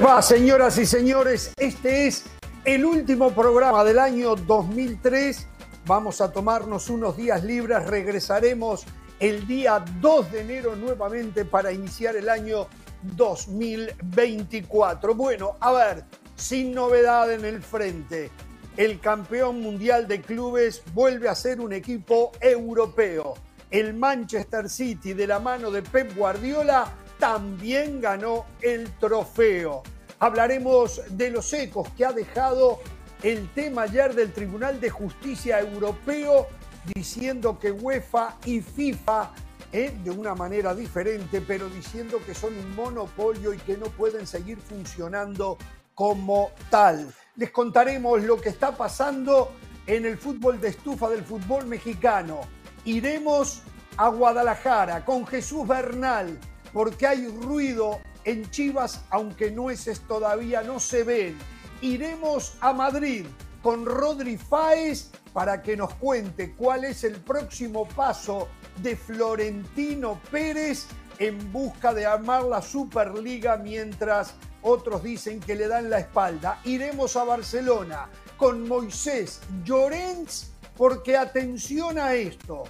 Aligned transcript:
¿Cómo 0.00 0.12
les 0.12 0.16
va, 0.16 0.22
señoras 0.22 0.78
y 0.78 0.86
señores? 0.86 1.52
Este 1.58 2.06
es 2.06 2.24
el 2.64 2.86
último 2.86 3.32
programa 3.32 3.84
del 3.84 3.98
año 3.98 4.34
2003. 4.34 5.46
Vamos 5.84 6.22
a 6.22 6.32
tomarnos 6.32 6.88
unos 6.88 7.18
días 7.18 7.44
libres. 7.44 7.86
Regresaremos 7.86 8.86
el 9.18 9.46
día 9.46 9.84
2 10.00 10.32
de 10.32 10.40
enero 10.40 10.74
nuevamente 10.74 11.44
para 11.44 11.70
iniciar 11.70 12.16
el 12.16 12.30
año 12.30 12.66
2024. 13.02 15.14
Bueno, 15.14 15.58
a 15.60 15.72
ver, 15.72 16.04
sin 16.34 16.72
novedad 16.72 17.30
en 17.30 17.44
el 17.44 17.62
frente. 17.62 18.30
El 18.78 19.00
campeón 19.00 19.60
mundial 19.60 20.08
de 20.08 20.22
clubes 20.22 20.82
vuelve 20.94 21.28
a 21.28 21.34
ser 21.34 21.60
un 21.60 21.74
equipo 21.74 22.32
europeo. 22.40 23.34
El 23.70 23.92
Manchester 23.92 24.70
City 24.70 25.12
de 25.12 25.26
la 25.26 25.40
mano 25.40 25.70
de 25.70 25.82
Pep 25.82 26.16
Guardiola 26.16 26.90
también 27.20 28.00
ganó 28.00 28.46
el 28.62 28.90
trofeo. 28.98 29.82
Hablaremos 30.18 31.02
de 31.10 31.30
los 31.30 31.52
ecos 31.52 31.88
que 31.90 32.04
ha 32.04 32.12
dejado 32.12 32.80
el 33.22 33.48
tema 33.52 33.82
ayer 33.82 34.14
del 34.14 34.32
Tribunal 34.32 34.80
de 34.80 34.90
Justicia 34.90 35.60
Europeo 35.60 36.48
diciendo 36.94 37.58
que 37.58 37.70
UEFA 37.70 38.38
y 38.46 38.60
FIFA, 38.60 39.32
eh, 39.72 39.94
de 40.02 40.10
una 40.10 40.34
manera 40.34 40.74
diferente, 40.74 41.42
pero 41.42 41.68
diciendo 41.68 42.18
que 42.24 42.34
son 42.34 42.56
un 42.56 42.74
monopolio 42.74 43.52
y 43.52 43.58
que 43.58 43.76
no 43.76 43.86
pueden 43.86 44.26
seguir 44.26 44.58
funcionando 44.58 45.58
como 45.94 46.50
tal. 46.70 47.12
Les 47.36 47.50
contaremos 47.50 48.22
lo 48.22 48.40
que 48.40 48.48
está 48.48 48.74
pasando 48.76 49.52
en 49.86 50.06
el 50.06 50.16
fútbol 50.16 50.58
de 50.60 50.68
estufa 50.68 51.10
del 51.10 51.22
fútbol 51.22 51.66
mexicano. 51.66 52.40
Iremos 52.86 53.62
a 53.98 54.08
Guadalajara 54.08 55.04
con 55.04 55.26
Jesús 55.26 55.68
Bernal 55.68 56.38
porque 56.72 57.06
hay 57.06 57.26
ruido 57.26 58.00
en 58.24 58.50
Chivas, 58.50 59.02
aunque 59.10 59.50
nueces 59.50 60.00
todavía 60.00 60.62
no 60.62 60.80
se 60.80 61.04
ven. 61.04 61.38
Iremos 61.80 62.56
a 62.60 62.72
Madrid 62.72 63.26
con 63.62 63.86
Rodri 63.86 64.36
Fáez 64.36 65.10
para 65.32 65.62
que 65.62 65.76
nos 65.76 65.94
cuente 65.94 66.54
cuál 66.54 66.84
es 66.84 67.04
el 67.04 67.16
próximo 67.16 67.86
paso 67.88 68.48
de 68.82 68.96
Florentino 68.96 70.20
Pérez 70.30 70.86
en 71.18 71.52
busca 71.52 71.92
de 71.92 72.06
armar 72.06 72.44
la 72.44 72.62
Superliga 72.62 73.56
mientras 73.56 74.34
otros 74.62 75.02
dicen 75.02 75.40
que 75.40 75.54
le 75.54 75.68
dan 75.68 75.90
la 75.90 76.00
espalda. 76.00 76.60
Iremos 76.64 77.16
a 77.16 77.24
Barcelona 77.24 78.08
con 78.36 78.66
Moisés 78.66 79.40
Llorens 79.64 80.52
porque 80.76 81.16
atención 81.16 81.98
a 81.98 82.14
esto, 82.14 82.64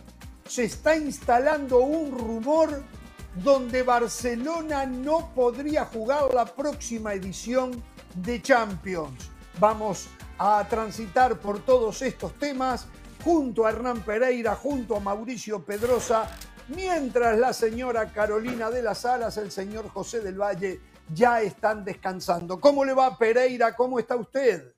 se 0.45 0.65
está 0.65 0.97
instalando 0.97 1.79
un 1.79 2.11
rumor 2.11 2.83
donde 3.37 3.83
Barcelona 3.83 4.87
no 4.87 5.33
podría 5.35 5.85
jugar 5.85 6.35
la 6.35 6.47
próxima 6.47 7.15
edición 7.15 7.83
de 8.15 8.43
Champions. 8.43 9.31
Vamos 9.59 10.09
a 10.39 10.67
transitar 10.69 11.39
por 11.39 11.61
todos 11.61 12.03
estos 12.03 12.35
temas 12.35 12.87
junto 13.23 13.67
a 13.67 13.71
Hernán 13.71 14.03
Pereira, 14.03 14.55
junto 14.55 14.97
a 14.97 15.01
Mauricio 15.01 15.65
Pedrosa, 15.65 16.31
mientras 16.69 17.39
la 17.39 17.53
señora 17.53 18.13
Carolina 18.13 18.71
de 18.71 18.83
las 18.83 19.05
Alas, 19.05 19.37
el 19.37 19.51
señor 19.51 19.89
José 19.91 20.21
del 20.21 20.41
Valle 20.41 20.81
ya 21.13 21.43
están 21.43 21.85
descansando. 21.85 22.61
¿Cómo 22.61 22.85
le 22.85 22.95
va 22.95 23.19
Pereira? 23.19 23.75
¿Cómo 23.77 23.99
está 23.99 24.17
usted? 24.17 24.75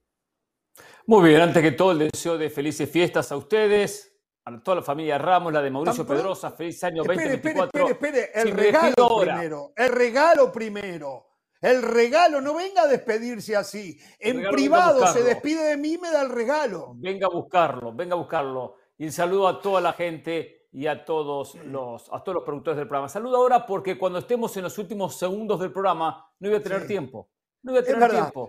Muy 1.07 1.29
bien, 1.29 1.41
antes 1.41 1.63
que 1.63 1.73
todo 1.73 1.93
el 1.93 2.11
deseo 2.11 2.39
de 2.39 2.49
felices 2.49 2.89
fiestas 2.89 3.33
a 3.33 3.37
ustedes, 3.37 4.12
a 4.45 4.63
toda 4.63 4.77
la 4.77 4.83
familia 4.83 5.19
Ramos, 5.19 5.53
la 5.53 5.63
de 5.63 5.71
Mauricio 5.71 6.07
Pedrosa, 6.07 6.51
feliz 6.51 6.83
año 6.85 7.03
2024. 7.05 7.89
Espere, 7.89 7.91
espere, 7.91 8.21
espere, 8.21 8.51
el 8.51 8.57
regalo 8.57 9.19
primero, 9.21 9.73
el 9.77 9.89
regalo 9.89 10.53
primero. 10.53 11.27
El 11.61 11.81
regalo, 11.81 12.41
no 12.41 12.55
venga 12.55 12.83
a 12.83 12.87
despedirse 12.89 13.55
así. 13.55 13.97
En 14.19 14.43
privado 14.51 15.07
se 15.07 15.23
despide 15.23 15.63
de 15.63 15.77
mí 15.77 15.93
y 15.93 15.99
me 15.99 16.11
da 16.11 16.23
el 16.23 16.31
regalo. 16.31 16.93
Venga 16.97 17.29
a 17.29 17.31
buscarlo, 17.31 17.95
venga 17.95 18.15
a 18.15 18.19
buscarlo. 18.19 18.75
Y 18.99 19.05
un 19.05 19.13
saludo 19.13 19.47
a 19.47 19.61
toda 19.61 19.81
la 19.81 19.93
gente 19.93 20.67
y 20.73 20.89
a 20.89 21.05
todos 21.05 21.55
los, 21.55 22.09
a 22.13 22.21
todos 22.25 22.35
los 22.35 22.45
productores 22.45 22.79
del 22.79 22.89
programa. 22.89 23.09
Saludo 23.09 23.37
ahora 23.37 23.65
porque 23.65 23.97
cuando 23.97 24.19
estemos 24.19 24.57
en 24.57 24.65
los 24.65 24.77
últimos 24.77 25.17
segundos 25.17 25.61
del 25.61 25.71
programa 25.71 26.27
no 26.41 26.49
voy 26.49 26.59
a 26.59 26.63
tener 26.63 26.85
tiempo. 26.85 27.31
No 27.63 27.73
voy 27.73 27.81
a 27.81 27.85
tener 27.85 28.11
tiempo. 28.11 28.49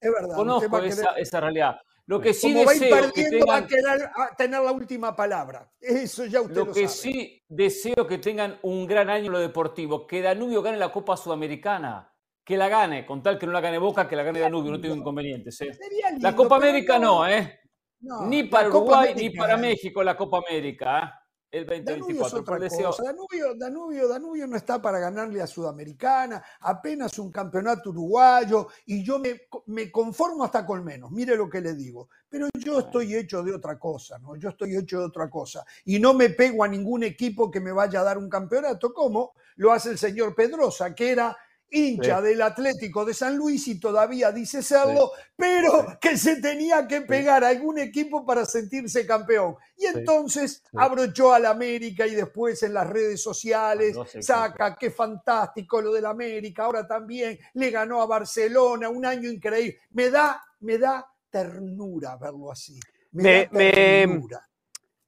Es 0.00 0.10
verdad. 0.10 0.34
Conozco 0.34 0.78
esa, 0.78 1.10
esa 1.18 1.40
realidad. 1.40 1.76
Lo 2.06 2.20
que 2.20 2.34
sí 2.34 2.52
Como 2.52 2.68
deseo 2.70 2.96
va 2.96 3.12
que 3.12 3.24
tengan, 3.24 3.46
va 3.48 4.24
a, 4.24 4.36
tener 4.36 4.60
la 4.60 4.72
última 4.72 5.16
palabra. 5.16 5.72
Eso 5.80 6.26
ya 6.26 6.42
usted 6.42 6.54
lo, 6.54 6.66
lo 6.66 6.72
que 6.72 6.86
sabe. 6.86 6.88
sí 6.88 7.42
deseo 7.48 8.06
que 8.06 8.18
tengan 8.18 8.58
un 8.62 8.86
gran 8.86 9.08
año 9.08 9.26
en 9.26 9.32
lo 9.32 9.38
deportivo, 9.38 10.06
que 10.06 10.20
Danubio 10.20 10.60
gane 10.60 10.76
la 10.76 10.92
Copa 10.92 11.16
Sudamericana, 11.16 12.12
que 12.44 12.58
la 12.58 12.68
gane, 12.68 13.06
con 13.06 13.22
tal 13.22 13.38
que 13.38 13.46
no 13.46 13.52
la 13.52 13.62
gane 13.62 13.78
Boca, 13.78 14.06
que 14.06 14.16
la 14.16 14.22
gane 14.22 14.40
Danubio, 14.40 14.72
no 14.72 14.80
tengo 14.80 14.94
inconvenientes. 14.94 15.58
¿eh? 15.62 15.70
Lindo, 16.10 16.28
la 16.28 16.36
Copa 16.36 16.56
América 16.56 16.98
no, 16.98 17.20
no 17.20 17.28
¿eh? 17.28 17.60
No, 18.00 18.26
ni 18.26 18.42
para 18.44 18.68
Uruguay 18.68 19.12
América, 19.12 19.20
ni 19.22 19.30
para. 19.30 19.56
México 19.56 20.02
la 20.02 20.14
Copa 20.14 20.42
América. 20.46 20.98
¿eh? 20.98 21.23
El 21.54 21.66
Danubio 21.84 22.26
es 22.26 22.32
2024. 22.32 22.40
otra 22.40 22.68
cosa. 22.88 23.02
Danubio, 23.04 23.54
Danubio, 23.54 24.08
Danubio 24.08 24.46
no 24.48 24.56
está 24.56 24.82
para 24.82 24.98
ganarle 24.98 25.40
a 25.40 25.46
Sudamericana, 25.46 26.42
apenas 26.60 27.16
un 27.20 27.30
campeonato 27.30 27.90
uruguayo, 27.90 28.66
y 28.86 29.04
yo 29.04 29.20
me, 29.20 29.42
me 29.66 29.88
conformo 29.88 30.42
hasta 30.42 30.66
con 30.66 30.84
menos, 30.84 31.12
mire 31.12 31.36
lo 31.36 31.48
que 31.48 31.60
le 31.60 31.74
digo. 31.74 32.08
Pero 32.28 32.48
yo 32.58 32.80
estoy 32.80 33.14
hecho 33.14 33.44
de 33.44 33.54
otra 33.54 33.78
cosa, 33.78 34.18
¿no? 34.18 34.34
Yo 34.34 34.48
estoy 34.48 34.76
hecho 34.76 34.98
de 34.98 35.04
otra 35.04 35.30
cosa. 35.30 35.64
Y 35.84 36.00
no 36.00 36.12
me 36.12 36.30
pego 36.30 36.64
a 36.64 36.68
ningún 36.68 37.04
equipo 37.04 37.48
que 37.48 37.60
me 37.60 37.70
vaya 37.70 38.00
a 38.00 38.04
dar 38.04 38.18
un 38.18 38.28
campeonato, 38.28 38.92
como 38.92 39.34
lo 39.54 39.70
hace 39.72 39.90
el 39.90 39.98
señor 39.98 40.34
Pedrosa, 40.34 40.92
que 40.92 41.12
era 41.12 41.36
hincha 41.74 42.18
Sí. 42.20 42.24
del 42.24 42.40
Atlético 42.42 43.04
de 43.04 43.12
San 43.12 43.36
Luis 43.36 43.66
y 43.68 43.78
todavía 43.80 44.30
dice 44.32 44.62
serlo, 44.62 45.10
pero 45.36 45.98
que 46.00 46.16
se 46.16 46.40
tenía 46.40 46.86
que 46.86 47.00
pegar 47.02 47.42
a 47.44 47.48
algún 47.48 47.78
equipo 47.78 48.24
para 48.24 48.44
sentirse 48.46 49.06
campeón. 49.06 49.56
Y 49.76 49.86
entonces 49.86 50.62
Sí. 50.64 50.76
abrochó 50.78 51.34
al 51.34 51.46
América 51.46 52.06
y 52.06 52.14
después 52.14 52.62
en 52.62 52.74
las 52.74 52.88
redes 52.88 53.22
sociales 53.22 53.96
saca, 54.20 54.76
qué 54.76 54.90
fantástico 54.90 55.80
lo 55.82 55.92
del 55.92 56.06
América, 56.06 56.64
ahora 56.64 56.86
también 56.86 57.38
le 57.54 57.70
ganó 57.70 58.00
a 58.00 58.06
Barcelona, 58.06 58.88
un 58.88 59.04
año 59.04 59.30
increíble. 59.30 59.80
Me 59.90 60.10
da, 60.10 60.42
me 60.60 60.78
da 60.78 61.06
ternura 61.28 62.16
verlo 62.16 62.52
así. 62.52 62.78
Me, 63.12 63.22
Me- 63.22 63.44
da 63.44 63.48
me- 63.52 63.72
ternura. 63.72 64.48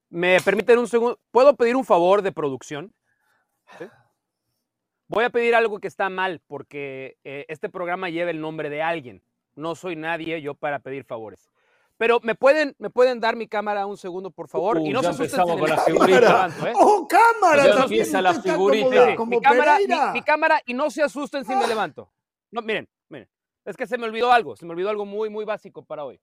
¿Me 0.08 0.40
permiten 0.40 0.78
un 0.78 0.88
segundo? 0.88 1.18
¿Puedo 1.30 1.54
pedir 1.56 1.76
un 1.76 1.84
favor 1.84 2.22
de 2.22 2.32
producción? 2.32 2.92
Voy 5.08 5.24
a 5.24 5.30
pedir 5.30 5.54
algo 5.54 5.78
que 5.78 5.88
está 5.88 6.08
mal 6.08 6.40
porque 6.46 7.16
eh, 7.24 7.44
este 7.48 7.68
programa 7.68 8.10
lleva 8.10 8.30
el 8.30 8.40
nombre 8.40 8.70
de 8.70 8.82
alguien. 8.82 9.22
No 9.54 9.74
soy 9.74 9.96
nadie 9.96 10.42
yo 10.42 10.54
para 10.54 10.80
pedir 10.80 11.04
favores. 11.04 11.50
Pero 11.96 12.20
¿me 12.22 12.34
pueden, 12.34 12.74
¿me 12.78 12.90
pueden 12.90 13.20
dar 13.20 13.36
mi 13.36 13.48
cámara 13.48 13.86
un 13.86 13.96
segundo, 13.96 14.30
por 14.30 14.48
favor? 14.48 14.76
Uh, 14.78 14.86
y 14.86 14.90
no 14.90 15.00
ya 15.00 15.14
se 15.14 15.24
asusten 15.24 15.40
empezamos 15.40 15.54
si 15.54 15.60
con 15.60 15.70
me- 15.70 15.76
la 15.76 15.82
figurita. 15.82 16.20
levanto, 16.20 16.66
¿eh? 16.66 16.72
¡Oh, 16.76 17.08
cámara! 17.08 17.62
Ya 17.66 17.70
También 17.76 17.82
empieza 18.02 18.20
la 18.20 18.34
figurita. 18.34 18.84
como- 18.86 19.06
Sí, 19.10 19.16
como 19.16 19.30
mi, 19.30 19.40
cámara, 19.40 19.78
mi- 19.78 20.12
mi 20.12 20.22
cámara 20.22 20.60
y 20.66 20.74
no 20.74 20.90
se 20.90 21.02
asusten 21.02 21.44
si 21.46 21.54
me 21.54 21.66
levanto. 21.66 22.10
No, 22.50 22.60
miren, 22.60 22.86
miren. 23.08 23.28
Es 23.64 23.76
que 23.76 23.86
se 23.86 23.96
me 23.96 24.04
olvidó 24.04 24.30
algo, 24.30 24.56
se 24.56 24.66
me 24.66 24.72
olvidó 24.72 24.90
algo 24.90 25.06
muy, 25.06 25.30
muy 25.30 25.44
básico 25.46 25.84
para 25.84 26.04
hoy. 26.04 26.20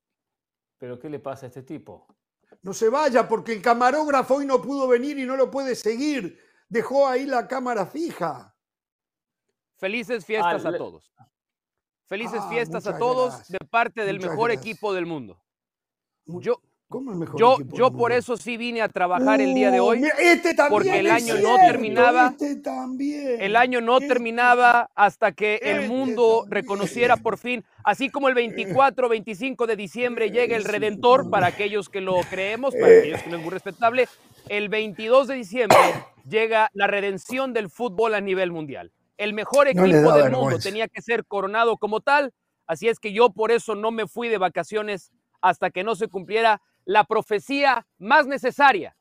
¿Pero 0.78 1.00
qué 1.00 1.10
le 1.10 1.20
pasa 1.20 1.46
a 1.46 1.50
este 1.50 1.64
tipo? 1.64 2.06
No 2.62 2.74
se 2.74 2.90
vaya 2.90 3.28
porque 3.28 3.54
el 3.54 3.62
camarógrafo 3.62 4.36
hoy 4.36 4.46
no 4.46 4.62
pudo 4.62 4.88
venir 4.88 5.18
y 5.18 5.26
no 5.26 5.36
lo 5.36 5.50
puede 5.50 5.74
seguir. 5.76 6.38
Dejó 6.70 7.08
ahí 7.08 7.26
la 7.26 7.48
cámara 7.48 7.86
fija. 7.88 8.53
Felices 9.78 10.26
fiestas 10.26 10.66
Ah, 10.66 10.70
a 10.70 10.78
todos. 10.78 11.14
Felices 12.08 12.40
Ah, 12.44 12.50
fiestas 12.50 12.88
a 12.88 12.98
todos 12.98 13.30
gracias. 13.36 13.50
de 13.50 13.66
parte 13.68 14.06
del 14.06 14.18
Muchas 14.18 14.32
mejor 14.32 14.52
gracias. 14.52 14.66
equipo 14.66 14.94
del 14.94 15.06
mundo. 15.06 15.42
Mu- 16.26 16.42
Yo, 16.42 16.60
¿Cómo 16.90 17.12
el 17.12 17.18
mejor 17.18 17.40
yo, 17.40 17.58
yo 17.74 17.86
por 17.90 17.94
mundo? 17.94 18.08
eso 18.10 18.38
sí 18.38 18.56
vine 18.56 18.82
a 18.84 18.88
trabajar 18.88 19.42
el 19.42 19.56
día 19.56 19.72
de 19.72 19.82
Uh, 19.82 19.86
hoy. 19.86 20.00
mira, 20.00 20.14
este 20.20 20.54
también 20.54 20.70
porque 20.70 21.00
el 21.00 21.10
año 21.10 21.36
no 21.40 21.56
terminaba. 21.56 22.28
Este 22.28 22.56
también. 22.58 23.42
El 23.42 23.56
año 23.56 23.82
no 23.82 23.96
este 23.98 24.10
terminaba 24.10 24.92
hasta 24.94 25.32
que 25.32 25.56
el 25.64 25.78
Este 25.78 25.88
mundo 25.88 26.42
también. 26.42 26.52
reconociera 26.52 27.18
por 27.18 27.40
fin, 27.40 27.66
así 27.84 28.10
como 28.12 28.30
el 28.30 28.36
24, 28.36 29.10
25 29.10 29.66
de 29.66 29.76
diciembre 29.76 30.30
llega 30.30 30.56
el 30.56 30.64
Sí, 30.66 30.70
Redentor 30.72 31.32
para 31.32 31.48
aquellos 31.48 31.90
que 31.90 32.00
lo 32.02 32.18
creemos, 32.30 32.76
para 32.76 33.00
aquellos 33.00 33.24
que 33.24 33.30
no 33.32 33.38
es 33.38 33.42
muy 33.42 33.52
respetable. 33.52 34.08
El 34.48 34.70
22 34.70 35.28
de 35.28 35.34
diciembre 35.36 35.78
llega 36.30 36.70
la 36.74 36.86
redención 36.86 37.54
del 37.54 37.70
fútbol 37.72 38.14
a 38.14 38.22
nivel 38.22 38.52
mundial. 38.52 38.92
El 39.18 39.34
mejor 39.34 39.68
equipo 39.68 40.14
del 40.14 40.32
mundo 40.32 40.60
tenía 40.60 40.88
que 40.88 41.02
ser 41.02 41.26
coronado 41.26 41.78
como 41.78 42.02
tal, 42.02 42.34
así 42.68 42.88
es 42.88 43.00
que 43.00 43.14
yo 43.14 43.30
por 43.32 43.52
eso 43.52 43.76
no 43.76 43.92
me 43.92 44.08
fui 44.08 44.30
de 44.30 44.38
vacaciones 44.38 45.12
hasta 45.42 45.70
que 45.70 45.84
no 45.84 45.96
se 45.96 46.08
cumpliera 46.08 46.62
la 46.86 47.04
profecía 47.04 47.86
más 47.98 48.28
necesaria. 48.28 48.96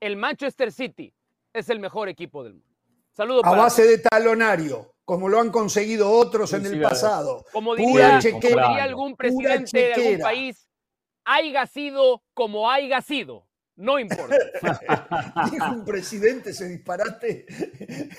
El 0.00 0.16
Manchester 0.16 0.72
City 0.72 1.12
es 1.52 1.68
el 1.68 1.80
mejor 1.80 2.08
equipo 2.08 2.42
del 2.42 2.54
mundo. 2.54 2.66
Saludos 3.12 3.42
A 3.44 3.50
para 3.50 3.62
base 3.62 3.84
de 3.84 3.98
talonario, 3.98 4.94
como 5.04 5.28
lo 5.28 5.40
han 5.40 5.50
conseguido 5.50 6.10
otros 6.10 6.52
en 6.52 6.64
el 6.64 6.80
pasado. 6.80 7.44
Como 7.52 7.74
Pura 7.74 8.18
diría, 8.18 8.32
como 8.32 8.40
diría 8.40 8.84
algún 8.84 9.16
presidente 9.16 9.78
de 9.78 9.94
algún 9.94 10.18
país, 10.20 10.68
haiga 11.24 11.66
sido 11.66 12.22
como 12.34 12.70
haiga 12.70 13.02
sido. 13.02 13.46
No 13.80 13.98
importa. 13.98 14.36
dijo 15.50 15.72
un 15.72 15.84
presidente 15.84 16.50
ese 16.50 16.68
disparate. 16.68 17.46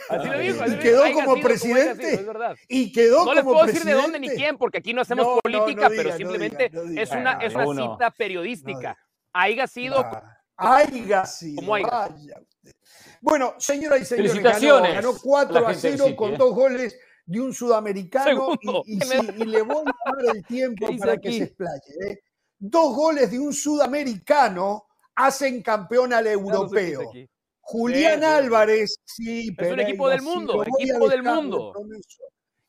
Así 0.10 0.28
lo 0.28 0.40
dijo. 0.40 0.66
y 0.66 0.80
quedó 0.80 1.12
como 1.14 1.40
presidente. 1.40 2.16
es 2.16 2.26
verdad. 2.26 2.56
Y 2.68 2.92
quedó 2.92 3.26
no 3.26 3.34
les 3.34 3.44
puedo 3.44 3.66
decir 3.66 3.84
de 3.84 3.94
dónde 3.94 4.20
ni 4.20 4.30
quién, 4.30 4.58
porque 4.58 4.80
aquí 4.80 4.94
no 4.94 5.02
hacemos 5.02 5.40
política, 5.42 5.90
pero 5.90 6.16
simplemente 6.18 6.72
es 6.98 7.12
una, 7.12 7.34
es 7.34 7.54
una 7.54 7.66
cita 7.68 8.12
periodística. 8.12 8.98
Haya 9.34 9.68
sido. 9.68 10.04
Haya 10.58 11.26
sido. 11.26 11.58
Como 11.58 11.76
haya. 11.76 12.10
Bueno, 13.22 13.54
señora 13.60 13.98
y 14.00 14.06
señores, 14.06 14.42
ganó, 14.42 15.14
4 15.22 15.68
a 15.68 15.74
0 15.76 16.16
con 16.16 16.34
¿eh? 16.34 16.38
dos 16.38 16.56
goles 16.56 16.98
de 17.24 17.40
un 17.40 17.54
sudamericano 17.54 18.56
y, 18.86 19.46
le 19.46 19.62
voy 19.62 19.84
a 19.86 20.12
dar 20.12 20.36
el 20.36 20.44
tiempo 20.44 20.88
para 20.98 21.18
que 21.18 21.32
se 21.32 21.44
explaye. 21.44 22.10
¿eh? 22.10 22.24
Dos 22.58 22.96
goles 22.96 23.30
de 23.30 23.40
un 23.40 23.54
sudamericano 23.54 24.86
hacen 25.26 25.62
campeón 25.62 26.14
al 26.14 26.28
europeo. 26.28 27.12
Julián 27.60 28.24
Álvarez, 28.24 28.96
sí, 29.06 29.56
es 29.58 29.72
un 29.72 29.80
equipo 29.80 30.10
del 30.10 30.22
mundo, 30.22 30.64
equipo 30.64 31.08
del 31.08 31.24
mundo. 31.24 31.74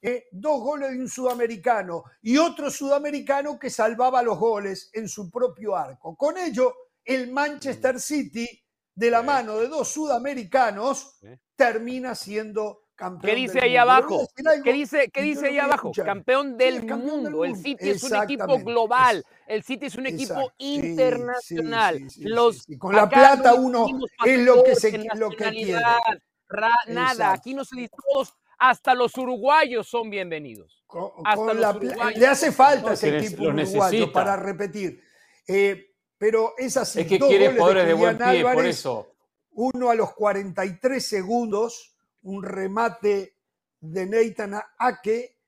¿eh? 0.02 0.26
dos 0.32 0.60
goles 0.60 0.90
de 0.90 0.98
un 0.98 1.08
sudamericano 1.08 2.04
y 2.20 2.36
otro 2.36 2.70
sudamericano 2.70 3.58
que 3.58 3.70
salvaba 3.70 4.22
los 4.22 4.38
goles 4.38 4.90
en 4.92 5.08
su 5.08 5.30
propio 5.30 5.76
arco. 5.76 6.14
Con 6.16 6.36
ello, 6.36 6.74
el 7.04 7.32
Manchester 7.32 8.00
City, 8.00 8.48
de 8.94 9.10
la 9.10 9.22
mano 9.22 9.56
de 9.58 9.68
dos 9.68 9.88
sudamericanos, 9.88 11.18
termina 11.56 12.14
siendo 12.14 12.81
campeón. 13.02 13.34
¿Qué 13.34 13.40
dice 13.40 13.60
ahí 13.60 13.76
abajo? 13.76 14.28
¿Qué 14.64 14.72
dice, 14.72 15.10
qué 15.12 15.22
dice 15.22 15.48
ahí 15.48 15.58
abajo? 15.58 15.90
Campeón 15.92 16.56
del, 16.56 16.84
mundo. 16.84 17.44
El 17.44 17.56
City 17.56 17.90
es 17.90 18.02
un 18.04 18.16
equipo 18.16 18.58
global. 18.60 19.24
El 19.46 19.62
City 19.64 19.86
es 19.86 19.96
un 19.96 20.06
equipo 20.06 20.52
internacional. 20.58 22.00
Los 22.20 22.64
con 22.78 22.94
la 22.94 23.08
plata 23.08 23.54
uno 23.54 23.86
es 24.24 24.38
lo 24.38 24.62
que 24.62 24.76
se 24.76 24.96
lo 25.14 25.30
que 25.30 25.50
quiere. 25.50 25.82
nada, 26.88 27.32
aquí 27.32 27.54
no 27.54 27.64
se 27.64 27.76
dice 27.76 27.90
todos, 28.12 28.34
hasta 28.58 28.94
los 28.94 29.16
uruguayos 29.16 29.88
son 29.88 30.08
bienvenidos. 30.08 30.84
hasta 31.24 31.54
los 31.54 31.76
uruguayos. 31.76 32.20
Le 32.20 32.26
hace 32.26 32.52
falta 32.52 32.92
ese 32.92 33.18
equipo 33.18 33.44
uruguayo 33.44 34.12
para 34.12 34.36
repetir. 34.36 35.02
Eh, 35.48 35.88
pero 36.18 36.54
es 36.56 36.76
así. 36.76 37.00
Es 37.00 37.08
que 37.08 37.18
quiere 37.18 37.50
poder 37.50 37.84
de, 37.84 37.94
buen 37.94 38.16
pie, 38.16 38.44
por 38.44 38.64
eso. 38.64 39.08
Uno 39.54 39.90
a 39.90 39.94
los 39.94 40.14
43 40.14 41.04
segundos, 41.04 41.91
un 42.22 42.42
remate 42.42 43.36
de 43.80 44.06
Nathan 44.06 44.60
Ake, 44.78 45.38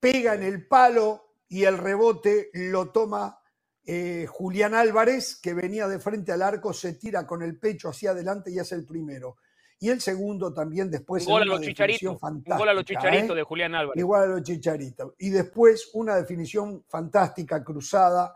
pega 0.00 0.34
en 0.34 0.42
el 0.42 0.66
palo 0.66 1.36
y 1.48 1.64
el 1.64 1.78
rebote 1.78 2.50
lo 2.54 2.90
toma 2.90 3.38
eh, 3.86 4.26
Julián 4.28 4.74
Álvarez, 4.74 5.38
que 5.40 5.54
venía 5.54 5.86
de 5.86 5.98
frente 5.98 6.32
al 6.32 6.42
arco, 6.42 6.72
se 6.72 6.94
tira 6.94 7.26
con 7.26 7.42
el 7.42 7.58
pecho 7.58 7.90
hacia 7.90 8.10
adelante 8.10 8.50
y 8.50 8.58
hace 8.58 8.74
el 8.74 8.84
primero. 8.84 9.36
Y 9.78 9.90
el 9.90 10.00
segundo 10.00 10.54
también 10.54 10.90
después. 10.90 11.24
Igual 11.24 11.42
a 11.42 11.46
los 11.46 11.60
chicharitos. 11.60 12.18
Igual 12.46 12.68
a 12.68 12.74
los 12.74 12.84
chicharitos 12.84 13.30
¿eh? 13.30 13.34
de 13.34 13.42
Julián 13.42 13.74
Álvarez. 13.74 14.00
Igual 14.00 14.22
a 14.22 14.26
los 14.26 14.42
chicharitos. 14.42 15.14
Y 15.18 15.30
después 15.30 15.90
una 15.92 16.16
definición 16.16 16.84
fantástica, 16.88 17.62
cruzada, 17.62 18.34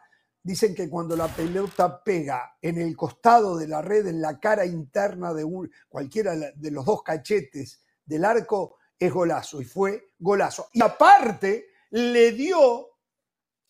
Dicen 0.49 0.75
que 0.75 0.89
cuando 0.89 1.15
la 1.15 1.27
pelota 1.27 2.03
pega 2.03 2.57
en 2.63 2.79
el 2.81 2.97
costado 2.97 3.57
de 3.59 3.69
la 3.69 3.83
red, 3.83 4.07
en 4.07 4.23
la 4.23 4.39
cara 4.39 4.65
interna 4.65 5.35
de 5.35 5.45
cualquiera 5.89 6.35
de 6.35 6.71
los 6.71 6.87
dos 6.87 7.03
cachetes 7.03 7.83
del 8.09 8.25
arco, 8.25 8.79
es 8.99 9.13
golazo. 9.13 9.61
Y 9.61 9.65
fue 9.65 10.13
golazo. 10.19 10.69
Y 10.73 10.83
aparte, 10.83 11.69
le 11.91 12.33
dio 12.33 12.89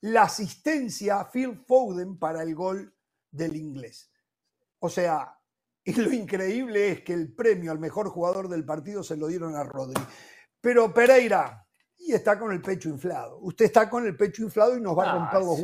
la 0.01 0.23
asistencia 0.23 1.21
a 1.21 1.31
Phil 1.31 1.57
Foden 1.67 2.19
para 2.19 2.43
el 2.43 2.55
gol 2.55 2.95
del 3.31 3.57
inglés. 3.57 4.11
O 4.79 4.89
sea, 4.89 5.37
y 5.85 5.93
lo 5.95 6.13
increíble 6.13 6.93
es 6.93 7.03
que 7.03 7.15
el 7.15 7.35
premio 7.35 7.73
al 7.73 7.79
mejor 7.79 8.09
jugador 8.09 8.49
del 8.49 8.65
partido 8.65 9.03
se 9.03 9.17
lo 9.17 9.27
dieron 9.27 9.57
a 9.57 9.65
Rodri. 9.65 10.01
Pero 10.61 10.93
Pereira, 10.95 11.68
y 12.01 12.13
está 12.13 12.39
con 12.39 12.53
el 12.53 12.63
pecho 12.63 12.89
inflado. 12.89 13.39
Usted 13.41 13.67
está 13.67 13.91
con 13.91 14.07
el 14.07 14.17
pecho 14.17 14.43
inflado 14.43 14.77
y 14.77 14.81
nos 14.81 14.97
va 14.97 15.11
a 15.11 15.15
romper 15.15 15.41
los 15.41 15.61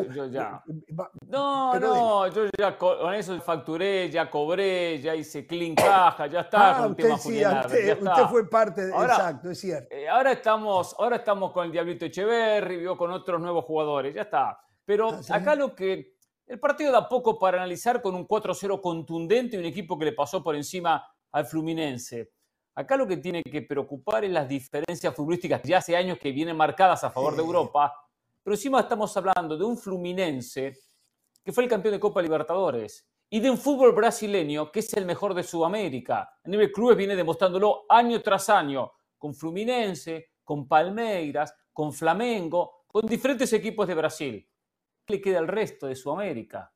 No, 1.28 1.78
no, 1.78 2.26
yo 2.28 2.50
ya 2.58 2.76
con 2.76 3.14
eso 3.14 3.40
facturé, 3.40 4.10
ya 4.10 4.28
cobré, 4.28 5.00
ya 5.00 5.14
hice 5.14 5.46
clean 5.46 5.74
caja, 5.74 6.26
ya 6.26 6.40
está 6.40 6.78
ah, 6.78 6.86
usted, 6.88 7.10
usted, 7.12 8.26
fue 8.28 8.48
parte 8.48 8.86
de 8.86 8.90
exacto, 8.90 9.50
es 9.50 9.60
cierto. 9.60 9.94
Eh, 9.94 10.08
ahora 10.08 10.32
estamos, 10.32 10.94
ahora 10.98 11.16
estamos 11.16 11.52
con 11.52 11.66
el 11.66 11.72
Diablito 11.72 12.04
Echeverri, 12.04 12.78
vio 12.78 12.96
con 12.96 13.10
otros 13.12 13.40
nuevos 13.40 13.64
jugadores, 13.64 14.14
ya 14.14 14.22
está. 14.22 14.58
Pero 14.84 15.10
ah, 15.10 15.20
acá 15.30 15.54
lo 15.54 15.74
que 15.74 16.14
el 16.46 16.58
partido 16.58 16.92
da 16.92 17.08
poco 17.08 17.38
para 17.38 17.58
analizar 17.58 18.02
con 18.02 18.14
un 18.14 18.26
4-0 18.26 18.80
contundente 18.80 19.56
y 19.56 19.58
un 19.60 19.64
equipo 19.64 19.98
que 19.98 20.06
le 20.06 20.12
pasó 20.12 20.42
por 20.42 20.56
encima 20.56 21.06
al 21.32 21.46
Fluminense. 21.46 22.33
Acá 22.76 22.96
lo 22.96 23.06
que 23.06 23.18
tiene 23.18 23.42
que 23.42 23.62
preocupar 23.62 24.24
es 24.24 24.32
las 24.32 24.48
diferencias 24.48 25.14
futbolísticas 25.14 25.60
que 25.60 25.68
ya 25.68 25.78
hace 25.78 25.96
años 25.96 26.18
que 26.18 26.32
vienen 26.32 26.56
marcadas 26.56 27.04
a 27.04 27.10
favor 27.10 27.36
de 27.36 27.42
Europa, 27.42 27.94
pero 28.42 28.54
encima 28.54 28.80
estamos 28.80 29.16
hablando 29.16 29.56
de 29.56 29.64
un 29.64 29.78
Fluminense 29.78 30.76
que 31.44 31.52
fue 31.52 31.64
el 31.64 31.70
campeón 31.70 31.92
de 31.92 32.00
Copa 32.00 32.20
Libertadores 32.20 33.06
y 33.30 33.38
de 33.38 33.50
un 33.50 33.58
fútbol 33.58 33.92
brasileño 33.92 34.72
que 34.72 34.80
es 34.80 34.92
el 34.94 35.04
mejor 35.04 35.34
de 35.34 35.44
Sudamérica. 35.44 36.38
A 36.42 36.48
nivel 36.48 36.72
clubes 36.72 36.96
viene 36.96 37.14
demostrándolo 37.14 37.84
año 37.88 38.20
tras 38.22 38.48
año, 38.48 38.92
con 39.18 39.34
Fluminense, 39.34 40.32
con 40.42 40.66
Palmeiras, 40.66 41.54
con 41.72 41.92
Flamengo, 41.92 42.84
con 42.88 43.06
diferentes 43.06 43.52
equipos 43.52 43.86
de 43.86 43.94
Brasil. 43.94 44.48
¿Qué 45.04 45.14
le 45.14 45.20
queda 45.20 45.38
al 45.38 45.48
resto 45.48 45.86
de 45.86 45.94
Sudamérica? 45.94 46.72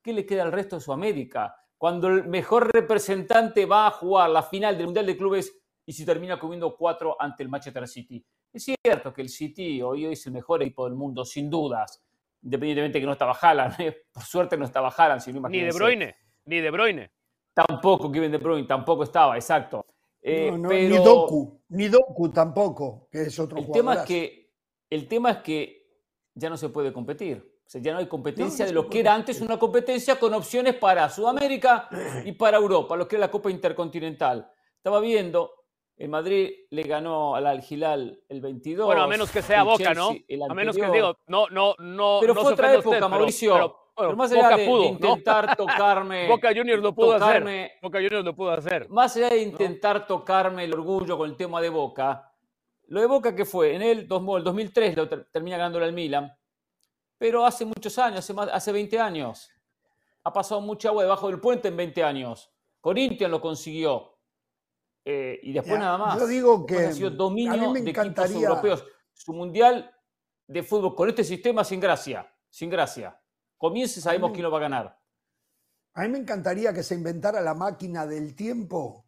¿Qué 0.00 0.12
le 0.12 0.24
queda 0.24 0.42
al 0.42 0.52
resto 0.52 0.76
de 0.76 0.82
Sudamérica? 0.82 1.56
Cuando 1.80 2.08
el 2.08 2.28
mejor 2.28 2.70
representante 2.70 3.64
va 3.64 3.86
a 3.86 3.90
jugar 3.90 4.28
la 4.28 4.42
final 4.42 4.76
del 4.76 4.84
Mundial 4.84 5.06
de 5.06 5.16
Clubes 5.16 5.50
y 5.86 5.94
se 5.94 6.04
termina 6.04 6.38
comiendo 6.38 6.76
cuatro 6.76 7.16
ante 7.18 7.42
el 7.42 7.48
Manchester 7.48 7.88
City. 7.88 8.22
Es 8.52 8.70
cierto 8.84 9.14
que 9.14 9.22
el 9.22 9.30
City 9.30 9.80
hoy 9.80 10.04
es 10.04 10.26
el 10.26 10.34
mejor 10.34 10.60
equipo 10.60 10.84
del 10.84 10.94
mundo, 10.94 11.24
sin 11.24 11.48
dudas, 11.48 12.04
independientemente 12.42 12.98
de 12.98 13.00
que 13.00 13.06
no 13.06 13.12
estaba 13.12 13.32
Haaland. 13.32 13.80
¿eh? 13.80 14.04
Por 14.12 14.22
suerte 14.24 14.58
no 14.58 14.66
estaba 14.66 14.88
Haaland, 14.88 15.22
sino 15.22 15.48
Ni 15.48 15.62
De 15.62 15.72
Bruyne, 15.72 16.16
ni 16.44 16.60
De 16.60 16.70
Bruyne. 16.70 17.12
Tampoco 17.54 18.12
Kevin 18.12 18.32
De 18.32 18.36
Bruyne, 18.36 18.68
tampoco 18.68 19.04
estaba, 19.04 19.36
exacto. 19.36 19.86
Eh, 20.20 20.50
ni 20.52 20.98
Doku, 20.98 21.62
ni 21.70 21.88
Doku 21.88 22.28
tampoco, 22.28 23.08
que 23.10 23.22
es 23.22 23.38
otro 23.38 23.56
el 23.56 23.70
tema 23.70 23.94
es 23.94 24.00
que 24.02 24.52
El 24.90 25.08
tema 25.08 25.30
es 25.30 25.38
que 25.38 25.88
ya 26.34 26.50
no 26.50 26.58
se 26.58 26.68
puede 26.68 26.92
competir 26.92 27.50
sea, 27.70 27.80
ya 27.80 27.92
no 27.92 28.00
hay 28.00 28.06
competencia 28.06 28.66
de 28.66 28.72
lo 28.72 28.88
que 28.88 28.98
era 28.98 29.14
antes 29.14 29.40
una 29.40 29.56
competencia 29.56 30.18
con 30.18 30.34
opciones 30.34 30.74
para 30.74 31.08
Sudamérica 31.08 31.88
y 32.24 32.32
para 32.32 32.56
Europa, 32.56 32.96
lo 32.96 33.06
que 33.06 33.14
era 33.14 33.26
la 33.26 33.30
Copa 33.30 33.48
Intercontinental. 33.48 34.50
Estaba 34.76 34.98
viendo, 34.98 35.66
el 35.96 36.08
Madrid 36.08 36.50
le 36.70 36.82
ganó 36.82 37.36
al 37.36 37.46
Al 37.46 37.62
el 38.28 38.40
22. 38.40 38.86
Bueno, 38.86 39.02
a 39.02 39.06
menos 39.06 39.30
que 39.30 39.40
sea 39.40 39.62
Boca, 39.62 39.94
¿no? 39.94 40.10
A 40.48 40.54
menos 40.54 40.76
que 40.76 40.90
digo, 40.90 41.16
no, 41.28 41.46
no, 41.48 41.76
no. 41.78 42.18
Pero 42.20 42.34
fue 42.34 42.52
otra 42.52 42.74
época, 42.74 43.08
Mauricio. 43.08 43.76
Pero, 43.96 44.16
más 44.16 44.32
allá 44.32 44.56
de, 44.56 44.64
intentar 44.64 45.56
tocarme. 45.56 46.26
Boca 46.28 46.48
Juniors 46.48 46.82
lo 46.82 46.92
pudo 46.92 47.14
hacer. 47.14 47.70
Boca 47.80 47.98
Juniors 47.98 48.24
lo 48.24 48.34
pudo 48.34 48.50
hacer. 48.50 48.88
Más 48.88 49.14
allá 49.16 49.28
de 49.28 49.42
intentar 49.42 50.08
tocarme 50.08 50.64
el 50.64 50.74
orgullo 50.74 51.16
con 51.16 51.30
el 51.30 51.36
tema 51.36 51.60
de 51.60 51.68
Boca, 51.68 52.32
lo 52.88 53.00
de 53.00 53.06
Boca 53.06 53.36
que 53.36 53.44
fue 53.44 53.76
en 53.76 53.82
el, 53.82 54.08
2003 54.08 54.96
lo 54.96 55.08
termina 55.08 55.56
ganándole 55.56 55.84
al 55.84 55.92
Milan 55.92 56.32
pero 57.20 57.44
hace 57.44 57.66
muchos 57.66 57.98
años, 57.98 58.20
hace, 58.20 58.32
más, 58.32 58.48
hace 58.50 58.72
20 58.72 58.98
años. 58.98 59.50
Ha 60.24 60.32
pasado 60.32 60.62
mucha 60.62 60.88
agua 60.88 61.02
debajo 61.02 61.26
del 61.26 61.38
puente 61.38 61.68
en 61.68 61.76
20 61.76 62.02
años. 62.02 62.50
Corinthians 62.80 63.30
lo 63.30 63.42
consiguió. 63.42 64.16
Eh, 65.04 65.38
y 65.42 65.52
después 65.52 65.78
nada 65.78 65.98
más. 65.98 66.18
Yo 66.18 66.26
digo 66.26 66.64
que 66.64 66.78
ha 66.78 66.92
sido 66.92 67.10
dominio 67.10 67.74
de 67.74 67.90
equipos 67.90 68.30
europeos. 68.30 68.86
Su 69.12 69.34
mundial 69.34 69.94
de 70.46 70.62
fútbol 70.62 70.94
con 70.94 71.10
este 71.10 71.22
sistema 71.22 71.62
sin 71.62 71.78
gracia, 71.78 72.26
sin 72.48 72.70
gracia. 72.70 73.20
Comience, 73.58 74.00
sabemos 74.00 74.30
quién 74.30 74.44
lo 74.44 74.50
va 74.50 74.56
a 74.56 74.62
ganar. 74.62 74.98
A 75.92 76.02
mí 76.04 76.08
me 76.08 76.18
encantaría 76.18 76.72
que 76.72 76.82
se 76.82 76.94
inventara 76.94 77.42
la 77.42 77.52
máquina 77.52 78.06
del 78.06 78.34
tiempo 78.34 79.04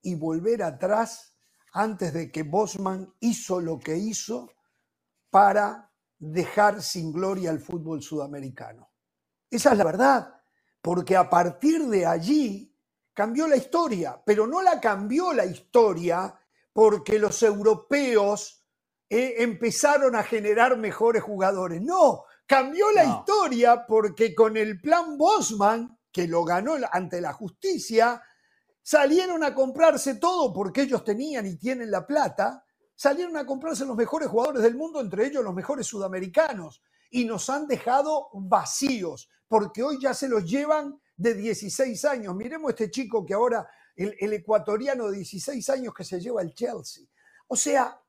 y 0.00 0.14
volver 0.14 0.62
atrás 0.62 1.36
antes 1.72 2.12
de 2.12 2.30
que 2.30 2.44
Bosman 2.44 3.12
hizo 3.18 3.60
lo 3.60 3.80
que 3.80 3.96
hizo 3.96 4.48
para 5.28 5.87
dejar 6.18 6.82
sin 6.82 7.12
gloria 7.12 7.50
al 7.50 7.60
fútbol 7.60 8.02
sudamericano. 8.02 8.90
Esa 9.50 9.72
es 9.72 9.78
la 9.78 9.84
verdad, 9.84 10.42
porque 10.82 11.16
a 11.16 11.28
partir 11.30 11.86
de 11.86 12.06
allí 12.06 12.74
cambió 13.14 13.46
la 13.48 13.56
historia, 13.56 14.20
pero 14.24 14.46
no 14.46 14.62
la 14.62 14.80
cambió 14.80 15.32
la 15.32 15.44
historia 15.44 16.38
porque 16.72 17.18
los 17.18 17.42
europeos 17.42 18.64
eh, 19.08 19.36
empezaron 19.38 20.14
a 20.14 20.22
generar 20.22 20.76
mejores 20.76 21.22
jugadores. 21.22 21.80
No, 21.82 22.24
cambió 22.46 22.92
la 22.92 23.04
historia 23.04 23.86
porque 23.86 24.34
con 24.34 24.56
el 24.56 24.80
plan 24.80 25.16
Bosman, 25.16 25.98
que 26.12 26.28
lo 26.28 26.44
ganó 26.44 26.74
ante 26.92 27.20
la 27.20 27.32
justicia, 27.32 28.22
salieron 28.82 29.42
a 29.44 29.54
comprarse 29.54 30.14
todo 30.16 30.52
porque 30.52 30.82
ellos 30.82 31.04
tenían 31.04 31.46
y 31.46 31.56
tienen 31.56 31.90
la 31.90 32.06
plata 32.06 32.64
salieron 32.98 33.36
a 33.36 33.46
comprarse 33.46 33.84
los 33.84 33.96
mejores 33.96 34.28
jugadores 34.28 34.60
del 34.60 34.74
mundo, 34.74 35.00
entre 35.00 35.24
ellos 35.24 35.44
los 35.44 35.54
mejores 35.54 35.86
sudamericanos, 35.86 36.82
y 37.10 37.24
nos 37.24 37.48
han 37.48 37.68
dejado 37.68 38.28
vacíos, 38.34 39.30
porque 39.46 39.84
hoy 39.84 39.98
ya 40.02 40.12
se 40.12 40.28
los 40.28 40.44
llevan 40.44 41.00
de 41.16 41.34
16 41.34 42.04
años. 42.06 42.34
Miremos 42.34 42.70
este 42.70 42.90
chico 42.90 43.24
que 43.24 43.34
ahora, 43.34 43.68
el, 43.94 44.16
el 44.18 44.32
ecuatoriano 44.32 45.08
de 45.08 45.18
16 45.18 45.70
años 45.70 45.94
que 45.94 46.02
se 46.02 46.20
lleva 46.20 46.42
el 46.42 46.52
Chelsea. 46.52 47.04
O 47.46 47.54
sea, 47.54 48.02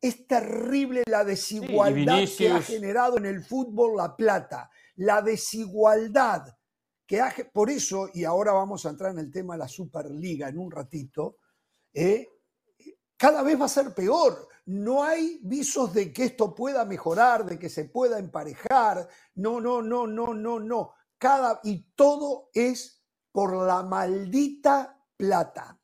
es 0.00 0.28
terrible 0.28 1.02
la 1.06 1.24
desigualdad 1.24 2.22
que 2.38 2.50
ha 2.50 2.62
generado 2.62 3.18
en 3.18 3.26
el 3.26 3.42
fútbol 3.42 3.96
La 3.96 4.16
Plata. 4.16 4.70
La 4.94 5.22
desigualdad 5.22 6.56
que 7.04 7.20
ha... 7.20 7.34
Por 7.52 7.68
eso, 7.68 8.08
y 8.14 8.22
ahora 8.22 8.52
vamos 8.52 8.86
a 8.86 8.90
entrar 8.90 9.10
en 9.10 9.18
el 9.18 9.32
tema 9.32 9.54
de 9.54 9.58
la 9.58 9.68
Superliga 9.68 10.48
en 10.48 10.56
un 10.56 10.70
ratito, 10.70 11.38
¿eh? 11.92 12.28
Cada 13.20 13.42
vez 13.42 13.60
va 13.60 13.66
a 13.66 13.68
ser 13.68 13.94
peor. 13.94 14.48
No 14.64 15.04
hay 15.04 15.40
visos 15.42 15.92
de 15.92 16.10
que 16.10 16.24
esto 16.24 16.54
pueda 16.54 16.86
mejorar, 16.86 17.44
de 17.44 17.58
que 17.58 17.68
se 17.68 17.84
pueda 17.84 18.18
emparejar. 18.18 19.06
No, 19.34 19.60
no, 19.60 19.82
no, 19.82 20.06
no, 20.06 20.32
no, 20.32 20.58
no. 20.58 20.94
Cada, 21.18 21.60
y 21.62 21.82
todo 21.94 22.48
es 22.54 23.04
por 23.30 23.54
la 23.66 23.82
maldita 23.82 24.98
plata. 25.18 25.78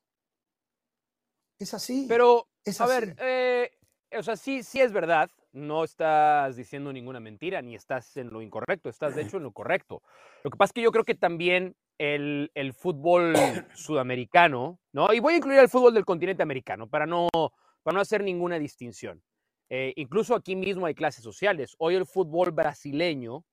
Es 1.59 1.75
así. 1.75 2.07
Pero, 2.09 2.49
a 2.79 2.87
ver, 2.87 3.15
eh, 3.19 3.71
o 4.17 4.23
sea, 4.23 4.37
sí, 4.37 4.63
sí 4.63 4.81
es 4.81 4.93
verdad. 4.93 5.31
No 5.53 5.85
estás 5.85 6.57
diciendo 6.57 6.91
ninguna 6.91 7.21
mentira, 7.21 7.61
ni 7.61 7.75
estás 7.75 8.17
en 8.17 8.31
lo 8.31 8.41
incorrecto, 8.41 8.89
estás 8.89 9.15
de 9.15 9.23
hecho 9.23 9.37
en 9.37 9.43
lo 9.43 9.53
correcto. 9.53 10.03
Lo 10.43 10.51
que 10.51 10.57
pasa 10.57 10.71
es 10.71 10.73
que 10.73 10.83
yo 10.83 10.93
creo 10.93 11.05
que 11.05 11.15
también 11.15 11.77
el, 11.99 12.51
el, 12.55 12.73
fútbol 12.73 13.35
sudamericano, 13.75 14.79
¿no? 14.93 15.13
Y 15.13 15.21
voy 15.21 15.35
a 15.35 15.37
incluir 15.39 15.59
el 15.59 15.69
fútbol 15.69 15.95
del 15.95 16.05
continente 16.05 16.43
americano 16.43 16.89
para 16.89 17.07
no, 17.07 17.29
para 17.83 17.95
no 17.95 18.01
hacer 18.01 18.23
ninguna 18.23 18.59
distinción. 18.59 19.23
Eh, 19.69 19.93
incluso 19.97 20.35
aquí 20.35 20.55
mismo 20.55 20.87
hay 20.87 20.95
clases 20.95 21.25
sociales. 21.25 21.75
Hoy 21.79 21.95
el 21.95 22.07
fútbol 22.07 22.53
brasileño 22.53 23.45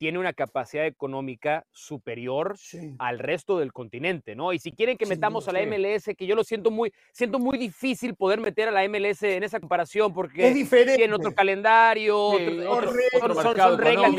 tiene 0.00 0.18
una 0.18 0.32
capacidad 0.32 0.86
económica 0.86 1.66
superior 1.72 2.56
al 2.98 3.18
resto 3.18 3.58
del 3.58 3.70
continente, 3.70 4.34
¿no? 4.34 4.54
Y 4.54 4.58
si 4.58 4.72
quieren 4.72 4.96
que 4.96 5.04
metamos 5.04 5.46
a 5.46 5.52
la 5.52 5.60
MLS, 5.66 6.16
que 6.16 6.26
yo 6.26 6.34
lo 6.34 6.42
siento 6.42 6.70
muy, 6.70 6.90
siento 7.12 7.38
muy 7.38 7.58
difícil 7.58 8.14
poder 8.14 8.40
meter 8.40 8.68
a 8.68 8.70
la 8.70 8.88
MLS 8.88 9.22
en 9.24 9.42
esa 9.42 9.60
comparación 9.60 10.14
porque 10.14 10.48
es 10.48 10.54
diferente. 10.54 10.96
tiene 10.96 11.12
otro 11.12 11.34
calendario, 11.34 12.18
otro, 12.18 13.34
son, 13.34 13.76
reglas 13.76 14.10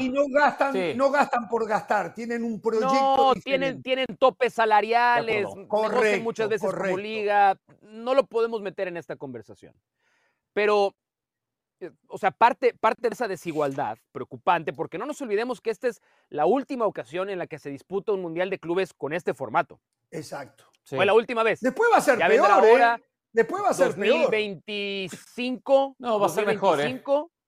y 0.00 0.08
no 0.08 0.26
gastan, 0.26 0.96
no 0.96 1.12
gastan 1.12 1.48
por 1.48 1.68
gastar, 1.68 2.12
tienen 2.12 2.42
un 2.42 2.60
proyecto 2.60 2.92
No, 2.92 3.34
tienen, 3.34 3.84
tienen 3.84 4.06
topes 4.18 4.52
salariales, 4.52 5.46
correcto, 5.68 6.24
muchas 6.24 6.48
veces 6.48 6.74
como 6.74 6.98
liga, 6.98 7.56
no 7.82 8.14
lo 8.14 8.26
podemos 8.26 8.60
meter 8.60 8.88
en 8.88 8.96
esta 8.96 9.14
conversación. 9.14 9.76
Pero 10.52 10.88
eh, 10.88 11.11
o 12.08 12.18
sea, 12.18 12.30
parte, 12.30 12.74
parte 12.74 13.08
de 13.08 13.14
esa 13.14 13.28
desigualdad 13.28 13.98
preocupante, 14.12 14.72
porque 14.72 14.98
no 14.98 15.06
nos 15.06 15.20
olvidemos 15.22 15.60
que 15.60 15.70
esta 15.70 15.88
es 15.88 16.00
la 16.28 16.46
última 16.46 16.86
ocasión 16.86 17.30
en 17.30 17.38
la 17.38 17.46
que 17.46 17.58
se 17.58 17.70
disputa 17.70 18.12
un 18.12 18.22
Mundial 18.22 18.50
de 18.50 18.58
Clubes 18.58 18.92
con 18.92 19.12
este 19.12 19.34
formato. 19.34 19.80
Exacto. 20.10 20.64
Fue 20.84 21.06
la 21.06 21.14
última 21.14 21.42
vez. 21.42 21.60
Después 21.60 21.90
va 21.92 21.98
a 21.98 22.00
ser 22.00 22.18
peor, 22.18 22.50
ahora. 22.50 22.96
¿eh? 22.96 23.04
Después 23.32 23.62
va 23.62 23.70
a 23.70 23.74
ser 23.74 23.96
2025. 23.96 25.96
No, 25.98 26.20
va 26.20 26.26
a 26.26 26.30
ser 26.30 26.46
mejor, 26.46 26.80
¿eh? 26.80 27.02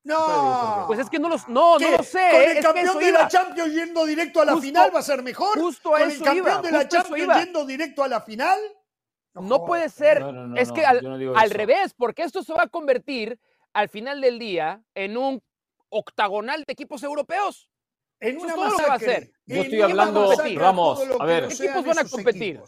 No. 0.04 0.84
Pues 0.86 0.98
es 0.98 1.10
que 1.10 1.18
no, 1.18 1.28
los, 1.28 1.48
no, 1.48 1.78
no 1.78 1.90
lo 1.90 2.02
sé. 2.02 2.28
Con 2.30 2.42
el 2.42 2.62
campeón 2.62 2.98
de 2.98 3.12
la 3.12 3.28
Champions 3.28 3.74
yendo 3.74 4.04
directo 4.04 4.42
a 4.42 4.44
la 4.44 4.58
final 4.58 4.94
va 4.94 4.98
a 4.98 5.02
ser 5.02 5.22
mejor. 5.22 5.58
Justo 5.58 5.94
a 5.94 6.00
Con 6.00 6.10
el 6.10 6.22
campeón 6.22 6.62
de 6.62 6.70
la 6.70 6.88
Champions 6.88 7.38
yendo 7.38 7.64
directo 7.64 8.04
a 8.04 8.08
la 8.08 8.20
final. 8.20 8.58
No, 9.34 9.64
puede 9.64 9.88
ser. 9.88 10.22
es 10.56 10.70
que 10.70 10.84
al, 10.84 11.34
al 11.34 11.50
revés, 11.50 11.94
porque 11.94 12.22
esto 12.22 12.42
se 12.42 12.52
va 12.52 12.64
a 12.64 12.68
convertir 12.68 13.40
al 13.74 13.88
final 13.88 14.20
del 14.20 14.38
día 14.38 14.82
en 14.94 15.16
un 15.16 15.42
octagonal 15.90 16.64
de 16.66 16.72
equipos 16.72 17.02
europeos. 17.02 17.68
En 18.20 18.38
una 18.38 18.54
todo 18.54 18.70
lo 18.70 18.76
que 18.76 18.82
va 18.84 18.92
a 18.92 18.96
hacer. 18.96 19.32
Yo 19.44 19.62
estoy 19.62 19.80
hablando, 19.82 20.32
Ramos, 20.54 21.00
a 21.18 21.24
ver. 21.26 21.48
¿Qué 21.48 21.54
equipos 21.54 21.84
van 21.84 21.98
a 21.98 22.04
competir? 22.04 22.60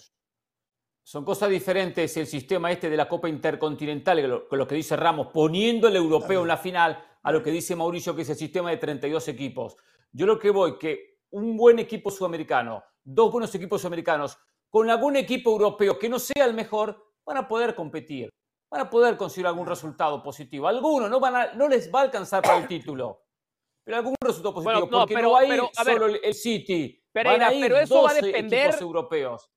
Son 1.03 1.25
cosas 1.25 1.49
diferentes 1.49 2.17
el 2.17 2.27
sistema 2.27 2.71
este 2.73 2.91
de 2.91 2.97
la 2.97 3.09
Copa 3.09 3.29
Intercontinental, 3.29 4.45
con 4.49 4.59
lo, 4.59 4.67
que 4.67 4.75
dice 4.75 4.97
Ramos, 4.97 5.29
poniendo 5.33 5.87
el 5.87 5.95
europeo 5.95 6.43
en 6.43 6.49
la 6.49 6.57
final, 6.57 7.03
a 7.23 7.33
lo 7.33 7.43
que 7.43 7.53
dice 7.53 7.77
Mauricio, 7.77 8.15
que 8.15 8.23
es 8.23 8.31
el 8.31 8.37
sistema 8.37 8.71
de 8.71 8.77
32 8.79 9.29
equipos. 9.29 9.77
Yo 10.11 10.27
lo 10.27 10.39
que 10.39 10.51
voy, 10.51 10.77
que 10.79 11.21
un 11.31 11.57
buen 11.57 11.79
equipo 11.79 12.11
sudamericano, 12.11 12.83
dos 13.05 13.31
buenos 13.31 13.55
equipos 13.55 13.81
sudamericanos, 13.81 14.37
con 14.69 14.91
algún 14.91 15.15
equipo 15.15 15.53
europeo 15.53 15.97
que 15.97 16.09
no 16.09 16.19
sea 16.19 16.45
el 16.45 16.55
mejor, 16.55 17.01
van 17.25 17.37
a 17.37 17.47
poder 17.47 17.77
competir 17.77 18.29
van 18.71 18.81
a 18.81 18.91
poder 18.91 19.17
conseguir 19.17 19.47
algún 19.47 19.67
resultado 19.67 20.23
positivo. 20.23 20.69
Algunos 20.69 21.11
no, 21.11 21.21
van 21.21 21.37
a, 21.37 21.53
no 21.55 21.69
les 21.69 21.93
va 21.93 22.01
a 22.01 22.03
alcanzar 22.05 22.43
para 22.43 22.59
el 22.59 22.67
título, 22.69 23.23
pero 23.85 23.99
algún 23.99 24.15
resultado 24.21 24.55
positivo, 24.55 24.89
porque 24.89 25.23
no 25.23 25.33
va 25.33 25.41
a 25.41 25.45
ir 25.47 25.63
solo 25.73 26.07
el 26.07 26.35
City. 26.35 27.03
a 27.15 27.55
ir 27.55 27.63
pero 27.63 27.79
eso 27.79 28.03
va 28.03 28.11
a 28.11 28.15
depender, 28.15 28.75
europeos. 28.81 29.51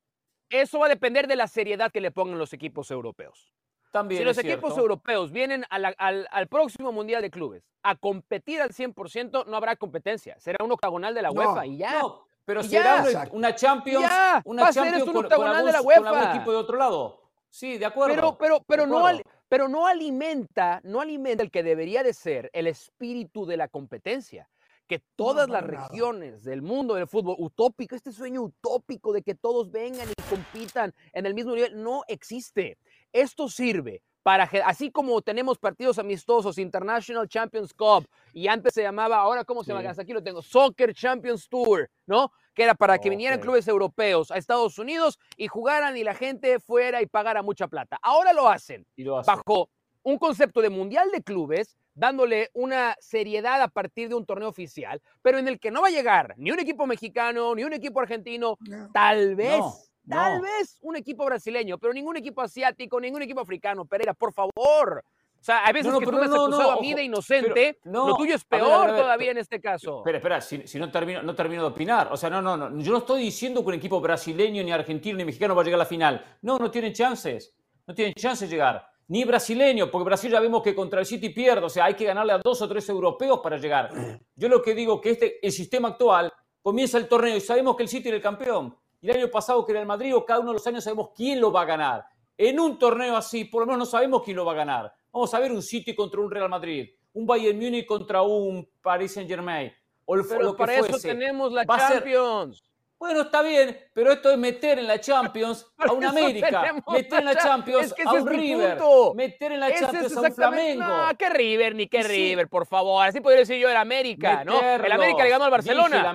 Eso 0.50 0.80
va 0.80 0.88
a 0.88 0.90
depender 0.90 1.28
de 1.28 1.36
la 1.36 1.48
seriedad 1.48 1.92
que 1.92 2.02
le 2.02 2.12
pongan 2.12 2.40
los 2.40 2.54
equipos 2.54 2.90
europeos. 2.92 3.54
También 3.92 4.20
si 4.20 4.26
los 4.26 4.38
equipos 4.38 4.78
europeos 4.78 5.32
vienen 5.32 5.66
al, 5.70 5.96
al, 5.98 6.48
próximo 6.48 6.92
Mundial 6.92 7.24
de 7.24 7.32
Clubes 7.32 7.64
a 7.82 7.96
competir 7.96 8.62
al 8.62 8.70
100%, 8.70 9.48
no 9.48 9.58
habrá 9.58 9.76
competencia. 9.78 10.40
Será 10.40 10.64
un 10.64 10.72
octagonal 10.72 11.16
de 11.16 11.24
la 11.24 11.32
UEFA 11.32 11.66
y 11.66 11.78
ya. 11.78 12.00
No, 12.00 12.28
pero 12.46 12.64
será 12.64 13.04
una 13.32 13.56
Champions, 13.56 14.12
una 14.46 14.72
Champions 14.72 15.06
con, 15.06 15.18
octagonal 15.18 15.66
de 15.66 15.72
la 15.72 15.82
UEFA. 15.82 16.00
con 16.02 16.08
algún 16.08 16.36
equipo 16.36 16.52
de 16.52 16.58
otro 16.58 16.78
lado. 16.78 17.19
Sí, 17.50 17.78
de 17.78 17.86
acuerdo. 17.86 18.16
Pero, 18.16 18.38
pero, 18.38 18.64
pero, 18.68 18.88
No, 18.88 19.06
pero 19.48 19.68
no 19.68 19.88
alimenta, 19.88 20.80
no 20.84 21.02
alimenta 21.02 21.44
el 21.44 21.52
que 21.52 21.64
debería 21.64 22.04
de 22.04 22.14
ser 22.14 22.50
el 22.54 22.68
espíritu 22.68 23.46
de 23.46 23.58
la 23.58 23.68
competencia. 23.68 24.50
Que 24.88 25.04
todas 25.16 25.48
las 25.50 25.64
regiones 25.64 26.44
del 26.44 26.64
mundo 26.64 26.96
del 26.96 27.08
fútbol, 27.08 27.36
utópico, 27.38 27.96
este 27.96 28.12
sueño 28.12 28.42
utópico 28.42 29.14
de 29.14 29.22
que 29.22 29.36
todos 29.36 29.70
vengan 29.70 30.10
y 30.10 30.30
compitan 30.30 30.96
en 31.14 31.28
el 31.28 31.36
mismo 31.36 31.54
nivel, 31.54 31.84
no 31.84 32.02
existe. 32.08 32.80
Esto 33.14 33.50
sirve 33.50 34.02
para, 34.24 34.50
así 34.66 34.92
como 34.92 35.22
tenemos 35.22 35.58
partidos 35.58 36.00
amistosos, 36.00 36.58
International 36.58 37.28
Champions 37.28 37.74
Cup, 37.74 38.08
y 38.34 38.48
antes 38.48 38.74
se 38.74 38.82
llamaba, 38.82 39.18
ahora 39.18 39.46
cómo 39.46 39.64
se 39.64 39.74
llama, 39.74 39.90
aquí 39.90 40.12
lo 40.12 40.24
tengo, 40.24 40.42
Soccer 40.42 40.94
Champions 40.94 41.48
Tour, 41.48 41.90
¿no? 42.06 42.32
Que 42.60 42.64
era 42.64 42.76
para 42.76 43.00
que 43.00 43.10
vinieran 43.10 43.40
clubes 43.40 43.66
europeos 43.70 44.32
a 44.32 44.38
Estados 44.38 44.78
Unidos 44.78 45.18
y 45.38 45.48
jugaran 45.48 45.96
y 45.96 46.04
la 46.04 46.14
gente 46.14 46.60
fuera 46.60 47.02
y 47.02 47.06
pagara 47.06 47.42
mucha 47.42 47.70
plata. 47.70 47.98
Ahora 48.02 48.34
lo 48.34 48.50
hacen, 48.50 48.86
bajo 49.26 49.70
un 50.04 50.18
concepto 50.18 50.62
de 50.62 50.70
mundial 50.70 51.10
de 51.10 51.24
clubes, 51.24 51.78
dándole 51.94 52.50
una 52.54 52.98
seriedad 53.00 53.62
a 53.62 53.70
partir 53.70 54.10
de 54.10 54.16
un 54.16 54.26
torneo 54.26 54.50
oficial, 54.50 55.02
pero 55.22 55.38
en 55.38 55.48
el 55.48 55.58
que 55.58 55.72
no 55.72 55.84
va 55.84 55.88
a 55.88 55.92
llegar 55.92 56.34
ni 56.36 56.52
un 56.52 56.60
equipo 56.60 56.86
mexicano, 56.86 57.56
ni 57.56 57.64
un 57.64 57.72
equipo 57.72 58.02
argentino, 58.02 58.58
tal 58.92 59.38
vez, 59.38 59.62
tal 60.10 60.42
vez 60.42 60.80
un 60.82 60.98
equipo 60.98 61.24
brasileño, 61.24 61.78
pero 61.78 61.94
ningún 61.94 62.18
equipo 62.18 62.42
asiático, 62.42 63.00
ningún 63.00 63.22
equipo 63.22 63.40
africano. 63.40 63.86
Pereira, 63.86 64.14
por 64.14 64.34
favor, 64.34 65.06
o 65.40 65.44
sea, 65.44 65.66
hay 65.66 65.74
veces 65.74 65.94
que 65.98 66.06
tú 66.06 66.12
me 66.12 66.26
has 66.26 66.34
acusado 66.34 66.72
a 66.72 66.82
mí 66.82 66.94
de 66.94 67.04
inocente, 67.04 67.80
lo 67.86 68.16
tuyo 68.18 68.36
es 68.36 68.44
peor 68.44 68.90
todavía 68.90 69.32
en 69.32 69.38
este 69.38 69.62
caso. 69.62 70.00
Espera, 70.00 70.18
espera, 70.18 70.42
si, 70.42 70.78
no, 70.78 70.92
termino, 70.92 71.24
no 71.24 71.34
termino 71.34 71.62
de 71.62 71.70
opinar. 71.70 72.10
O 72.12 72.18
sea, 72.18 72.30
no, 72.30 72.42
no, 72.42 72.58
no. 72.58 72.78
Yo 72.82 72.92
no 72.92 72.98
estoy 72.98 73.22
diciendo 73.22 73.62
que 73.62 73.70
un 73.70 73.76
equipo 73.76 74.02
brasileño, 74.02 74.62
ni 74.64 74.72
argentino, 74.72 75.18
ni 75.18 75.24
mexicano 75.24 75.56
va 75.56 75.62
a 75.62 75.66
llegar 75.66 75.78
a 75.78 75.84
la 75.84 75.86
final. 75.86 76.38
No, 76.42 76.60
no 76.60 76.70
tienen 76.70 76.92
chances. 76.92 77.56
No 77.88 77.96
tienen 77.96 78.14
chances 78.16 78.50
de 78.50 78.56
llegar. 78.56 78.86
Ni 79.08 79.24
brasileño, 79.24 79.90
porque 79.90 80.06
Brasil 80.06 80.30
ya 80.30 80.40
vemos 80.42 80.62
que 80.62 80.76
contra 80.76 81.00
el 81.00 81.06
City 81.06 81.30
pierde. 81.30 81.66
O 81.66 81.70
sea, 81.70 81.86
hay 81.86 81.94
que 81.94 82.06
ganarle 82.06 82.34
a 82.34 82.38
dos 82.38 82.62
o 82.62 82.68
tres 82.68 82.88
europeos 82.90 83.40
para 83.42 83.58
llegar. 83.58 83.90
Yo 84.36 84.50
lo 84.50 84.62
que 84.62 84.76
digo 84.76 85.00
que 85.00 85.12
este, 85.12 85.46
el 85.46 85.52
sistema 85.54 85.88
actual 85.88 86.32
comienza 86.62 86.98
el 86.98 87.08
torneo 87.08 87.38
y 87.38 87.42
sabemos 87.42 87.78
que 87.78 87.84
el 87.84 87.90
City 87.90 88.10
era 88.10 88.18
el 88.18 88.24
campeón. 88.24 88.78
Y 89.02 89.10
el 89.10 89.16
año 89.16 89.32
pasado 89.32 89.66
que 89.66 89.72
era 89.72 89.80
el 89.80 89.88
Madrid, 89.88 90.14
o 90.16 90.26
cada 90.26 90.42
uno 90.42 90.50
de 90.50 90.56
los 90.56 90.68
años 90.68 90.84
sabemos 90.84 91.12
quién 91.16 91.40
lo 91.40 91.52
va 91.52 91.62
a 91.62 91.66
ganar. 91.66 92.06
En 92.38 92.60
un 92.60 92.78
torneo 92.78 93.16
así, 93.16 93.46
por 93.46 93.62
lo 93.62 93.66
menos 93.66 93.80
no 93.80 93.86
sabemos 93.86 94.22
quién 94.24 94.36
lo 94.36 94.46
va 94.46 94.52
a 94.52 94.56
ganar. 94.56 94.94
Vamos 95.12 95.34
a 95.34 95.40
ver 95.40 95.52
un 95.52 95.62
City 95.62 95.96
contra 95.96 96.22
un 96.22 96.30
Real 96.30 96.50
Madrid, 96.50 96.90
un 97.14 97.26
Bayern 97.26 97.58
Múnich 97.58 97.86
contra 97.86 98.22
un 98.22 98.70
Paris 98.82 99.14
Saint 99.14 99.30
Germain. 99.30 99.74
O 100.06 100.16
Pero 100.28 100.56
para 100.56 100.78
eso 100.78 100.98
tenemos 101.00 101.52
la 101.52 101.66
Champions. 101.66 102.64
Bueno, 103.00 103.22
está 103.22 103.42
bien, 103.42 103.78
pero 103.94 104.12
esto 104.12 104.30
es 104.30 104.38
meter 104.38 104.78
en 104.78 104.86
la 104.86 105.00
Champions 105.00 105.66
a 105.78 105.94
un 105.94 106.04
América, 106.04 106.76
meter 106.92 107.20
en 107.20 107.26
la 107.26 107.36
Champions 107.38 107.96
a 108.06 108.12
un 108.12 108.28
River, 108.28 108.78
meter 109.16 109.54
en 109.54 109.60
la 109.62 109.74
Champions 109.74 110.18
a 110.18 110.22
un 110.22 110.34
Flamengo. 110.34 110.84
No, 110.84 111.18
qué 111.18 111.30
River 111.30 111.76
ni 111.76 111.88
qué 111.88 112.04
River, 112.04 112.50
por 112.50 112.66
favor. 112.66 113.08
Así 113.08 113.22
podría 113.22 113.40
decir 113.40 113.58
yo 113.58 113.70
el 113.70 113.78
América, 113.78 114.44
¿no? 114.44 114.60
El 114.60 114.92
América 114.92 115.24
le 115.24 115.30
ganó 115.30 115.46
al 115.46 115.52
Barcelona. 115.52 116.00
El 116.02 116.06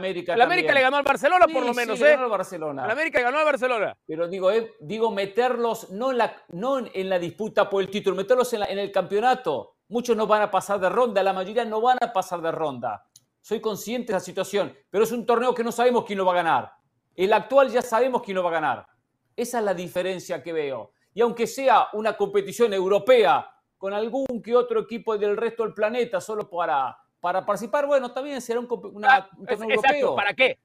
América, 0.43 0.75
le 0.75 0.81
ganó 0.83 0.99
al 0.99 1.05
Barcelona, 1.05 1.47
por 1.51 1.65
lo 1.65 1.73
menos, 1.73 1.99
sí, 1.99 2.05
¿eh? 2.05 2.11
Ganó 2.11 2.25
al 2.25 2.31
Barcelona. 2.31 2.85
El 2.85 2.91
América 2.91 3.21
ganó 3.23 3.39
al 3.39 3.45
Barcelona. 3.47 3.97
Pero 4.07 4.29
digo, 4.29 4.51
eh, 4.51 4.75
digo 4.81 5.11
meterlos 5.11 5.91
no 5.91 6.11
en, 6.11 6.19
la, 6.19 6.37
no 6.49 6.79
en 6.81 7.09
la 7.09 7.19
disputa 7.19 7.71
por 7.71 7.83
el 7.83 7.89
título, 7.89 8.15
meterlos 8.15 8.53
en, 8.53 8.63
en 8.63 8.79
el 8.79 8.93
campeonato. 8.93 9.77
Muchos 9.89 10.17
no 10.17 10.27
van 10.27 10.43
a 10.43 10.51
pasar 10.51 10.81
de 10.81 10.91
ronda, 10.91 11.23
la 11.23 11.33
mayoría 11.33 11.65
no 11.65 11.81
van 11.81 11.99
a 12.03 12.13
pasar 12.13 12.43
de 12.43 12.53
ronda 12.53 13.07
soy 13.45 13.61
consciente 13.61 14.07
de 14.07 14.15
la 14.15 14.21
situación, 14.21 14.75
pero 14.89 15.05
es 15.05 15.13
un 15.13 15.27
torneo 15.27 15.55
que 15.55 15.63
no 15.63 15.71
sabemos 15.71 16.07
quién 16.07 16.17
lo 16.17 16.25
va 16.25 16.33
a 16.33 16.37
ganar. 16.37 16.73
El 17.15 17.31
actual 17.31 17.69
ya 17.69 17.83
sabemos 17.83 18.23
quién 18.23 18.37
lo 18.37 18.43
va 18.43 18.49
a 18.49 18.55
ganar. 18.55 18.87
Esa 19.37 19.59
es 19.59 19.65
la 19.65 19.75
diferencia 19.75 20.43
que 20.43 20.51
veo. 20.51 20.93
Y 21.13 21.21
aunque 21.21 21.47
sea 21.47 21.89
una 21.93 22.17
competición 22.17 22.73
europea 22.73 23.47
con 23.77 23.93
algún 23.93 24.41
que 24.43 24.57
otro 24.57 24.81
equipo 24.81 25.19
del 25.19 25.37
resto 25.37 25.63
del 25.63 25.75
planeta, 25.75 26.23
solo 26.23 26.49
para, 26.49 26.97
para 27.21 27.45
participar, 27.45 27.87
bueno, 27.87 28.11
también 28.13 28.41
será 28.41 28.61
un, 28.61 28.69
una, 28.95 29.15
ah, 29.15 29.31
europeo. 29.47 30.17
¿para 30.17 30.33
qué? 30.33 30.61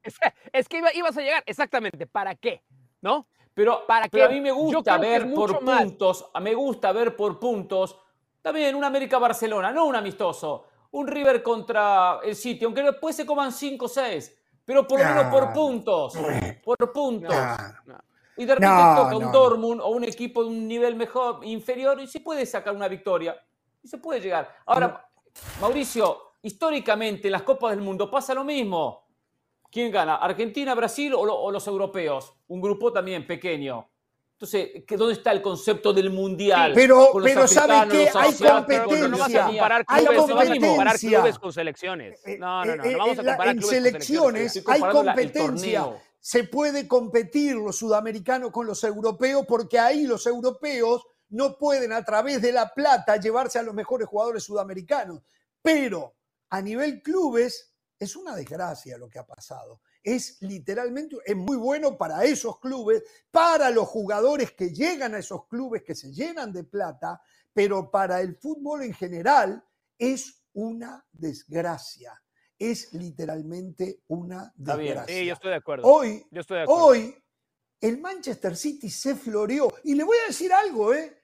Es, 0.54 0.70
que 0.70 0.82
ibas 0.96 1.18
a 1.18 1.22
llegar, 1.22 1.44
exactamente, 1.46 2.08
¿para 2.08 2.36
qué? 2.36 2.64
¿No? 3.02 3.28
Pero, 3.54 3.86
¿Para 3.86 4.08
pero 4.08 4.28
a 4.28 4.30
mí 4.30 4.40
me 4.40 4.54
gusta 4.54 4.98
ver 4.98 5.34
por 5.34 5.60
puntos, 5.60 6.32
me 6.40 6.54
gusta 6.54 6.94
ver 6.94 7.18
por 7.18 7.38
puntos, 7.40 8.00
también 8.42 8.74
un 8.74 8.86
América-Barcelona, 8.86 9.74
no 9.74 9.84
un 9.84 9.98
amistoso, 9.98 10.69
un 10.92 11.08
River 11.08 11.44
contra 11.44 12.20
el 12.24 12.36
City, 12.36 12.66
aunque 12.66 12.82
después 12.82 13.16
se 13.16 13.26
coman 13.26 13.52
5 13.52 13.86
o 13.86 13.88
6, 13.88 14.36
pero 14.66 14.88
por 14.88 15.00
lo 15.00 15.06
menos 15.06 15.26
por 15.26 15.54
puntos, 15.54 16.14
por 16.64 16.92
puntos. 16.92 17.34
Y 18.38 18.46
de 18.46 18.56
repente 18.56 18.96
toca 18.96 19.18
un 19.18 19.32
Dortmund 19.32 19.82
o 19.82 19.90
un 19.90 20.06
equipo 20.06 20.44
de 20.44 20.50
un 20.50 20.68
nivel 20.68 20.96
mejor, 20.96 21.44
inferior, 21.44 22.00
y 22.00 22.08
se 22.08 22.22
puede 22.22 22.46
sacar 22.46 22.74
una 22.74 22.88
victoria. 22.88 23.36
Y 23.84 23.88
se 23.88 23.98
puede 23.98 24.22
llegar. 24.22 24.50
Ahora, 24.66 25.10
Mauricio, 25.60 26.36
históricamente 26.42 27.28
en 27.28 27.34
las 27.34 27.44
Copas 27.44 27.72
del 27.72 27.82
Mundo 27.82 28.10
pasa 28.10 28.34
lo 28.34 28.46
mismo. 28.46 29.08
¿Quién 29.70 29.92
gana? 29.92 30.16
¿Argentina, 30.16 30.74
Brasil 30.74 31.14
o, 31.16 31.52
los 31.52 31.68
europeos? 31.68 32.34
Un 32.48 32.62
grupo 32.62 32.92
también 32.92 33.28
pequeño. 33.28 33.90
Entonces, 34.42 34.86
¿dónde 34.98 35.16
está 35.16 35.34
el 35.34 35.42
concepto 35.42 35.92
del 35.92 36.12
mundial? 36.12 36.72
pero, 36.74 37.12
pero 37.22 37.46
¿sabes 37.46 37.92
qué? 37.92 38.10
Hay 38.16 38.34
competencia. 38.34 39.08
No 39.10 39.18
vas 39.18 39.36
a 39.36 39.46
comparar 39.48 39.86
clubes, 39.86 40.60
comparar 40.62 40.98
clubes 40.98 41.40
con 41.40 41.52
selecciones. 41.52 42.22
Eh, 42.26 42.38
no, 42.38 42.64
no, 42.64 42.78
no. 42.78 42.84
no 42.86 42.98
vamos 42.98 43.20
a 43.20 43.24
comparar 43.24 43.48
en 43.50 43.58
clubes 43.58 43.76
selecciones 43.76 44.64
con 44.64 44.76
selecciones. 44.76 44.94
hay 44.96 45.04
competencia. 45.04 46.02
Se 46.22 46.46
puede 46.46 46.88
competir 46.88 47.56
los 47.58 47.76
sudamericanos 47.76 48.52
con 48.52 48.66
los 48.66 48.82
europeos 48.86 49.46
porque 49.46 49.78
ahí 49.78 50.06
los 50.06 50.26
europeos 50.26 51.06
no 51.28 51.58
pueden 51.58 51.92
a 51.92 52.06
través 52.06 52.42
de 52.42 52.54
la 52.54 52.74
plata 52.74 53.18
llevarse 53.18 53.60
a 53.60 53.64
los 53.64 53.76
mejores 53.76 54.08
jugadores 54.08 54.44
sudamericanos. 54.44 55.22
Pero 55.62 56.16
a 56.50 56.62
nivel 56.62 57.02
clubes 57.02 57.74
es 58.00 58.16
una 58.16 58.38
desgracia 58.38 58.98
lo 58.98 59.10
que 59.10 59.20
ha 59.20 59.26
pasado. 59.26 59.82
Es 60.04 60.42
literalmente, 60.42 61.18
es 61.26 61.36
muy 61.36 61.58
bueno 61.58 61.98
para 61.98 62.24
esos 62.24 62.60
clubes, 62.60 63.04
para 63.32 63.70
los 63.70 63.88
jugadores 63.88 64.52
que 64.52 64.72
llegan 64.72 65.14
a 65.14 65.20
esos 65.20 65.48
clubes 65.48 65.84
que 65.84 65.96
se 65.96 66.12
llenan 66.12 66.54
de 66.54 66.64
plata, 66.64 67.22
pero 67.54 67.92
para 67.92 68.22
el 68.22 68.36
fútbol 68.36 68.84
en 68.84 68.94
general 68.94 69.64
es 69.98 70.44
una 70.54 71.06
desgracia. 71.12 72.22
Es 72.58 72.94
literalmente 72.94 74.04
una 74.08 74.52
desgracia. 74.56 75.16
Sí, 75.16 75.26
yo 75.26 75.34
estoy 75.34 75.50
de 75.52 75.56
acuerdo. 75.56 75.88
Hoy, 75.88 76.26
yo 76.32 76.42
estoy 76.42 76.58
de 76.58 76.64
acuerdo. 76.64 76.86
hoy 76.86 77.16
el 77.82 78.00
Manchester 78.00 78.56
City 78.56 78.90
se 78.90 79.16
floreó. 79.16 79.70
Y 79.84 79.96
le 79.96 80.04
voy 80.04 80.18
a 80.24 80.28
decir 80.28 80.52
algo, 80.52 80.94
¿eh? 80.94 81.18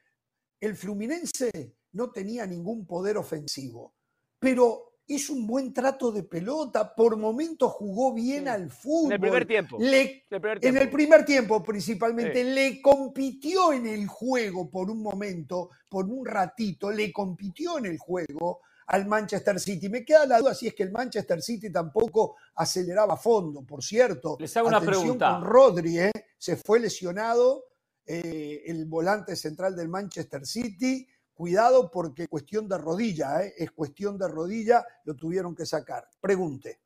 El 0.59 0.75
Fluminense 0.75 1.77
no 1.91 2.11
tenía 2.11 2.45
ningún 2.45 2.85
poder 2.85 3.17
ofensivo, 3.17 3.95
pero 4.39 4.94
hizo 5.07 5.33
un 5.33 5.45
buen 5.45 5.73
trato 5.73 6.11
de 6.11 6.23
pelota, 6.23 6.95
por 6.95 7.17
momentos 7.17 7.71
jugó 7.71 8.13
bien 8.13 8.47
al 8.47 8.69
fútbol. 8.69 9.05
En 9.05 9.13
el 9.13 9.19
primer 9.19 9.45
tiempo. 9.45 9.77
En 9.79 10.77
el 10.77 10.89
primer 10.89 11.25
tiempo 11.25 11.63
principalmente, 11.63 12.43
le 12.43 12.81
compitió 12.81 13.73
en 13.73 13.87
el 13.87 14.07
juego 14.07 14.69
por 14.69 14.89
un 14.89 15.01
momento, 15.01 15.69
por 15.89 16.05
un 16.05 16.25
ratito, 16.25 16.91
le 16.91 17.11
compitió 17.11 17.77
en 17.77 17.85
el 17.85 17.97
juego 17.97 18.61
al 18.87 19.05
Manchester 19.07 19.59
City. 19.59 19.89
Me 19.89 20.03
queda 20.03 20.25
la 20.25 20.39
duda 20.39 20.53
si 20.53 20.67
es 20.67 20.73
que 20.73 20.83
el 20.83 20.91
Manchester 20.91 21.41
City 21.41 21.71
tampoco 21.71 22.35
aceleraba 22.55 23.15
a 23.15 23.17
fondo, 23.17 23.63
por 23.63 23.83
cierto. 23.83 24.37
Les 24.39 24.55
hago 24.57 24.67
una 24.67 24.81
pregunta. 24.81 25.31
Con 25.33 25.43
Rodri, 25.43 25.99
¿eh? 25.99 26.11
se 26.37 26.55
fue 26.57 26.79
lesionado 26.79 27.65
eh, 28.05 28.63
el 28.67 28.85
volante 28.85 29.35
central 29.35 29.75
del 29.75 29.89
Manchester 29.89 30.45
City 30.45 31.07
Cuidado 31.35 31.91
porque 31.91 32.29
cuestión 32.29 32.65
de 32.69 32.77
rodilla, 32.77 33.43
¿eh? 33.43 33.53
es 33.57 33.71
cuestión 33.71 34.17
de 34.17 34.25
rodilla, 34.29 34.85
lo 35.03 35.15
tuvieron 35.15 35.53
que 35.53 35.65
sacar. 35.65 36.07
Pregunte. 36.21 36.79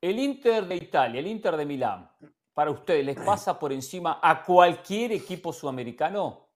El 0.00 0.18
Inter 0.18 0.66
de 0.66 0.76
Italia, 0.76 1.20
el 1.20 1.26
Inter 1.26 1.58
de 1.58 1.66
Milán, 1.66 2.10
para 2.54 2.70
ustedes, 2.70 3.04
¿les 3.04 3.16
pasa 3.16 3.58
por 3.58 3.74
encima 3.74 4.18
a 4.22 4.42
cualquier 4.42 5.12
equipo 5.12 5.52
sudamericano? 5.52 6.48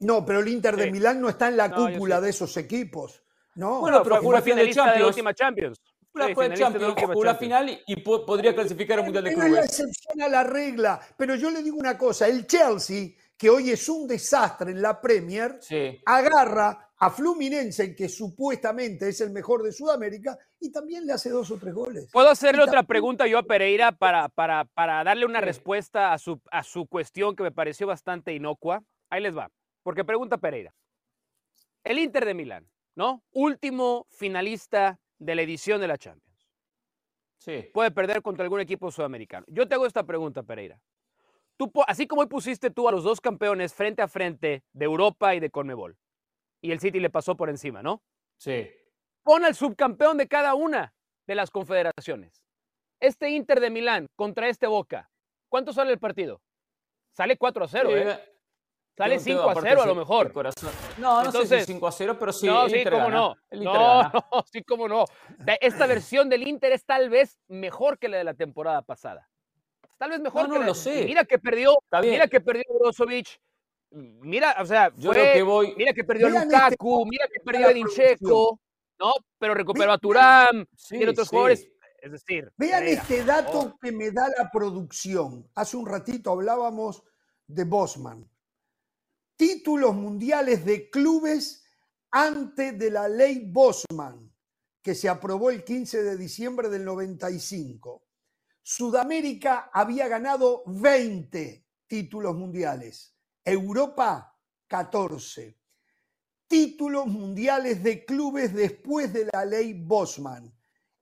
No, 0.00 0.24
pero 0.26 0.40
el 0.40 0.48
Inter 0.48 0.74
de 0.74 0.90
Milán 0.90 1.20
no 1.20 1.28
está 1.28 1.46
en 1.46 1.58
la 1.58 1.70
cúpula 1.72 2.20
de 2.20 2.30
esos 2.30 2.56
equipos. 2.56 3.22
No, 3.54 3.78
bueno, 3.78 4.02
pero 4.02 4.16
fue 4.16 4.30
una 4.30 4.42
finalista 4.42 4.92
de 4.92 4.98
la 4.98 5.06
última 5.06 5.32
Champions. 5.32 5.80
Una 6.12 6.34
Champions, 6.54 6.96
la 7.24 7.34
final 7.36 7.82
y 7.86 7.96
podría 8.00 8.52
clasificar 8.52 8.98
al 8.98 9.04
Mundial 9.04 9.24
de 9.24 9.32
Clubes. 9.32 9.48
Es 9.48 9.54
la 9.54 9.64
excepción 9.64 10.22
a 10.22 10.28
la 10.28 10.42
regla. 10.42 11.00
Pero 11.16 11.36
yo 11.36 11.50
le 11.50 11.62
digo 11.62 11.76
una 11.76 11.96
cosa, 11.96 12.26
el 12.26 12.48
Chelsea 12.48 13.10
que 13.36 13.50
hoy 13.50 13.70
es 13.70 13.88
un 13.88 14.06
desastre 14.06 14.70
en 14.70 14.80
la 14.80 15.00
Premier, 15.00 15.58
agarra 16.06 16.92
a 16.96 17.10
Fluminense, 17.10 17.94
que 17.94 18.08
supuestamente 18.08 19.08
es 19.08 19.20
el 19.20 19.30
mejor 19.30 19.62
de 19.62 19.72
Sudamérica, 19.72 20.38
y 20.60 20.70
también 20.70 21.04
le 21.04 21.12
hace 21.12 21.30
dos 21.30 21.50
o 21.50 21.58
tres 21.58 21.74
goles. 21.74 22.08
¿Puedo 22.12 22.30
hacerle 22.30 22.62
otra 22.62 22.84
pregunta 22.84 23.26
yo 23.26 23.38
a 23.38 23.42
Pereira 23.42 23.92
para, 23.92 24.28
para, 24.28 24.64
para 24.64 25.02
darle 25.04 25.26
una 25.26 25.40
respuesta 25.40 26.12
a 26.12 26.18
su, 26.18 26.40
a 26.50 26.62
su 26.62 26.86
cuestión 26.86 27.34
que 27.36 27.42
me 27.42 27.52
pareció 27.52 27.86
bastante 27.86 28.32
inocua? 28.32 28.82
Ahí 29.10 29.20
les 29.20 29.36
va, 29.36 29.50
porque 29.82 30.04
pregunta 30.04 30.38
Pereira. 30.38 30.74
El 31.82 31.98
Inter 31.98 32.24
de 32.24 32.34
Milán, 32.34 32.70
¿no? 32.94 33.22
Último 33.32 34.06
finalista 34.10 34.98
de 35.18 35.34
la 35.34 35.42
edición 35.42 35.80
de 35.80 35.88
la 35.88 35.98
Champions. 35.98 36.48
Sí. 37.36 37.68
Puede 37.74 37.90
perder 37.90 38.22
contra 38.22 38.44
algún 38.44 38.60
equipo 38.60 38.90
sudamericano. 38.90 39.44
Yo 39.48 39.68
te 39.68 39.74
hago 39.74 39.84
esta 39.84 40.04
pregunta, 40.04 40.42
Pereira 40.42 40.80
así 41.86 42.06
como 42.06 42.22
hoy 42.22 42.26
pusiste 42.26 42.70
tú 42.70 42.88
a 42.88 42.92
los 42.92 43.04
dos 43.04 43.20
campeones 43.20 43.74
frente 43.74 44.02
a 44.02 44.08
frente 44.08 44.64
de 44.72 44.84
Europa 44.84 45.34
y 45.34 45.40
de 45.40 45.50
Conmebol, 45.50 45.96
y 46.62 46.72
el 46.72 46.80
City 46.80 47.00
le 47.00 47.10
pasó 47.10 47.36
por 47.36 47.50
encima, 47.50 47.82
¿no? 47.82 48.02
Sí. 48.38 48.70
Pon 49.22 49.44
al 49.44 49.54
subcampeón 49.54 50.18
de 50.18 50.28
cada 50.28 50.54
una 50.54 50.94
de 51.26 51.34
las 51.34 51.50
confederaciones. 51.50 52.42
Este 53.00 53.30
Inter 53.30 53.60
de 53.60 53.70
Milán 53.70 54.06
contra 54.16 54.48
este 54.48 54.66
Boca, 54.66 55.10
¿cuánto 55.48 55.72
sale 55.72 55.92
el 55.92 55.98
partido? 55.98 56.40
Sale 57.12 57.36
4 57.36 57.64
a 57.64 57.68
0, 57.68 57.96
¿eh? 57.96 58.34
Sale 58.96 59.18
5 59.18 59.50
a 59.50 59.54
0 59.60 59.82
a 59.82 59.86
lo 59.86 59.94
mejor. 59.94 60.32
No, 60.98 61.24
no 61.24 61.32
sé 61.32 61.60
si 61.60 61.72
5 61.72 61.86
a 61.86 61.92
0, 61.92 62.16
pero 62.18 62.32
sí. 62.32 62.46
No, 62.46 62.68
sí, 62.68 62.84
cómo 62.84 63.10
no. 63.10 63.36
no, 63.50 64.02
no, 64.02 64.44
sí, 64.50 64.62
cómo 64.62 64.88
no. 64.88 65.04
Esta 65.60 65.86
versión 65.86 66.28
del 66.28 66.46
Inter 66.46 66.72
es 66.72 66.84
tal 66.84 67.10
vez 67.10 67.38
mejor 67.48 67.98
que 67.98 68.08
la 68.08 68.18
de 68.18 68.24
la 68.24 68.34
temporada 68.34 68.82
pasada. 68.82 69.28
Tal 70.04 70.10
vez 70.10 70.20
mejor. 70.20 70.48
No, 70.50 70.58
no 70.58 70.64
lo 70.66 70.74
sé. 70.74 71.06
Mira 71.06 71.24
que 71.24 71.38
perdió. 71.38 71.78
Mira 72.02 72.28
que 72.28 72.38
perdió 72.38 72.64
Brozovic. 72.78 73.40
Mira, 73.90 74.54
o 74.60 74.66
sea, 74.66 74.92
yo 74.98 75.12
creo 75.12 75.32
que 75.32 75.42
voy. 75.42 75.74
Mira 75.78 75.94
que 75.94 76.04
perdió 76.04 76.26
este 76.28 76.44
Lukaku, 76.44 77.06
mira 77.06 77.24
que 77.32 77.40
perdió 77.40 77.70
Edin 77.70 77.86
Checo, 77.86 78.60
¿no? 78.98 79.14
Pero 79.38 79.54
recuperó 79.54 79.92
a 79.92 79.98
Turán, 79.98 80.68
tiene 80.90 81.08
otros 81.08 81.30
jugadores. 81.30 81.66
Es 82.02 82.12
decir, 82.12 82.52
vean 82.58 82.82
este 82.86 83.24
dato 83.24 83.60
oh. 83.60 83.78
que 83.80 83.92
me 83.92 84.10
da 84.10 84.28
la 84.36 84.50
producción. 84.52 85.48
Hace 85.54 85.78
un 85.78 85.86
ratito 85.86 86.32
hablábamos 86.32 87.02
de 87.46 87.64
Bosman. 87.64 88.28
Títulos 89.36 89.94
mundiales 89.94 90.66
de 90.66 90.90
clubes 90.90 91.64
antes 92.10 92.78
de 92.78 92.90
la 92.90 93.08
ley 93.08 93.48
Bosman, 93.50 94.30
que 94.82 94.94
se 94.94 95.08
aprobó 95.08 95.48
el 95.48 95.64
15 95.64 96.02
de 96.02 96.18
diciembre 96.18 96.68
del 96.68 96.84
95. 96.84 98.03
Sudamérica 98.66 99.68
había 99.74 100.08
ganado 100.08 100.62
20 100.64 101.66
títulos 101.86 102.34
mundiales, 102.34 103.14
Europa 103.44 104.40
14. 104.66 105.60
Títulos 106.46 107.06
mundiales 107.06 107.82
de 107.82 108.06
clubes 108.06 108.54
después 108.54 109.12
de 109.12 109.28
la 109.30 109.44
ley 109.44 109.74
Bosman. 109.74 110.50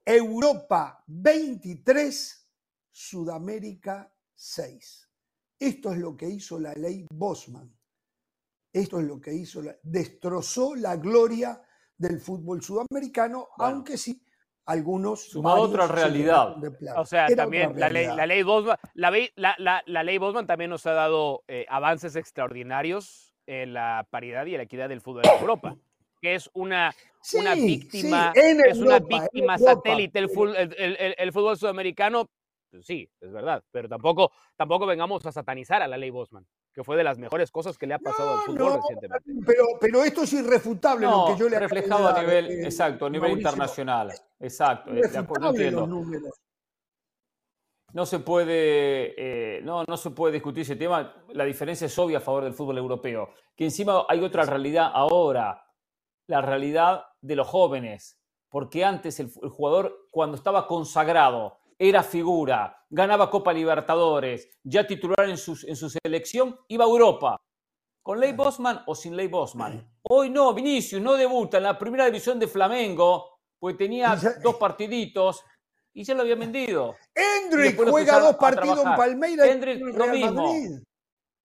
Europa 0.04 1.04
23, 1.06 2.48
Sudamérica 2.90 4.12
6. 4.34 5.08
Esto 5.60 5.92
es 5.92 5.98
lo 5.98 6.16
que 6.16 6.28
hizo 6.28 6.58
la 6.58 6.72
ley 6.72 7.06
Bosman. 7.12 7.72
Esto 8.72 8.98
es 8.98 9.06
lo 9.06 9.20
que 9.20 9.34
hizo, 9.34 9.62
destrozó 9.84 10.74
la 10.74 10.96
gloria 10.96 11.62
del 11.96 12.20
fútbol 12.20 12.60
sudamericano, 12.60 13.50
aunque 13.56 13.96
sí 13.96 14.20
algunos. 14.66 15.30
Suma 15.30 15.54
otra 15.54 15.86
realidad. 15.86 16.56
O 16.96 17.04
sea, 17.04 17.26
también 17.28 17.78
la 17.78 17.88
ley, 17.88 18.06
la 18.06 18.26
ley, 18.26 18.42
Bosman, 18.42 18.76
la, 18.94 20.02
ley 20.02 20.18
Bosman 20.18 20.46
también 20.46 20.70
nos 20.70 20.86
ha 20.86 20.92
dado 20.92 21.44
eh, 21.48 21.66
avances 21.68 22.16
extraordinarios 22.16 23.34
en 23.46 23.74
la 23.74 24.06
paridad 24.10 24.46
y 24.46 24.56
la 24.56 24.62
equidad 24.62 24.88
del 24.88 25.00
fútbol 25.00 25.22
en 25.24 25.40
Europa, 25.40 25.76
que 26.20 26.34
es 26.34 26.48
una, 26.54 26.94
una 27.34 27.54
víctima, 27.54 28.32
es 28.34 28.78
una 28.78 29.00
víctima 29.00 29.58
satélite 29.58 30.18
el, 30.18 30.30
el, 30.78 31.14
el, 31.18 31.32
fútbol 31.32 31.56
sudamericano. 31.56 32.28
Pues 32.70 32.86
sí, 32.86 33.08
es 33.20 33.30
verdad, 33.30 33.62
pero 33.70 33.88
tampoco, 33.88 34.32
tampoco 34.56 34.86
vengamos 34.86 35.26
a 35.26 35.32
satanizar 35.32 35.82
a 35.82 35.88
la 35.88 35.98
ley 35.98 36.10
Bosman 36.10 36.46
que 36.72 36.82
fue 36.82 36.96
de 36.96 37.04
las 37.04 37.18
mejores 37.18 37.50
cosas 37.50 37.76
que 37.76 37.86
le 37.86 37.94
ha 37.94 37.98
pasado 37.98 38.38
al 38.38 38.40
fútbol 38.40 38.74
recientemente. 38.74 39.32
Pero, 39.46 39.64
pero 39.80 40.04
esto 40.04 40.22
es 40.22 40.32
irrefutable 40.32 41.06
lo 41.06 41.26
que 41.26 41.36
yo 41.38 41.48
le 41.48 41.58
reflejado 41.58 42.08
a 42.08 42.20
nivel, 42.20 42.64
exacto, 42.64 43.06
a 43.06 43.10
nivel 43.10 43.32
internacional. 43.32 44.12
Exacto, 44.40 44.90
eh, 44.92 45.08
de 45.08 45.18
acuerdo, 45.18 45.50
entiendo. 45.50 45.86
No 47.92 48.06
se 48.06 48.20
puede, 48.20 49.14
eh, 49.18 49.60
no, 49.62 49.84
no 49.86 49.96
se 49.98 50.10
puede 50.10 50.32
discutir 50.32 50.62
ese 50.62 50.76
tema. 50.76 51.14
La 51.28 51.44
diferencia 51.44 51.86
es 51.86 51.98
obvia 51.98 52.18
a 52.18 52.20
favor 52.22 52.44
del 52.44 52.54
fútbol 52.54 52.78
europeo. 52.78 53.30
Que 53.54 53.64
encima 53.64 54.06
hay 54.08 54.20
otra 54.20 54.46
realidad 54.46 54.90
ahora, 54.94 55.66
la 56.26 56.40
realidad 56.40 57.04
de 57.20 57.36
los 57.36 57.46
jóvenes, 57.46 58.18
porque 58.48 58.84
antes 58.84 59.20
el, 59.20 59.30
jugador 59.30 60.08
cuando 60.10 60.36
estaba 60.36 60.66
consagrado 60.66 61.58
era 61.88 62.04
figura, 62.04 62.86
ganaba 62.88 63.28
Copa 63.28 63.52
Libertadores, 63.52 64.48
ya 64.62 64.86
titular 64.86 65.28
en 65.28 65.36
su, 65.36 65.58
en 65.66 65.74
su 65.74 65.90
selección, 65.90 66.56
iba 66.68 66.84
a 66.84 66.88
Europa. 66.88 67.36
¿Con 68.00 68.20
Ley 68.20 68.32
Bosman 68.34 68.84
o 68.86 68.94
sin 68.94 69.16
Ley 69.16 69.26
Bosman? 69.26 69.84
Hoy 70.08 70.30
no, 70.30 70.54
Vinicius 70.54 71.02
no 71.02 71.14
debuta 71.14 71.56
en 71.56 71.64
la 71.64 71.76
primera 71.76 72.06
división 72.06 72.38
de 72.38 72.46
Flamengo, 72.46 73.40
pues 73.58 73.76
tenía 73.76 74.16
dos 74.40 74.54
partiditos 74.56 75.42
y 75.92 76.04
ya 76.04 76.14
lo 76.14 76.22
había 76.22 76.36
vendido. 76.36 76.94
Hendrik 77.14 77.76
juega 77.76 78.20
dos 78.20 78.36
partidos 78.36 78.78
en 78.78 78.94
Palmeiras. 78.94 79.48
Hendrik 79.48 79.80
lo 79.82 80.06
mismo. 80.06 80.54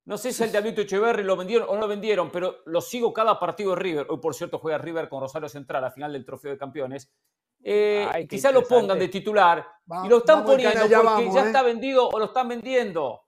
No 0.06 0.18
sé 0.18 0.32
si 0.32 0.44
el 0.44 0.52
de 0.52 0.60
Alberto 0.60 0.82
Echeverri 0.82 1.24
lo 1.24 1.36
vendieron 1.36 1.68
o 1.68 1.74
no 1.74 1.82
lo 1.82 1.88
vendieron, 1.88 2.30
pero 2.32 2.60
lo 2.66 2.80
sigo 2.80 3.12
cada 3.12 3.40
partido 3.40 3.72
de 3.72 3.78
River. 3.78 4.08
Hoy, 4.10 4.20
por 4.20 4.36
cierto, 4.36 4.60
juega 4.60 4.78
River 4.78 5.10
con 5.10 5.20
Rosario 5.20 5.50
Central 5.50 5.84
a 5.84 5.92
final 5.92 6.14
del 6.14 6.24
Trofeo 6.24 6.52
de 6.52 6.58
Campeones. 6.58 7.12
Eh, 7.64 8.28
quizá 8.30 8.52
lo 8.52 8.64
pongan 8.64 8.98
de 9.00 9.08
titular 9.08 9.66
y 10.04 10.08
lo 10.08 10.18
están 10.18 10.46
poniendo 10.46 10.82
porque 10.82 11.30
ya 11.34 11.44
¿eh? 11.44 11.48
está 11.48 11.62
vendido 11.64 12.08
o 12.08 12.20
lo 12.20 12.26
están 12.26 12.48
vendiendo. 12.48 13.22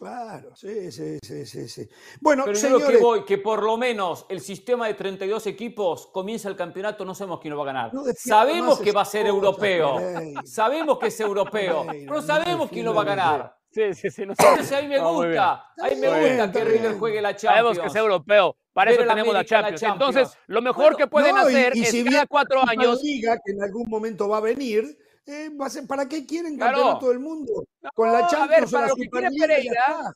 Claro, 0.00 0.56
sí, 0.56 0.90
sí, 0.90 1.18
sí, 1.22 1.44
sí. 1.44 1.68
sí. 1.68 1.86
Bueno, 2.22 2.44
Pero 2.46 2.58
yo 2.58 2.70
lo 2.70 2.88
que 2.88 2.96
voy, 2.96 3.24
que 3.26 3.36
por 3.36 3.62
lo 3.62 3.76
menos 3.76 4.24
el 4.30 4.40
sistema 4.40 4.86
de 4.86 4.94
32 4.94 5.46
equipos 5.46 6.06
comienza 6.06 6.48
el 6.48 6.56
campeonato, 6.56 7.04
no 7.04 7.14
sabemos 7.14 7.40
quién 7.40 7.52
lo 7.52 7.58
va 7.58 7.64
a 7.64 7.66
ganar. 7.66 7.92
sabemos 8.16 8.80
que 8.80 8.92
va 8.92 9.02
a 9.02 9.04
ser 9.04 9.26
europeo. 9.26 9.98
Sabemos 10.46 10.98
que 10.98 11.08
es 11.08 11.20
europeo. 11.20 11.86
no 12.06 12.22
sabemos 12.22 12.70
quién 12.70 12.86
lo 12.86 12.94
va 12.94 13.02
a 13.02 13.04
ganar. 13.04 13.56
Sí, 13.70 13.92
sí, 13.92 14.10
sí. 14.10 14.24
No 14.24 14.32
Entonces 14.32 14.72
a 14.72 14.80
mí 14.80 14.88
me 14.88 14.98
gusta. 14.98 15.52
A 15.78 15.88
mí 15.90 15.96
me 15.96 16.08
gusta 16.08 16.50
que 16.50 16.64
River 16.64 16.98
juegue 16.98 17.20
la 17.20 17.36
Champions. 17.36 17.54
Sabemos 17.54 17.78
que 17.78 17.86
es 17.86 17.94
europeo. 17.94 18.56
Para 18.72 18.92
eso 18.92 19.04
tenemos 19.04 19.34
la 19.34 19.44
Champions. 19.44 19.82
Entonces, 19.82 20.38
lo 20.46 20.62
mejor 20.62 20.96
que 20.96 21.06
pueden 21.06 21.36
hacer 21.36 21.72
es 21.76 21.90
si 21.90 22.04
cada 22.04 22.26
cuatro 22.26 22.62
años. 22.66 23.02
diga 23.02 23.38
que 23.44 23.52
en 23.52 23.62
algún 23.62 23.88
momento 23.88 24.28
va 24.28 24.38
a 24.38 24.40
venir, 24.40 24.84
eh, 25.26 25.50
¿para 25.88 26.08
qué 26.08 26.26
quieren 26.26 26.58
campeonato 26.58 26.98
todo 27.00 27.12
el 27.12 27.20
mundo? 27.20 27.64
Con 27.94 28.12
la 28.12 28.26
Champions. 28.26 28.70
para 28.70 28.88
lo 28.88 28.96
que 28.96 29.08
quiere 29.08 29.30
Pereira, 29.30 30.14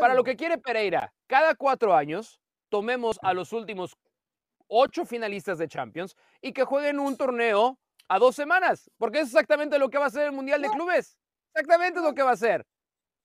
para 0.00 0.14
lo 0.14 0.24
que 0.24 0.36
quiere 0.36 0.58
Pereira, 0.58 1.12
cada 1.26 1.54
cuatro 1.54 1.94
años 1.94 2.40
tomemos 2.68 3.18
a 3.22 3.32
los 3.32 3.52
últimos 3.52 3.96
ocho 4.68 5.04
finalistas 5.04 5.58
de 5.58 5.68
Champions 5.68 6.16
y 6.40 6.52
que 6.52 6.64
jueguen 6.64 6.98
un 6.98 7.16
torneo 7.16 7.78
a 8.08 8.18
dos 8.18 8.36
semanas, 8.36 8.90
porque 8.98 9.20
es 9.20 9.26
exactamente 9.26 9.78
lo 9.78 9.90
que 9.90 9.98
va 9.98 10.06
a 10.06 10.10
ser 10.10 10.26
el 10.26 10.32
Mundial 10.32 10.62
de 10.62 10.70
Clubes. 10.70 11.18
Exactamente 11.52 12.00
lo 12.00 12.14
que 12.14 12.22
va 12.22 12.32
a 12.32 12.36
ser. 12.36 12.66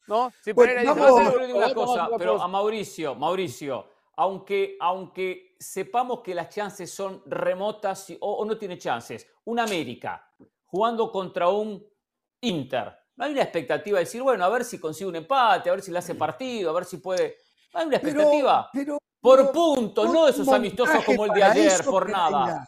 ¿No? 0.08 0.32
Si 0.42 0.54
pues, 0.54 0.70
Pereira 0.70 0.94
dice, 0.94 1.54
una 1.54 1.74
cosa, 1.74 2.10
pero 2.18 2.42
a 2.42 2.48
Mauricio, 2.48 3.14
Mauricio, 3.16 3.88
aunque, 4.16 4.78
aunque 4.80 5.56
sepamos 5.60 6.22
que 6.22 6.36
las 6.36 6.50
chances 6.50 6.94
son 6.94 7.24
remotas 7.26 8.12
o, 8.20 8.34
o 8.34 8.46
no 8.46 8.58
tiene 8.58 8.78
chances, 8.78 9.28
un 9.46 9.60
América 9.60 10.28
jugando 10.66 11.12
contra 11.12 11.50
un 11.50 11.86
Inter. 12.42 12.94
No 13.16 13.26
hay 13.26 13.34
una 13.34 13.44
expectativa 13.44 14.00
de 14.00 14.06
decir, 14.06 14.22
bueno, 14.24 14.44
a 14.44 14.50
ver 14.50 14.64
si 14.64 14.80
consigue 14.80 15.10
un 15.10 15.16
empate, 15.16 15.70
a 15.70 15.74
ver 15.74 15.82
si 15.82 15.92
le 15.92 16.00
hace 16.00 16.16
partido, 16.16 16.72
a 16.72 16.74
ver 16.74 16.86
si 16.86 16.98
puede. 16.98 17.38
No 17.74 17.82
hay 17.82 17.88
una 17.88 17.98
expectativa. 17.98 18.70
Pero, 18.74 18.98
por 19.20 19.52
punto, 19.52 20.06
no 20.06 20.28
esos 20.28 20.48
amistosos 20.48 21.04
como 21.06 21.26
el 21.26 21.32
de 21.32 21.44
ayer, 21.44 21.86
por 21.86 22.10
nada. 22.10 22.68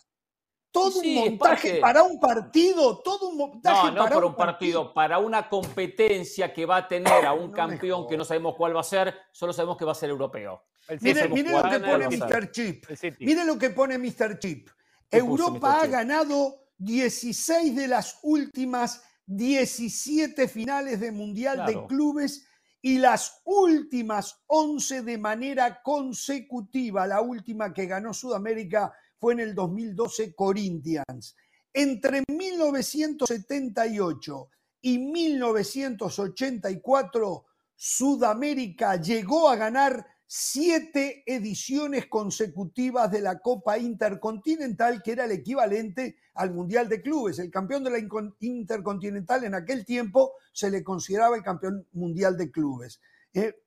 Todo 0.71 0.99
un 0.99 1.15
montaje 1.15 1.79
para 1.79 2.01
un 2.03 2.19
partido, 2.19 2.97
todo 2.99 3.29
un 3.29 3.37
montaje 3.37 3.91
no, 3.91 4.03
no 4.03 4.09
para, 4.09 4.25
un 4.25 4.35
partido, 4.35 4.93
para 4.93 5.19
una 5.19 5.47
competencia 5.47 6.51
que 6.51 6.65
va 6.65 6.77
a 6.77 6.87
tener 6.87 7.25
a 7.25 7.33
un 7.33 7.51
campeón 7.51 8.07
que 8.07 8.17
no 8.17 8.25
sabemos 8.25 8.55
cuál 8.55 8.75
va 8.75 8.79
a 8.79 8.83
ser, 8.83 9.15
solo 9.31 9.53
sabemos 9.53 9.77
que 9.77 9.85
va 9.85 9.91
a 9.91 9.95
ser 9.95 10.09
europeo. 10.09 10.63
Miren, 11.01 11.51
lo 11.51 11.69
que 11.69 11.79
pone 11.79 12.07
Mr. 12.09 12.51
Chip. 12.51 12.85
Miren 13.19 13.47
lo 13.47 13.57
que 13.57 13.69
pone 13.69 13.97
Mr. 13.97 14.37
Chip. 14.39 14.69
Europa 15.09 15.81
ha 15.81 15.87
ganado 15.87 16.67
16 16.77 17.75
de 17.75 17.87
las 17.87 18.19
últimas 18.23 19.01
17 19.25 20.47
finales 20.47 20.99
de 20.99 21.11
Mundial 21.11 21.65
de 21.65 21.85
Clubes 21.87 22.45
y 22.81 22.97
las 22.97 23.41
últimas 23.45 24.43
11 24.47 25.03
de 25.03 25.17
manera 25.17 25.81
consecutiva. 25.81 27.07
La 27.07 27.21
última 27.21 27.73
que 27.73 27.85
ganó 27.85 28.13
Sudamérica 28.13 28.91
fue 29.17 29.31
en 29.33 29.39
el 29.39 29.55
2012 29.55 30.35
Corinthians. 30.35 31.37
Entre 31.71 32.23
1978 32.27 34.49
y 34.81 34.97
1984, 34.99 37.45
Sudamérica 37.75 38.97
llegó 38.97 39.49
a 39.49 39.55
ganar 39.55 40.05
siete 40.35 41.21
ediciones 41.27 42.07
consecutivas 42.07 43.11
de 43.11 43.21
la 43.21 43.37
Copa 43.37 43.77
Intercontinental, 43.77 45.03
que 45.03 45.11
era 45.11 45.25
el 45.25 45.31
equivalente 45.31 46.15
al 46.33 46.51
Mundial 46.51 46.89
de 46.89 47.03
Clubes. 47.03 47.37
El 47.37 47.51
campeón 47.51 47.83
de 47.83 47.91
la 47.91 47.99
Intercontinental 48.39 49.43
en 49.43 49.53
aquel 49.53 49.85
tiempo 49.85 50.33
se 50.51 50.71
le 50.71 50.83
consideraba 50.83 51.35
el 51.35 51.43
campeón 51.43 51.87
mundial 51.91 52.35
de 52.35 52.49
clubes. 52.49 52.99
Eh, 53.31 53.61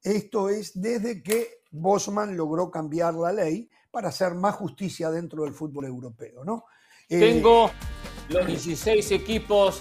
esto 0.00 0.48
es 0.48 0.80
desde 0.80 1.20
que 1.20 1.62
Bosman 1.72 2.36
logró 2.36 2.70
cambiar 2.70 3.14
la 3.14 3.32
ley 3.32 3.68
para 3.90 4.10
hacer 4.10 4.34
más 4.34 4.54
justicia 4.54 5.10
dentro 5.10 5.42
del 5.42 5.52
fútbol 5.52 5.86
europeo. 5.86 6.44
¿no? 6.44 6.66
Eh, 7.08 7.18
Tengo 7.18 7.72
los 8.28 8.46
16 8.46 9.10
equipos 9.10 9.80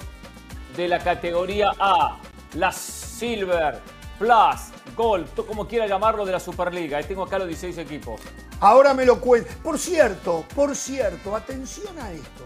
de 0.75 0.87
la 0.87 0.97
categoría 0.97 1.73
A, 1.77 2.19
las 2.55 2.75
Silver, 2.75 3.96
Plus, 4.17 4.95
Gold, 4.95 5.27
como 5.45 5.67
quiera 5.67 5.87
llamarlo, 5.87 6.25
de 6.25 6.31
la 6.31 6.39
Superliga. 6.39 6.97
Ahí 6.97 7.03
tengo 7.03 7.23
acá 7.23 7.37
los 7.37 7.47
16 7.47 7.77
equipos. 7.77 8.21
Ahora 8.59 8.93
me 8.93 9.05
lo 9.05 9.21
cuento. 9.21 9.49
Por 9.61 9.77
cierto, 9.77 10.43
por 10.55 10.75
cierto, 10.75 11.35
atención 11.35 11.97
a 11.99 12.11
esto. 12.11 12.45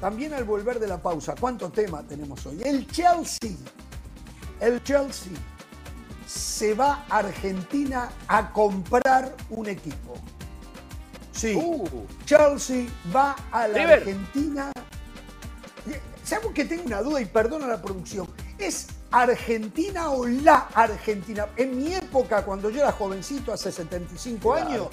También 0.00 0.34
al 0.34 0.44
volver 0.44 0.78
de 0.78 0.86
la 0.86 0.98
pausa, 0.98 1.34
¿cuánto 1.38 1.70
tema 1.70 2.02
tenemos 2.02 2.44
hoy? 2.46 2.60
El 2.64 2.86
Chelsea. 2.86 3.56
El 4.60 4.82
Chelsea 4.82 5.32
se 6.26 6.74
va 6.74 7.04
a 7.08 7.18
Argentina 7.18 8.10
a 8.28 8.50
comprar 8.50 9.34
un 9.50 9.68
equipo. 9.68 10.14
Sí. 11.32 11.54
Uh. 11.56 12.06
Chelsea 12.24 12.86
va 13.14 13.36
a 13.52 13.68
la 13.68 13.92
Argentina. 13.92 14.72
¿Sabes 16.22 16.48
que 16.54 16.64
tengo 16.64 16.84
una 16.84 17.02
duda 17.02 17.20
y 17.20 17.26
perdona 17.26 17.66
la 17.66 17.82
producción? 17.82 18.26
¿Es 18.58 18.86
Argentina 19.14 20.10
o 20.10 20.26
la 20.26 20.66
Argentina? 20.74 21.46
En 21.56 21.76
mi 21.76 21.94
época, 21.94 22.44
cuando 22.44 22.68
yo 22.68 22.80
era 22.80 22.90
jovencito, 22.90 23.52
hace 23.52 23.70
75 23.70 24.54
años, 24.54 24.88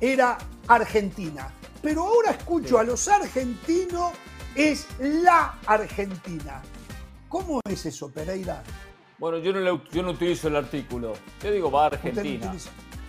era 0.00 0.36
Argentina. 0.66 1.48
Pero 1.80 2.02
ahora 2.02 2.32
escucho 2.32 2.78
a 2.78 2.82
los 2.82 3.06
argentinos, 3.06 4.12
es 4.56 4.86
la 4.98 5.58
Argentina. 5.64 6.60
¿Cómo 7.28 7.60
es 7.68 7.86
eso, 7.86 8.10
Pereira? 8.10 8.64
Bueno, 9.18 9.38
yo 9.38 9.52
no, 9.52 9.84
yo 9.90 10.02
no 10.02 10.10
utilizo 10.10 10.48
el 10.48 10.56
artículo. 10.56 11.12
Yo 11.40 11.52
digo 11.52 11.70
va 11.70 11.84
a 11.84 11.86
Argentina. 11.86 12.52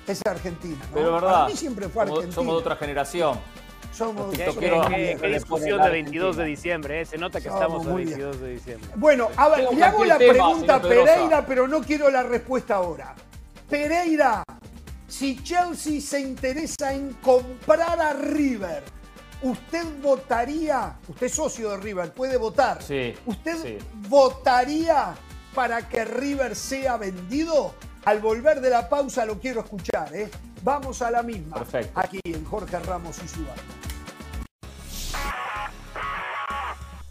Es 0.06 0.22
Argentina. 0.24 0.86
Pero 0.94 1.14
verdad. 1.14 1.32
Para 1.32 1.48
mí 1.48 1.58
siempre 1.58 1.90
fue 1.90 2.04
Argentina. 2.04 2.32
somos 2.32 2.54
de 2.54 2.60
otra 2.60 2.76
generación. 2.76 3.40
Somos, 3.94 4.36
qué, 4.36 5.28
discusión 5.28 5.82
de 5.84 5.90
22 5.90 6.38
de 6.38 6.46
diciembre, 6.46 7.02
¿eh? 7.02 7.06
se 7.06 7.18
nota 7.18 7.40
que 7.40 7.48
estamos 7.48 7.86
a 7.86 7.94
22 7.94 8.42
de 8.42 8.50
diciembre. 8.54 8.90
Bueno, 8.96 9.30
a 9.38 9.50
ver, 9.50 9.72
le 9.72 9.84
hago 9.84 10.04
la 10.04 10.18
pregunta 10.18 10.76
a 10.76 10.82
Pereira, 10.82 11.46
pero 11.46 11.68
no 11.68 11.82
quiero 11.82 12.10
la 12.10 12.24
respuesta 12.24 12.76
ahora. 12.76 13.14
Pereira, 13.70 14.44
si 15.08 15.44
Chelsea 15.44 16.02
se 16.02 16.22
interesa 16.22 16.92
en 16.92 17.14
comprar 17.22 18.02
a 18.02 18.14
River, 18.14 18.84
¿usted 19.44 19.86
votaría? 20.02 20.98
Usted 21.08 21.28
es 21.28 21.36
socio 21.36 21.70
de 21.70 21.78
River, 21.78 22.14
puede 22.14 22.38
votar. 22.38 22.82
Sí. 22.82 23.14
¿Usted 23.28 23.80
votaría 24.10 25.14
para 25.54 25.88
que 25.88 26.04
River 26.04 26.56
sea 26.56 26.98
vendido? 26.98 27.76
Al 28.06 28.20
volver 28.20 28.60
de 28.60 28.70
la 28.70 28.90
pausa 28.90 29.26
lo 29.26 29.40
quiero 29.40 29.62
escuchar, 29.62 30.14
¿eh? 30.14 30.30
Vamos 30.62 31.02
a 31.02 31.10
la 31.10 31.24
misma. 31.24 31.56
Perfecto. 31.56 31.98
Aquí 31.98 32.20
en 32.26 32.44
Jorge 32.44 32.78
Ramos 32.80 33.18
y 33.24 33.28
su 33.30 33.46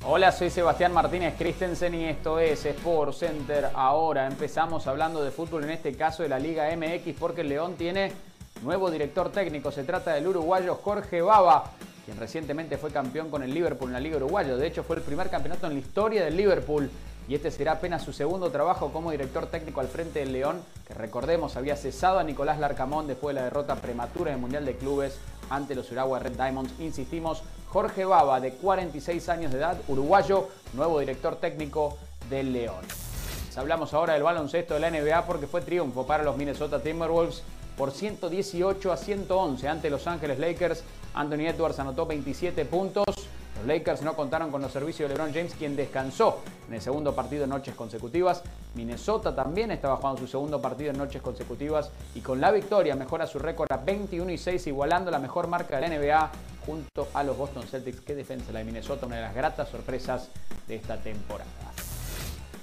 Hola, 0.04 0.32
soy 0.32 0.50
Sebastián 0.50 0.92
Martínez 0.92 1.34
Christensen 1.38 1.94
y 1.94 2.04
esto 2.04 2.38
es 2.38 2.66
Sport 2.66 3.14
Center. 3.14 3.70
Ahora 3.74 4.26
empezamos 4.26 4.86
hablando 4.86 5.24
de 5.24 5.30
fútbol, 5.30 5.64
en 5.64 5.70
este 5.70 5.94
caso 5.94 6.24
de 6.24 6.28
la 6.28 6.38
Liga 6.38 6.68
MX, 6.76 7.16
porque 7.18 7.40
el 7.40 7.48
León 7.48 7.76
tiene 7.76 8.12
nuevo 8.62 8.90
director 8.90 9.32
técnico. 9.32 9.72
Se 9.72 9.84
trata 9.84 10.12
del 10.12 10.26
uruguayo 10.26 10.74
Jorge 10.74 11.22
Baba, 11.22 11.70
quien 12.04 12.18
recientemente 12.18 12.76
fue 12.76 12.90
campeón 12.90 13.30
con 13.30 13.42
el 13.42 13.54
Liverpool 13.54 13.88
en 13.88 13.94
la 13.94 14.00
Liga 14.00 14.18
Uruguayo. 14.18 14.58
De 14.58 14.66
hecho, 14.66 14.82
fue 14.82 14.96
el 14.96 15.02
primer 15.02 15.30
campeonato 15.30 15.66
en 15.68 15.74
la 15.74 15.78
historia 15.78 16.24
del 16.24 16.36
Liverpool 16.36 16.90
y 17.28 17.34
este 17.34 17.50
será 17.50 17.72
apenas 17.72 18.02
su 18.02 18.12
segundo 18.12 18.50
trabajo 18.50 18.92
como 18.92 19.10
director 19.10 19.46
técnico 19.46 19.80
al 19.80 19.88
frente 19.88 20.20
del 20.20 20.32
León, 20.32 20.60
que 20.86 20.94
recordemos 20.94 21.56
había 21.56 21.76
cesado 21.76 22.18
a 22.18 22.24
Nicolás 22.24 22.58
Larcamón 22.58 23.06
después 23.06 23.34
de 23.34 23.40
la 23.40 23.44
derrota 23.44 23.76
prematura 23.76 24.30
en 24.30 24.36
el 24.36 24.40
Mundial 24.40 24.64
de 24.64 24.76
Clubes 24.76 25.18
ante 25.50 25.74
los 25.74 25.90
Urawa 25.92 26.18
Red 26.18 26.32
Diamonds. 26.32 26.72
Insistimos, 26.80 27.42
Jorge 27.68 28.04
Baba, 28.04 28.40
de 28.40 28.52
46 28.52 29.28
años 29.28 29.52
de 29.52 29.58
edad, 29.58 29.78
uruguayo, 29.88 30.48
nuevo 30.74 31.00
director 31.00 31.36
técnico 31.36 31.96
del 32.28 32.52
León. 32.52 32.84
Hablamos 33.56 33.92
ahora 33.92 34.14
del 34.14 34.22
baloncesto 34.22 34.74
de 34.74 34.80
la 34.80 34.90
NBA 34.90 35.26
porque 35.26 35.46
fue 35.46 35.60
triunfo 35.60 36.06
para 36.06 36.22
los 36.22 36.36
Minnesota 36.36 36.82
Timberwolves 36.82 37.42
por 37.76 37.90
118 37.90 38.92
a 38.92 38.96
111 38.96 39.68
ante 39.68 39.90
Los 39.90 40.06
Ángeles 40.06 40.38
Lakers. 40.38 40.82
Anthony 41.14 41.48
Edwards 41.48 41.78
anotó 41.78 42.06
27 42.06 42.64
puntos. 42.64 43.04
Los 43.56 43.66
Lakers 43.66 44.02
no 44.02 44.14
contaron 44.14 44.50
con 44.50 44.62
los 44.62 44.72
servicios 44.72 45.08
de 45.08 45.14
LeBron 45.14 45.32
James, 45.32 45.54
quien 45.54 45.76
descansó 45.76 46.40
en 46.68 46.74
el 46.74 46.80
segundo 46.80 47.14
partido 47.14 47.44
en 47.44 47.50
noches 47.50 47.74
consecutivas. 47.74 48.42
Minnesota 48.74 49.34
también 49.34 49.70
estaba 49.70 49.96
jugando 49.96 50.20
su 50.20 50.26
segundo 50.26 50.60
partido 50.60 50.90
en 50.90 50.98
noches 50.98 51.20
consecutivas 51.20 51.90
y 52.14 52.20
con 52.20 52.40
la 52.40 52.50
victoria 52.50 52.96
mejora 52.96 53.26
su 53.26 53.38
récord 53.38 53.70
a 53.70 53.76
21 53.76 54.30
y 54.32 54.38
6, 54.38 54.66
igualando 54.68 55.10
la 55.10 55.18
mejor 55.18 55.48
marca 55.48 55.78
de 55.78 55.88
la 55.88 55.96
NBA 55.96 56.30
junto 56.66 57.08
a 57.12 57.22
los 57.22 57.36
Boston 57.36 57.64
Celtics. 57.64 58.00
Qué 58.00 58.14
defensa 58.14 58.52
la 58.52 58.60
de 58.60 58.64
Minnesota, 58.64 59.06
una 59.06 59.16
de 59.16 59.22
las 59.22 59.34
gratas 59.34 59.68
sorpresas 59.68 60.28
de 60.66 60.76
esta 60.76 60.96
temporada. 60.96 61.50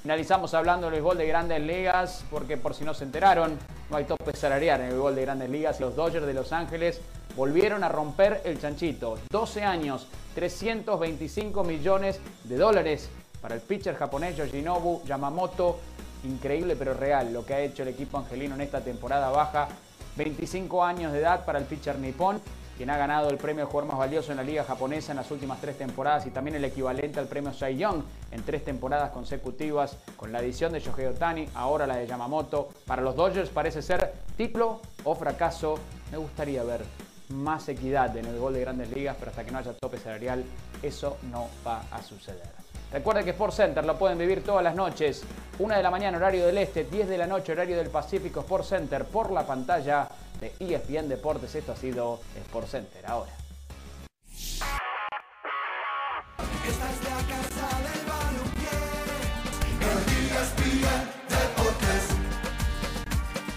Finalizamos 0.02 0.54
hablando 0.54 0.86
del 0.88 0.93
béisbol 0.93 1.17
de 1.17 1.28
grandes 1.28 1.62
ligas, 1.62 2.23
porque 2.32 2.56
por 2.56 2.73
si 2.73 2.86
no 2.86 2.93
se 2.93 3.04
enteraron, 3.04 3.58
no 3.89 3.97
hay 3.97 4.06
tope 4.06 4.34
salarial 4.34 4.80
en 4.80 4.88
el 4.88 4.91
béisbol 4.93 5.15
de 5.15 5.21
grandes 5.21 5.49
ligas. 5.49 5.80
Los 5.80 5.95
Dodgers 5.95 6.25
de 6.25 6.34
Los 6.34 6.54
Ángeles 6.54 7.02
volvieron 7.36 7.84
a 7.84 7.89
romper 7.89 8.41
el 8.45 8.60
chanchito. 8.60 9.17
12 9.30 9.63
años, 9.63 10.08
325 10.39 11.65
millones 11.65 12.21
de 12.45 12.56
dólares 12.56 13.10
para 13.41 13.56
el 13.56 13.62
pitcher 13.62 13.95
japonés 13.95 14.38
Yoshinobu 14.38 15.04
Yamamoto. 15.04 15.80
Increíble 16.23 16.78
pero 16.78 16.93
real 16.93 17.34
lo 17.34 17.45
que 17.45 17.56
ha 17.56 17.60
hecho 17.60 17.84
el 17.84 17.89
equipo 17.89 18.17
angelino 18.17 18.56
en 18.56 18.62
esta 18.62 18.80
temporada 18.80 19.32
baja. 19.32 19.67
25 20.15 20.86
años 20.86 21.12
de 21.12 21.19
edad 21.19 21.43
para 21.43 21.60
el 21.60 21.65
pitcher 21.65 21.99
nipón 21.99 22.39
quien 22.78 22.89
ha 22.89 22.95
ganado 22.95 23.30
el 23.30 23.36
premio 23.36 23.67
de 23.67 23.82
más 23.82 23.97
valioso 23.97 24.32
en 24.32 24.38
la 24.38 24.43
liga 24.43 24.63
japonesa 24.63 25.12
en 25.12 25.17
las 25.17 25.30
últimas 25.30 25.60
tres 25.60 25.78
temporadas 25.78 26.25
y 26.25 26.32
también 26.32 26.56
el 26.56 26.63
equivalente 26.63 27.19
al 27.19 27.28
premio 27.28 27.52
Cy 27.52 27.75
Young 27.75 28.04
en 28.32 28.41
tres 28.43 28.63
temporadas 28.63 29.12
consecutivas 29.12 29.97
con 30.15 30.32
la 30.32 30.39
edición 30.39 30.71
de 30.71 30.80
Shohei 30.80 31.08
Otani, 31.08 31.49
ahora 31.54 31.86
la 31.86 31.97
de 31.97 32.08
Yamamoto. 32.08 32.69
Para 32.86 33.02
los 33.02 33.17
Dodgers 33.17 33.49
parece 33.49 33.82
ser 33.82 34.13
título 34.38 34.80
o 35.04 35.13
fracaso. 35.15 35.78
Me 36.10 36.17
gustaría 36.17 36.63
ver 36.63 36.86
más 37.29 37.69
equidad 37.69 38.15
en 38.17 38.25
el 38.25 38.39
gol 38.39 38.53
de 38.53 38.61
grandes 38.61 38.91
ligas, 38.91 39.15
pero 39.19 39.31
hasta 39.31 39.43
que 39.43 39.51
no 39.51 39.59
haya 39.59 39.73
tope 39.73 39.97
salarial, 39.97 40.43
eso 40.81 41.17
no 41.31 41.47
va 41.65 41.83
a 41.91 42.01
suceder. 42.01 42.49
Recuerden 42.91 43.23
que 43.23 43.31
Sport 43.31 43.53
Center 43.53 43.85
lo 43.85 43.97
pueden 43.97 44.17
vivir 44.17 44.43
todas 44.43 44.63
las 44.63 44.75
noches, 44.75 45.23
1 45.59 45.75
de 45.75 45.83
la 45.83 45.91
mañana 45.91 46.17
horario 46.17 46.47
del 46.47 46.57
este, 46.57 46.85
10 46.85 47.07
de 47.07 47.17
la 47.17 47.27
noche 47.27 47.51
horario 47.51 47.77
del 47.77 47.89
Pacífico 47.89 48.39
Sport 48.39 48.65
Center 48.65 49.05
por 49.05 49.31
la 49.31 49.45
pantalla 49.45 50.09
de 50.39 50.53
ESPN 50.59 51.07
Deportes. 51.07 51.53
Esto 51.53 51.73
ha 51.73 51.75
sido 51.75 52.19
Sport 52.35 52.67
Center 52.67 53.05
ahora. 53.05 53.31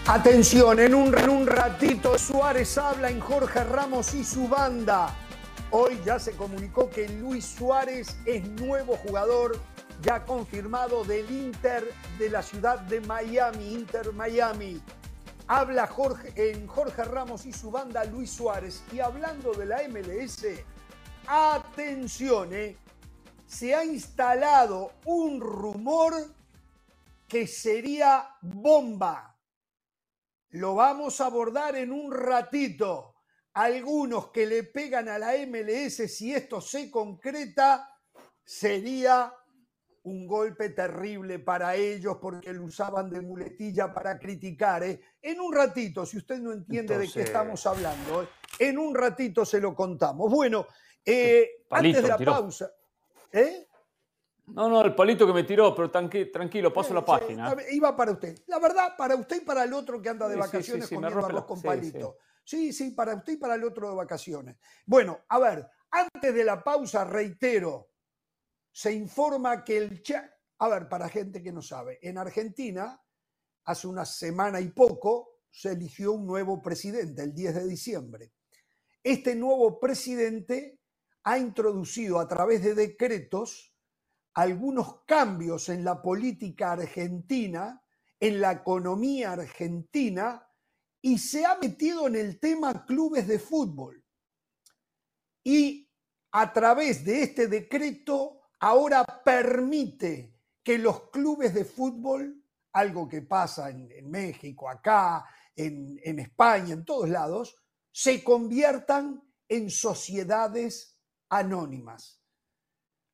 Atención, 0.05 0.81
en 0.81 0.93
un, 0.93 1.47
ratito 1.47 2.17
Suárez 2.17 2.77
habla 2.77 3.09
en 3.09 3.21
Jorge 3.21 3.63
Ramos 3.63 4.13
y 4.13 4.25
su 4.25 4.49
banda. 4.49 5.15
Hoy 5.71 5.97
ya 6.05 6.19
se 6.19 6.33
comunicó 6.33 6.89
que 6.89 7.07
Luis 7.07 7.45
Suárez 7.45 8.17
es 8.25 8.45
nuevo 8.49 8.97
jugador 8.97 9.57
ya 10.01 10.25
confirmado 10.25 11.05
del 11.05 11.31
Inter 11.31 11.89
de 12.19 12.29
la 12.29 12.43
ciudad 12.43 12.79
de 12.79 12.99
Miami, 12.99 13.73
Inter 13.73 14.11
Miami. 14.11 14.81
Habla 15.47 15.87
Jorge, 15.87 16.33
en 16.51 16.67
Jorge 16.67 17.05
Ramos 17.05 17.45
y 17.45 17.53
su 17.53 17.71
banda 17.71 18.03
Luis 18.03 18.29
Suárez. 18.29 18.83
Y 18.91 18.99
hablando 18.99 19.53
de 19.53 19.65
la 19.65 19.87
MLS, 19.87 20.45
atención, 21.27 22.49
eh, 22.51 22.75
se 23.47 23.73
ha 23.73 23.85
instalado 23.85 24.91
un 25.05 25.39
rumor 25.39 26.13
que 27.25 27.47
sería 27.47 28.35
bomba. 28.41 29.32
Lo 30.53 30.75
vamos 30.75 31.19
a 31.19 31.25
abordar 31.25 31.75
en 31.75 31.91
un 31.91 32.11
ratito. 32.11 33.15
Algunos 33.53 34.29
que 34.29 34.45
le 34.45 34.63
pegan 34.63 35.09
a 35.09 35.17
la 35.17 35.33
MLS, 35.47 36.11
si 36.15 36.33
esto 36.33 36.61
se 36.61 36.91
concreta, 36.91 37.89
sería 38.43 39.33
un 40.03 40.27
golpe 40.27 40.69
terrible 40.69 41.39
para 41.39 41.75
ellos 41.75 42.17
porque 42.21 42.53
lo 42.53 42.65
usaban 42.65 43.09
de 43.09 43.21
muletilla 43.21 43.91
para 43.91 44.19
criticar. 44.19 44.83
¿eh? 44.83 45.01
En 45.21 45.39
un 45.39 45.53
ratito, 45.53 46.05
si 46.05 46.17
usted 46.17 46.37
no 46.37 46.51
entiende 46.51 46.99
de 46.99 47.11
qué 47.11 47.21
estamos 47.21 47.65
hablando, 47.65 48.21
¿eh? 48.21 48.27
en 48.59 48.77
un 48.77 48.93
ratito 48.93 49.45
se 49.45 49.59
lo 49.59 49.73
contamos. 49.73 50.31
Bueno, 50.31 50.67
eh, 51.03 51.63
antes 51.71 52.01
de 52.01 52.07
la 52.07 52.17
pausa. 52.17 52.71
¿eh? 53.31 53.67
No, 54.45 54.67
no, 54.67 54.81
el 54.81 54.93
palito 54.93 55.25
que 55.25 55.33
me 55.33 55.43
tiró, 55.43 55.73
pero 55.73 55.89
tranquilo, 55.89 56.73
paso 56.73 56.93
la 56.93 57.05
página. 57.05 57.55
Iba 57.71 57.95
para 57.95 58.11
usted. 58.11 58.37
La 58.47 58.59
verdad, 58.59 58.95
para 58.97 59.15
usted 59.15 59.41
y 59.41 59.45
para 59.45 59.63
el 59.63 59.73
otro 59.73 60.01
que 60.01 60.09
anda 60.09 60.27
de 60.27 60.35
vacaciones 60.35 60.87
sí, 60.87 60.95
comiendo 60.95 61.25
arroz 61.25 61.45
con 61.45 61.61
palito. 61.61 62.17
Sí, 62.43 62.73
sí, 62.73 62.91
para 62.91 63.15
usted 63.15 63.33
y 63.33 63.37
para 63.37 63.55
el 63.55 63.63
otro 63.63 63.89
de 63.89 63.95
vacaciones. 63.95 64.57
Bueno, 64.85 65.21
a 65.29 65.39
ver, 65.39 65.65
antes 65.91 66.33
de 66.33 66.43
la 66.43 66.61
pausa, 66.61 67.05
reitero, 67.05 67.91
se 68.71 68.91
informa 68.91 69.63
que 69.63 69.77
el 69.77 70.03
A 70.59 70.67
ver, 70.67 70.89
para 70.89 71.07
gente 71.07 71.41
que 71.41 71.53
no 71.53 71.61
sabe, 71.61 71.99
en 72.01 72.17
Argentina, 72.17 73.01
hace 73.63 73.87
una 73.87 74.05
semana 74.05 74.59
y 74.59 74.69
poco, 74.69 75.39
se 75.49 75.71
eligió 75.71 76.11
un 76.13 76.25
nuevo 76.25 76.61
presidente, 76.61 77.23
el 77.23 77.33
10 77.33 77.55
de 77.55 77.67
diciembre. 77.67 78.33
Este 79.01 79.35
nuevo 79.35 79.79
presidente 79.79 80.79
ha 81.23 81.37
introducido 81.37 82.19
a 82.19 82.27
través 82.27 82.63
de 82.63 82.73
decretos 82.75 83.72
algunos 84.33 85.03
cambios 85.05 85.69
en 85.69 85.83
la 85.83 86.01
política 86.01 86.73
argentina, 86.73 87.81
en 88.19 88.41
la 88.41 88.53
economía 88.53 89.33
argentina, 89.33 90.47
y 91.01 91.17
se 91.17 91.45
ha 91.45 91.57
metido 91.57 92.07
en 92.07 92.15
el 92.15 92.39
tema 92.39 92.85
clubes 92.85 93.27
de 93.27 93.37
fútbol. 93.37 94.03
Y 95.43 95.89
a 96.31 96.51
través 96.53 97.03
de 97.03 97.23
este 97.23 97.47
decreto 97.47 98.41
ahora 98.59 99.03
permite 99.03 100.39
que 100.63 100.77
los 100.77 101.09
clubes 101.09 101.53
de 101.53 101.65
fútbol, 101.65 102.41
algo 102.71 103.07
que 103.07 103.21
pasa 103.21 103.69
en, 103.69 104.09
México, 104.09 104.69
acá, 104.69 105.25
en, 105.55 106.19
España, 106.19 106.73
en 106.73 106.85
todos 106.85 107.09
lados, 107.09 107.57
se 107.91 108.23
conviertan 108.23 109.21
en 109.49 109.69
sociedades 109.69 110.97
anónimas. 111.29 112.22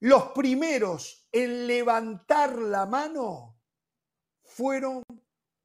Los 0.02 0.32
primeros 0.32 1.28
en 1.32 1.68
levantar 1.68 2.58
la 2.58 2.86
mano 2.86 3.60
fueron 4.44 5.04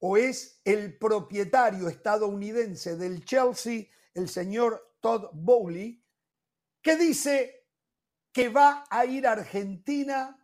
o 0.01 0.17
es 0.17 0.61
el 0.65 0.99
propietario 0.99 1.89
estadounidense 1.89 2.97
del 2.97 3.25
Chelsea, 3.25 3.87
el 4.13 4.29
señor 4.29 4.97
Todd 5.01 5.31
Bowley, 5.33 6.05
que 6.83 6.97
dice 6.97 7.69
que 8.33 8.49
va 8.49 8.85
a 8.91 9.07
ir 9.07 9.27
a 9.27 9.33
Argentina 9.33 10.37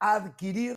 a 0.00 0.14
adquirir 0.14 0.76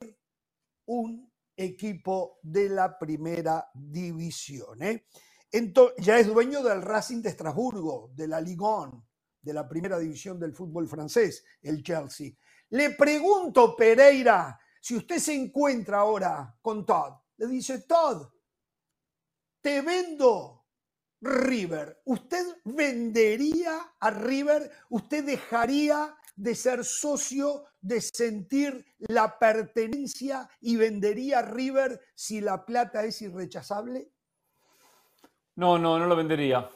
un 0.85 1.33
equipo 1.57 2.39
de 2.41 2.69
la 2.69 2.97
primera 2.97 3.69
división. 3.73 4.81
¿eh? 4.83 5.05
Entonces, 5.51 6.05
ya 6.05 6.17
es 6.17 6.27
dueño 6.27 6.63
del 6.63 6.81
Racing 6.81 7.21
de 7.21 7.29
Estrasburgo, 7.29 8.11
de 8.15 8.27
la 8.27 8.39
Ligue 8.39 8.63
1, 8.63 9.07
de 9.41 9.53
la 9.53 9.67
primera 9.67 9.99
división 9.99 10.39
del 10.39 10.53
fútbol 10.53 10.87
francés, 10.87 11.43
el 11.61 11.83
Chelsea. 11.83 12.31
Le 12.73 12.89
pregunto, 12.95 13.75
Pereira, 13.75 14.59
si 14.81 14.95
usted 14.95 15.19
se 15.19 15.35
encuentra 15.35 15.99
ahora 15.99 16.57
con 16.59 16.83
Todd, 16.83 17.13
le 17.37 17.45
dice, 17.45 17.83
Todd, 17.83 18.27
te 19.61 19.81
vendo 19.81 20.65
River. 21.21 22.01
¿Usted 22.05 22.43
vendería 22.65 23.93
a 23.99 24.09
River? 24.09 24.71
¿Usted 24.89 25.23
dejaría 25.23 26.17
de 26.35 26.55
ser 26.55 26.83
socio, 26.83 27.65
de 27.79 28.01
sentir 28.01 28.83
la 28.97 29.37
pertenencia 29.37 30.49
y 30.59 30.75
vendería 30.75 31.43
River 31.43 32.01
si 32.15 32.41
la 32.41 32.65
plata 32.65 33.03
es 33.05 33.21
irrechazable? 33.21 34.09
No, 35.57 35.77
no, 35.77 35.99
no 35.99 36.07
lo 36.07 36.15
vendería. 36.15 36.67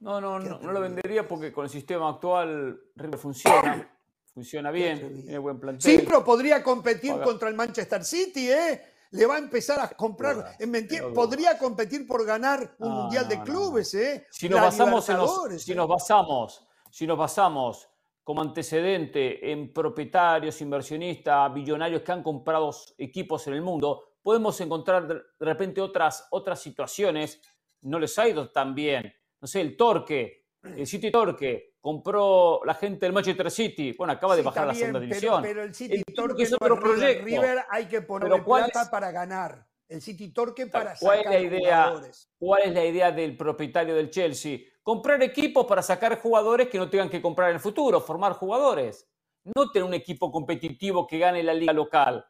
No, 0.00 0.20
no, 0.20 0.40
no, 0.40 0.58
no 0.58 0.72
lo 0.72 0.80
vendería 0.80 1.28
porque 1.28 1.52
con 1.52 1.64
el 1.64 1.70
sistema 1.70 2.08
actual 2.08 2.80
River 2.96 3.18
funciona, 3.20 3.88
funciona 4.32 4.70
bien, 4.70 5.22
tiene 5.22 5.38
buen 5.38 5.60
plantel. 5.60 5.82
Sí, 5.82 6.02
pero 6.04 6.24
podría 6.24 6.62
competir 6.62 7.20
contra 7.20 7.48
el 7.48 7.54
Manchester 7.54 8.04
City, 8.04 8.50
¿eh? 8.50 8.82
Le 9.10 9.26
va 9.26 9.34
a 9.34 9.38
empezar 9.38 9.78
a 9.78 9.88
comprar, 9.90 10.56
en 10.58 10.88
podría 11.12 11.58
competir 11.58 12.06
por 12.06 12.24
ganar 12.24 12.76
un 12.78 12.90
mundial 12.92 13.28
de 13.28 13.42
clubes, 13.42 13.92
¿eh? 13.94 14.26
Si 14.30 14.48
nos 14.48 14.60
basamos 14.60 15.08
en 15.10 15.16
si 15.58 15.74
nos 15.74 15.84
¿eh? 15.84 15.88
basamos, 15.88 16.66
si 16.90 17.06
nos 17.06 17.18
basamos 17.18 17.88
como 18.24 18.40
antecedente 18.40 19.50
en 19.50 19.72
propietarios, 19.72 20.60
inversionistas, 20.62 21.52
billonarios 21.52 22.02
que 22.02 22.12
han 22.12 22.22
comprado 22.22 22.70
equipos 22.96 23.46
en 23.48 23.54
el 23.54 23.62
mundo, 23.62 24.16
podemos 24.22 24.58
encontrar 24.60 25.06
de 25.08 25.22
repente 25.40 25.80
otras, 25.80 26.28
otras 26.30 26.60
situaciones. 26.60 27.40
No 27.82 27.98
les 27.98 28.16
ha 28.18 28.28
ido 28.28 28.50
tan 28.50 28.74
bien. 28.74 29.12
No 29.40 29.48
sé, 29.48 29.60
el 29.60 29.76
Torque, 29.76 30.46
el 30.62 30.86
City 30.86 31.10
Torque, 31.10 31.71
compró 31.82 32.60
la 32.64 32.74
gente 32.74 33.04
del 33.04 33.12
Manchester 33.12 33.50
City. 33.50 33.92
Bueno, 33.98 34.12
acaba 34.14 34.36
de 34.36 34.42
bajar 34.42 34.68
la 34.68 34.74
segunda 34.74 35.00
división. 35.00 35.42
Pero, 35.42 35.62
el 35.62 35.74
City 35.74 36.02
Torque 36.14 36.44
es 36.44 36.52
otro 36.52 36.78
proyecto. 36.80 37.24
River 37.24 37.64
hay 37.68 37.86
que 37.86 38.00
poner 38.00 38.42
plata 38.42 38.88
para 38.90 39.10
ganar. 39.10 39.66
El 39.88 40.00
City 40.00 40.32
Torque 40.32 40.68
para 40.68 40.94
¿Cuál 40.98 41.18
sacar 41.18 41.34
es 41.34 41.42
la 41.42 41.48
idea? 41.48 41.84
jugadores. 41.84 42.30
¿Cuál 42.38 42.62
es 42.62 42.72
la 42.72 42.84
idea 42.84 43.12
del 43.12 43.36
propietario 43.36 43.94
del 43.94 44.08
Chelsea? 44.08 44.60
Comprar 44.82 45.22
equipos 45.22 45.66
para 45.66 45.82
sacar 45.82 46.18
jugadores 46.20 46.68
que 46.68 46.78
no 46.78 46.88
tengan 46.88 47.10
que 47.10 47.20
comprar 47.20 47.50
en 47.50 47.56
el 47.56 47.60
futuro, 47.60 48.00
formar 48.00 48.32
jugadores. 48.34 49.06
No 49.44 49.70
tener 49.70 49.86
un 49.86 49.92
equipo 49.92 50.30
competitivo 50.30 51.06
que 51.06 51.18
gane 51.18 51.42
la 51.42 51.52
liga 51.52 51.72
local, 51.72 52.24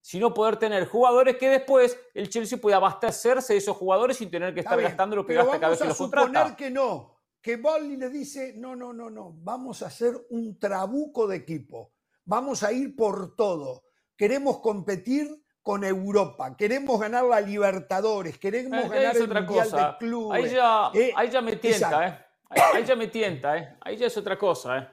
sino 0.00 0.32
poder 0.32 0.56
tener 0.56 0.86
jugadores 0.86 1.36
que 1.36 1.50
después 1.50 2.00
el 2.14 2.30
Chelsea 2.30 2.58
pueda 2.58 2.76
abastecerse 2.76 3.52
de 3.52 3.58
esos 3.58 3.76
jugadores 3.76 4.16
sin 4.16 4.30
tener 4.30 4.54
que 4.54 4.60
Está 4.60 4.70
estar 4.70 4.78
bien, 4.78 4.90
gastando 4.90 5.14
lo 5.14 5.26
que 5.26 5.34
gasta 5.34 5.60
cada 5.60 5.68
vez 5.70 5.78
que 5.78 5.84
vamos 5.84 6.00
los 6.00 6.12
a 6.12 6.20
suponer 6.22 6.56
que 6.56 6.70
no, 6.70 7.13
que 7.44 7.58
Bowley 7.58 7.98
le 7.98 8.08
dice, 8.08 8.54
no, 8.56 8.74
no, 8.74 8.94
no, 8.94 9.10
no, 9.10 9.34
vamos 9.36 9.82
a 9.82 9.88
hacer 9.88 10.14
un 10.30 10.58
trabuco 10.58 11.26
de 11.26 11.36
equipo, 11.36 11.92
vamos 12.24 12.62
a 12.62 12.72
ir 12.72 12.96
por 12.96 13.36
todo, 13.36 13.84
queremos 14.16 14.60
competir 14.60 15.28
con 15.60 15.84
Europa, 15.84 16.56
queremos 16.56 16.98
ganar 16.98 17.24
la 17.26 17.42
Libertadores, 17.42 18.38
queremos 18.38 18.86
Eh, 18.86 18.88
ganar 18.88 19.16
el 19.16 19.22
otra 19.24 19.42
Mundial 19.42 19.64
cosa. 19.70 19.86
de 19.90 19.98
Clubes. 19.98 20.42
Ahí 20.44 20.50
ya, 20.54 20.90
Eh, 20.94 21.12
ahí 21.14 21.30
ya 21.30 21.42
me 21.42 21.56
tienta, 21.56 21.86
exacto. 21.86 22.02
¿eh? 22.02 22.26
Ahí, 22.48 22.62
ahí 22.76 22.84
ya 22.86 22.96
me 22.96 23.08
tienta, 23.08 23.58
¿eh? 23.58 23.76
Ahí 23.82 23.96
ya 23.98 24.06
es 24.06 24.16
otra 24.16 24.38
cosa, 24.38 24.78
¿eh? 24.78 24.88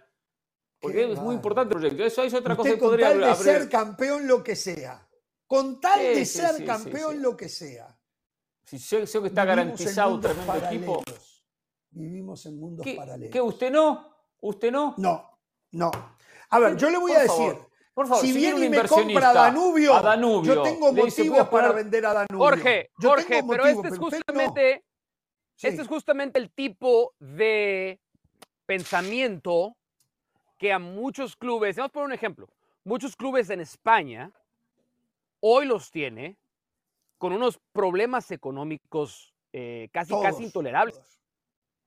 Porque 0.81 0.97
Qué 0.97 1.03
es 1.03 1.07
muy 1.09 1.15
bárbaro. 1.17 1.33
importante 1.35 1.73
el 1.75 1.79
proyecto. 1.79 2.03
Eso 2.03 2.23
es 2.23 2.33
otra 2.33 2.57
cosa 2.57 2.69
Usted 2.69 2.75
que 2.75 2.79
con 2.81 2.89
podría 2.89 3.09
tal 3.11 3.21
de 3.21 3.35
ser 3.35 3.69
campeón 3.69 4.27
lo 4.27 4.43
que 4.43 4.57
sea, 4.57 5.07
con 5.47 5.79
tal 5.79 5.99
Sí, 6.01 6.05
de 6.05 6.25
sí, 6.25 6.39
ser 6.39 6.55
sí, 6.55 6.65
campeón 6.65 7.21
lo 7.21 7.37
que 7.37 7.47
sea. 7.47 7.97
Si 8.65 8.77
sé, 8.77 9.07
sé 9.07 9.21
que 9.21 9.27
está 9.27 9.45
Vivimos 9.45 9.57
garantizado 9.65 10.19
tremendo 10.19 10.67
equipo. 10.67 11.03
Vivimos 11.91 12.45
en 12.45 12.59
mundos 12.59 12.83
¿Qué, 12.85 12.95
paralelos. 12.95 13.31
qué, 13.33 13.41
usted 13.41 13.71
no? 13.71 14.15
¿Usted 14.39 14.71
no? 14.71 14.95
No, 14.97 15.37
no. 15.71 15.91
A 16.49 16.59
ver, 16.59 16.77
yo 16.77 16.89
le 16.89 16.97
voy 16.97 17.11
a 17.11 17.19
decir, 17.19 17.51
favor, 17.51 17.69
por 17.93 18.07
favor, 18.07 18.25
si 18.25 18.31
viene 18.33 18.55
un 18.55 18.63
y 18.63 18.69
me 18.69 18.87
compra 18.87 19.33
Danubio, 19.33 19.93
a 19.95 20.01
Danubio, 20.01 20.53
yo 20.55 20.61
tengo 20.63 20.91
dice, 20.91 21.23
motivos 21.23 21.49
para 21.49 21.71
vender 21.73 22.05
a 22.05 22.13
Danubio. 22.13 22.37
Jorge, 22.45 22.89
Yo 22.99 23.09
Jorge, 23.09 23.43
pero 23.47 23.65
este 23.65 23.87
es 23.89 23.93
no. 23.95 23.99
justamente, 24.05 24.83
Sí. 25.55 25.67
este 25.67 25.81
es 25.83 25.87
justamente 25.87 26.39
el 26.39 26.49
tipo 26.49 27.13
de 27.19 27.99
pensamiento 28.65 29.75
que 30.57 30.71
a 30.73 30.79
muchos 30.79 31.35
clubes, 31.35 31.75
vamos 31.75 31.89
a 31.89 31.93
poner 31.93 32.05
un 32.07 32.13
ejemplo, 32.13 32.47
muchos 32.83 33.15
clubes 33.15 33.49
en 33.49 33.61
España 33.61 34.31
hoy 35.41 35.65
los 35.65 35.91
tiene 35.91 36.37
con 37.17 37.33
unos 37.33 37.59
problemas 37.73 38.31
económicos 38.31 39.33
eh, 39.53 39.89
casi, 39.91 40.09
Todos, 40.09 40.23
casi 40.23 40.43
intolerables. 40.45 40.95
todos. 40.95 41.19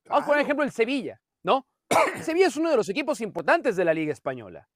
Vamos 0.09 0.25
a 0.25 0.27
poner 0.27 0.43
ejemplo 0.43 0.65
el 0.65 0.71
Sevilla, 0.73 1.21
¿no? 1.43 1.67
El 2.15 2.23
Sevilla 2.23 2.47
es 2.49 2.57
uno 2.57 2.71
de 2.71 2.77
los 2.77 2.89
equipos 2.89 3.21
importantes 3.21 3.77
de 3.77 3.85
la 3.85 3.95
Liga 3.95 4.13
Española. 4.13 4.69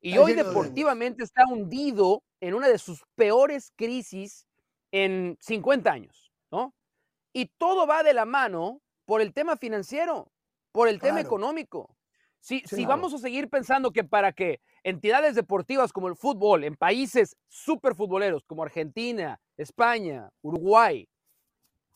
Y 0.00 0.18
hoy 0.18 0.34
deportivamente 0.34 1.24
está 1.24 1.44
hundido 1.46 2.22
en 2.40 2.54
una 2.54 2.68
de 2.68 2.78
sus 2.78 3.02
peores 3.14 3.72
crisis 3.74 4.46
en 4.92 5.36
50 5.40 5.90
años, 5.90 6.30
¿no? 6.50 6.74
Y 7.32 7.46
todo 7.58 7.86
va 7.86 8.02
de 8.02 8.12
la 8.14 8.26
mano 8.26 8.82
por 9.06 9.20
el 9.22 9.32
tema 9.32 9.56
financiero, 9.56 10.30
por 10.72 10.88
el 10.88 11.00
tema 11.00 11.14
Claro. 11.14 11.26
económico. 11.28 11.96
Si, 12.40 12.60
Sí. 12.66 12.76
si 12.76 12.86
vamos 12.86 13.14
a 13.14 13.18
seguir 13.18 13.48
pensando 13.48 13.90
que 13.92 14.04
para 14.04 14.32
que 14.32 14.60
entidades 14.82 15.34
deportivas 15.34 15.92
como 15.92 16.08
el 16.08 16.16
fútbol 16.16 16.64
en 16.64 16.76
países 16.76 17.36
superfutboleros 17.48 18.44
como 18.44 18.62
Argentina, 18.62 19.40
España, 19.56 20.28
Uruguay, 20.42 21.08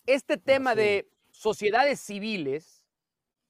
este 0.07 0.39
tema 0.39 0.75
de 0.75 1.07
sociedades 1.31 2.01
civiles 2.01 2.78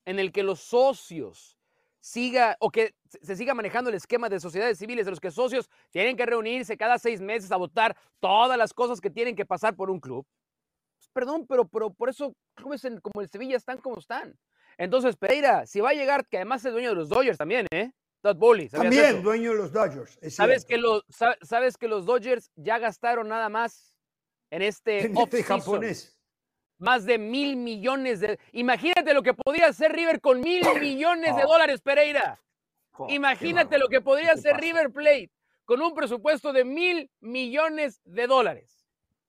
en 0.09 0.19
el 0.19 0.33
que 0.33 0.43
los 0.43 0.61
socios 0.61 1.59
siga 2.01 2.57
o 2.61 2.71
que 2.71 2.95
se- 3.23 3.37
siga 3.37 3.53
manejando 3.55 3.91
el 3.91 3.97
esquema 3.97 4.29
de 4.31 4.41
sociedades 4.41 4.79
civiles 4.79 5.07
en 5.07 5.11
los 5.11 5.21
que 5.21 5.31
socios 5.31 5.69
tienen 5.91 6.17
que 6.17 6.25
reunirse 6.25 6.77
cada 6.79 6.99
seis 6.99 7.21
meses 7.21 7.53
a 7.53 7.57
votar 7.57 7.95
todas 8.21 8.57
las 8.57 8.73
cosas 8.73 9.01
que 9.01 9.11
tienen 9.11 9.37
que 9.37 9.45
pasar 9.45 9.77
por 9.77 9.91
un 9.91 10.01
club. 10.01 10.25
Pues, 10.97 11.11
perdón, 11.13 11.47
pero, 11.47 11.69
pero 11.69 11.91
por 11.93 12.09
eso 12.09 12.35
clubes 12.55 12.85
en- 12.87 13.01
como 13.01 13.21
el 13.21 13.29
Sevilla 13.29 13.57
están 13.57 13.79
como 13.79 13.99
están. 13.99 14.35
Entonces, 14.79 15.17
Pereira, 15.17 15.67
si 15.67 15.81
va 15.81 15.91
a 15.91 15.95
llegar, 15.95 16.27
que 16.27 16.39
además 16.39 16.65
es 16.65 16.73
dueño 16.73 16.89
de 16.91 16.95
los 16.95 17.09
Dodgers 17.11 17.37
también, 17.37 17.67
¿eh? 17.71 17.91
Todd 18.23 18.37
Bowley, 18.37 18.69
¿sabías 18.69 18.85
También 18.95 19.15
eso? 19.17 19.23
dueño 19.23 19.51
de 19.53 19.57
los 19.59 19.73
Dodgers. 19.73 20.19
es 20.23 20.35
¿Sabes 20.35 20.65
que, 20.65 20.79
los, 20.79 21.05
sa- 21.09 21.37
¿Sabes 21.43 21.77
que 21.77 21.87
los 21.89 22.07
Dodgers 22.07 22.51
ya 22.57 22.79
gastaron 22.79 23.29
nada 23.29 23.49
más 23.49 23.95
en 24.51 24.63
este, 24.63 25.01
En 25.13 25.17
este 25.19 25.43
japonés. 25.45 26.18
Más 26.79 27.05
de 27.05 27.19
mil 27.19 27.57
millones 27.57 28.21
de... 28.21 28.39
Imagínate 28.53 29.13
lo 29.15 29.23
que 29.23 29.35
podría 29.35 29.69
hacer 29.69 29.93
River 29.93 30.21
con 30.21 30.41
mil 30.41 30.63
millones 30.81 31.37
de 31.37 31.43
Oh. 31.45 31.49
dólares, 31.49 31.81
Pereira. 31.81 32.41
Oh, 32.93 33.07
Imagínate 33.11 33.79
lo 33.79 33.89
que 33.89 34.01
podría 34.01 34.35
¿Qué 34.35 34.41
te 34.43 34.51
hacer? 34.51 34.61
River 34.61 34.91
Plate 34.93 35.31
con 35.65 35.81
un 35.83 35.95
presupuesto 35.95 36.53
de 36.53 36.65
mil 36.65 37.11
millones 37.21 38.01
de 38.05 38.27
dólares. 38.27 38.75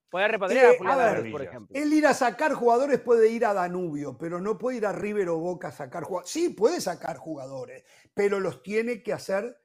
Podría 0.09 0.27
repatriar 0.29 0.65
Eh, 0.65 0.69
a 0.69 0.77
Julián 0.77 0.99
a 0.99 1.11
ver, 1.13 1.31
por 1.31 1.41
ejemplo. 1.43 1.75
Él 1.79 1.93
ir 1.93 2.07
a 2.07 2.15
sacar 2.15 2.53
jugadores 2.53 2.99
puede 2.99 3.29
ir 3.29 3.45
a 3.45 3.53
Danubio, 3.53 4.17
pero 4.17 4.41
no 4.41 4.57
puede 4.57 4.77
ir 4.77 4.85
a 4.87 4.91
River 4.91 5.29
o 5.29 5.37
Boca 5.37 5.67
a 5.67 5.71
sacar 5.71 6.03
jugadores. 6.03 6.31
Sí, 6.31 6.49
puede 6.49 6.81
sacar 6.81 7.17
jugadores, 7.17 7.83
pero 8.15 8.39
los 8.39 8.63
tiene 8.63 9.03
que 9.03 9.13
hacer 9.13 9.55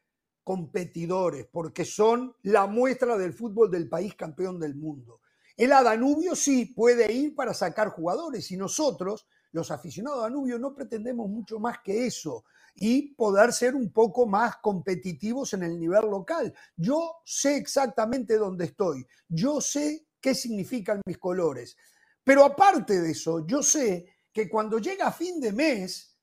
competidores, 0.42 1.46
porque 1.50 1.86
son 1.86 2.36
la 2.42 2.66
muestra 2.66 3.16
del 3.16 3.32
fútbol 3.32 3.70
del 3.70 3.88
país 3.88 4.14
campeón 4.14 4.60
del 4.60 4.74
mundo. 4.74 5.20
Él 5.56 5.72
a 5.72 5.82
Danubio 5.82 6.34
sí 6.34 6.66
puede 6.66 7.12
ir 7.12 7.34
para 7.34 7.54
sacar 7.54 7.90
jugadores 7.90 8.50
y 8.50 8.56
nosotros, 8.56 9.26
los 9.52 9.70
aficionados 9.70 10.20
a 10.20 10.22
Danubio, 10.22 10.58
no 10.58 10.74
pretendemos 10.74 11.28
mucho 11.28 11.60
más 11.60 11.78
que 11.84 12.06
eso 12.06 12.44
y 12.74 13.14
poder 13.14 13.52
ser 13.52 13.74
un 13.76 13.92
poco 13.92 14.26
más 14.26 14.56
competitivos 14.56 15.52
en 15.52 15.62
el 15.62 15.78
nivel 15.78 16.06
local. 16.06 16.52
Yo 16.76 17.18
sé 17.24 17.56
exactamente 17.56 18.36
dónde 18.36 18.64
estoy, 18.64 19.06
yo 19.28 19.60
sé 19.60 20.08
qué 20.20 20.34
significan 20.34 21.00
mis 21.06 21.18
colores, 21.18 21.76
pero 22.24 22.44
aparte 22.44 23.00
de 23.00 23.12
eso, 23.12 23.46
yo 23.46 23.62
sé 23.62 24.06
que 24.32 24.48
cuando 24.48 24.78
llega 24.78 25.12
fin 25.12 25.40
de 25.40 25.52
mes, 25.52 26.18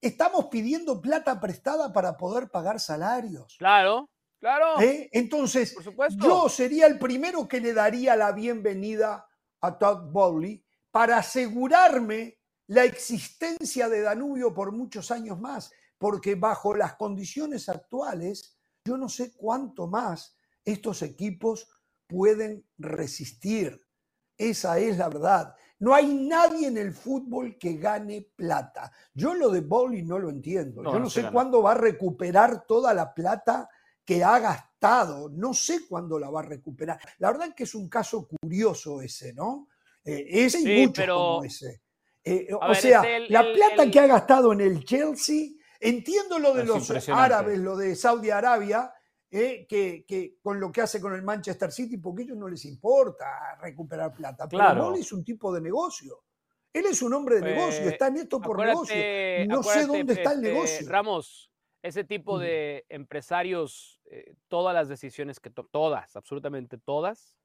estamos 0.00 0.46
pidiendo 0.46 1.00
plata 1.00 1.40
prestada 1.40 1.92
para 1.92 2.16
poder 2.16 2.50
pagar 2.50 2.78
salarios. 2.78 3.56
Claro, 3.58 4.08
claro, 4.38 4.80
¿eh? 4.80 5.08
Entonces, 5.12 5.72
por 5.74 5.84
supuesto. 5.84 6.24
yo 6.24 6.48
sería 6.48 6.86
el 6.86 6.98
primero 6.98 7.46
que 7.46 7.60
le 7.60 7.72
daría 7.72 8.16
la 8.16 8.32
bienvenida 8.32 9.28
a 9.60 9.78
Todd 9.78 10.10
Bowley 10.10 10.64
para 10.90 11.18
asegurarme 11.18 12.38
la 12.68 12.84
existencia 12.84 13.88
de 13.88 14.00
Danubio 14.00 14.52
por 14.52 14.72
muchos 14.72 15.10
años 15.10 15.40
más, 15.40 15.70
porque 15.98 16.34
bajo 16.34 16.74
las 16.74 16.94
condiciones 16.94 17.68
actuales, 17.68 18.58
yo 18.84 18.96
no 18.96 19.08
sé 19.08 19.34
cuánto 19.36 19.86
más 19.86 20.36
estos 20.64 21.02
equipos 21.02 21.68
pueden 22.06 22.66
resistir. 22.78 23.80
Esa 24.36 24.78
es 24.78 24.98
la 24.98 25.08
verdad. 25.08 25.54
No 25.78 25.94
hay 25.94 26.14
nadie 26.14 26.68
en 26.68 26.76
el 26.76 26.92
fútbol 26.92 27.56
que 27.58 27.74
gane 27.76 28.30
plata. 28.34 28.92
Yo 29.14 29.34
lo 29.34 29.50
de 29.50 29.60
Bowley 29.60 30.02
no 30.02 30.18
lo 30.18 30.30
entiendo. 30.30 30.82
No, 30.82 30.92
yo 30.92 30.98
no 30.98 31.10
sé 31.10 31.30
cuándo 31.30 31.62
va 31.62 31.72
a 31.72 31.76
recuperar 31.76 32.66
toda 32.66 32.92
la 32.94 33.14
plata 33.14 33.68
que 34.06 34.24
ha 34.24 34.38
gastado. 34.38 35.28
No 35.28 35.52
sé 35.52 35.86
cuándo 35.86 36.18
la 36.18 36.30
va 36.30 36.40
a 36.40 36.44
recuperar. 36.44 36.98
La 37.18 37.32
verdad 37.32 37.54
que 37.54 37.64
es 37.64 37.74
un 37.74 37.88
caso 37.90 38.26
curioso 38.26 39.02
ese, 39.02 39.34
¿no? 39.34 39.68
Eh, 40.04 40.24
ese 40.30 40.60
y 40.60 40.62
Sí, 40.62 40.80
muchos 40.86 40.94
pero- 41.04 41.16
como 41.16 41.44
ese. 41.44 41.82
Eh, 42.24 42.48
A 42.52 42.56
o 42.56 42.68
ver, 42.68 42.76
sea, 42.76 43.00
es 43.02 43.06
el- 43.22 43.32
la 43.32 43.40
el- 43.40 43.52
plata 43.54 43.82
el- 43.82 43.90
que 43.90 44.00
ha 44.00 44.06
gastado 44.06 44.52
en 44.52 44.60
el 44.60 44.84
Chelsea, 44.84 45.50
entiendo 45.80 46.38
lo 46.38 46.54
de 46.54 46.62
Es 46.62 46.68
los 46.68 47.08
árabes, 47.08 47.58
lo 47.58 47.76
de 47.76 47.94
Saudi 47.96 48.30
Arabia, 48.30 48.92
eh, 49.30 49.66
que, 49.68 50.04
que 50.06 50.36
con 50.40 50.58
lo 50.60 50.70
que 50.72 50.80
hace 50.82 51.00
con 51.00 51.12
el 51.14 51.22
Manchester 51.22 51.70
City, 51.72 51.98
porque 51.98 52.22
a 52.22 52.24
ellos 52.26 52.38
no 52.38 52.48
les 52.48 52.64
importa 52.64 53.26
recuperar 53.60 54.14
plata. 54.14 54.48
Pero 54.48 54.60
Claro. 54.62 54.84
Bowley 54.84 55.00
es 55.02 55.12
un 55.12 55.24
tipo 55.24 55.52
de 55.52 55.60
negocio. 55.60 56.22
Él 56.72 56.86
es 56.86 57.00
un 57.02 57.12
hombre 57.14 57.36
de 57.36 57.40
Pues, 57.42 57.54
negocio, 57.54 57.88
está 57.88 58.06
en 58.08 58.16
esto 58.18 58.40
por 58.40 58.58
negocio. 58.64 58.94
No 59.48 59.62
sé 59.62 59.86
dónde 59.86 60.12
está 60.14 60.32
el 60.32 60.38
este, 60.38 60.52
negocio. 60.52 60.88
Ramos, 60.88 61.50
ese 61.82 62.04
tipo 62.04 62.38
de 62.38 62.84
empresarios, 62.88 64.00
eh, 64.10 64.34
todas 64.48 64.74
las 64.74 64.88
decisiones 64.88 65.40
que 65.40 65.50
to- 65.50 65.68
todas, 65.70 66.16
absolutamente 66.16 66.78
todas, 66.78 67.36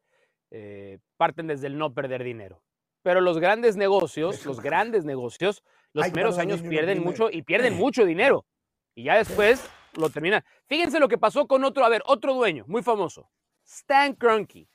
eh, 0.52 1.00
parten 1.18 1.48
desde 1.48 1.68
el 1.68 1.78
no 1.78 1.94
perder 1.94 2.24
dinero. 2.24 2.62
Pero 3.04 3.22
los 3.22 3.40
grandes 3.40 3.78
negocios, 3.78 4.46
los 4.46 4.60
grandes 4.62 5.06
negocios, 5.06 5.64
los 5.94 6.06
primeros 6.12 6.38
años 6.38 6.62
pierden 6.70 7.04
mucho 7.04 7.30
y 7.32 7.42
pierden 7.42 7.74
mucho 7.78 8.06
dinero. 8.06 8.46
Y 8.96 9.04
ya 9.06 9.16
después 9.18 9.68
lo 9.98 10.10
terminan. 10.10 10.44
Fíjense 10.68 11.00
lo 11.00 11.08
que 11.08 11.18
pasó 11.18 11.48
con 11.48 11.64
otro, 11.64 11.84
a 11.86 11.90
ver, 11.90 12.02
otro 12.06 12.34
dueño 12.34 12.64
muy 12.68 12.84
famoso, 12.84 13.30
Stan 13.66 14.14
Kroenke. 14.14 14.68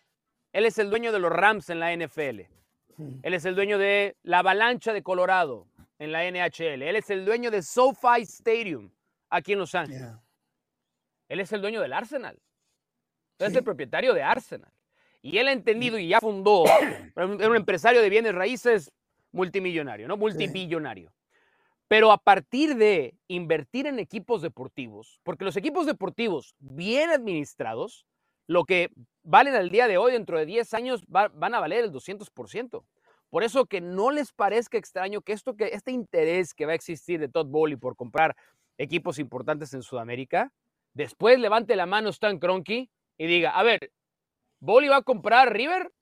Él 0.53 0.65
es 0.65 0.79
el 0.79 0.91
dueño 0.91 1.13
de 1.13 1.19
los 1.19 1.31
Rams 1.31 1.69
en 1.71 1.81
la 1.81 1.93
NFL. 1.93 2.49
Él 3.23 3.35
es 3.35 3.45
el 3.45 3.55
dueño 3.55 3.77
de 3.79 4.17
la 4.23 4.39
Avalancha 4.39 4.93
de 4.95 5.03
Colorado 5.03 5.69
en 5.99 6.13
la 6.13 6.25
NHL. 6.25 6.83
Él 6.83 6.97
es 6.97 7.11
el 7.11 7.27
dueño 7.27 7.51
de 7.51 7.63
SoFi 7.63 8.23
Stadium 8.23 8.91
aquí 9.31 9.53
en 9.53 9.59
Los 9.59 9.75
Ángeles. 9.75 10.01
Yeah. 10.01 10.23
Él 11.29 11.41
es 11.41 11.53
el 11.53 11.61
dueño 11.61 11.81
del 11.81 11.93
Arsenal. 11.93 12.39
Él 13.39 13.47
es 13.47 13.53
Sí. 13.53 13.59
el 13.59 13.65
propietario 13.65 14.15
de 14.15 14.23
Arsenal. 14.23 14.73
Y 15.23 15.39
él 15.39 15.49
ha 15.49 15.53
entendido 15.53 15.99
y 15.99 16.09
ya 16.09 16.21
fundó, 16.21 16.65
era 17.17 17.27
un 17.27 17.57
empresario 17.57 18.01
de 18.01 18.11
bienes 18.11 18.35
raíces 18.35 18.93
multimillonario, 19.33 20.09
¿no? 20.09 20.17
Multibillonario. 20.17 21.13
Pero 21.89 22.11
a 22.11 22.19
partir 22.19 22.77
de 22.77 23.15
invertir 23.29 23.87
en 23.87 23.99
equipos 23.99 24.43
deportivos, 24.43 25.21
porque 25.23 25.45
los 25.45 25.57
equipos 25.57 25.87
deportivos 25.87 26.55
bien 26.59 27.11
administrados 27.11 28.07
lo 28.49 28.65
que 28.65 28.91
valen 29.23 29.55
al 29.55 29.71
día 29.71 29.89
de 29.89 29.99
hoy, 29.99 30.13
dentro 30.13 30.39
de 30.39 30.47
10 30.47 30.73
años, 30.75 31.05
van 31.09 31.55
a 31.55 31.61
valer 31.61 31.85
el 31.85 31.93
200%. 31.93 32.85
Por 33.29 33.43
eso 33.43 33.67
que 33.67 33.81
no 33.81 34.13
les 34.13 34.33
parezca 34.33 34.79
extraño 34.79 35.21
que, 35.21 35.33
esto, 35.33 35.57
que 35.57 35.67
este 35.67 35.91
interés 35.91 36.55
que 36.55 36.65
va 36.65 36.73
a 36.73 36.77
existir 36.77 37.19
de 37.19 37.29
Todd 37.29 37.49
Bowley 37.49 37.77
por 37.77 37.97
comprar 37.97 38.37
equipos 38.79 39.19
importantes 39.19 39.73
en 39.75 39.83
Sudamérica, 39.83 40.53
después 40.95 41.39
levante 41.39 41.77
la 41.77 41.87
mano 41.87 42.11
Stan 42.11 42.39
Kroenke 42.39 42.91
y 43.19 43.27
diga, 43.27 43.51
a 43.51 43.63
ver, 43.63 43.93
¿Bowley 44.61 44.89
va 44.89 44.97
a 44.97 45.03
comprar 45.03 45.53
River? 45.53 45.93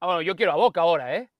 Ah, 0.00 0.06
bueno, 0.06 0.22
yo 0.22 0.36
quiero 0.36 0.52
a 0.52 0.56
Boca 0.56 0.82
ahora, 0.82 1.16
¿eh? 1.16 1.30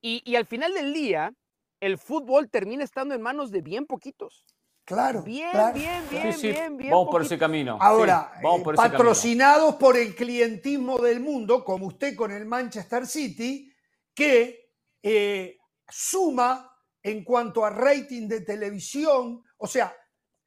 Y, 0.00 0.22
y 0.24 0.36
al 0.36 0.46
final 0.46 0.74
del 0.74 0.92
día, 0.92 1.32
el 1.80 1.98
fútbol 1.98 2.48
termina 2.48 2.84
estando 2.84 3.14
en 3.14 3.22
manos 3.22 3.50
de 3.50 3.62
bien 3.62 3.86
poquitos. 3.86 4.44
Claro. 4.88 5.22
Bien, 5.22 5.50
claro. 5.50 5.74
bien, 5.74 6.02
bien, 6.10 6.34
bien, 6.40 6.76
bien. 6.78 6.90
Vamos 6.90 7.08
por 7.10 7.20
ese 7.20 7.36
camino. 7.36 7.76
Ahora, 7.78 8.32
Sí, 8.36 8.40
vamos 8.42 8.60
eh, 8.60 8.64
por 8.64 8.74
ese 8.74 8.82
patrocinados 8.82 9.74
por 9.74 9.98
el 9.98 10.14
clientismo 10.14 10.98
del 10.98 11.20
mundo, 11.20 11.62
como 11.62 11.86
usted 11.86 12.16
con 12.16 12.30
el 12.30 12.46
Manchester 12.46 13.06
City, 13.06 13.70
que 14.14 14.70
eh, 15.02 15.58
suma 15.86 16.74
en 17.02 17.22
cuanto 17.22 17.66
a 17.66 17.70
rating 17.70 18.28
de 18.28 18.40
televisión, 18.40 19.42
o 19.58 19.66
sea, 19.66 19.94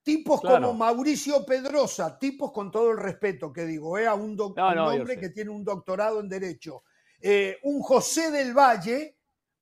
tipos 0.03 0.41
Claro. 0.41 0.67
como 0.67 0.77
Mauricio 0.79 1.45
Pedrosa, 1.45 2.17
tipos 2.17 2.51
con 2.51 2.71
todo 2.71 2.91
el 2.91 2.97
respeto 2.97 3.51
que 3.53 3.65
digo, 3.65 3.97
eh, 3.97 4.07
a 4.07 4.13
un, 4.15 4.35
No, 4.35 4.53
hombre 4.87 5.19
que 5.19 5.29
tiene 5.29 5.51
un 5.51 5.63
doctorado 5.63 6.19
en 6.19 6.27
Derecho, 6.29 6.83
eh, 7.19 7.57
un 7.63 7.81
José 7.81 8.31
del 8.31 8.53
Valle, 8.53 9.17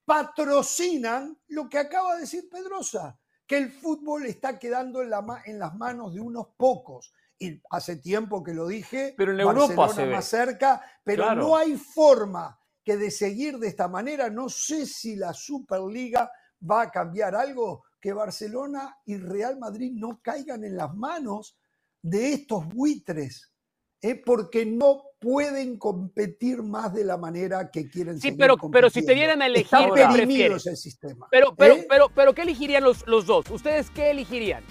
patrocinan 0.05 1.37
lo 1.49 1.69
que 1.69 1.77
acaba 1.77 2.15
de 2.15 2.21
decir 2.21 2.49
Pedrosa, 2.49 3.17
que 3.45 3.57
el 3.57 3.71
fútbol 3.71 4.25
está 4.25 4.57
quedando 4.59 5.01
en, 5.01 5.09
la 5.09 5.21
ma- 5.21 5.41
en 5.45 5.59
las 5.59 5.75
manos 5.75 6.13
de 6.13 6.21
unos 6.21 6.47
pocos. 6.57 7.13
Y 7.37 7.61
hace 7.69 7.97
tiempo 7.97 8.43
que 8.43 8.53
lo 8.53 8.67
dije, 8.67 9.13
Pero 9.17 9.31
en 9.33 9.39
Europa 9.39 9.75
Barcelona 9.75 9.93
se 9.93 10.05
ve. 10.05 10.15
más 10.15 10.25
cerca, 10.25 10.81
pero 11.03 11.23
Claro. 11.23 11.41
no 11.41 11.55
hay 11.57 11.77
forma 11.77 12.59
que 12.83 12.97
de 12.97 13.11
seguir 13.11 13.57
de 13.59 13.67
esta 13.67 13.87
manera, 13.87 14.29
no 14.29 14.49
sé 14.49 14.85
si 14.85 15.15
la 15.15 15.33
Superliga 15.33 16.29
va 16.69 16.81
a 16.83 16.91
cambiar 16.91 17.35
algo, 17.35 17.83
que 17.99 18.13
Barcelona 18.13 18.97
y 19.05 19.17
Real 19.17 19.57
Madrid 19.59 19.91
no 19.93 20.21
caigan 20.21 20.63
en 20.63 20.77
las 20.77 20.95
manos 20.95 21.57
de 22.01 22.33
estos 22.33 22.67
buitres, 22.67 23.53
¿eh? 24.01 24.15
porque 24.15 24.65
no 24.65 25.03
pueden 25.19 25.77
competir 25.77 26.63
más 26.63 26.93
de 26.93 27.03
la 27.03 27.17
manera 27.17 27.69
que 27.71 27.89
quieren 27.89 28.15
Sí, 28.15 28.29
seguir 28.29 28.37
pero, 28.39 28.55
pero 28.71 28.89
si 28.89 29.05
te 29.05 29.13
dieran 29.13 29.41
a 29.41 29.47
elegir, 29.47 29.79
¿qué 29.93 30.05
prefieres? 30.13 30.65
ese 30.65 30.75
sistema. 30.77 31.27
Pero, 31.29 31.55
pero, 31.55 31.75
¿eh? 31.75 31.85
pero, 31.89 32.09
pero, 32.15 32.33
¿qué 32.33 32.43
elegirían 32.43 32.83
los, 32.83 33.05
los 33.07 33.25
dos? 33.25 33.49
¿Ustedes 33.49 33.89
qué 33.91 34.11
elegirían? 34.11 34.63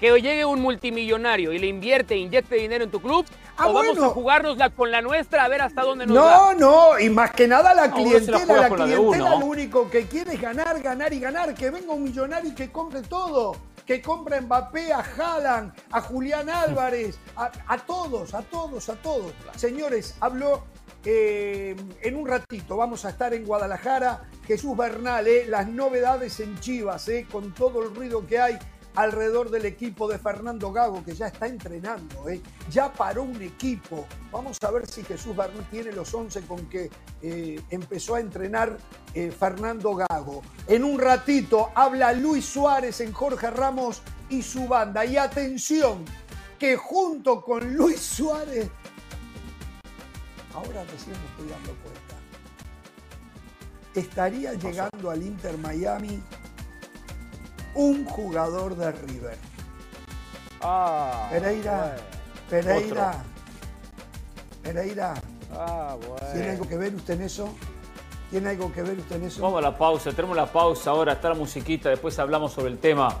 ¿Que 0.00 0.18
llegue 0.20 0.46
un 0.46 0.62
multimillonario 0.62 1.52
y 1.52 1.58
le 1.58 1.66
invierte, 1.66 2.16
inyecte 2.16 2.54
dinero 2.54 2.84
en 2.84 2.90
tu 2.90 3.02
club? 3.02 3.26
Ah, 3.58 3.68
¿O 3.68 3.74
vamos 3.74 3.98
a 3.98 4.08
jugárnosla 4.08 4.70
con 4.70 4.90
la 4.90 5.02
nuestra 5.02 5.44
a 5.44 5.48
ver 5.48 5.60
hasta 5.60 5.82
dónde 5.82 6.06
nos 6.06 6.16
da? 6.16 6.54
No, 6.54 6.54
no, 6.54 6.98
y 6.98 7.10
más 7.10 7.32
que 7.32 7.46
nada 7.46 7.74
la 7.74 7.86
No, 7.86 7.96
la 7.98 8.02
clientela, 8.02 8.38
juega 8.38 8.62
la 8.62 8.68
la 8.70 8.84
clientela 8.84 9.24
uno. 9.24 9.40
lo 9.40 9.46
único 9.46 9.90
que 9.90 10.06
quiere 10.06 10.32
es 10.32 10.40
ganar, 10.40 10.80
ganar 10.80 11.12
y 11.12 11.20
ganar, 11.20 11.54
que 11.54 11.68
venga 11.70 11.92
un 11.92 12.02
millonario 12.04 12.50
y 12.50 12.54
que 12.54 12.72
compre 12.72 13.02
todo, 13.02 13.54
que 13.84 14.00
compre 14.00 14.36
a 14.36 14.40
Mbappé, 14.40 14.90
a 14.90 15.00
Haaland, 15.00 15.74
a 15.90 16.00
Julián 16.00 16.48
Álvarez, 16.48 17.18
a, 17.36 17.50
a 17.66 17.76
todos, 17.76 18.32
a 18.32 18.40
todos, 18.40 18.88
a 18.88 18.94
todos. 18.96 19.34
Señores, 19.56 20.14
hablo 20.20 20.64
eh, 21.04 21.76
en 22.00 22.16
un 22.16 22.26
ratito, 22.26 22.78
vamos 22.78 23.04
a 23.04 23.10
estar 23.10 23.34
en 23.34 23.44
Guadalajara, 23.44 24.22
Jesús 24.46 24.74
Bernal, 24.74 25.26
eh, 25.26 25.44
las 25.46 25.68
novedades 25.68 26.40
en 26.40 26.58
Chivas, 26.58 27.06
eh, 27.08 27.26
con 27.30 27.52
todo 27.52 27.82
el 27.82 27.94
ruido 27.94 28.26
que 28.26 28.38
hay 28.38 28.58
alrededor 28.94 29.50
del 29.50 29.66
equipo 29.66 30.08
de 30.08 30.18
Fernando 30.18 30.72
Gago, 30.72 31.04
que 31.04 31.14
ya 31.14 31.28
está 31.28 31.46
entrenando, 31.46 32.28
¿eh? 32.28 32.40
ya 32.70 32.92
paró 32.92 33.22
un 33.22 33.40
equipo. 33.42 34.06
Vamos 34.32 34.58
a 34.62 34.70
ver 34.70 34.86
si 34.86 35.04
Jesús 35.04 35.36
Bernal 35.36 35.66
tiene 35.70 35.92
los 35.92 36.12
11 36.12 36.42
con 36.42 36.66
que 36.66 36.90
eh, 37.22 37.60
empezó 37.70 38.16
a 38.16 38.20
entrenar 38.20 38.76
eh, 39.14 39.30
Fernando 39.30 39.94
Gago. 39.94 40.42
En 40.66 40.84
un 40.84 40.98
ratito 40.98 41.70
habla 41.74 42.12
Luis 42.12 42.44
Suárez 42.44 43.00
en 43.00 43.12
Jorge 43.12 43.50
Ramos 43.50 44.02
y 44.28 44.42
su 44.42 44.66
banda. 44.66 45.04
Y 45.04 45.16
atención, 45.16 46.04
que 46.58 46.76
junto 46.76 47.42
con 47.42 47.74
Luis 47.74 48.00
Suárez, 48.00 48.68
ahora 50.52 50.84
recién 50.84 51.16
me 51.16 51.26
estoy 51.26 51.48
dando 51.48 51.74
cuenta, 51.82 52.16
estaría 53.94 54.54
llegando 54.54 55.10
al 55.10 55.22
Inter 55.22 55.56
Miami 55.58 56.22
un 57.74 58.04
jugador 58.04 58.76
de 58.76 58.92
River. 58.92 59.36
Ah, 60.62 61.28
Pereira, 61.30 61.76
bueno. 61.78 62.02
Pereira, 62.50 63.24
Pereira, 64.62 65.14
Ah, 65.52 65.96
¿tiene 66.32 66.38
bueno. 66.38 66.52
algo 66.52 66.68
que 66.68 66.76
ver 66.76 66.94
usted 66.94 67.14
en 67.14 67.22
eso? 67.22 67.48
¿Tiene 68.30 68.50
algo 68.50 68.72
que 68.72 68.82
ver 68.82 68.98
usted 68.98 69.16
en 69.16 69.24
eso? 69.24 69.42
Vamos 69.42 69.58
a 69.58 69.62
la 69.62 69.76
pausa, 69.76 70.12
tenemos 70.12 70.36
la 70.36 70.46
pausa 70.46 70.90
ahora, 70.90 71.14
está 71.14 71.30
la 71.30 71.34
musiquita, 71.34 71.88
después 71.88 72.18
hablamos 72.18 72.52
sobre 72.52 72.70
el 72.70 72.78
tema. 72.78 73.16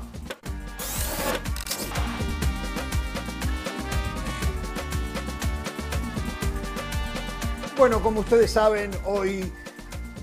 Bueno, 7.76 8.02
como 8.02 8.20
ustedes 8.20 8.50
saben, 8.50 8.90
hoy 9.06 9.50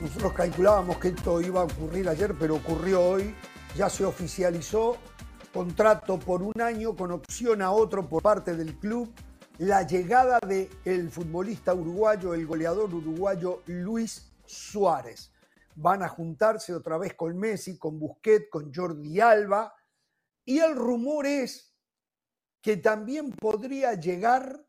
nosotros 0.02 0.34
calculábamos 0.34 0.98
que 0.98 1.10
esto 1.10 1.42
iba 1.42 1.62
a 1.62 1.64
ocurrir 1.64 2.08
ayer, 2.08 2.36
pero 2.40 2.56
ocurrió 2.56 3.02
hoy. 3.04 3.34
Ya 3.78 3.92
se 3.92 4.04
oficializó 4.04 4.98
contrato 5.54 6.18
por 6.18 6.42
un 6.42 6.60
año 6.60 6.96
con 6.96 7.12
opción 7.12 7.62
a 7.62 7.70
otro 7.70 8.10
por 8.10 8.24
parte 8.24 8.56
del 8.56 8.80
club. 8.80 9.14
La 9.60 9.86
llegada 9.86 10.40
del 10.40 11.12
futbolista 11.12 11.76
uruguayo, 11.76 12.34
el 12.34 12.48
goleador 12.48 12.92
uruguayo 12.92 13.62
Luis 13.68 14.34
Suárez. 14.48 15.32
Van 15.76 16.02
a 16.02 16.10
juntarse 16.10 16.74
otra 16.74 16.98
vez 16.98 17.14
con 17.14 17.38
Messi, 17.38 17.78
con 17.78 18.00
Busquets, 18.00 18.50
con 18.50 18.74
Jordi 18.74 19.20
Alba. 19.20 19.72
Y 20.44 20.58
el 20.58 20.76
rumor 20.76 21.28
es 21.28 21.72
que 22.62 22.78
también 22.78 23.32
podría 23.32 23.94
llegar 23.94 24.66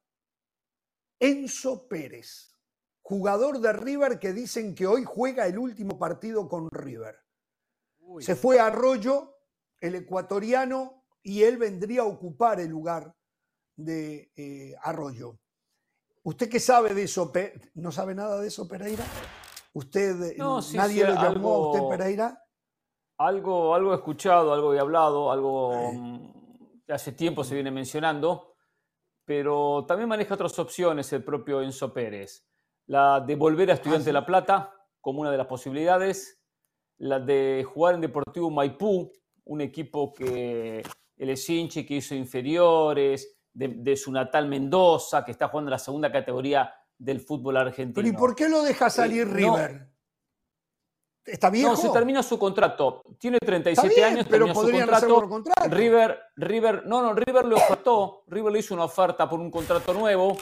Enzo 1.19 1.89
Pérez 1.89 2.53
jugador 3.01 3.61
de 3.61 3.73
River 3.73 4.19
que 4.19 4.35
dicen 4.35 4.75
que 4.75 4.87
hoy 4.87 5.03
juega 5.03 5.47
el 5.47 5.57
último 5.57 5.99
partido 5.99 6.47
con 6.47 6.69
River. 6.71 7.17
Uy, 8.11 8.23
Se 8.23 8.37
fue 8.37 8.59
a 8.59 8.67
Arroyo, 8.67 9.37
el 9.81 9.95
ecuatoriano, 9.95 11.05
y 11.23 11.43
él 11.43 11.59
vendría 11.59 12.01
a 12.01 12.07
ocupar 12.07 12.59
el 12.59 12.71
lugar 12.71 13.15
de 13.77 14.33
eh, 14.35 14.75
Arroyo. 14.83 15.39
¿Usted 16.23 16.49
qué 16.49 16.59
sabe 16.59 16.95
de 16.95 17.03
eso? 17.03 17.31
¿No 17.75 17.93
sabe 17.93 18.15
nada 18.15 18.41
de 18.41 18.49
eso, 18.49 18.67
Pereira? 18.67 19.05
¿Usted, 19.75 20.23
eh, 20.23 20.35
No, 20.39 20.63
sí, 20.63 20.77
nadie 20.79 21.03
sí, 21.03 21.07
lo 21.07 21.15
llamó 21.15 21.55
a 21.55 21.71
usted, 21.71 21.99
Pereira? 21.99 22.43
Algo, 23.19 23.75
algo 23.75 23.93
he 23.93 23.97
escuchado, 23.97 24.55
algo 24.55 24.73
he 24.73 24.81
hablado, 24.81 25.31
algo 25.31 25.93
mm, 25.93 26.33
hace 26.89 27.13
tiempo 27.13 27.45
se 27.45 27.55
viene 27.55 27.71
mencionando, 27.71 28.55
pero 29.27 29.85
también 29.87 30.09
maneja 30.09 30.35
otras 30.35 30.59
opciones 30.59 31.13
el 31.13 31.23
propio 31.23 31.61
Enzo 31.61 31.93
Pérez. 31.93 32.49
La 32.87 33.21
de 33.21 33.37
volver 33.37 33.71
a 33.71 33.75
Estudiante 33.75 34.05
sí. 34.05 34.07
de 34.07 34.13
La 34.15 34.25
Plata 34.25 34.75
como 35.01 35.21
una 35.21 35.31
de 35.31 35.37
las 35.37 35.47
posibilidades, 35.47 36.38
la 36.99 37.21
de 37.21 37.65
jugar 37.65 37.95
en 37.95 38.01
Deportivo 38.01 38.51
Maipú, 38.51 39.13
un 39.45 39.61
equipo 39.61 40.13
que 40.13 40.83
él 41.17 41.31
es 41.31 41.49
hincha 41.49 41.81
y 41.81 41.87
que 41.87 41.97
hizo 41.97 42.15
inferiores, 42.15 43.37
de, 43.53 43.69
de 43.69 43.97
su 43.97 44.13
natal 44.13 44.47
Mendoza, 44.47 45.25
que 45.25 45.33
está 45.33 45.49
jugando 45.49 45.69
en 45.69 45.73
la 45.73 45.79
segunda 45.79 46.13
categoría 46.13 46.73
del 46.97 47.21
fútbol 47.21 47.57
argentino. 47.57 47.95
Pero 47.95 48.09
¿y 48.09 48.13
por 48.13 48.35
qué 48.35 48.49
lo 48.49 48.63
deja 48.63 48.91
salir 48.91 49.27
no. 49.27 49.35
River? 49.35 49.89
¿Está 51.25 51.51
viejo? 51.51 51.71
No, 51.71 51.77
se 51.77 51.91
termina 51.91 52.23
su 52.23 52.39
contrato. 52.39 53.03
Tiene 53.19 53.37
Está 53.37 53.47
37 53.47 53.95
bien, 53.95 54.07
años, 54.07 54.27
pero 54.29 54.47
termina 54.47 54.99
su 54.99 55.09
contrato. 55.09 55.29
contrato. 55.29 55.77
River, 55.77 56.19
River, 56.37 56.87
no, 56.87 57.03
no, 57.03 57.13
River 57.13 57.45
le 57.45 57.55
ofertó, 57.55 58.25
River 58.29 58.53
le 58.53 58.59
hizo 58.61 58.75
una 58.75 58.85
oferta 58.85 59.29
por 59.29 59.39
un 59.39 59.51
contrato 59.51 59.93
nuevo 59.93 60.37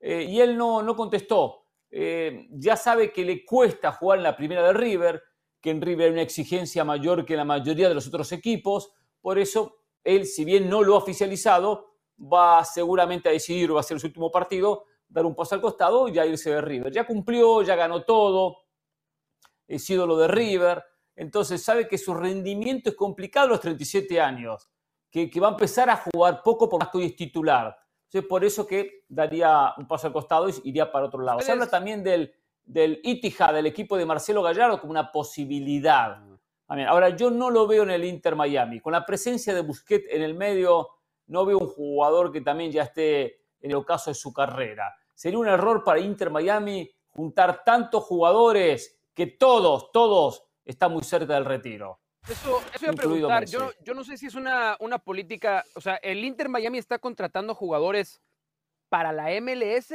eh, 0.00 0.22
y 0.22 0.40
él 0.40 0.56
no, 0.56 0.82
no 0.82 0.96
contestó. 0.96 1.66
Eh, 1.90 2.48
ya 2.52 2.76
sabe 2.76 3.12
que 3.12 3.24
le 3.24 3.44
cuesta 3.44 3.92
jugar 3.92 4.18
en 4.18 4.24
la 4.24 4.36
primera 4.36 4.62
de 4.62 4.72
River, 4.72 5.22
que 5.60 5.70
en 5.70 5.80
River 5.80 6.06
hay 6.06 6.12
una 6.12 6.22
exigencia 6.22 6.84
mayor 6.84 7.24
que 7.24 7.34
en 7.34 7.38
la 7.38 7.44
mayoría 7.44 7.88
de 7.88 7.94
los 7.94 8.06
otros 8.06 8.32
equipos, 8.32 8.92
por 9.20 9.38
eso 9.38 9.76
él, 10.04 10.26
si 10.26 10.44
bien 10.44 10.68
no 10.68 10.82
lo 10.82 10.94
ha 10.94 10.98
oficializado, 10.98 11.94
va 12.20 12.64
seguramente 12.64 13.28
a 13.28 13.32
decidir, 13.32 13.74
va 13.74 13.80
a 13.80 13.84
ser 13.84 14.00
su 14.00 14.06
último 14.06 14.30
partido, 14.30 14.84
dar 15.08 15.26
un 15.26 15.34
paso 15.34 15.54
al 15.54 15.60
costado 15.60 16.08
y 16.08 16.12
ya 16.12 16.26
irse 16.26 16.50
de 16.50 16.60
River. 16.60 16.92
Ya 16.92 17.06
cumplió, 17.06 17.62
ya 17.62 17.76
ganó 17.76 18.04
todo, 18.04 18.58
es 19.66 19.88
ídolo 19.90 20.16
de 20.16 20.28
River, 20.28 20.82
entonces 21.16 21.62
sabe 21.62 21.86
que 21.86 21.98
su 21.98 22.14
rendimiento 22.14 22.90
es 22.90 22.96
complicado 22.96 23.46
a 23.46 23.50
los 23.50 23.60
37 23.60 24.20
años, 24.20 24.70
que, 25.10 25.28
que 25.28 25.40
va 25.40 25.48
a 25.48 25.52
empezar 25.52 25.90
a 25.90 25.96
jugar 25.96 26.42
poco 26.42 26.68
por 26.68 26.80
más 26.80 26.90
que 26.90 26.98
hoy 26.98 27.06
es 27.06 27.16
titular. 27.16 27.76
Entonces, 28.04 28.28
por 28.28 28.44
eso 28.44 28.66
que 28.66 29.04
daría 29.08 29.72
un 29.76 29.86
paso 29.86 30.08
al 30.08 30.12
costado 30.12 30.48
y 30.48 30.54
iría 30.64 30.90
para 30.90 31.06
otro 31.06 31.22
lado. 31.22 31.40
Se 31.40 31.52
habla 31.52 31.68
también 31.68 32.02
del, 32.02 32.34
del 32.64 33.00
Itihad, 33.02 33.54
del 33.54 33.66
equipo 33.66 33.96
de 33.96 34.06
Marcelo 34.06 34.42
Gallardo, 34.42 34.80
como 34.80 34.92
una 34.92 35.10
posibilidad. 35.10 36.22
Ahora, 36.68 37.10
yo 37.10 37.30
no 37.30 37.50
lo 37.50 37.66
veo 37.66 37.82
en 37.82 37.90
el 37.90 38.04
Inter 38.04 38.36
Miami. 38.36 38.80
Con 38.80 38.92
la 38.92 39.04
presencia 39.04 39.52
de 39.52 39.62
Busquets 39.62 40.06
en 40.08 40.22
el 40.22 40.34
medio, 40.34 40.88
no 41.26 41.44
veo 41.44 41.58
un 41.58 41.66
jugador 41.66 42.30
que 42.30 42.40
también 42.40 42.70
ya 42.70 42.84
esté 42.84 43.40
en 43.60 43.70
el 43.70 43.76
ocaso 43.76 44.10
de 44.10 44.14
su 44.14 44.32
carrera. 44.32 44.94
sería 45.14 45.38
un 45.38 45.48
error 45.48 45.84
para 45.84 46.00
Inter 46.00 46.30
Miami 46.30 46.90
juntar 47.08 47.62
tantos 47.64 48.04
jugadores 48.04 49.02
que 49.12 49.26
todos, 49.26 49.90
todos 49.92 50.44
están 50.64 50.92
muy 50.92 51.02
cerca 51.02 51.34
del 51.34 51.44
retiro. 51.44 52.00
Eso, 52.28 52.62
eso 52.72 52.84
iba 52.84 52.92
a 52.92 52.96
preguntar. 52.96 53.44
Yo, 53.46 53.70
yo, 53.82 53.94
no 53.94 54.04
sé 54.04 54.16
si 54.16 54.26
es 54.26 54.34
una, 54.34 54.76
una 54.80 54.98
política. 54.98 55.64
O 55.74 55.80
sea, 55.80 55.96
¿el 55.96 56.24
Inter 56.24 56.48
Miami 56.48 56.78
está 56.78 56.98
contratando 56.98 57.54
jugadores 57.54 58.20
para 58.88 59.12
la 59.12 59.28
MLS 59.40 59.92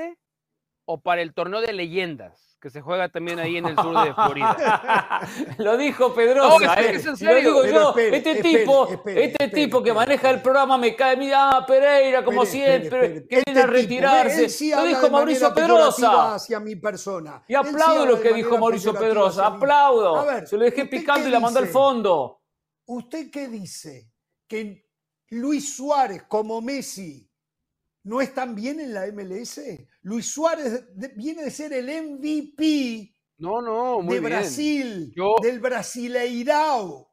o 0.85 0.99
para 0.99 1.21
el 1.21 1.33
torneo 1.33 1.61
de 1.61 1.73
leyendas? 1.73 2.54
Que 2.65 2.71
se 2.71 2.81
juega 2.81 3.07
también 3.09 3.37
ahí 3.37 3.57
en 3.57 3.67
el 3.67 3.75
sur 3.75 3.93
de 4.03 4.11
Florida. 4.11 5.21
lo 5.59 5.77
dijo 5.77 6.15
Pedrosa, 6.15 6.73
¿eh? 6.81 6.99
Lo 7.19 7.35
digo 7.35 7.63
yo, 7.63 7.95
este 7.95 8.41
tipo, 8.41 8.87
este 9.05 9.49
tipo 9.49 9.83
que 9.83 9.93
maneja 9.93 10.31
el 10.31 10.41
programa 10.41 10.75
me 10.75 10.95
cae, 10.95 11.15
mira, 11.15 11.63
Pereira, 11.67 12.25
como 12.25 12.43
siempre, 12.43 13.27
que 13.27 13.43
viene 13.45 13.61
a 13.61 13.65
este 13.65 13.67
retirarse. 13.67 14.75
lo 14.75 14.83
dijo 14.83 15.11
Mauricio 15.11 15.53
Pedrosa. 15.53 16.33
Hacia 16.33 16.59
mi 16.59 16.75
persona. 16.75 17.43
Y 17.47 17.53
aplaudo 17.53 18.03
lo 18.03 18.19
que 18.19 18.33
dijo 18.33 18.57
Mauricio 18.57 18.95
Pedrosa, 18.95 19.45
aplaudo. 19.45 20.25
Se 20.47 20.57
lo 20.57 20.63
dejé 20.63 20.87
picando 20.87 21.27
y 21.27 21.31
la 21.31 21.39
mandó 21.39 21.59
al 21.59 21.67
fondo. 21.67 22.41
¿Usted 22.87 23.29
qué 23.29 23.47
dice? 23.47 24.09
Que 24.47 24.89
Luis 25.29 25.75
Suárez, 25.75 26.23
como 26.27 26.61
Messi, 26.61 27.29
no 28.05 28.21
están 28.21 28.55
bien 28.55 28.79
en 28.79 28.93
la 28.93 29.07
MLS. 29.07 29.59
Luis 30.03 30.31
Suárez 30.31 30.87
viene 31.15 31.43
de 31.43 31.51
ser 31.51 31.73
el 31.73 31.87
MVP 31.87 33.15
no, 33.37 33.61
no, 33.61 34.01
de 34.03 34.19
Brasil, 34.21 35.13
del 35.41 35.59
Brasileirao. 35.59 37.11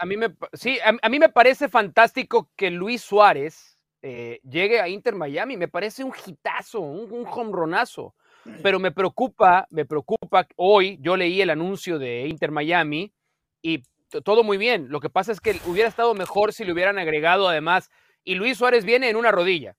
a 0.00 0.06
mí 0.06 0.16
me, 0.16 0.34
sí, 0.54 0.78
a, 0.84 1.08
mí 1.08 1.18
me 1.20 1.28
parece 1.28 1.68
fantástico 1.68 2.50
que 2.56 2.70
Luis 2.70 3.02
Suárez 3.02 3.78
eh, 4.00 4.40
llegue 4.42 4.80
a 4.80 4.88
Inter 4.88 5.14
Miami. 5.14 5.56
Me 5.56 5.68
parece 5.68 6.02
un 6.02 6.12
hitazo, 6.26 6.80
un, 6.80 7.12
un 7.12 7.26
hombronazo. 7.26 8.14
Pero 8.60 8.80
me 8.80 8.90
preocupa, 8.90 9.68
me 9.70 9.84
preocupa. 9.84 10.48
Hoy 10.56 10.98
yo 11.00 11.16
leí 11.16 11.40
el 11.40 11.50
anuncio 11.50 12.00
de 12.00 12.26
Inter 12.26 12.50
Miami 12.50 13.14
y 13.62 13.84
todo 14.24 14.42
muy 14.42 14.56
bien. 14.56 14.88
Lo 14.88 14.98
que 14.98 15.10
pasa 15.10 15.30
es 15.30 15.40
que 15.40 15.60
hubiera 15.66 15.88
estado 15.88 16.12
mejor 16.14 16.52
si 16.52 16.64
le 16.64 16.72
hubieran 16.72 16.98
agregado 16.98 17.48
además. 17.48 17.88
Y 18.24 18.34
Luis 18.34 18.58
Suárez 18.58 18.84
viene 18.84 19.10
en 19.10 19.16
una 19.16 19.30
rodilla. 19.30 19.76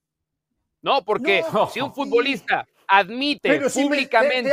No, 0.83 1.03
porque 1.03 1.43
si 1.71 1.81
un 1.81 1.93
futbolista 1.93 2.67
admite 2.87 3.61
públicamente 3.69 4.51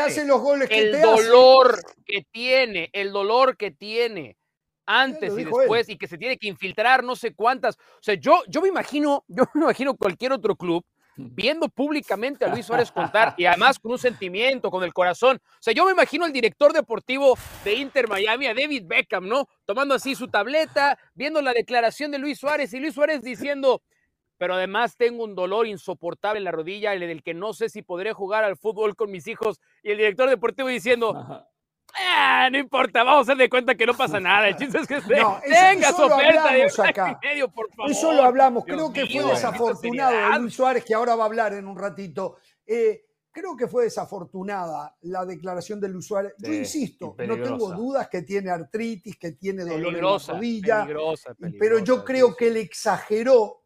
el 0.71 1.03
dolor 1.03 1.79
que 2.07 2.25
tiene, 2.31 2.89
el 2.93 3.13
dolor 3.13 3.57
que 3.57 3.73
tiene 3.73 4.39
antes 4.87 5.37
y 5.37 5.45
después 5.45 5.89
y 5.89 5.99
que 5.99 6.07
se 6.07 6.17
tiene 6.17 6.39
que 6.39 6.49
infiltrar 6.49 7.03
no 7.03 7.17
sé 7.17 7.35
cuántas. 7.35 7.77
O 7.77 8.03
sea, 8.03 8.15
yo, 8.15 8.43
yo 8.49 8.63
me 8.63 8.69
imagino, 8.69 9.25
yo 9.29 9.45
me 9.55 9.63
imagino 9.63 9.97
cualquier 9.97 10.33
otro 10.33 10.57
club 10.57 10.85
viendo 11.17 11.69
públicamente 11.69 12.45
a 12.45 12.49
Luis 12.49 12.65
Suárez 12.65 12.91
contar 12.91 13.35
y 13.37 13.45
además 13.45 13.79
con 13.79 13.93
un 13.93 13.99
sentimiento, 13.99 14.71
con 14.71 14.85
el 14.85 14.95
corazón. 14.95 15.39
O 15.43 15.63
sea, 15.63 15.75
yo 15.75 15.85
me 15.85 15.93
imagino 15.93 16.25
el 16.25 16.33
director 16.33 16.73
deportivo 16.73 17.37
de 17.65 17.75
Inter 17.75 18.09
Miami, 18.09 18.47
a 18.47 18.55
David 18.55 18.85
Beckham, 18.87 19.29
¿no? 19.29 19.47
Tomando 19.67 19.95
así 19.95 20.15
su 20.15 20.29
tableta, 20.29 20.97
viendo 21.15 21.43
la 21.43 21.53
declaración 21.53 22.11
de 22.11 22.19
Luis 22.19 22.39
Suárez 22.39 22.73
y 22.73 22.81
Luis 22.81 22.95
Suárez 22.95 23.21
diciendo, 23.21 23.83
pero 24.41 24.55
además 24.55 24.97
tengo 24.97 25.23
un 25.23 25.35
dolor 25.35 25.67
insoportable 25.67 26.39
en 26.39 26.45
la 26.45 26.51
rodilla, 26.51 26.95
el 26.95 27.01
del 27.01 27.23
que 27.23 27.35
no 27.35 27.53
sé 27.53 27.69
si 27.69 27.83
podré 27.83 28.15
jugar 28.15 28.43
al 28.43 28.57
fútbol 28.57 28.97
con 28.97 29.11
mis 29.11 29.27
hijos, 29.27 29.61
y 29.83 29.91
el 29.91 29.99
director 29.99 30.31
deportivo 30.31 30.67
diciendo, 30.69 31.13
ah, 31.15 32.49
no 32.51 32.57
importa, 32.57 33.05
vamos 33.05 33.29
a 33.29 33.33
hacer 33.33 33.37
de 33.37 33.51
cuenta 33.51 33.75
que 33.75 33.85
no 33.85 33.93
pasa 33.93 34.19
nada. 34.21 34.49
El 34.49 34.57
chiste 34.57 34.79
es 34.79 34.87
que 34.87 34.97
usted 34.97 35.17
tenga 35.45 35.93
su 35.93 36.05
oferta 36.05 36.55
de 36.55 36.73
acá. 36.89 37.21
medio, 37.23 37.51
por 37.51 37.71
favor. 37.75 37.91
Eso 37.91 38.15
lo 38.15 38.23
hablamos. 38.23 38.65
creo 38.65 38.91
que 38.91 39.05
fue 39.05 39.25
desafortunado 39.25 40.33
de 40.33 40.39
Luis 40.39 40.55
Suárez, 40.55 40.87
que 40.87 40.95
ahora 40.95 41.17
va 41.17 41.25
a 41.25 41.27
hablar 41.27 41.53
en 41.53 41.67
un 41.67 41.77
ratito. 41.77 42.39
Eh, 42.67 43.09
creo 43.31 43.55
que 43.55 43.69
fue 43.69 43.85
desafortunada 43.85 44.97
la 45.03 45.27
declaración 45.27 45.83
de 45.83 45.91
Luis 45.91 46.07
Suárez. 46.07 46.33
Yo 46.39 46.51
insisto, 46.51 47.15
no 47.27 47.37
tengo 47.37 47.75
dudas 47.75 48.09
que 48.09 48.23
tiene 48.23 48.49
artritis, 48.49 49.19
que 49.19 49.33
tiene 49.33 49.65
dolor 49.65 49.95
en 49.95 50.03
la 50.03 50.19
rodilla, 50.19 50.89
pero 51.59 51.81
yo 51.81 52.03
creo 52.03 52.35
que 52.35 52.49
él 52.49 52.57
exageró 52.57 53.60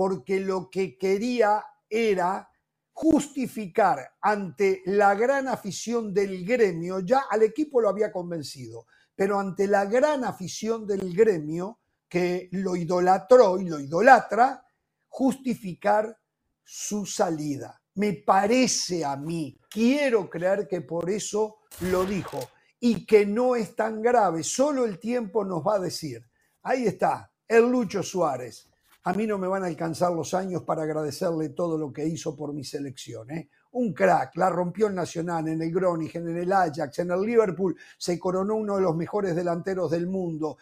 porque 0.00 0.40
lo 0.40 0.70
que 0.70 0.96
quería 0.96 1.62
era 1.86 2.48
justificar 2.90 4.14
ante 4.22 4.80
la 4.86 5.14
gran 5.14 5.46
afición 5.46 6.14
del 6.14 6.42
gremio, 6.42 7.00
ya 7.00 7.24
al 7.28 7.42
equipo 7.42 7.82
lo 7.82 7.90
había 7.90 8.10
convencido, 8.10 8.86
pero 9.14 9.38
ante 9.38 9.66
la 9.66 9.84
gran 9.84 10.24
afición 10.24 10.86
del 10.86 11.14
gremio 11.14 11.80
que 12.08 12.48
lo 12.52 12.76
idolatró 12.76 13.60
y 13.60 13.68
lo 13.68 13.78
idolatra, 13.78 14.64
justificar 15.06 16.18
su 16.64 17.04
salida. 17.04 17.78
Me 17.96 18.14
parece 18.14 19.04
a 19.04 19.16
mí, 19.16 19.60
quiero 19.68 20.30
creer 20.30 20.66
que 20.66 20.80
por 20.80 21.10
eso 21.10 21.58
lo 21.82 22.06
dijo 22.06 22.40
y 22.80 23.04
que 23.04 23.26
no 23.26 23.54
es 23.54 23.76
tan 23.76 24.00
grave, 24.00 24.44
solo 24.44 24.86
el 24.86 24.98
tiempo 24.98 25.44
nos 25.44 25.62
va 25.62 25.74
a 25.74 25.80
decir. 25.80 26.26
Ahí 26.62 26.86
está, 26.86 27.30
el 27.46 27.70
Lucho 27.70 28.02
Suárez, 28.02 28.69
a 29.02 29.12
mí 29.14 29.26
no 29.26 29.38
me 29.38 29.48
van 29.48 29.64
a 29.64 29.66
alcanzar 29.66 30.12
los 30.12 30.34
años 30.34 30.62
para 30.62 30.82
agradecerle 30.82 31.50
todo 31.50 31.78
lo 31.78 31.92
que 31.92 32.06
hizo 32.06 32.36
por 32.36 32.52
mi 32.52 32.64
selección. 32.64 33.30
¿eh? 33.30 33.48
Un 33.72 33.94
crack, 33.94 34.36
la 34.36 34.50
rompió 34.50 34.88
en 34.88 34.94
Nacional, 34.94 35.48
en 35.48 35.62
el 35.62 35.72
Groningen, 35.72 36.28
en 36.28 36.36
el 36.36 36.52
Ajax, 36.52 36.98
en 36.98 37.10
el 37.10 37.22
Liverpool, 37.22 37.76
se 37.96 38.18
coronó 38.18 38.56
uno 38.56 38.76
de 38.76 38.82
los 38.82 38.94
mejores 38.94 39.34
delanteros 39.34 39.90
del 39.90 40.06
mundo, 40.06 40.58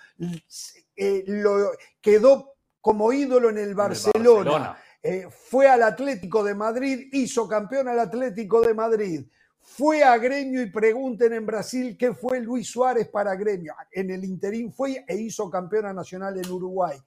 eh, 0.97 1.25
lo, 1.27 1.71
quedó 2.01 2.55
como 2.81 3.13
ídolo 3.13 3.51
en 3.51 3.59
el 3.59 3.75
Barcelona. 3.75 4.77
Eh, 5.03 5.27
fue 5.31 5.69
al 5.69 5.83
Atlético 5.83 6.45
de 6.45 6.55
Madrid, 6.55 7.09
hizo 7.13 7.49
campeón 7.49 7.89
al 7.89 7.99
Atlético 7.99 8.61
de 8.61 8.75
Madrid. 8.75 9.27
Fue 9.61 10.03
a 10.03 10.17
Gremio 10.17 10.63
y 10.63 10.71
pregunten 10.71 11.33
en 11.33 11.45
Brasil 11.45 11.97
qué 11.99 12.15
fue 12.15 12.41
Luis 12.41 12.69
Suárez 12.71 13.09
para 13.09 13.35
Gremio. 13.35 13.75
En 13.93 14.11
el 14.11 14.25
interín 14.25 14.73
fue 14.73 15.05
e 15.07 15.17
hizo 15.17 15.51
campeona 15.51 15.93
nacional 15.93 16.39
en 16.39 16.51
Uruguay 16.51 16.99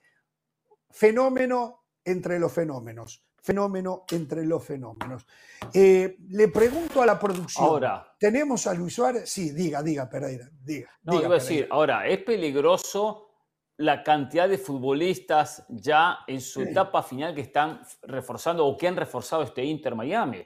fenómeno 0.92 1.86
entre 2.04 2.40
los 2.40 2.52
fenómenos. 2.52 3.24
Fenómeno 3.44 4.06
entre 4.12 4.46
los 4.46 4.64
fenómenos. 4.64 5.26
Eh, 5.74 6.16
le 6.30 6.48
pregunto 6.50 7.02
a 7.02 7.06
la 7.08 7.20
producción. 7.20 7.66
Ahora. 7.66 8.16
¿Tenemos 8.20 8.68
a 8.68 8.74
Luis 8.74 8.94
Suárez? 8.94 9.30
Sí, 9.32 9.50
diga, 9.52 9.82
diga, 9.82 10.08
Pereira. 10.08 10.48
Diga. 10.64 10.92
No, 11.04 11.20
iba 11.20 11.28
a 11.28 11.40
decir, 11.40 11.68
ahora, 11.72 12.08
¿es 12.08 12.20
peligroso 12.20 13.30
la 13.78 14.04
cantidad 14.04 14.48
de 14.48 14.60
futbolistas 14.60 15.66
ya 15.70 16.20
en 16.28 16.40
su 16.40 16.62
etapa 16.62 17.02
final 17.02 17.34
que 17.34 17.42
están 17.42 17.82
reforzando 18.04 18.66
o 18.66 18.78
que 18.78 18.88
han 18.88 18.96
reforzado 18.96 19.42
este 19.42 19.64
Inter 19.64 19.96
Miami? 19.96 20.46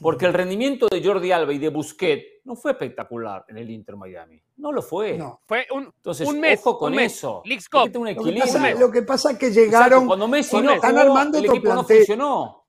Porque 0.00 0.26
el 0.26 0.32
rendimiento 0.32 0.86
de 0.88 1.02
Jordi 1.02 1.32
Alba 1.32 1.52
y 1.52 1.58
de 1.58 1.70
Busquets 1.70 2.44
no 2.44 2.54
fue 2.54 2.72
espectacular 2.72 3.44
en 3.48 3.58
el 3.58 3.68
Inter 3.68 3.96
Miami. 3.96 4.40
No 4.56 4.72
lo 4.72 4.80
fue. 4.80 5.18
No. 5.18 5.40
Fue 5.44 5.66
un, 5.72 5.84
Entonces, 5.84 6.26
un 6.26 6.40
mes. 6.40 6.60
Ojo 6.60 6.78
con 6.78 6.98
eso. 6.98 7.42
Un 7.44 8.08
equilibrio. 8.08 8.78
Lo 8.78 8.90
que, 8.90 9.02
pasa, 9.02 9.32
es 9.32 9.38
que 9.38 9.50
llegaron. 9.50 10.06
Cuando 10.06 10.28
Messi 10.28 10.60
no 10.60 10.72
están 10.72 10.96
armando 10.98 11.38
el 11.38 11.44
otro 11.44 11.56
equipo 11.56 11.74
no 11.74 11.84
funcionó. 11.84 12.64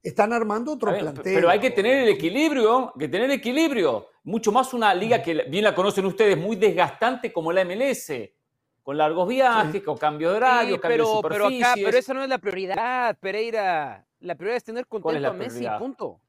Están 0.00 0.32
armando 0.32 0.72
otro 0.72 0.96
plantel. 0.96 1.22
Pero 1.24 1.50
hay 1.50 1.58
que 1.58 1.70
tener 1.70 2.04
el 2.04 2.08
equilibrio, 2.10 2.92
que 2.96 3.08
tener 3.08 3.30
equilibrio. 3.32 4.06
Mucho 4.24 4.52
más 4.52 4.72
una 4.72 4.94
liga 4.94 5.20
que 5.20 5.34
bien 5.48 5.64
la 5.64 5.74
conocen 5.74 6.06
ustedes, 6.06 6.38
muy 6.38 6.56
desgastante 6.56 7.32
como 7.32 7.52
la 7.52 7.64
MLS 7.64 8.12
con 8.82 8.96
largos 8.96 9.28
viajes, 9.28 9.82
con 9.82 9.98
cambio 9.98 10.30
de 10.30 10.36
horario, 10.36 10.80
cambio 10.80 11.04
de 11.04 11.12
superficies. 11.12 11.58
Pero, 11.58 11.66
acá, 11.66 11.74
pero 11.84 11.98
esa 11.98 12.14
no 12.14 12.22
es 12.22 12.28
la 12.28 12.38
prioridad, 12.38 13.18
Pereira. 13.18 14.06
La 14.20 14.34
prioridad 14.34 14.56
es 14.56 14.64
tener 14.64 14.86
contento 14.86 15.28
a 15.28 15.32
Messi, 15.32 15.66
punto 15.78 16.20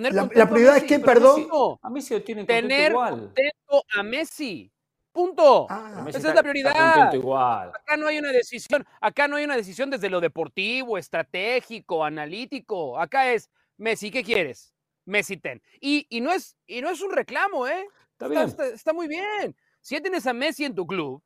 la, 0.00 0.28
prioridad 0.28 0.76
es 0.76 0.84
que, 0.84 0.98
perdón. 0.98 1.46
A 1.82 1.90
Messi 1.90 2.14
lo 2.14 2.22
tienen 2.22 2.46
tener 2.46 2.92
contento 2.92 3.84
a 3.96 4.02
Messi. 4.02 4.70
Punto. 5.12 5.68
Ah, 5.70 6.04
Esa 6.08 6.18
es 6.30 6.34
la 6.34 6.42
prioridad. 6.42 7.12
Igual. 7.14 7.68
Acá 7.68 7.96
no 7.96 8.08
hay 8.08 8.18
una 8.18 8.32
decisión. 8.32 8.84
Acá 9.00 9.28
no 9.28 9.36
hay 9.36 9.44
una 9.44 9.56
decisión 9.56 9.88
desde 9.88 10.10
lo 10.10 10.20
deportivo, 10.20 10.98
estratégico, 10.98 12.04
analítico. 12.04 12.98
Acá 12.98 13.30
es 13.32 13.48
Messi, 13.76 14.10
¿qué 14.10 14.24
quieres? 14.24 14.74
Messi 15.04 15.36
ten. 15.36 15.62
Y, 15.80 16.06
y 16.08 16.20
no, 16.20 16.32
es, 16.32 16.56
y 16.66 16.80
no 16.80 16.90
es 16.90 17.00
un 17.00 17.12
reclamo, 17.12 17.68
¿eh? 17.68 17.86
Está, 18.18 18.66
está 18.66 18.92
muy 18.92 19.06
bien. 19.06 19.54
Si 19.80 19.94
ya 19.94 20.00
tienes 20.00 20.26
a 20.26 20.32
Messi 20.32 20.64
en 20.64 20.74
tu 20.74 20.86
club, 20.86 21.22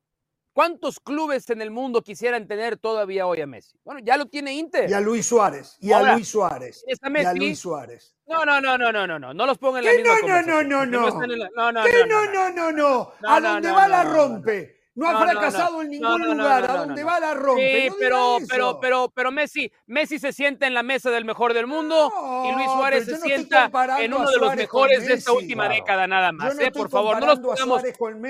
¿Cuántos 0.58 0.98
clubes 0.98 1.48
en 1.50 1.62
el 1.62 1.70
mundo 1.70 2.02
quisieran 2.02 2.48
tener 2.48 2.78
todavía 2.78 3.28
hoy 3.28 3.40
a 3.40 3.46
Messi? 3.46 3.78
Bueno, 3.84 4.00
ya 4.02 4.16
lo 4.16 4.26
tiene 4.26 4.54
Inter. 4.54 4.90
Y 4.90 4.92
a 4.92 5.00
Luis 5.00 5.24
Suárez. 5.24 5.76
Y 5.78 5.92
a 5.92 6.14
Luis 6.14 6.26
Suárez. 6.26 6.84
y 6.84 7.24
a 7.24 7.32
Luis 7.32 7.60
Suárez. 7.60 8.16
No, 8.26 8.44
no, 8.44 8.60
no, 8.60 8.76
no, 8.76 8.90
no, 8.90 9.06
no, 9.06 9.20
no. 9.20 9.32
No 9.32 9.46
los 9.46 9.56
pongan 9.56 9.86
en 9.86 10.04
la 10.04 10.12
misma 10.12 10.42
no, 10.42 10.42
no, 10.42 10.62
no, 10.64 10.84
no, 10.84 11.10
no. 11.10 11.10
No, 11.10 11.26
no, 11.28 11.72
no, 11.72 11.72
no. 11.72 11.84
No, 11.84 12.26
no, 12.26 12.50
no, 12.50 12.72
no. 12.72 13.12
A 13.22 13.40
dónde 13.40 13.70
va 13.70 13.86
la 13.86 14.02
rompe. 14.02 14.77
No 14.98 15.08
ha 15.08 15.22
fracasado 15.22 15.82
en 15.82 15.90
ningún 15.90 16.24
lugar. 16.24 16.68
a 16.68 16.76
donde 16.78 17.04
va 17.04 17.20
la 17.20 17.34
rompe. 17.34 17.88
Sí, 17.88 17.96
pero, 18.00 18.38
pero, 18.48 18.80
pero, 18.80 19.12
pero 19.14 19.30
Messi, 19.30 19.70
Messi 19.86 20.18
se 20.18 20.32
sienta 20.32 20.66
en 20.66 20.74
la 20.74 20.82
mesa 20.82 21.10
del 21.10 21.24
mejor 21.24 21.54
del 21.54 21.68
mundo 21.68 22.12
y 22.48 22.52
Luis 22.52 22.66
Suárez 22.66 23.04
se 23.04 23.16
sienta 23.18 23.70
en 24.00 24.12
uno 24.12 24.28
de 24.28 24.38
los 24.38 24.56
mejores 24.56 25.06
de 25.06 25.14
esta 25.14 25.32
última 25.32 25.68
década 25.68 26.08
nada 26.08 26.32
más. 26.32 26.58
¿eh? 26.58 26.72
Por 26.72 26.90
favor, 26.90 27.20
no 27.20 27.26
los 27.26 27.38
pongamos, 27.38 27.82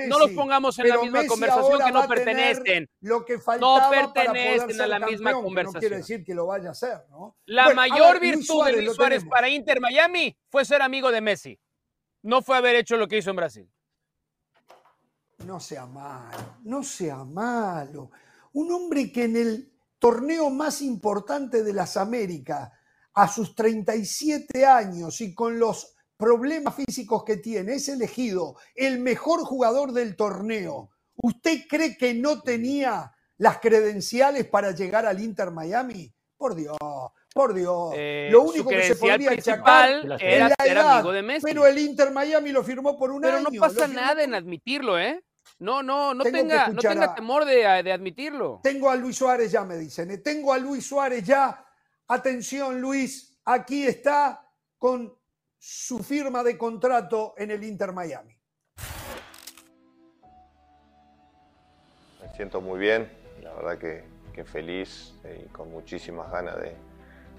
no 0.07 0.19
los 0.19 0.31
pongamos 0.31 0.77
en 0.77 0.89
la 0.89 0.97
misma 0.99 1.25
conversación 1.25 1.79
que 1.83 1.91
no 1.91 2.07
pertenecen. 2.07 2.89
Lo 3.01 3.25
que 3.25 3.37
no 3.59 3.89
pertenecen 3.89 4.81
a 4.81 4.87
la 4.87 4.99
misma 4.99 5.33
conversación. 5.33 5.73
No 5.73 5.79
quiere 5.79 5.97
decir 5.97 6.23
que 6.23 6.35
lo 6.35 6.45
vaya 6.45 6.69
a 6.69 6.71
hacer, 6.71 6.99
¿no? 7.09 7.35
La 7.45 7.73
mayor 7.73 8.19
virtud 8.19 8.65
de 8.65 8.73
Luis 8.73 8.93
Suárez 8.93 9.25
para 9.25 9.49
Inter 9.49 9.81
Miami 9.81 10.37
fue 10.49 10.65
ser 10.65 10.83
amigo 10.83 11.11
de 11.11 11.21
Messi. 11.21 11.59
No 12.21 12.43
fue 12.43 12.57
haber 12.57 12.75
hecho 12.75 12.95
lo 12.97 13.07
que 13.07 13.17
hizo 13.17 13.31
en 13.31 13.35
Brasil. 13.37 13.71
No 15.45 15.59
sea 15.59 15.85
malo, 15.85 16.57
no 16.63 16.83
sea 16.83 17.23
malo. 17.23 18.11
Un 18.53 18.71
hombre 18.71 19.11
que 19.11 19.23
en 19.23 19.37
el 19.37 19.71
torneo 19.97 20.49
más 20.49 20.81
importante 20.81 21.63
de 21.63 21.73
las 21.73 21.97
Américas, 21.97 22.71
a 23.13 23.27
sus 23.27 23.55
37 23.55 24.65
años 24.65 25.21
y 25.21 25.33
con 25.33 25.59
los 25.59 25.95
problemas 26.17 26.75
físicos 26.75 27.23
que 27.23 27.37
tiene, 27.37 27.75
es 27.75 27.89
elegido 27.89 28.57
el 28.75 28.99
mejor 28.99 29.41
jugador 29.41 29.93
del 29.93 30.15
torneo. 30.15 30.89
¿Usted 31.15 31.61
cree 31.67 31.97
que 31.97 32.13
no 32.13 32.41
tenía 32.41 33.11
las 33.37 33.59
credenciales 33.59 34.45
para 34.47 34.71
llegar 34.71 35.05
al 35.05 35.21
Inter 35.21 35.51
Miami? 35.51 36.13
Por 36.37 36.55
Dios, 36.55 36.77
por 37.33 37.53
Dios. 37.53 37.91
Eh, 37.95 38.29
lo 38.31 38.43
único 38.43 38.69
que 38.69 38.83
se 38.83 38.95
podría 38.95 39.31
principal 39.31 40.17
era 40.19 40.53
ser 40.61 40.77
amigo 40.77 41.11
de 41.11 41.21
Messi. 41.21 41.45
Pero 41.45 41.65
el 41.65 41.77
Inter 41.77 42.11
Miami 42.11 42.51
lo 42.51 42.63
firmó 42.63 42.97
por 42.97 43.11
un 43.11 43.25
año. 43.25 43.37
Pero 43.37 43.51
no 43.51 43.59
pasa 43.59 43.87
nada 43.87 44.23
en 44.23 44.33
admitirlo, 44.33 44.97
¿eh? 44.97 45.21
No, 45.59 45.83
no, 45.83 46.13
no 46.13 46.23
tenga, 46.23 46.69
no 46.69 46.81
tenga 46.81 47.13
temor 47.13 47.43
de, 47.43 47.83
de, 47.83 47.91
admitirlo. 47.91 48.61
Tengo 48.63 48.89
a 48.89 48.95
Luis 48.95 49.17
Suárez 49.17 49.51
ya, 49.51 49.65
me 49.65 49.75
dicen. 49.75 50.09
¿eh? 50.09 50.19
Tengo 50.19 50.53
a 50.53 50.57
Luis 50.57 50.87
Suárez 50.87 51.23
ya. 51.25 51.65
Atención, 52.07 52.79
Luis, 52.79 53.37
aquí 53.43 53.85
está 53.85 54.49
con 54.77 55.13
su 55.57 56.01
firma 56.01 56.43
de 56.43 56.57
contrato 56.57 57.33
en 57.37 57.51
el 57.51 57.63
Inter 57.65 57.91
Miami. 57.91 58.33
Me 62.21 62.33
siento 62.35 62.61
muy 62.61 62.79
bien, 62.79 63.11
la 63.43 63.53
verdad 63.53 63.77
que, 63.77 64.05
que 64.33 64.45
feliz 64.45 65.13
y 65.25 65.49
con 65.49 65.69
muchísimas 65.71 66.31
ganas 66.31 66.55
de, 66.55 66.73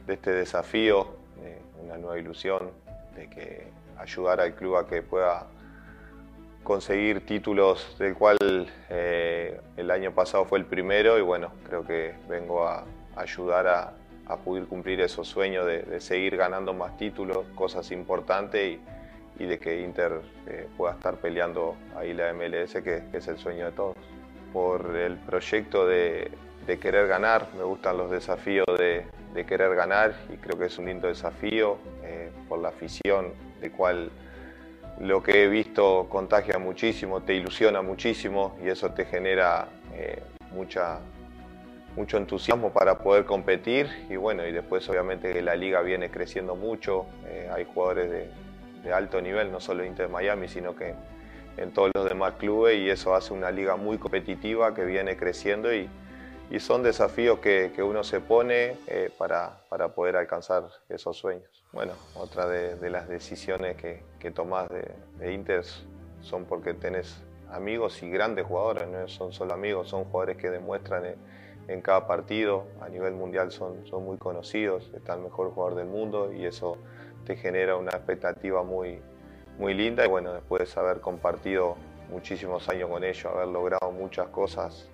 de 0.07 0.12
este 0.12 0.33
desafío, 0.33 1.16
de 1.43 1.62
una 1.83 1.97
nueva 1.97 2.18
ilusión, 2.18 2.71
de 3.16 3.31
que 3.31 3.66
ayudar 3.97 4.41
al 4.43 4.55
club 4.55 4.77
a 4.77 4.87
que 4.87 5.03
pueda 5.03 5.47
conseguir 6.63 7.25
títulos 7.25 7.97
del 7.99 8.15
cual 8.15 8.37
eh, 8.91 9.61
el 9.77 9.91
año 9.91 10.13
pasado 10.13 10.45
fue 10.45 10.59
el 10.59 10.67
primero 10.67 11.19
y 11.19 11.23
bueno, 11.23 11.53
creo 11.67 11.85
que 11.85 12.15
vengo 12.29 12.67
a 12.67 12.85
ayudar 13.17 13.67
a, 13.67 13.95
poder 14.45 14.67
cumplir 14.67 15.01
esos 15.01 15.27
sueños 15.27 15.67
de, 15.67 16.01
seguir 16.01 16.37
ganando 16.37 16.73
más 16.73 16.97
títulos, 16.97 17.39
cosas 17.57 17.91
importantes 17.91 18.79
y, 19.41 19.45
de 19.45 19.59
que 19.59 19.81
Inter 19.81 20.21
eh, 20.47 20.69
pueda 20.77 20.93
estar 20.95 21.17
peleando 21.17 21.75
ahí 21.97 22.15
la 22.15 22.33
MLS, 22.33 22.75
que, 22.75 23.03
es 23.13 23.27
el 23.27 23.39
sueño 23.39 23.65
de 23.65 23.73
todos. 23.73 23.97
Por 24.53 24.95
el 24.95 25.17
proyecto 25.17 25.85
de, 25.85 26.31
querer 26.81 27.09
ganar, 27.09 27.49
me 27.57 27.65
gustan 27.65 27.97
los 27.97 28.09
desafíos 28.09 28.67
de, 28.79 29.05
querer 29.47 29.75
ganar 29.75 30.15
y 30.33 30.37
creo 30.37 30.57
que 30.57 30.67
es 30.67 30.79
un 30.79 30.87
lindo 30.87 31.09
desafío 31.09 31.79
eh, 32.05 32.31
por 32.49 32.61
la 32.61 32.69
afición 32.69 33.33
de 33.61 33.73
cual 33.73 34.13
lo 35.01 35.22
que 35.22 35.44
he 35.44 35.48
visto 35.48 36.09
contagia 36.11 36.59
muchísimo, 36.59 37.22
te 37.22 37.34
ilusiona 37.34 37.80
muchísimo 37.80 38.57
y 38.62 38.68
eso 38.68 38.90
te 38.90 39.07
genera 39.07 39.68
eh, 39.94 40.22
mucha, 40.53 41.01
mucho 41.96 42.18
entusiasmo 42.18 42.70
para 42.70 42.98
poder 42.98 43.24
competir. 43.24 43.88
Y 44.11 44.16
bueno, 44.16 44.46
y 44.46 44.53
después 44.53 44.86
obviamente 44.90 45.40
la 45.40 45.57
liga 45.57 45.80
viene 45.80 46.11
creciendo 46.11 46.55
mucho, 46.55 47.07
eh, 47.26 47.48
hay 47.51 47.64
jugadores 47.64 48.11
de, 48.11 48.92
alto 48.92 49.20
nivel, 49.20 49.51
no 49.51 49.61
solo 49.61 49.84
Inter 49.84 50.09
Miami, 50.09 50.48
sino 50.48 50.74
que 50.74 50.94
en 51.57 51.70
todos 51.72 51.90
los 51.94 52.09
demás 52.09 52.34
clubes 52.38 52.78
y 52.78 52.88
eso 52.88 53.14
hace 53.14 53.32
una 53.32 53.51
liga 53.51 53.76
muy 53.76 53.98
competitiva 53.98 54.74
que 54.74 54.84
viene 54.84 55.16
creciendo 55.16 55.72
y, 55.74 55.88
y 56.51 56.59
son 56.59 56.82
desafíos 56.82 57.38
que, 57.38 57.72
que 57.74 57.82
uno 57.82 58.03
se 58.03 58.20
pone 58.20 58.76
eh, 58.88 59.11
para, 59.16 59.61
para 59.68 59.94
poder 59.94 60.16
alcanzar 60.16 60.64
esos 60.88 61.16
sueños. 61.16 61.64
Bueno, 61.72 61.92
otra 62.16 62.48
de, 62.48 62.90
las 62.90 63.09
decisiones 63.09 63.76
que, 63.76 64.03
que 64.18 64.32
tomás 64.32 64.68
de, 64.68 65.32
Inter 65.32 65.64
son 66.20 66.44
porque 66.46 66.74
tenés 66.74 67.22
amigos 67.53 68.03
y 68.03 68.11
grandes 68.11 68.46
jugadores, 68.46 68.88
no 68.88 69.07
son 69.07 69.32
solo 69.32 69.55
amigos, 69.55 69.88
son 69.88 70.05
jugadores 70.05 70.36
que 70.36 70.51
demuestran 70.51 71.14
en, 71.68 71.80
cada 71.82 72.09
partido, 72.09 72.64
a 72.80 72.88
nivel 72.88 73.14
mundial 73.14 73.53
son, 73.53 73.86
son 73.86 74.05
muy 74.05 74.18
conocidos, 74.18 74.90
está 74.92 75.14
el 75.14 75.20
mejor 75.20 75.53
jugador 75.53 75.76
del 75.76 75.86
mundo 75.86 76.32
y 76.32 76.44
eso 76.44 76.78
te 77.24 77.36
genera 77.36 77.76
una 77.76 77.92
expectativa 77.92 78.64
muy, 78.64 79.01
muy 79.57 79.74
linda. 79.74 80.05
Y 80.05 80.09
bueno, 80.09 80.32
después 80.32 80.74
de 80.74 80.80
haber 80.80 81.01
compartido 81.01 81.76
muchísimos 82.11 82.68
años 82.68 82.90
con 82.90 83.05
ellos, 83.05 83.24
haber 83.26 83.46
logrado 83.46 83.92
muchas 83.92 84.26
cosas 84.28 84.90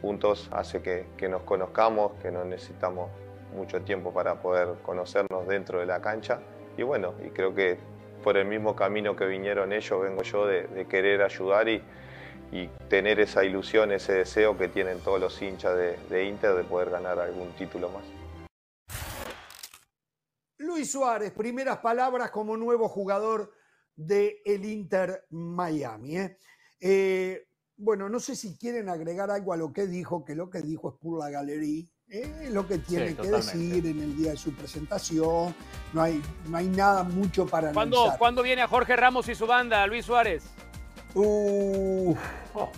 juntos, 0.00 0.48
hace 0.52 0.82
que, 0.82 1.28
nos 1.28 1.42
conozcamos, 1.42 2.12
que 2.22 2.30
no 2.30 2.44
necesitamos 2.44 3.10
mucho 3.54 3.82
tiempo 3.82 4.12
para 4.12 4.40
poder 4.40 4.76
conocernos 4.82 5.46
dentro 5.46 5.80
de 5.80 5.86
la 5.86 6.00
cancha. 6.00 6.40
Y 6.76 6.82
bueno, 6.82 7.14
y 7.24 7.30
creo 7.30 7.54
que 7.54 7.78
por 8.22 8.36
el 8.36 8.46
mismo 8.46 8.76
camino 8.76 9.16
que 9.16 9.26
vinieron 9.26 9.72
ellos, 9.72 10.00
vengo 10.00 10.22
yo 10.22 10.46
de, 10.46 10.86
querer 10.88 11.22
ayudar 11.22 11.68
y, 11.68 11.82
tener 12.88 13.20
esa 13.20 13.44
ilusión, 13.44 13.92
ese 13.92 14.12
deseo 14.12 14.58
que 14.58 14.66
tienen 14.66 14.98
todos 15.00 15.20
los 15.20 15.40
hinchas 15.40 15.76
de, 15.76 16.24
Inter 16.24 16.54
de 16.54 16.64
poder 16.64 16.90
ganar 16.90 17.20
algún 17.20 17.52
título 17.52 17.88
más. 17.90 18.02
Luis 20.58 20.90
Suárez, 20.90 21.32
primeras 21.32 21.78
palabras 21.78 22.30
como 22.30 22.56
nuevo 22.56 22.88
jugador 22.88 23.52
del 23.94 24.34
el 24.44 24.64
Inter 24.64 25.26
Miami. 25.30 26.18
¿eh? 26.18 26.38
Eh, 26.80 27.49
bueno, 27.80 28.08
no 28.08 28.20
sé 28.20 28.36
si 28.36 28.56
quieren 28.56 28.88
agregar 28.88 29.30
algo 29.30 29.52
a 29.52 29.56
lo 29.56 29.72
que 29.72 29.86
dijo, 29.86 30.24
que 30.24 30.34
lo 30.34 30.50
que 30.50 30.60
dijo 30.60 30.90
es 30.90 30.94
por 31.00 31.18
la 31.18 31.30
galería 31.30 31.86
es 32.10 32.50
lo 32.50 32.66
que 32.66 32.78
tiene 32.78 33.14
que 33.14 33.28
decir 33.28 33.86
en 33.86 34.00
el 34.00 34.16
día 34.16 34.32
de 34.32 34.36
su 34.36 34.52
presentación. 34.52 35.54
No 35.92 36.02
hay, 36.02 36.20
no 36.48 36.56
hay 36.56 36.66
nada 36.66 37.04
mucho 37.04 37.46
para 37.46 37.72
¿Cuándo, 37.72 38.12
¿Cuándo 38.18 38.42
viene 38.42 38.62
a 38.62 38.68
Jorge 38.68 38.96
Ramos 38.96 39.28
y 39.28 39.34
su 39.34 39.46
banda, 39.46 39.86
Luis 39.86 40.06
Suárez? 40.06 40.42
Uh, 41.14 42.14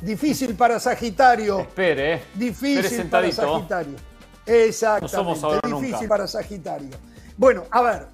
difícil 0.01 0.55
para 0.55 0.79
Sagitario. 0.79 1.61
Espere, 1.61 2.15
eh. 2.15 2.23
Difícil 2.35 3.07
para 3.09 3.33
Sagitario. 3.33 3.97
Exactamente. 4.45 5.17
No 5.17 5.35
somos 5.35 5.63
difícil 5.63 6.09
para 6.09 6.27
Sagitario. 6.27 6.91
Bueno, 7.37 7.65
a 7.71 7.83
ver. 7.83 8.07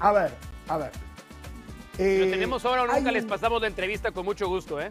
a 0.00 0.12
ver, 0.12 0.30
a 0.68 0.76
ver. 0.78 0.90
Eh, 1.98 2.28
tenemos 2.30 2.64
ahora 2.64 2.84
o 2.84 2.86
nunca 2.86 3.12
les 3.12 3.24
pasamos 3.24 3.60
la 3.60 3.66
entrevista 3.66 4.12
con 4.12 4.24
mucho 4.24 4.48
gusto, 4.48 4.80
¿eh? 4.80 4.90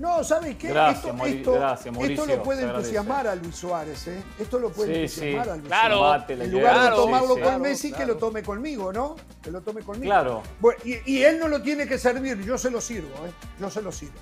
No, 0.00 0.24
¿sabes 0.24 0.56
qué? 0.56 0.68
Gracias, 0.68 1.14
esto, 1.26 1.52
gracias, 1.52 1.94
esto 1.94 2.24
lo 2.24 2.42
puede 2.42 2.62
entusiasmar 2.62 3.26
a 3.26 3.34
Luis 3.34 3.54
Suárez, 3.54 4.08
¿eh? 4.08 4.22
Esto 4.38 4.58
lo 4.58 4.72
puede 4.72 5.02
entusiasmar 5.02 5.50
a 5.50 5.56
Luis 5.56 5.68
claro, 5.68 5.98
Suárez. 5.98 6.40
En 6.40 6.50
lugar 6.50 6.90
de 6.90 6.96
tomarlo 6.96 7.38
con 7.38 7.60
Messi, 7.60 7.92
que 7.92 8.06
lo 8.06 8.16
tome 8.16 8.42
conmigo, 8.42 8.94
¿no? 8.94 9.16
Que 9.42 9.50
lo 9.50 9.60
tome 9.60 9.82
conmigo. 9.82 10.06
Claro. 10.06 10.42
Bueno, 10.58 10.80
y, 10.84 11.22
él 11.22 11.38
no 11.38 11.48
lo 11.48 11.60
tiene 11.60 11.86
que 11.86 11.98
servir, 11.98 12.42
yo 12.42 12.56
se 12.56 12.70
lo 12.70 12.80
sirvo, 12.80 13.14
¿eh? 13.26 13.30
Yo 13.60 13.68
se 13.68 13.82
lo 13.82 13.92
sirvo. 13.92 14.14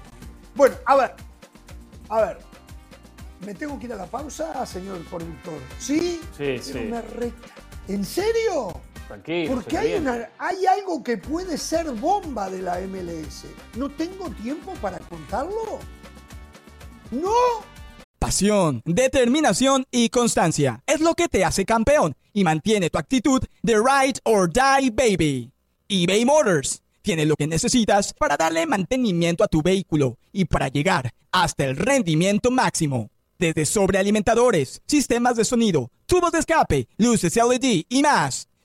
Bueno, 0.57 0.75
a 0.85 0.97
ver. 0.97 1.15
A 2.09 2.23
ver. 2.23 2.39
¿Me 3.47 3.55
tengo 3.55 3.79
que 3.79 3.87
ir 3.87 3.93
a 3.93 3.97
la 3.97 4.07
pausa, 4.07 4.67
señor 4.67 4.99
productor? 5.05 5.61
¿Sí? 5.79 6.21
Sí, 6.37 6.59
sí. 6.59 6.91
¿En 7.87 8.05
serio? 8.05 8.81
Tranquilo. 9.09 9.55
Porque 9.55 9.79
hay, 9.79 9.95
hay 10.39 10.67
algo 10.67 11.03
que 11.03 11.17
puede 11.17 11.59
ser 11.59 11.91
bomba 11.93 12.51
de 12.51 12.63
la 12.63 12.79
MLS. 12.81 13.47
¿No 13.75 13.89
tengo 13.89 14.31
tiempo 14.43 14.75
para 14.75 14.99
contarlo? 14.99 15.79
¡No! 17.11 17.33
Pasión, 18.19 18.83
determinación 18.85 19.87
y 19.91 20.09
constancia 20.11 20.83
es 20.87 21.01
lo 21.01 21.15
que 21.15 21.29
te 21.29 21.45
hace 21.45 21.65
campeón 21.65 22.15
y 22.33 22.45
mantiene 22.45 22.91
tu 22.91 22.99
actitud 22.99 23.43
de 23.63 23.77
ride 23.77 24.21
or 24.25 24.53
die 24.53 24.91
baby. 24.91 25.53
eBay 25.89 26.25
Motors 26.25 26.83
tiene 27.01 27.25
lo 27.25 27.37
que 27.37 27.47
necesitas 27.47 28.13
para 28.13 28.37
darle 28.37 28.67
mantenimiento 28.67 29.45
a 29.45 29.49
tu 29.49 29.63
vehículo 29.63 30.19
y 30.33 30.45
para 30.45 30.69
llegar 30.69 31.13
hasta 31.31 31.65
el 31.65 31.77
rendimiento 31.77 32.51
máximo. 32.51 33.09
Desde 33.39 33.65
sobrealimentadores, 33.65 34.83
sistemas 34.87 35.37
de 35.37 35.45
sonido, 35.45 35.91
tubos 36.07 36.33
de 36.33 36.41
escape, 36.41 36.89
luces 36.97 37.37
LED 37.37 37.85
y 37.89 38.03
más. 38.03 38.48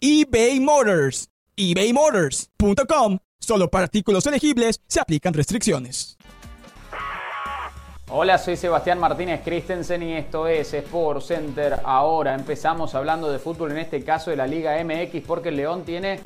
eBay 0.00 0.60
Motors. 0.60 1.28
ebaymotors.com. 1.56 3.18
Solo 3.40 3.68
para 3.68 3.84
artículos 3.84 4.26
elegibles 4.26 4.80
se 4.86 5.00
aplican 5.00 5.34
restricciones. 5.34 6.16
Hola, 8.10 8.38
soy 8.38 8.56
Sebastián 8.56 8.98
Martínez 9.00 9.42
Christensen 9.44 10.02
y 10.02 10.14
esto 10.14 10.46
es 10.46 10.72
Sport 10.72 11.22
Center. 11.22 11.80
Ahora 11.84 12.34
empezamos 12.34 12.94
hablando 12.94 13.30
de 13.30 13.38
fútbol, 13.38 13.72
en 13.72 13.78
este 13.78 14.02
caso 14.02 14.30
de 14.30 14.36
la 14.36 14.46
Liga 14.46 14.82
MX, 14.82 15.26
porque 15.26 15.50
el 15.50 15.56
León 15.56 15.84
tiene 15.84 16.20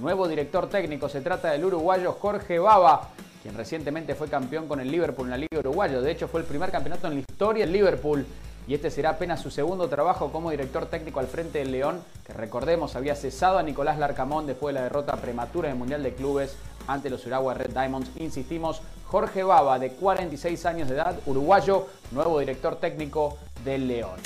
nuevo 0.00 0.28
director 0.28 0.70
técnico. 0.70 1.08
Se 1.08 1.20
trata 1.20 1.50
del 1.50 1.64
uruguayo 1.64 2.12
Jorge 2.12 2.58
Baba, 2.58 3.10
quien 3.42 3.54
recientemente 3.54 4.14
fue 4.14 4.28
campeón 4.28 4.66
con 4.66 4.80
el 4.80 4.90
Liverpool 4.90 5.26
en 5.26 5.30
la 5.32 5.36
Liga 5.38 5.58
Uruguayo. 5.58 6.00
De 6.00 6.12
hecho, 6.12 6.28
fue 6.28 6.40
el 6.40 6.46
primer 6.46 6.70
campeonato 6.70 7.06
en 7.08 7.14
la 7.14 7.20
historia 7.20 7.64
del 7.64 7.72
Liverpool. 7.72 8.24
Y 8.68 8.74
este 8.74 8.90
será 8.90 9.10
apenas 9.10 9.40
su 9.40 9.50
segundo 9.50 9.88
trabajo 9.88 10.32
como 10.32 10.50
director 10.50 10.86
técnico 10.86 11.20
al 11.20 11.28
frente 11.28 11.60
del 11.60 11.70
León, 11.70 12.00
que 12.26 12.32
recordemos 12.32 12.96
había 12.96 13.14
cesado 13.14 13.58
a 13.58 13.62
Nicolás 13.62 13.98
Larcamón 13.98 14.46
después 14.46 14.74
de 14.74 14.80
la 14.80 14.84
derrota 14.84 15.16
prematura 15.16 15.68
en 15.68 15.74
el 15.74 15.78
Mundial 15.78 16.02
de 16.02 16.14
Clubes 16.14 16.56
ante 16.88 17.08
los 17.08 17.24
Urawa 17.26 17.54
Red 17.54 17.70
Diamonds. 17.70 18.10
Insistimos, 18.16 18.82
Jorge 19.06 19.44
Baba, 19.44 19.78
de 19.78 19.90
46 19.92 20.66
años 20.66 20.88
de 20.88 20.96
edad, 20.96 21.16
uruguayo, 21.26 21.86
nuevo 22.10 22.40
director 22.40 22.76
técnico 22.76 23.38
del 23.64 23.86
León. 23.86 24.18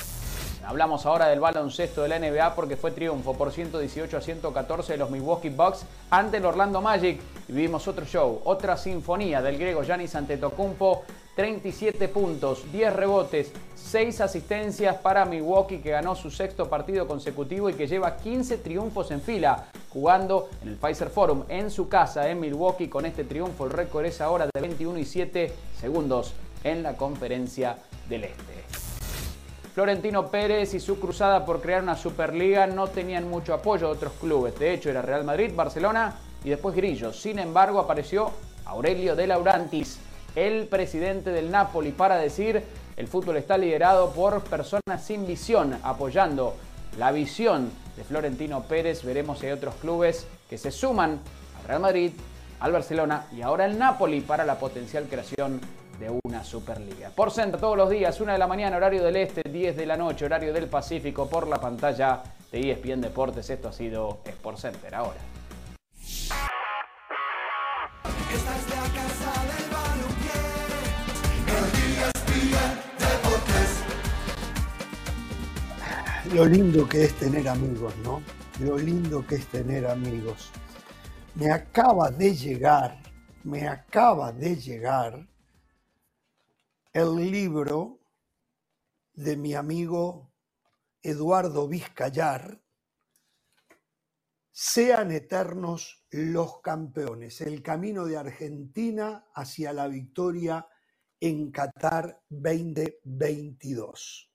Hablamos 0.65 1.07
ahora 1.07 1.27
del 1.29 1.41
baloncesto 1.41 2.03
de 2.03 2.09
la 2.09 2.19
NBA 2.19 2.55
porque 2.55 2.77
fue 2.77 2.91
triunfo 2.91 3.35
por 3.35 3.53
118 3.53 4.17
a 4.17 4.21
114 4.21 4.93
de 4.93 4.99
los 4.99 5.11
Milwaukee 5.11 5.49
Bucks 5.49 5.85
ante 6.11 6.37
el 6.37 6.45
Orlando 6.45 6.81
Magic. 6.81 7.21
Y 7.49 7.53
vivimos 7.53 7.89
otro 7.89 8.05
show, 8.05 8.41
otra 8.45 8.77
sinfonía 8.77 9.43
del 9.43 9.59
griego 9.59 9.83
Giannis 9.83 10.15
Antetokounmpo 10.15 11.05
37 11.35 12.09
puntos, 12.09 12.71
10 12.71 12.93
rebotes, 12.93 13.53
6 13.75 14.21
asistencias 14.21 14.97
para 14.97 15.25
Milwaukee 15.25 15.79
que 15.79 15.91
ganó 15.91 16.15
su 16.15 16.31
sexto 16.31 16.69
partido 16.69 17.07
consecutivo 17.07 17.71
y 17.71 17.75
que 17.75 17.87
lleva 17.87 18.19
15 18.19 18.59
triunfos 18.59 19.11
en 19.11 19.23
fila, 19.23 19.69
jugando 19.89 20.51
en 20.63 20.69
el 20.69 20.77
Pfizer 20.77 21.09
Forum 21.09 21.45
en 21.49 21.71
su 21.71 21.89
casa 21.89 22.29
en 22.29 22.41
Milwaukee. 22.41 22.89
Con 22.89 23.07
este 23.07 23.25
triunfo 23.25 23.65
el 23.65 23.71
récord 23.71 24.05
es 24.05 24.21
ahora 24.21 24.47
de 24.53 24.61
21 24.61 24.99
y 24.99 25.05
7 25.07 25.53
segundos 25.81 26.35
en 26.63 26.83
la 26.83 26.97
conferencia 26.97 27.79
del 28.09 28.25
Este. 28.25 28.50
Florentino 29.75 30.27
Pérez 30.27 30.75
y 30.75 30.81
su 30.81 30.99
cruzada 30.99 31.47
por 31.47 31.61
crear 31.61 31.83
una 31.83 31.97
Superliga 31.97 32.67
no 32.67 32.89
tenían 32.89 33.29
mucho 33.29 33.55
apoyo 33.55 33.87
de 33.87 33.93
otros 33.93 34.13
clubes. 34.21 34.59
De 34.59 34.75
hecho, 34.75 34.91
era 34.91 35.01
Real 35.01 35.25
Madrid, 35.25 35.53
Barcelona 35.55 36.17
y 36.43 36.51
después 36.51 36.75
Grillo. 36.75 37.13
Sin 37.13 37.39
embargo, 37.39 37.79
apareció 37.79 38.33
Aurelio 38.65 39.15
de 39.15 39.29
Laurantis, 39.29 39.99
el 40.35 40.67
presidente 40.67 41.31
del 41.31 41.51
Napoli, 41.51 41.93
para 41.93 42.17
decir 42.17 42.63
el 42.97 43.09
fútbol 43.09 43.37
está 43.37 43.57
liderado 43.57 44.13
por 44.13 44.43
personas 44.43 45.05
sin 45.05 45.27
visión, 45.27 45.79
apoyando 45.83 46.57
la 46.99 47.13
visión 47.13 47.71
de 47.97 48.05
Florentino 48.05 48.63
Pérez. 48.63 49.05
Veremos 49.05 49.39
si 49.39 49.47
hay 49.47 49.53
otros 49.53 49.77
clubes 49.77 50.27
que 50.49 50.59
se 50.59 50.73
suman 50.73 51.21
al 51.61 51.69
Real 51.69 51.81
Madrid, 51.81 52.13
al 52.59 52.73
Barcelona 52.73 53.27
y 53.33 53.43
ahora 53.43 53.65
al 53.65 53.79
Napoli 53.79 54.21
para 54.21 54.45
la 54.45 54.59
potencial 54.59 55.07
creación 55.09 55.61
de 56.01 56.19
una 56.25 56.43
Superliga. 56.43 57.11
Por 57.11 57.31
Center 57.31 57.61
todos 57.61 57.77
los 57.77 57.91
días, 57.91 58.19
1 58.19 58.33
de 58.33 58.39
la 58.39 58.47
mañana, 58.47 58.79
horario 58.79 59.05
del 59.05 59.17
Este, 59.17 59.43
10 59.49 59.77
de 59.77 59.87
la 59.87 59.99
noche, 59.99 60.25
horario 60.25 60.53
del 60.53 60.67
Pacífico, 60.67 61.29
por 61.29 61.47
la 61.47 61.61
pantalla 61.61 62.23
de 62.51 62.73
ESPN 62.73 63.03
Deportes. 63.03 63.51
Esto 63.51 63.69
ha 63.69 63.73
sido 63.73 64.21
Sport 64.25 64.59
Center 64.59 64.95
ahora. 64.95 65.19
Lo 76.35 76.47
lindo 76.47 76.89
que 76.89 77.05
es 77.05 77.15
tener 77.15 77.49
amigos, 77.49 77.93
¿no? 78.05 78.23
Lo 78.61 78.79
lindo 78.79 79.27
que 79.27 79.35
es 79.35 79.47
tener 79.49 79.87
amigos. 79.87 80.51
Me 81.35 81.51
acaba 81.51 82.11
de 82.11 82.35
llegar, 82.35 82.99
me 83.43 83.69
acaba 83.69 84.33
de 84.33 84.57
llegar 84.57 85.30
el 86.93 87.31
libro 87.31 88.01
de 89.13 89.37
mi 89.37 89.55
amigo 89.55 90.33
Eduardo 91.03 91.69
Vizcayar, 91.69 92.61
Sean 94.53 95.13
eternos 95.13 96.05
los 96.11 96.61
campeones, 96.61 97.41
el 97.41 97.63
camino 97.63 98.05
de 98.05 98.19
Argentina 98.19 99.25
hacia 99.35 99.73
la 99.73 99.89
victoria 99.89 100.69
en 101.21 101.51
Qatar 101.51 102.23
2022. 102.29 104.31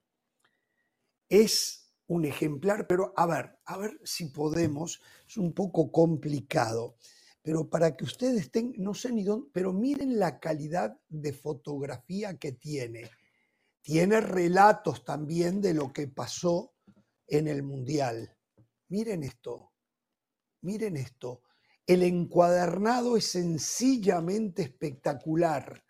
Es 1.29 1.93
un 2.07 2.25
ejemplar, 2.25 2.87
pero 2.87 3.13
a 3.15 3.27
ver, 3.27 3.59
a 3.65 3.77
ver 3.77 3.99
si 4.03 4.29
podemos, 4.29 4.99
es 5.27 5.37
un 5.37 5.53
poco 5.53 5.91
complicado, 5.91 6.95
pero 7.45 7.69
para 7.69 7.95
que 7.95 8.05
ustedes 8.05 8.49
tengan, 8.49 8.73
no 8.83 8.95
sé 8.95 9.11
ni 9.11 9.23
dónde, 9.23 9.51
pero 9.53 9.71
miren 9.71 10.17
la 10.17 10.39
calidad 10.39 10.99
de 11.07 11.31
fotografía 11.31 12.39
que 12.39 12.53
tiene. 12.53 13.11
Tiene 13.83 14.19
relatos 14.19 15.05
también 15.05 15.61
de 15.61 15.75
lo 15.75 15.93
que 15.93 16.07
pasó 16.07 16.73
en 17.27 17.47
el 17.47 17.61
Mundial. 17.61 18.35
Miren 18.87 19.21
esto, 19.21 19.73
miren 20.61 20.97
esto. 20.97 21.43
El 21.85 22.01
encuadernado 22.01 23.15
es 23.15 23.27
sencillamente 23.27 24.63
espectacular. 24.63 25.83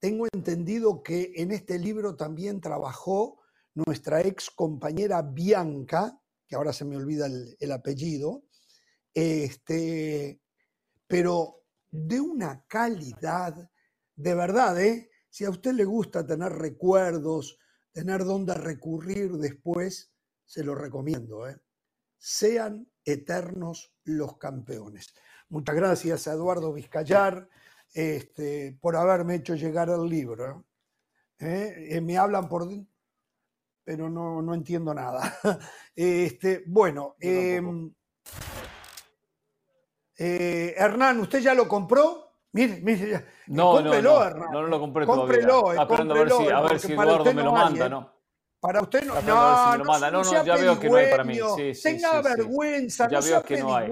Tengo 0.00 0.26
entendido 0.32 1.00
que 1.00 1.30
en 1.36 1.52
este 1.52 1.78
libro 1.78 2.16
también 2.16 2.60
trabajó 2.60 3.38
nuestra 3.72 4.20
ex 4.22 4.50
compañera 4.50 5.22
Bianca, 5.22 6.20
que 6.44 6.56
ahora 6.56 6.72
se 6.72 6.84
me 6.84 6.96
olvida 6.96 7.26
el, 7.26 7.56
el 7.60 7.70
apellido, 7.70 8.42
este, 9.14 10.40
pero 11.06 11.64
de 11.90 12.20
una 12.20 12.64
calidad, 12.66 13.70
de 14.14 14.34
verdad, 14.34 14.80
¿eh? 14.80 15.10
si 15.28 15.44
a 15.44 15.50
usted 15.50 15.72
le 15.72 15.84
gusta 15.84 16.26
tener 16.26 16.52
recuerdos, 16.52 17.58
tener 17.92 18.24
dónde 18.24 18.54
recurrir 18.54 19.32
después, 19.32 20.12
se 20.44 20.64
lo 20.64 20.74
recomiendo. 20.74 21.48
¿eh? 21.48 21.56
Sean 22.16 22.90
eternos 23.04 23.94
los 24.04 24.38
campeones. 24.38 25.14
Muchas 25.48 25.76
gracias 25.76 26.26
a 26.26 26.32
Eduardo 26.32 26.72
Vizcayar 26.72 27.48
este, 27.92 28.78
por 28.80 28.96
haberme 28.96 29.36
hecho 29.36 29.54
llegar 29.54 29.90
el 29.90 30.08
libro. 30.08 30.66
¿eh? 31.38 31.88
Eh, 31.90 32.00
me 32.00 32.16
hablan 32.16 32.48
por... 32.48 32.68
pero 33.84 34.08
no, 34.08 34.42
no 34.42 34.54
entiendo 34.54 34.94
nada. 34.94 35.38
Este, 35.94 36.62
bueno, 36.66 37.16
eh, 40.18 40.74
Hernán, 40.76 41.20
¿usted 41.20 41.40
ya 41.40 41.54
lo 41.54 41.66
compró? 41.68 42.22
Mire, 42.52 42.80
mire, 42.82 43.10
ya. 43.10 43.24
No, 43.48 43.72
cómprelo, 43.72 44.12
no, 44.14 44.18
no, 44.18 44.24
Hernán. 44.24 44.50
no, 44.52 44.62
lo 44.62 44.80
compré 44.80 45.04
Cómprelo, 45.06 45.60
todavía. 45.60 45.80
eh, 45.80 45.82
Estaba 45.82 45.82
esperando 45.84 46.14
a 46.14 46.18
ver 46.18 46.28
si, 46.28 46.34
cómprelo, 46.36 46.56
a 46.56 46.62
ver 46.68 46.80
si 46.80 46.88
para 46.94 47.02
Eduardo 47.10 47.22
usted 47.22 47.34
me 47.34 47.42
no 47.42 47.50
lo 47.50 47.56
hay, 47.56 47.64
manda, 47.64 47.86
¿eh? 47.86 47.90
¿no? 47.90 48.12
Para 48.58 48.80
usted 48.80 49.04
no. 49.04 49.12
Ver 49.14 49.22
si 49.22 49.28
No, 49.28 49.76
no, 49.78 49.84
manda. 49.84 50.10
No, 50.10 50.22
no, 50.22 50.44
ya 50.44 50.56
veo 50.56 50.80
que 50.80 50.88
no 50.88 50.96
hay 50.96 51.10
para 51.10 51.24
mí. 51.24 51.34
Sí, 51.56 51.74
sí, 51.74 51.82
Tenga 51.82 52.10
sí, 52.10 52.16
sí. 52.16 52.22
vergüenza, 52.36 53.08
Ya 53.08 53.18
no 53.18 53.24
veo 53.24 53.32
sea 53.34 53.42
que 53.42 53.56
no 53.58 53.76
hay. 53.76 53.90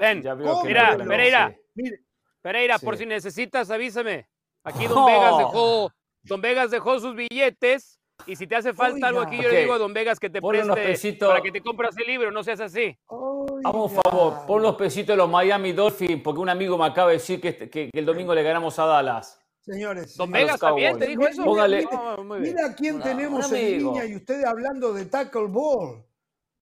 Ven, 0.00 0.22
Ya 0.22 0.34
veo 0.34 0.62
que 0.62 0.68
Mira, 0.68 0.96
no, 0.96 1.04
Pereira. 1.04 1.54
Mire, 1.74 2.00
Pereira, 2.40 2.78
por 2.78 2.96
si 2.96 3.04
necesitas, 3.06 3.70
avísame. 3.70 4.28
Aquí 4.64 4.86
Don 4.88 5.00
No. 5.00 5.06
Vegas 5.06 5.38
dejó, 5.38 5.92
Don 6.22 6.40
Vegas 6.40 6.70
dejó 6.70 6.98
sus 6.98 7.14
billetes. 7.14 8.00
Y 8.26 8.36
si 8.36 8.46
te 8.46 8.56
hace 8.56 8.72
falta 8.72 9.08
algo 9.08 9.20
aquí, 9.20 9.36
yo 9.40 9.48
le 9.50 9.60
digo 9.60 9.74
a 9.74 9.78
Don 9.78 9.92
Vegas 9.92 10.18
que 10.18 10.30
te 10.30 10.40
Ponle 10.40 10.62
unos 10.62 10.74
preste 10.76 10.92
pesitos. 10.92 11.28
para 11.28 11.42
que 11.42 11.52
te 11.52 11.60
compras 11.60 11.96
el 11.98 12.06
libro, 12.06 12.30
no 12.30 12.42
seas 12.42 12.60
así. 12.60 12.96
Un 13.08 13.64
oiga. 13.64 14.00
favor, 14.02 14.46
pon 14.46 14.62
los 14.62 14.76
pesitos 14.76 15.08
de 15.14 15.16
los 15.16 15.28
Miami 15.28 15.72
Dolphins, 15.72 16.22
porque 16.22 16.40
un 16.40 16.48
amigo 16.48 16.78
me 16.78 16.86
acaba 16.86 17.08
de 17.08 17.14
decir 17.14 17.40
que, 17.40 17.56
que- 17.56 17.68
que 17.68 17.90
el 17.92 18.04
domingo 18.06 18.34
le 18.34 18.42
ganamos 18.42 18.78
a 18.78 18.86
Dallas. 18.86 19.40
Señores, 19.60 20.16
Don 20.16 20.30
Vegas 20.30 20.60
también 20.60 20.98
te 20.98 21.06
dijo 21.06 21.26
eso. 21.26 21.42
Póngale- 21.44 21.86
Ah. 21.90 22.16
Mira 22.38 22.74
quién 22.74 22.98
No, 22.98 23.04
tenemos 23.04 23.50
en 23.52 23.78
línea 23.78 24.04
y 24.04 24.16
ustedes 24.16 24.44
hablando 24.44 24.92
de 24.92 25.06
tackle 25.06 25.46
ball. 25.48 26.04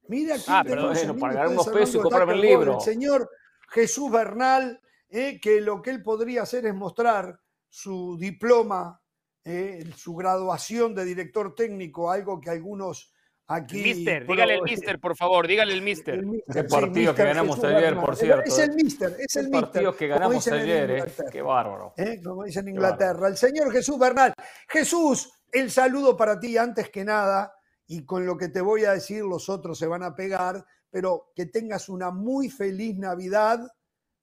Mira 0.09 0.35
quién 0.35 0.45
Ah, 0.49 0.63
pero 0.65 0.77
tenemos 0.93 0.99
bueno, 1.07 1.21
para 1.21 1.33
ganar 1.35 1.49
unos 1.49 1.69
pesos 1.69 1.95
y 1.97 1.99
comprarme 2.01 2.35
el 2.35 2.39
ball. 2.41 2.49
libro. 2.49 2.75
El 2.77 2.81
señor 2.81 3.29
Jesús 3.71 4.11
Bernal, 4.11 4.81
eh, 5.11 5.41
que 5.41 5.61
lo 5.61 5.83
que 5.83 5.91
él 5.91 6.03
podría 6.03 6.43
hacer 6.43 6.65
es 6.67 6.75
mostrar 6.75 7.39
su 7.69 8.17
diploma, 8.19 9.01
eh, 9.45 9.85
su 9.97 10.15
graduación 10.15 10.95
de 10.95 11.05
director 11.05 11.55
técnico, 11.55 12.11
algo 12.11 12.41
que 12.41 12.51
algunos 12.51 13.13
aquí... 13.47 13.83
Mister, 13.83 14.27
dígale 14.27 14.55
el 14.55 14.63
mister, 14.63 14.99
por 15.01 15.17
favor, 15.17 15.47
dígale 15.47 15.73
el 15.75 15.83
mister. 15.83 16.15
el 16.15 16.27
mister, 16.27 16.55
Qué 16.55 16.63
sí, 16.63 16.69
partido 16.69 17.15
que 17.15 17.25
ganamos 17.25 17.57
Jesús 17.57 17.71
ayer, 17.71 17.83
Bernal. 17.83 18.05
por 18.05 18.17
cierto, 18.17 18.43
Es 18.45 18.59
eh. 18.59 18.65
el 18.65 18.75
mister, 18.75 19.17
es 19.19 19.37
el 19.37 19.45
El 19.47 19.51
mister. 19.51 19.71
partido 19.73 19.97
que 19.97 20.09
como 20.09 20.19
ganamos 20.21 20.49
ayer, 20.49 20.91
eh. 20.91 20.99
Inglaterra. 20.99 21.31
Qué 21.31 21.43
bárbaro. 21.43 21.95
¿eh? 21.97 22.21
como 22.25 22.45
dicen 22.45 22.69
en. 22.69 22.75
Inglaterra. 22.75 23.29
El 23.29 23.37
señor 23.37 23.73
Jesús 23.73 23.99
Bernal. 23.99 24.33
Jesús, 24.69 25.33
el 25.51 25.71
saludo 25.71 26.17
para 26.17 26.39
ti 26.39 26.57
antes 26.57 26.89
que 26.91 27.05
nada, 27.05 27.53
y 27.87 28.05
con 28.07 28.25
lo 28.25 28.37
que 28.37 28.49
te 28.49 28.61
voy 28.61 28.85
a 28.85 28.93
decir 28.93 29.23
los 29.25 29.49
otros 29.49 29.79
se 29.79 29.87
van 29.87 30.03
a 30.03 30.15
pegar, 30.15 30.65
pero 30.89 31.33
que 31.35 31.47
tengas 31.47 31.89
una 31.89 32.11
muy 32.11 32.49
feliz 32.49 32.97
Navidad 32.97 33.61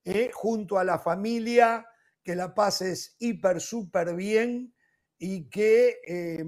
¿eh? 0.04 0.30
junto 0.32 0.78
a 0.78 0.84
la 0.84 0.98
familia, 0.98 1.86
que 2.24 2.34
la 2.34 2.54
pases 2.54 3.16
hiper, 3.20 3.60
súper 3.60 4.14
bien 4.14 4.74
y 5.22 5.50
que 5.50 6.00
eh, 6.06 6.42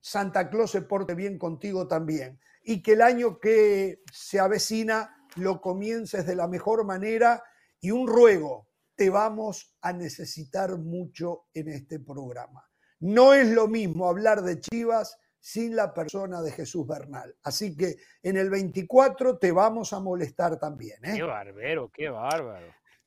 Santa 0.00 0.48
Claus 0.48 0.70
se 0.70 0.80
porte 0.82 1.14
bien 1.14 1.38
contigo 1.38 1.86
también. 1.86 2.40
Y 2.62 2.82
que 2.82 2.94
el 2.94 3.02
año 3.02 3.38
que 3.38 4.00
se 4.10 4.40
avecina 4.40 5.14
lo 5.36 5.60
comiences 5.60 6.26
de 6.26 6.34
la 6.34 6.48
mejor 6.48 6.86
manera. 6.86 7.44
Y 7.78 7.90
un 7.90 8.08
ruego, 8.08 8.68
te 8.96 9.10
vamos 9.10 9.76
a 9.82 9.92
necesitar 9.92 10.78
mucho 10.78 11.48
en 11.52 11.68
este 11.68 12.00
programa. 12.00 12.66
No 13.00 13.34
es 13.34 13.50
lo 13.50 13.68
mismo 13.68 14.08
hablar 14.08 14.40
de 14.40 14.58
Chivas 14.58 15.18
sin 15.38 15.76
la 15.76 15.92
persona 15.92 16.40
de 16.40 16.50
Jesús 16.50 16.86
Bernal. 16.86 17.36
Así 17.42 17.76
que 17.76 17.96
en 18.22 18.38
el 18.38 18.48
24 18.48 19.36
te 19.36 19.52
vamos 19.52 19.92
a 19.92 20.00
molestar 20.00 20.58
también. 20.58 21.04
¿eh? 21.04 21.12
Qué 21.16 21.22
bárbaro, 21.22 21.90
qué 21.92 22.08
bárbaro. 22.08 22.66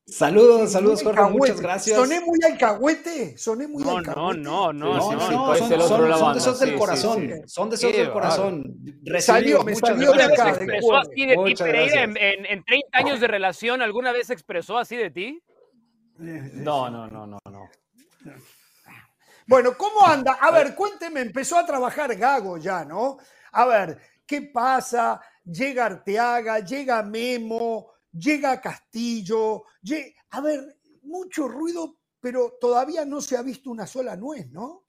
Saludos, 0.10 0.72
saludos, 0.72 1.03
Jorge, 1.03 1.22
muchas 1.32 1.60
gracias. 1.60 1.97
¿Soné 1.97 2.22
muy 2.22 2.39
alcahuete? 2.49 3.38
¿Soné 3.38 3.68
muy 3.68 3.84
no, 3.84 3.97
alcahuete? 3.97 4.39
No, 4.39 4.72
no, 4.72 4.74
no, 4.74 5.12
no, 5.12 5.12
no, 5.12 5.32
no, 5.32 5.55
son, 5.58 5.70
son, 5.70 6.18
son 6.18 6.34
deseos 6.34 6.60
del 6.60 6.76
corazón, 6.76 7.41
son 7.45 7.70
deseos 7.70 7.93
del 7.93 8.12
corazón. 8.12 8.64
Salió, 9.20 9.64
me 9.64 9.76
salió 9.76 10.14
de 10.14 10.24
acá. 10.24 10.51
¿Expresó 10.51 10.95
así 10.95 11.26
de 11.26 11.36
ti, 11.45 11.55
Pereira, 11.55 12.03
en, 12.03 12.16
en, 12.16 12.45
en 12.45 12.64
30 12.64 12.97
años 12.97 13.20
de 13.20 13.28
relación, 13.28 13.82
alguna 13.82 14.14
vez 14.14 14.30
expresó 14.30 14.78
así 14.78 14.95
de 14.95 15.12
ti? 15.12 15.43
No, 16.20 16.89
no, 16.89 17.08
no, 17.10 17.28
no, 17.28 17.39
no. 17.51 17.70
Bueno, 19.45 19.78
¿cómo 19.78 20.08
anda? 20.08 20.38
A 20.39 20.51
ver, 20.51 20.74
cuénteme, 20.74 21.20
empezó 21.20 21.58
a 21.58 21.66
trabajar 21.66 22.16
Gago 22.16 22.58
ya, 22.58 22.86
¿no? 22.86 23.18
A 23.51 23.66
ver, 23.66 23.97
¿qué 24.26 24.41
pasa? 24.41 25.22
Llega 25.43 25.86
Arteaga, 25.86 26.60
llega 26.60 27.03
Memo, 27.03 27.91
llega 28.18 28.61
Castillo, 28.61 29.63
a 30.30 30.41
ver, 30.41 30.78
mucho 31.03 31.47
ruido, 31.47 31.97
pero 32.20 32.57
todavía 32.59 33.05
no 33.05 33.22
se 33.22 33.38
ha 33.38 33.41
visto 33.41 33.70
una 33.70 33.88
sola 33.88 34.15
nuez, 34.15 34.49
¿no? 34.49 34.86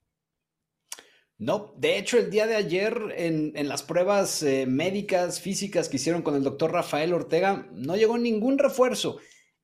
No, 1.37 1.73
de 1.77 1.97
hecho 1.97 2.17
el 2.17 2.29
día 2.29 2.47
de 2.47 2.57
ayer 2.57 3.13
en, 3.15 3.69
las 3.69 3.81
pruebas 3.81 4.43
eh, 4.43 4.65
médicas, 4.65 5.39
físicas 5.39 5.87
que 5.87 5.95
hicieron 5.95 6.21
con 6.21 6.35
el 6.35 6.43
doctor 6.43 6.73
Rafael 6.73 7.13
Ortega, 7.13 7.69
no 7.71 7.95
llegó 7.95 8.17
ningún 8.17 8.57
refuerzo. 8.57 9.19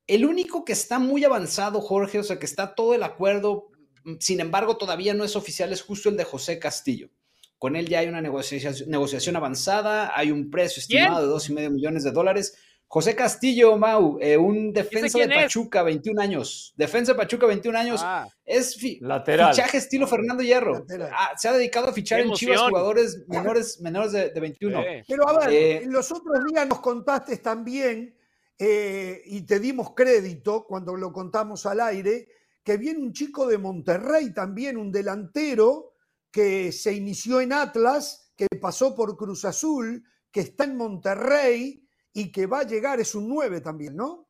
El 0.07 0.25
único 0.25 0.63
que 0.63 0.71
está 0.71 0.99
muy 0.99 1.25
avanzado, 1.25 1.81
Jorge, 1.81 2.19
o 2.19 2.23
sea, 2.23 2.39
que 2.39 2.45
está 2.45 2.75
todo 2.75 2.93
el 2.93 3.03
acuerdo, 3.03 3.71
sin 4.19 4.39
embargo, 4.39 4.77
todavía 4.77 5.13
no 5.13 5.25
es 5.25 5.35
oficial, 5.35 5.73
es 5.73 5.81
justo 5.81 6.07
el 6.07 6.15
de 6.15 6.23
José 6.23 6.59
Castillo. 6.59 7.09
Con 7.57 7.75
él 7.75 7.89
ya 7.89 7.99
hay 7.99 8.07
una 8.07 8.21
negociación 8.21 9.35
avanzada, 9.35 10.11
hay 10.15 10.31
un 10.31 10.51
precio 10.51 10.79
estimado 10.79 11.21
de 11.21 11.27
dos 11.27 11.49
y 11.49 11.53
medio 11.53 11.71
millones 11.71 12.03
de 12.03 12.11
dólares. 12.11 12.55
José 12.87 13.15
Castillo, 13.15 13.77
Mau, 13.77 14.17
eh, 14.21 14.37
un 14.37 14.71
defensa 14.71 15.19
de 15.19 15.27
Pachuca, 15.27 15.79
es? 15.79 15.85
21 15.85 16.21
años. 16.21 16.73
Defensa 16.77 17.13
de 17.13 17.17
Pachuca, 17.17 17.45
21 17.47 17.77
años. 17.77 18.01
Ah, 18.03 18.27
es 18.45 18.75
fi 18.75 18.99
lateral. 19.01 19.53
fichaje 19.53 19.77
estilo 19.77 20.07
Fernando 20.07 20.43
Hierro. 20.43 20.85
Ah, 21.11 21.33
se 21.35 21.47
ha 21.47 21.53
dedicado 21.53 21.89
a 21.89 21.93
fichar 21.93 22.21
en 22.21 22.31
Chivas 22.33 22.61
jugadores 22.61 23.25
menores, 23.27 23.81
menores 23.81 24.11
de, 24.11 24.29
de 24.29 24.39
21. 24.39 24.81
Sí. 24.81 24.87
Pero 25.07 25.27
a 25.27 25.39
ver, 25.39 25.49
eh, 25.51 25.83
los 25.87 26.11
otros 26.11 26.45
días 26.45 26.67
nos 26.67 26.79
contaste 26.79 27.37
también, 27.37 28.15
eh, 28.57 29.21
y 29.25 29.41
te 29.41 29.59
dimos 29.59 29.93
crédito 29.93 30.65
cuando 30.65 30.95
lo 30.95 31.11
contamos 31.11 31.65
al 31.65 31.81
aire, 31.81 32.27
que 32.63 32.77
viene 32.77 32.99
un 32.99 33.13
chico 33.13 33.45
de 33.47 33.57
Monterrey 33.57 34.33
también, 34.33 34.77
un 34.77 34.91
delantero 34.91 35.95
que 36.31 36.71
se 36.71 36.93
inició 36.93 37.41
en 37.41 37.53
Atlas, 37.53 38.31
que 38.35 38.47
pasó 38.61 38.95
por 38.95 39.17
Cruz 39.17 39.45
Azul, 39.45 40.03
que 40.31 40.41
está 40.41 40.63
en 40.63 40.77
Monterrey 40.77 41.84
y 42.15 42.31
que 42.31 42.47
va 42.47 42.61
a 42.61 42.63
llegar, 42.63 42.99
es 42.99 43.13
un 43.13 43.27
9 43.27 43.59
también, 43.59 43.95
¿no? 43.95 44.25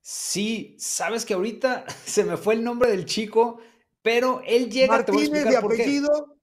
Sí, 0.00 0.76
sabes 0.78 1.24
que 1.24 1.32
ahorita 1.32 1.86
se 2.06 2.24
me 2.24 2.36
fue 2.36 2.54
el 2.54 2.62
nombre 2.62 2.90
del 2.90 3.06
chico, 3.06 3.58
pero 4.02 4.42
él 4.46 4.70
llega. 4.70 4.98
Martínez 4.98 5.44
de 5.44 5.56
apellido. 5.56 6.36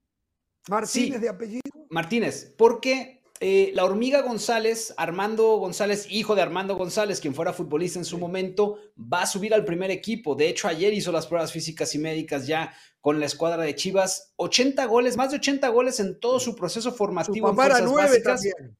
Martínez 0.68 1.14
sí, 1.14 1.18
de 1.18 1.28
apellido. 1.28 1.62
Martínez, 1.90 2.54
porque 2.58 3.22
eh, 3.38 3.70
la 3.74 3.84
hormiga 3.84 4.22
González, 4.22 4.92
Armando 4.96 5.58
González, 5.58 6.08
hijo 6.10 6.34
de 6.34 6.42
Armando 6.42 6.74
González, 6.74 7.20
quien 7.20 7.36
fuera 7.36 7.52
futbolista 7.52 8.00
en 8.00 8.04
su 8.04 8.18
momento, 8.18 8.78
va 8.96 9.22
a 9.22 9.26
subir 9.26 9.54
al 9.54 9.64
primer 9.64 9.92
equipo. 9.92 10.34
De 10.34 10.48
hecho, 10.48 10.66
ayer 10.66 10.92
hizo 10.92 11.12
las 11.12 11.28
pruebas 11.28 11.52
físicas 11.52 11.94
y 11.94 12.00
médicas 12.00 12.48
ya 12.48 12.74
con 13.00 13.20
la 13.20 13.26
escuadra 13.26 13.62
de 13.62 13.76
Chivas. 13.76 14.32
80 14.36 14.84
goles, 14.86 15.16
más 15.16 15.30
de 15.30 15.36
80 15.36 15.68
goles 15.68 16.00
en 16.00 16.18
todo 16.18 16.40
su 16.40 16.56
proceso 16.56 16.92
formativo. 16.92 17.48
Su 17.48 17.54
papá 17.54 17.66
era 17.66 17.80
9 17.80 18.20
también. 18.22 18.76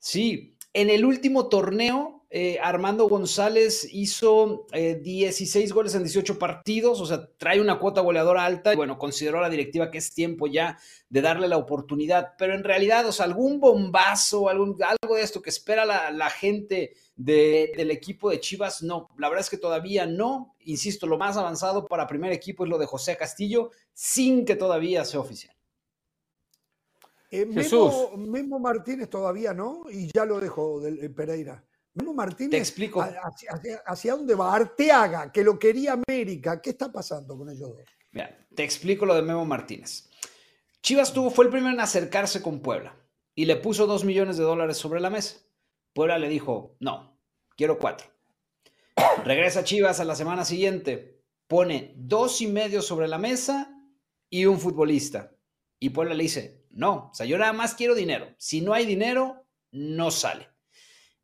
Sí, 0.00 0.57
en 0.80 0.90
el 0.90 1.04
último 1.04 1.48
torneo, 1.48 2.24
eh, 2.30 2.58
Armando 2.62 3.08
González 3.08 3.88
hizo 3.90 4.66
eh, 4.72 5.00
16 5.02 5.72
goles 5.72 5.96
en 5.96 6.04
18 6.04 6.38
partidos, 6.38 7.00
o 7.00 7.06
sea, 7.06 7.26
trae 7.36 7.60
una 7.60 7.80
cuota 7.80 8.00
goleadora 8.00 8.44
alta 8.44 8.72
y 8.72 8.76
bueno, 8.76 8.96
consideró 8.96 9.40
la 9.40 9.50
directiva 9.50 9.90
que 9.90 9.98
es 9.98 10.14
tiempo 10.14 10.46
ya 10.46 10.78
de 11.08 11.20
darle 11.20 11.48
la 11.48 11.56
oportunidad, 11.56 12.34
pero 12.38 12.54
en 12.54 12.62
realidad, 12.62 13.06
o 13.08 13.12
sea, 13.12 13.24
algún 13.24 13.58
bombazo, 13.58 14.48
algún, 14.48 14.78
algo 14.84 15.16
de 15.16 15.22
esto 15.22 15.42
que 15.42 15.50
espera 15.50 15.84
la, 15.84 16.30
gente 16.30 16.92
de, 17.16 17.72
del 17.76 17.90
equipo 17.90 18.30
de 18.30 18.38
Chivas, 18.38 18.80
no, 18.84 19.08
la 19.18 19.28
verdad 19.28 19.44
es 19.44 19.50
que 19.50 19.58
todavía 19.58 20.06
no, 20.06 20.54
insisto, 20.60 21.08
lo 21.08 21.18
más 21.18 21.36
avanzado 21.36 21.86
para 21.86 22.06
primer 22.06 22.30
equipo 22.30 22.62
es 22.62 22.70
lo 22.70 22.78
de 22.78 22.86
José 22.86 23.16
Castillo, 23.16 23.72
sin 23.94 24.44
que 24.44 24.54
todavía 24.54 25.04
sea 25.04 25.18
oficial. 25.18 25.57
Eh, 27.30 27.44
Memo, 27.44 28.16
Memo, 28.16 28.58
Martínez 28.58 29.10
todavía 29.10 29.52
no, 29.52 29.84
y 29.90 30.10
ya 30.14 30.24
lo 30.24 30.40
dejó 30.40 30.80
del, 30.80 31.04
eh, 31.04 31.10
Pereira. 31.10 31.62
Memo 31.94 32.14
Martínez, 32.14 32.50
Te 32.50 32.58
explico. 32.58 33.02
Hacia, 33.02 33.50
hacia, 33.50 33.76
hacia, 33.84 34.12
dónde 34.14 34.34
va? 34.34 34.54
Arteaga, 34.54 35.30
que 35.32 35.42
lo 35.42 35.58
quería 35.58 35.92
América. 35.94 36.60
¿Qué 36.62 36.70
está 36.70 36.90
pasando 36.90 37.36
con 37.36 37.50
ellos 37.50 37.70
dos? 37.70 37.80
Mira, 38.12 38.38
te 38.54 38.64
explico 38.64 39.04
lo 39.04 39.14
de 39.14 39.22
Memo 39.22 39.44
Martínez. 39.44 40.08
Chivas 40.80 41.12
tuvo, 41.12 41.30
fue 41.30 41.44
el 41.44 41.50
primero 41.50 41.74
en 41.74 41.80
acercarse 41.80 42.40
con 42.40 42.60
Puebla 42.60 42.96
y 43.34 43.44
le 43.44 43.56
puso 43.56 43.86
dos 43.86 44.04
millones 44.04 44.36
de 44.36 44.44
dólares 44.44 44.76
sobre 44.76 45.00
la 45.00 45.10
mesa. 45.10 45.38
Puebla 45.92 46.18
le 46.18 46.28
dijo, 46.28 46.76
no, 46.80 47.18
quiero 47.56 47.78
cuatro. 47.78 48.08
Regresa 49.24 49.64
Chivas 49.64 50.00
a 50.00 50.04
la 50.04 50.14
semana 50.14 50.44
siguiente, 50.44 51.22
pone 51.46 51.92
dos 51.96 52.40
y 52.40 52.46
medio 52.46 52.82
sobre 52.82 53.08
la 53.08 53.18
mesa 53.18 53.70
y 54.30 54.46
un 54.46 54.58
futbolista. 54.58 55.32
Y 55.78 55.90
Puebla 55.90 56.14
le 56.14 56.22
dice, 56.24 56.57
no, 56.78 57.08
o 57.10 57.14
sea, 57.14 57.26
yo 57.26 57.36
nada 57.38 57.52
más 57.52 57.74
quiero 57.74 57.96
dinero. 57.96 58.32
Si 58.38 58.60
no 58.60 58.72
hay 58.72 58.86
dinero, 58.86 59.44
no 59.72 60.12
sale. 60.12 60.48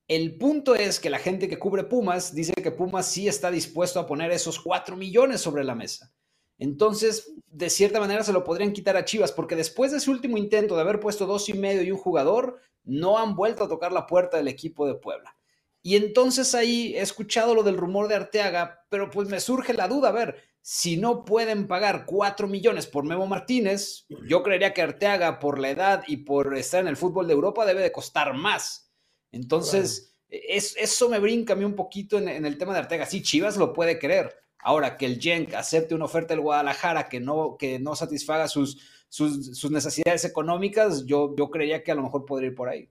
El 0.09 0.37
punto 0.37 0.75
es 0.75 0.99
que 0.99 1.11
la 1.11 1.21
gente 1.21 1.49
que 1.49 1.61
cubre 1.61 1.85
Pumas 1.85 2.35
dice 2.35 2.55
que 2.55 2.73
Pumas 2.73 3.07
sí 3.07 3.29
está 3.29 3.53
dispuesto 3.53 4.01
a 4.01 4.07
poner 4.09 4.33
esos 4.33 4.59
4 4.59 4.97
millones 4.97 5.41
sobre 5.41 5.63
la 5.63 5.77
mesa. 5.77 6.13
Entonces, 6.59 7.35
de 7.47 7.71
cierta 7.71 8.01
manera 8.01 8.25
se 8.25 8.33
lo 8.33 8.43
podrían 8.43 8.73
quitar 8.73 8.97
a 8.97 9.05
Chivas, 9.05 9.31
porque 9.31 9.55
después 9.55 9.93
de 9.93 10.01
su 10.01 10.11
último 10.11 10.39
intento 10.39 10.75
de 10.75 10.81
haber 10.81 10.99
puesto 10.99 11.25
dos 11.25 11.49
y 11.49 11.55
medio 11.55 11.85
y 11.85 11.93
un 11.93 11.99
jugador, 11.99 12.59
no 12.83 13.19
han 13.21 13.37
vuelto 13.37 13.63
a 13.63 13.69
tocar 13.69 13.93
la 13.93 14.07
puerta 14.07 14.37
del 14.39 14.49
equipo 14.49 14.89
de 14.89 14.97
Puebla. 14.97 15.39
Y 15.83 15.95
entonces 15.95 16.53
ahí 16.57 16.97
he 16.97 17.01
escuchado 17.01 17.55
lo 17.55 17.63
del 17.63 17.77
rumor 17.77 18.09
de 18.09 18.17
Arteaga, 18.17 18.85
pero 18.89 19.09
pues 19.09 19.29
me 19.29 19.39
surge 19.39 19.73
la 19.73 19.87
duda, 19.87 20.09
a 20.09 20.13
ver, 20.13 20.37
si 20.67 20.97
no 20.97 21.27
pueden 21.27 21.67
pagar 21.67 22.07
4 22.07 22.49
millones 22.49 22.87
por 22.87 23.05
Memo 23.05 23.27
Martínez, 23.27 24.07
yo 24.27 24.43
creería 24.43 24.73
que 24.73 24.81
Arteaga 24.81 25.39
por 25.39 25.59
la 25.59 25.69
edad 25.69 26.05
y 26.07 26.17
por 26.17 26.57
estar 26.57 26.81
en 26.81 26.89
el 26.89 26.97
fútbol 26.97 27.27
de 27.27 27.35
Europa 27.35 27.67
debe 27.67 27.83
de 27.83 27.93
costar 27.93 28.33
más. 28.33 28.91
Entonces, 29.31 30.15
claro. 30.27 30.43
es, 30.49 30.75
eso 30.79 31.11
me 31.11 31.19
brinca 31.19 31.53
a 31.53 31.57
mí 31.57 31.67
un 31.67 31.75
poquito 31.75 32.17
en, 32.17 32.31
en, 32.31 32.47
el 32.47 32.57
tema 32.57 32.73
de 32.73 32.79
Arteaga. 32.79 33.05
Sí, 33.05 33.21
Chivas 33.21 33.59
lo 33.59 33.75
puede 33.75 33.99
querer. 33.99 34.35
Ahora, 34.59 34.97
que 34.97 35.05
el 35.05 35.21
Genk 35.21 35.53
acepte 35.53 35.95
una 35.95 36.07
oferta 36.07 36.33
del 36.33 36.41
Guadalajara 36.41 37.11
que 37.11 37.21
no, 37.21 37.59
que 37.59 37.79
no 37.79 37.95
satisfaga 37.95 38.49
sus, 38.49 38.81
sus, 39.11 39.59
sus 39.59 39.71
necesidades 39.71 40.25
económicas, 40.25 41.05
yo, 41.05 41.35
yo 41.37 41.51
creería 41.51 41.85
que 41.85 41.93
a 41.93 41.95
lo 41.95 42.05
mejor 42.05 42.25
podría 42.25 42.49
ir 42.49 42.55
por 42.55 42.71
ahí. 42.71 42.89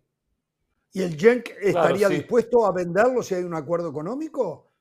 ¿Y 0.92 1.02
el 1.02 1.18
Genk 1.18 1.50
estaría 1.60 1.72
claro, 1.72 2.10
sí. 2.10 2.16
dispuesto 2.18 2.68
a 2.68 2.72
venderlo 2.72 3.24
si 3.24 3.34
hay 3.34 3.44
un 3.44 3.56
acuerdo 3.56 3.90
económico? 3.90 4.73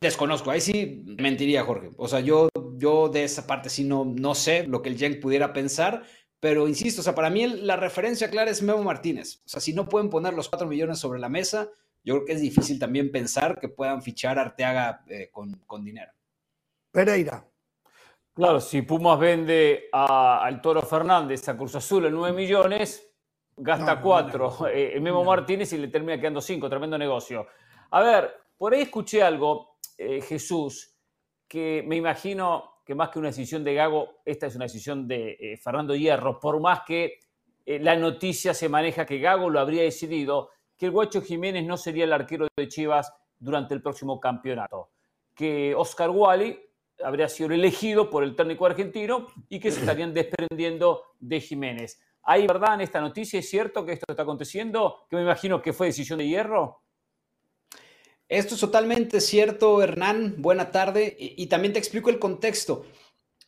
Desconozco, 0.00 0.50
ahí 0.50 0.60
sí 0.60 1.04
mentiría 1.18 1.64
Jorge. 1.64 1.90
O 1.96 2.06
sea, 2.06 2.20
yo, 2.20 2.48
yo 2.76 3.08
de 3.08 3.24
esa 3.24 3.46
parte 3.46 3.68
sí 3.68 3.84
no, 3.84 4.04
no 4.04 4.34
sé 4.34 4.66
lo 4.68 4.82
que 4.82 4.88
el 4.88 4.96
Genk 4.96 5.20
pudiera 5.20 5.52
pensar, 5.52 6.04
pero 6.38 6.68
insisto, 6.68 7.00
o 7.00 7.04
sea, 7.04 7.14
para 7.14 7.30
mí 7.30 7.46
la 7.46 7.76
referencia 7.76 8.30
clara 8.30 8.50
es 8.50 8.62
Memo 8.62 8.84
Martínez. 8.84 9.40
O 9.46 9.48
sea, 9.48 9.60
si 9.60 9.72
no 9.72 9.88
pueden 9.88 10.10
poner 10.10 10.34
los 10.34 10.48
4 10.48 10.68
millones 10.68 10.98
sobre 10.98 11.18
la 11.18 11.28
mesa, 11.28 11.70
yo 12.04 12.14
creo 12.14 12.26
que 12.26 12.32
es 12.34 12.40
difícil 12.40 12.78
también 12.78 13.10
pensar 13.10 13.58
que 13.58 13.68
puedan 13.68 14.02
fichar 14.02 14.38
a 14.38 14.42
Arteaga 14.42 15.02
eh, 15.08 15.30
con, 15.32 15.52
con, 15.66 15.84
dinero. 15.84 16.12
Pereira. 16.92 17.44
Claro, 18.34 18.60
si 18.60 18.82
Pumas 18.82 19.18
vende 19.18 19.88
a, 19.92 20.44
al 20.44 20.60
Toro 20.60 20.82
Fernández 20.82 21.48
a 21.48 21.56
Cruz 21.56 21.74
Azul 21.74 22.06
en 22.06 22.12
9 22.12 22.36
millones, 22.36 23.10
gasta 23.56 24.00
4 24.00 24.38
no, 24.38 24.50
no, 24.50 24.58
no, 24.60 24.68
eh, 24.68 25.00
Memo 25.00 25.24
Martínez 25.24 25.72
y 25.72 25.78
le 25.78 25.88
termina 25.88 26.20
quedando 26.20 26.40
5, 26.40 26.68
tremendo 26.68 26.98
negocio. 26.98 27.46
A 27.90 28.02
ver, 28.02 28.43
por 28.56 28.74
ahí 28.74 28.82
escuché 28.82 29.22
algo, 29.22 29.78
eh, 29.98 30.20
Jesús, 30.20 30.96
que 31.48 31.84
me 31.86 31.96
imagino 31.96 32.74
que 32.84 32.94
más 32.94 33.08
que 33.10 33.18
una 33.18 33.28
decisión 33.28 33.64
de 33.64 33.74
Gago, 33.74 34.20
esta 34.24 34.46
es 34.46 34.56
una 34.56 34.66
decisión 34.66 35.08
de 35.08 35.36
eh, 35.40 35.56
Fernando 35.56 35.94
Hierro, 35.94 36.38
por 36.38 36.60
más 36.60 36.82
que 36.86 37.20
eh, 37.64 37.78
la 37.78 37.96
noticia 37.96 38.52
se 38.52 38.68
maneja 38.68 39.06
que 39.06 39.18
Gago 39.18 39.48
lo 39.48 39.60
habría 39.60 39.82
decidido, 39.82 40.50
que 40.76 40.86
el 40.86 40.92
Guacho 40.92 41.22
Jiménez 41.22 41.64
no 41.64 41.76
sería 41.76 42.04
el 42.04 42.12
arquero 42.12 42.46
de 42.56 42.68
Chivas 42.68 43.12
durante 43.38 43.74
el 43.74 43.82
próximo 43.82 44.20
campeonato, 44.20 44.90
que 45.34 45.74
Oscar 45.74 46.10
Wally 46.10 46.60
habría 47.02 47.28
sido 47.28 47.52
elegido 47.52 48.10
por 48.10 48.22
el 48.22 48.36
técnico 48.36 48.66
argentino 48.66 49.26
y 49.48 49.58
que 49.60 49.70
se 49.70 49.80
estarían 49.80 50.12
desprendiendo 50.14 51.02
de 51.18 51.40
Jiménez. 51.40 52.00
¿Hay 52.22 52.46
verdad 52.46 52.74
en 52.74 52.80
esta 52.82 53.00
noticia? 53.00 53.38
¿Es 53.38 53.48
cierto 53.48 53.84
que 53.84 53.92
esto 53.92 54.06
está 54.08 54.22
aconteciendo? 54.22 55.06
Que 55.10 55.16
me 55.16 55.22
imagino 55.22 55.60
que 55.60 55.72
fue 55.72 55.88
decisión 55.88 56.18
de 56.18 56.26
hierro. 56.26 56.83
Esto 58.28 58.54
es 58.54 58.60
totalmente 58.60 59.20
cierto, 59.20 59.82
Hernán. 59.82 60.36
Buena 60.38 60.70
tarde. 60.70 61.16
Y, 61.18 61.46
también 61.46 61.72
te 61.72 61.78
explico 61.78 62.10
el 62.10 62.18
contexto. 62.18 62.86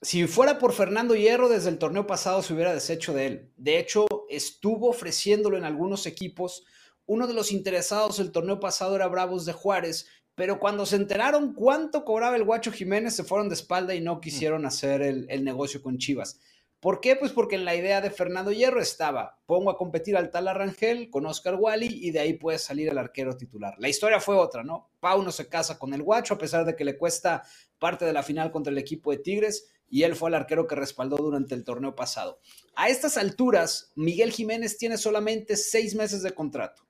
Si 0.02 0.26
fuera 0.26 0.58
por 0.58 0.72
Fernando 0.72 1.14
Hierro, 1.14 1.48
desde 1.48 1.70
el 1.70 1.78
torneo 1.78 2.06
pasado 2.06 2.42
se 2.42 2.52
hubiera 2.52 2.74
deshecho 2.74 3.14
de 3.14 3.26
él. 3.26 3.52
De 3.56 3.78
hecho, 3.78 4.06
estuvo 4.28 4.90
ofreciéndolo 4.90 5.56
en 5.56 5.64
algunos 5.64 6.06
equipos. 6.06 6.64
Uno 7.06 7.26
de 7.26 7.34
los 7.34 7.52
interesados 7.52 8.18
el 8.18 8.32
torneo 8.32 8.60
pasado 8.60 8.96
era 8.96 9.08
Bravos 9.08 9.46
de 9.46 9.54
Juárez, 9.54 10.06
pero 10.34 10.58
cuando 10.60 10.84
se 10.84 10.96
enteraron 10.96 11.54
cuánto 11.54 12.04
cobraba 12.04 12.36
el 12.36 12.44
Guacho 12.44 12.70
Jiménez, 12.70 13.16
se 13.16 13.24
fueron 13.24 13.48
de 13.48 13.54
espalda 13.54 13.94
y 13.94 14.02
no 14.02 14.20
quisieron 14.20 14.66
hacer 14.66 15.00
el, 15.00 15.26
el 15.30 15.44
negocio 15.44 15.82
con 15.82 15.96
Chivas. 15.96 16.38
¿Por 16.86 17.00
qué? 17.00 17.16
Pues 17.16 17.32
porque 17.32 17.56
en 17.56 17.64
la 17.64 17.74
idea 17.74 18.00
de 18.00 18.12
Fernando 18.12 18.52
Hierro 18.52 18.80
estaba, 18.80 19.40
pongo 19.44 19.70
a 19.70 19.76
competir 19.76 20.16
al 20.16 20.30
tal 20.30 20.46
Arrangel 20.46 21.10
con 21.10 21.26
Oscar 21.26 21.56
Wally 21.56 21.88
y 21.90 22.12
de 22.12 22.20
ahí 22.20 22.34
puede 22.34 22.60
salir 22.60 22.88
el 22.88 22.96
arquero 22.96 23.36
titular. 23.36 23.74
La 23.78 23.88
historia 23.88 24.20
fue 24.20 24.36
otra, 24.36 24.62
¿no? 24.62 24.88
Pau 25.00 25.20
no 25.20 25.32
se 25.32 25.48
casa 25.48 25.80
con 25.80 25.92
el 25.94 26.04
guacho 26.04 26.34
a 26.34 26.38
pesar 26.38 26.64
de 26.64 26.76
que 26.76 26.84
le 26.84 26.96
cuesta 26.96 27.42
parte 27.80 28.04
de 28.04 28.12
la 28.12 28.22
final 28.22 28.52
contra 28.52 28.70
el 28.70 28.78
equipo 28.78 29.10
de 29.10 29.18
Tigres 29.18 29.68
y 29.90 30.04
él 30.04 30.14
fue 30.14 30.28
el 30.28 30.36
arquero 30.36 30.68
que 30.68 30.76
respaldó 30.76 31.16
durante 31.16 31.56
el 31.56 31.64
torneo 31.64 31.96
pasado. 31.96 32.38
A 32.76 32.88
estas 32.88 33.16
alturas, 33.16 33.90
Miguel 33.96 34.30
Jiménez 34.30 34.78
tiene 34.78 34.96
solamente 34.96 35.56
seis 35.56 35.96
meses 35.96 36.22
de 36.22 36.34
contrato. 36.34 36.86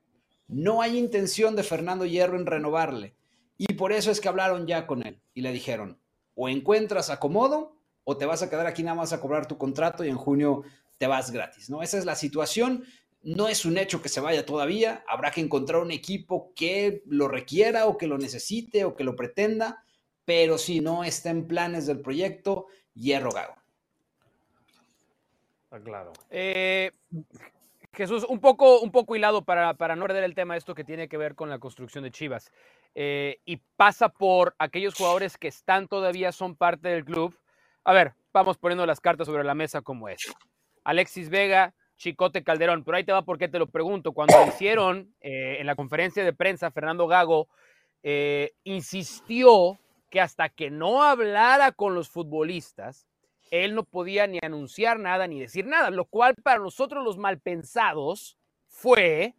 No 0.47 0.83
hay 0.83 0.99
intención 0.99 1.57
de 1.57 1.63
Fernando 1.63 2.05
Hierro 2.05 2.37
en 2.37 2.45
renovarle 2.45 3.17
y 3.57 3.73
por 3.73 3.95
eso 3.95 4.11
es 4.11 4.21
que 4.21 4.29
hablaron 4.29 4.67
ya 4.67 4.87
con 4.87 5.07
él 5.07 5.23
y 5.33 5.41
le 5.41 5.53
dijeron, 5.53 5.99
o 6.35 6.51
encuentras 6.51 7.09
acomodo 7.09 7.76
o 8.09 8.17
te 8.17 8.25
vas 8.25 8.41
a 8.41 8.49
quedar 8.49 8.69
aquí 8.69 8.85
nada 8.85 8.95
más 8.95 9.13
a 9.13 9.21
cobrar 9.21 9.47
tu 9.47 9.59
contrato 9.59 10.05
y 10.05 10.09
en 10.09 10.17
junio 10.17 10.63
te 10.97 11.09
vas 11.09 11.33
gratis, 11.33 11.69
¿no? 11.69 11.83
Esa 11.83 11.99
es 11.99 12.05
la 12.05 12.15
situación. 12.15 12.85
No 13.23 13.49
es 13.49 13.65
un 13.65 13.77
hecho 13.79 14.01
que 14.01 14.09
se 14.09 14.21
vaya 14.21 14.47
todavía. 14.47 15.05
Habrá 15.09 15.33
que 15.33 15.41
encontrar 15.41 15.83
un 15.83 15.91
equipo 15.91 16.53
que 16.55 17.03
lo 17.07 17.27
requiera 17.27 17.87
o 17.87 17.99
que 17.99 18.07
lo 18.07 18.17
necesite 18.17 18.85
o 18.85 18.95
que 18.95 19.03
lo 19.03 19.17
pretenda, 19.17 19.83
pero 20.25 20.57
si 20.57 20.81
no 20.81 21.03
está 21.03 21.31
en 21.31 21.49
planes 21.49 21.89
del 21.89 22.01
proyecto, 22.01 22.69
hierro 22.95 23.33
gago. 23.33 23.57
claro. 25.83 26.13
Eh, 26.31 26.93
Jesús, 27.93 28.25
un 28.29 28.39
poco, 28.39 28.79
un 28.81 28.93
poco 28.93 29.17
hilado 29.17 29.43
para, 29.43 29.75
para 29.75 29.97
no 29.97 30.07
perder 30.07 30.23
el 30.23 30.37
tema 30.37 30.57
esto 30.57 30.77
que 30.77 30.85
tiene 30.85 31.09
que 31.09 31.17
ver 31.17 31.35
con 31.35 31.51
la 31.51 31.59
construcción 31.59 32.05
de 32.05 32.13
Chivas. 32.13 32.53
Eh, 32.95 33.41
y 33.45 33.57
pasa 33.77 34.11
por 34.11 34.55
aquellos 34.61 34.95
jugadores 34.95 35.37
que 35.37 35.49
están 35.49 35.89
todavía, 35.89 36.31
son 36.31 36.55
parte 36.55 36.89
del 36.89 37.05
club, 37.05 37.37
a 37.87 37.93
ver, 37.93 38.15
vamos 38.33 38.59
poniendo 38.59 38.85
las 38.85 39.01
cartas 39.01 39.29
sobre 39.29 39.45
la 39.45 39.55
mesa 39.55 39.81
como 39.81 40.09
es. 40.09 40.35
Alexis 40.83 41.31
Vega, 41.31 41.73
Chicote 41.97 42.43
Calderón, 42.43 42.83
pero 42.83 42.97
ahí 42.97 43.05
te 43.05 43.13
va 43.13 43.23
porque 43.23 43.49
te 43.49 43.61
lo 43.61 43.69
pregunto. 43.69 44.13
Cuando 44.13 44.45
hicieron 44.49 45.15
eh, 45.21 45.59
en 45.61 45.67
la 45.67 45.77
conferencia 45.77 46.25
de 46.25 46.33
prensa, 46.33 46.73
Fernando 46.73 47.07
Gago 47.07 47.49
eh, 48.03 48.55
insistió 48.65 49.79
que 50.11 50.21
hasta 50.21 50.49
que 50.49 50.69
no 50.69 51.05
hablara 51.05 51.71
con 51.71 51.95
los 51.95 52.09
futbolistas, 52.09 53.07
él 53.53 53.77
no 53.77 53.85
podía 53.85 54.27
ni 54.27 54.41
anunciar 54.43 54.99
nada 54.99 55.29
ni 55.29 55.39
decir 55.39 55.65
nada, 55.65 55.91
lo 55.91 56.07
cual 56.07 56.35
para 56.43 56.59
nosotros 56.59 57.05
los 57.05 57.19
malpensados 57.19 58.37
fue, 58.67 59.37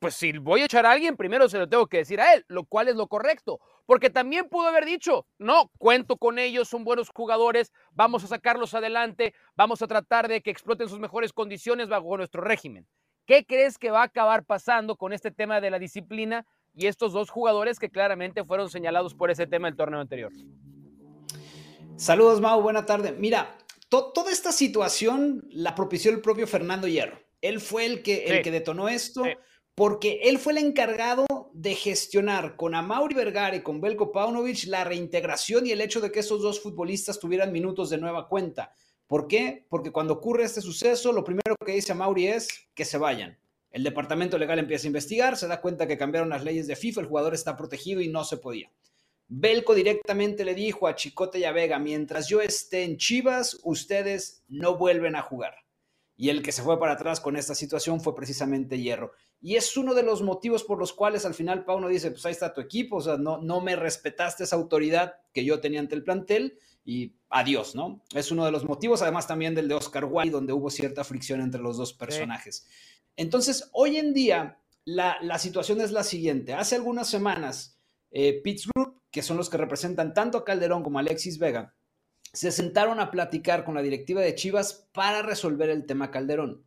pues 0.00 0.16
si 0.16 0.36
voy 0.36 0.62
a 0.62 0.64
echar 0.64 0.84
a 0.84 0.90
alguien, 0.90 1.16
primero 1.16 1.48
se 1.48 1.58
lo 1.58 1.68
tengo 1.68 1.86
que 1.86 1.98
decir 1.98 2.20
a 2.20 2.34
él, 2.34 2.44
lo 2.48 2.64
cual 2.64 2.88
es 2.88 2.96
lo 2.96 3.06
correcto 3.06 3.60
porque 3.86 4.10
también 4.10 4.48
pudo 4.48 4.66
haber 4.66 4.84
dicho, 4.84 5.26
no, 5.38 5.70
cuento 5.78 6.16
con 6.16 6.38
ellos, 6.38 6.68
son 6.68 6.84
buenos 6.84 7.10
jugadores, 7.14 7.72
vamos 7.92 8.24
a 8.24 8.26
sacarlos 8.26 8.74
adelante, 8.74 9.32
vamos 9.56 9.80
a 9.80 9.86
tratar 9.86 10.28
de 10.28 10.42
que 10.42 10.50
exploten 10.50 10.88
sus 10.88 10.98
mejores 10.98 11.32
condiciones 11.32 11.88
bajo 11.88 12.16
nuestro 12.16 12.42
régimen. 12.42 12.86
¿Qué 13.26 13.44
crees 13.44 13.78
que 13.78 13.90
va 13.90 14.02
a 14.02 14.06
acabar 14.06 14.44
pasando 14.44 14.96
con 14.96 15.12
este 15.12 15.30
tema 15.30 15.60
de 15.60 15.70
la 15.70 15.78
disciplina 15.78 16.46
y 16.74 16.86
estos 16.86 17.12
dos 17.12 17.30
jugadores 17.30 17.78
que 17.78 17.90
claramente 17.90 18.44
fueron 18.44 18.68
señalados 18.70 19.14
por 19.14 19.30
ese 19.30 19.46
tema 19.46 19.68
del 19.68 19.76
torneo 19.76 20.00
anterior? 20.00 20.32
Saludos, 21.96 22.40
Mau, 22.40 22.60
buena 22.60 22.84
tarde. 22.84 23.12
Mira, 23.18 23.56
toda 23.88 24.30
esta 24.30 24.52
situación 24.52 25.46
la 25.50 25.74
propició 25.74 26.10
el 26.10 26.20
propio 26.20 26.46
Fernando 26.46 26.86
Hierro. 26.86 27.18
Él 27.40 27.60
fue 27.60 27.86
el 27.86 28.02
que, 28.02 28.24
el 28.24 28.42
que 28.42 28.50
detonó 28.50 28.88
esto 28.88 29.24
porque 29.76 30.20
él 30.24 30.38
fue 30.38 30.54
el 30.54 30.58
encargado 30.58 31.26
de 31.56 31.74
gestionar 31.74 32.54
con 32.54 32.74
Amaury 32.74 33.14
Vergara 33.14 33.56
y 33.56 33.62
con 33.62 33.80
Belko 33.80 34.12
Paunovic 34.12 34.66
la 34.66 34.84
reintegración 34.84 35.66
y 35.66 35.70
el 35.70 35.80
hecho 35.80 36.02
de 36.02 36.12
que 36.12 36.20
esos 36.20 36.42
dos 36.42 36.60
futbolistas 36.60 37.18
tuvieran 37.18 37.50
minutos 37.50 37.88
de 37.88 37.96
nueva 37.96 38.28
cuenta. 38.28 38.74
¿Por 39.06 39.26
qué? 39.26 39.64
Porque 39.70 39.90
cuando 39.90 40.12
ocurre 40.12 40.44
este 40.44 40.60
suceso, 40.60 41.12
lo 41.12 41.24
primero 41.24 41.56
que 41.64 41.72
dice 41.72 41.92
Amaury 41.92 42.26
es 42.26 42.48
que 42.74 42.84
se 42.84 42.98
vayan. 42.98 43.38
El 43.70 43.84
departamento 43.84 44.36
legal 44.36 44.58
empieza 44.58 44.86
a 44.86 44.88
investigar, 44.88 45.38
se 45.38 45.48
da 45.48 45.62
cuenta 45.62 45.86
que 45.86 45.96
cambiaron 45.96 46.28
las 46.28 46.44
leyes 46.44 46.66
de 46.66 46.76
FIFA, 46.76 47.00
el 47.00 47.06
jugador 47.06 47.32
está 47.32 47.56
protegido 47.56 48.02
y 48.02 48.08
no 48.08 48.24
se 48.24 48.36
podía. 48.36 48.70
Belco 49.26 49.74
directamente 49.74 50.44
le 50.44 50.54
dijo 50.54 50.86
a 50.86 50.94
Chicote 50.94 51.38
y 51.38 51.44
a 51.44 51.52
Vega, 51.52 51.78
mientras 51.78 52.28
yo 52.28 52.42
esté 52.42 52.84
en 52.84 52.98
Chivas, 52.98 53.60
ustedes 53.62 54.44
no 54.48 54.76
vuelven 54.76 55.16
a 55.16 55.22
jugar. 55.22 55.54
Y 56.18 56.28
el 56.28 56.42
que 56.42 56.52
se 56.52 56.62
fue 56.62 56.78
para 56.78 56.92
atrás 56.92 57.20
con 57.20 57.36
esta 57.36 57.54
situación 57.54 58.02
fue 58.02 58.14
precisamente 58.14 58.78
Hierro. 58.78 59.12
Y 59.40 59.56
es 59.56 59.76
uno 59.76 59.94
de 59.94 60.02
los 60.02 60.22
motivos 60.22 60.64
por 60.64 60.78
los 60.78 60.92
cuales 60.92 61.24
al 61.24 61.34
final 61.34 61.64
Pauno 61.64 61.88
dice, 61.88 62.10
pues 62.10 62.24
ahí 62.26 62.32
está 62.32 62.52
tu 62.52 62.60
equipo, 62.60 62.96
o 62.96 63.00
sea, 63.00 63.16
no, 63.16 63.38
no 63.38 63.60
me 63.60 63.76
respetaste 63.76 64.44
esa 64.44 64.56
autoridad 64.56 65.14
que 65.32 65.44
yo 65.44 65.60
tenía 65.60 65.80
ante 65.80 65.94
el 65.94 66.04
plantel 66.04 66.58
y 66.84 67.16
adiós, 67.28 67.74
¿no? 67.74 68.02
Es 68.14 68.30
uno 68.30 68.44
de 68.44 68.52
los 68.52 68.64
motivos, 68.64 69.02
además 69.02 69.26
también 69.26 69.54
del 69.54 69.68
de 69.68 69.74
Oscar 69.74 70.04
Wilde, 70.04 70.30
donde 70.30 70.52
hubo 70.52 70.70
cierta 70.70 71.04
fricción 71.04 71.40
entre 71.40 71.60
los 71.60 71.76
dos 71.76 71.92
personajes. 71.92 72.66
Entonces, 73.16 73.68
hoy 73.72 73.96
en 73.96 74.14
día, 74.14 74.60
la, 74.84 75.38
situación 75.38 75.80
es 75.80 75.90
la 75.90 76.04
siguiente. 76.04 76.54
Hace 76.54 76.76
algunas 76.76 77.08
semanas, 77.08 77.80
eh, 78.10 78.40
Pittsburgh, 78.42 78.94
que 79.10 79.22
son 79.22 79.36
los 79.36 79.50
que 79.50 79.56
representan 79.56 80.14
tanto 80.14 80.38
a 80.38 80.44
Calderón 80.44 80.84
como 80.84 80.98
a 80.98 81.00
Alexis 81.00 81.38
Vega, 81.38 81.74
se 82.32 82.52
sentaron 82.52 83.00
a 83.00 83.10
platicar 83.10 83.64
con 83.64 83.74
la 83.74 83.82
directiva 83.82 84.20
de 84.20 84.34
Chivas 84.34 84.88
para 84.92 85.22
resolver 85.22 85.70
el 85.70 85.86
tema 85.86 86.10
Calderón. 86.10 86.65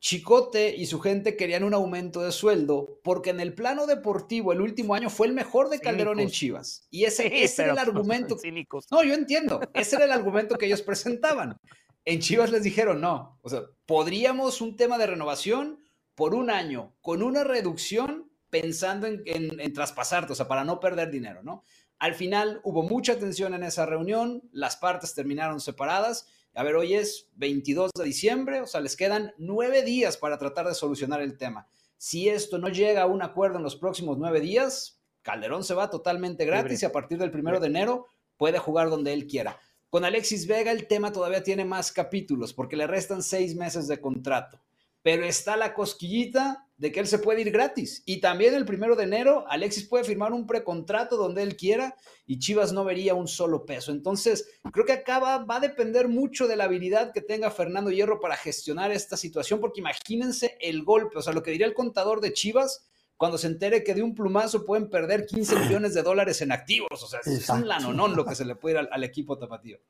Chicote 0.00 0.74
y 0.74 0.86
su 0.86 0.98
gente 0.98 1.36
querían 1.36 1.62
un 1.62 1.74
aumento 1.74 2.22
de 2.22 2.32
sueldo 2.32 2.98
porque 3.04 3.30
en 3.30 3.38
el 3.38 3.52
plano 3.52 3.86
deportivo 3.86 4.52
el 4.52 4.62
último 4.62 4.94
año 4.94 5.10
fue 5.10 5.26
el 5.26 5.34
mejor 5.34 5.68
de 5.68 5.78
Calderón 5.78 6.20
en 6.20 6.30
Chivas. 6.30 6.86
Y 6.90 7.04
ese, 7.04 7.26
era 7.62 7.72
el 7.72 7.78
argumento. 7.78 8.36
No, 8.90 9.04
yo 9.04 9.14
entiendo. 9.14 9.60
Ese 9.74 9.96
era 9.96 10.06
el 10.06 10.12
argumento 10.12 10.56
que 10.56 10.66
ellos 10.66 10.80
presentaban. 10.80 11.58
En 12.06 12.20
Chivas 12.20 12.50
les 12.50 12.62
dijeron 12.62 13.00
no. 13.00 13.38
O 13.42 13.50
sea, 13.50 13.62
podríamos 13.84 14.62
un 14.62 14.76
tema 14.76 14.96
de 14.96 15.06
renovación 15.06 15.78
por 16.14 16.34
un 16.34 16.50
año 16.50 16.96
con 17.02 17.22
una 17.22 17.44
reducción 17.44 18.32
pensando 18.48 19.06
en, 19.06 19.22
en 19.26 19.72
traspasarte, 19.74 20.32
o 20.32 20.36
sea, 20.36 20.48
para 20.48 20.64
no 20.64 20.80
perder 20.80 21.10
dinero, 21.10 21.42
¿no? 21.42 21.62
Al 21.98 22.14
final 22.14 22.60
hubo 22.64 22.82
mucha 22.82 23.18
tensión 23.18 23.52
en 23.52 23.62
esa 23.62 23.84
reunión, 23.84 24.42
las 24.50 24.76
partes 24.76 25.14
terminaron 25.14 25.60
separadas 25.60 26.26
a 26.60 26.62
ver, 26.62 26.76
hoy 26.76 26.92
es 26.92 27.30
22 27.36 27.90
de 27.96 28.04
diciembre, 28.04 28.60
o 28.60 28.66
sea, 28.66 28.82
les 28.82 28.94
quedan 28.94 29.32
nueve 29.38 29.82
días 29.82 30.18
para 30.18 30.36
tratar 30.36 30.66
de 30.66 30.74
solucionar 30.74 31.22
el 31.22 31.38
tema. 31.38 31.66
Si 31.96 32.28
esto 32.28 32.58
no 32.58 32.68
llega 32.68 33.00
a 33.00 33.06
un 33.06 33.22
acuerdo 33.22 33.56
en 33.56 33.62
los 33.62 33.76
próximos 33.76 34.18
nueve 34.18 34.40
días, 34.40 35.00
Calderón 35.22 35.64
se 35.64 35.72
va 35.72 35.88
totalmente 35.88 36.44
gratis 36.44 36.82
y 36.82 36.84
a 36.84 36.92
partir 36.92 37.16
del 37.16 37.30
primero 37.30 37.60
de 37.60 37.68
enero 37.68 38.08
puede 38.36 38.58
jugar 38.58 38.90
donde 38.90 39.14
él 39.14 39.26
quiera. 39.26 39.58
Con 39.88 40.04
Alexis 40.04 40.46
Vega 40.46 40.70
el 40.70 40.86
tema 40.86 41.12
todavía 41.12 41.42
tiene 41.42 41.64
más 41.64 41.92
capítulos 41.92 42.52
porque 42.52 42.76
le 42.76 42.86
restan 42.86 43.22
seis 43.22 43.56
meses 43.56 43.88
de 43.88 43.98
contrato 43.98 44.60
pero 45.02 45.24
está 45.24 45.56
la 45.56 45.74
cosquillita 45.74 46.66
de 46.80 46.90
que 46.90 47.00
él 47.00 47.06
se 47.06 47.18
puede 47.18 47.42
ir 47.42 47.50
gratis. 47.50 48.02
Y 48.06 48.22
también 48.22 48.54
el 48.54 48.64
primero 48.64 48.96
de 48.96 49.04
enero, 49.04 49.44
Alexis 49.48 49.86
puede 49.86 50.02
firmar 50.02 50.32
un 50.32 50.46
precontrato 50.46 51.18
donde 51.18 51.42
él 51.42 51.54
quiera 51.54 51.94
y 52.26 52.38
Chivas 52.38 52.72
no 52.72 52.86
vería 52.86 53.14
un 53.14 53.28
solo 53.28 53.66
peso. 53.66 53.92
Entonces, 53.92 54.48
creo 54.72 54.86
que 54.86 54.94
acá 54.94 55.18
va, 55.18 55.44
a 55.46 55.60
depender 55.60 56.08
mucho 56.08 56.48
de 56.48 56.56
la 56.56 56.64
habilidad 56.64 57.12
que 57.12 57.20
tenga 57.20 57.50
Fernando 57.50 57.90
Hierro 57.90 58.18
para 58.18 58.34
gestionar 58.34 58.92
esta 58.92 59.18
situación, 59.18 59.60
porque 59.60 59.80
imagínense 59.80 60.56
el 60.58 60.82
golpe, 60.82 61.18
o 61.18 61.22
sea, 61.22 61.34
lo 61.34 61.42
que 61.42 61.50
diría 61.50 61.66
el 61.66 61.74
contador 61.74 62.22
de 62.22 62.32
Chivas 62.32 62.86
cuando 63.18 63.36
se 63.36 63.48
entere 63.48 63.84
que 63.84 63.92
de 63.92 64.02
un 64.02 64.14
plumazo 64.14 64.64
pueden 64.64 64.88
perder 64.88 65.26
15 65.26 65.56
millones 65.56 65.92
de 65.92 66.02
dólares 66.02 66.40
en 66.40 66.50
activos. 66.50 67.02
O 67.02 67.06
sea, 67.06 67.20
es 67.22 67.46
un 67.50 67.68
lanonón 67.68 68.16
lo 68.16 68.24
que 68.24 68.34
se 68.34 68.46
le 68.46 68.56
puede 68.56 68.76
ir 68.76 68.78
al, 68.78 68.88
al 68.90 69.04
equipo 69.04 69.36
tapatío. 69.36 69.80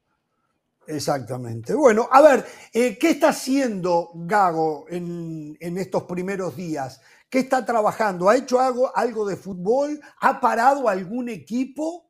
Exactamente. 0.86 1.74
Bueno, 1.74 2.08
a 2.10 2.20
ver, 2.20 2.44
eh, 2.72 2.98
¿qué 2.98 3.10
está 3.10 3.28
haciendo 3.28 4.10
Gago 4.14 4.86
en, 4.88 5.56
estos 5.60 6.04
primeros 6.04 6.56
días? 6.56 7.00
¿Qué 7.28 7.40
está 7.40 7.64
trabajando? 7.64 8.28
¿Ha 8.28 8.36
hecho 8.36 8.60
algo, 8.60 8.90
algo 8.96 9.24
de 9.26 9.36
fútbol? 9.36 10.00
¿Ha 10.20 10.40
parado 10.40 10.88
algún 10.88 11.28
equipo? 11.28 12.09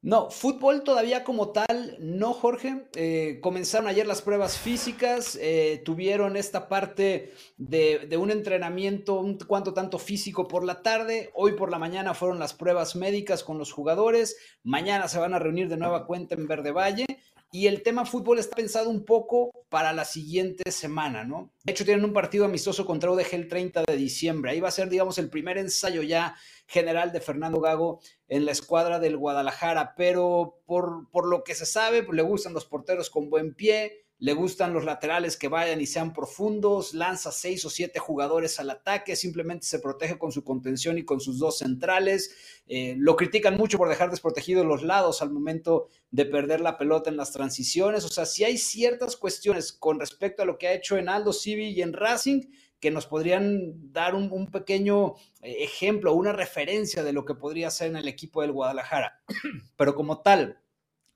No, 0.00 0.30
fútbol 0.30 0.84
todavía 0.84 1.24
como 1.24 1.50
tal, 1.50 1.96
no, 1.98 2.32
Jorge. 2.32 2.86
Eh, 2.94 3.40
comenzaron 3.42 3.88
ayer 3.88 4.06
las 4.06 4.22
pruebas 4.22 4.56
físicas, 4.56 5.36
eh, 5.40 5.82
tuvieron 5.84 6.36
esta 6.36 6.68
parte 6.68 7.32
de, 7.56 8.16
un 8.16 8.30
entrenamiento 8.30 9.18
un 9.18 9.38
cuanto 9.38 9.74
tanto 9.74 9.98
físico 9.98 10.46
por 10.46 10.64
la 10.64 10.82
tarde. 10.82 11.30
Hoy 11.34 11.54
por 11.54 11.72
la 11.72 11.80
mañana 11.80 12.14
fueron 12.14 12.38
las 12.38 12.54
pruebas 12.54 12.94
médicas 12.94 13.42
con 13.42 13.58
los 13.58 13.72
jugadores. 13.72 14.36
Mañana 14.62 15.08
se 15.08 15.18
van 15.18 15.34
a 15.34 15.40
reunir 15.40 15.68
de 15.68 15.76
nueva 15.76 16.06
cuenta 16.06 16.36
en 16.36 16.46
Verde 16.46 16.70
Valle 16.70 17.06
y 17.50 17.66
el 17.66 17.82
tema 17.82 18.04
fútbol 18.04 18.38
está 18.38 18.56
pensado 18.56 18.90
un 18.90 19.04
poco 19.04 19.50
para 19.68 19.92
la 19.92 20.04
siguiente 20.04 20.70
semana, 20.70 21.24
¿no? 21.24 21.52
De 21.64 21.72
hecho, 21.72 21.84
tienen 21.84 22.04
un 22.04 22.12
partido 22.12 22.44
amistoso 22.44 22.84
contra 22.84 23.10
UDG 23.10 23.34
el 23.34 23.48
30 23.48 23.84
de 23.86 23.96
diciembre. 23.96 24.50
Ahí 24.50 24.60
va 24.60 24.68
a 24.68 24.72
ser, 24.72 24.88
digamos, 24.88 25.18
el 25.18 25.30
primer 25.30 25.56
ensayo 25.56 26.02
ya 26.02 26.36
general 26.66 27.12
de 27.12 27.20
Fernando 27.20 27.60
Gago 27.60 28.00
en 28.28 28.44
la 28.44 28.52
escuadra 28.52 28.98
del 28.98 29.16
Guadalajara, 29.16 29.94
pero 29.96 30.60
por, 30.66 31.10
por 31.10 31.26
lo 31.26 31.42
que 31.42 31.54
se 31.54 31.64
sabe, 31.64 32.02
pues, 32.02 32.16
le 32.16 32.22
gustan 32.22 32.52
los 32.52 32.66
porteros 32.66 33.08
con 33.08 33.30
buen 33.30 33.54
pie, 33.54 34.04
le 34.20 34.32
gustan 34.32 34.72
los 34.72 34.84
laterales 34.84 35.36
que 35.36 35.46
vayan 35.46 35.80
y 35.80 35.86
sean 35.86 36.12
profundos, 36.12 36.92
lanza 36.92 37.30
seis 37.30 37.64
o 37.64 37.70
siete 37.70 38.00
jugadores 38.00 38.58
al 38.58 38.70
ataque, 38.70 39.14
simplemente 39.14 39.66
se 39.66 39.78
protege 39.78 40.18
con 40.18 40.32
su 40.32 40.42
contención 40.42 40.98
y 40.98 41.04
con 41.04 41.20
sus 41.20 41.38
dos 41.38 41.58
centrales. 41.58 42.34
Eh, 42.66 42.96
lo 42.98 43.14
critican 43.14 43.56
mucho 43.56 43.78
por 43.78 43.88
dejar 43.88 44.10
desprotegidos 44.10 44.66
los 44.66 44.82
lados 44.82 45.22
al 45.22 45.30
momento 45.30 45.88
de 46.10 46.24
perder 46.24 46.60
la 46.60 46.76
pelota 46.78 47.10
en 47.10 47.16
las 47.16 47.30
transiciones. 47.30 48.04
O 48.04 48.08
sea, 48.08 48.26
si 48.26 48.42
hay 48.42 48.58
ciertas 48.58 49.16
cuestiones 49.16 49.72
con 49.72 50.00
respecto 50.00 50.42
a 50.42 50.46
lo 50.46 50.58
que 50.58 50.66
ha 50.66 50.72
hecho 50.72 50.96
en 50.96 51.08
Aldo 51.08 51.32
Civi 51.32 51.68
y 51.68 51.82
en 51.82 51.92
Racing 51.92 52.42
que 52.80 52.90
nos 52.90 53.06
podrían 53.06 53.92
dar 53.92 54.16
un, 54.16 54.32
un 54.32 54.50
pequeño 54.50 55.14
eh, 55.42 55.62
ejemplo, 55.62 56.12
una 56.12 56.32
referencia 56.32 57.04
de 57.04 57.12
lo 57.12 57.24
que 57.24 57.34
podría 57.34 57.70
ser 57.70 57.88
en 57.90 57.96
el 57.96 58.08
equipo 58.08 58.42
del 58.42 58.52
Guadalajara. 58.52 59.20
Pero 59.76 59.94
como 59.94 60.22
tal, 60.22 60.58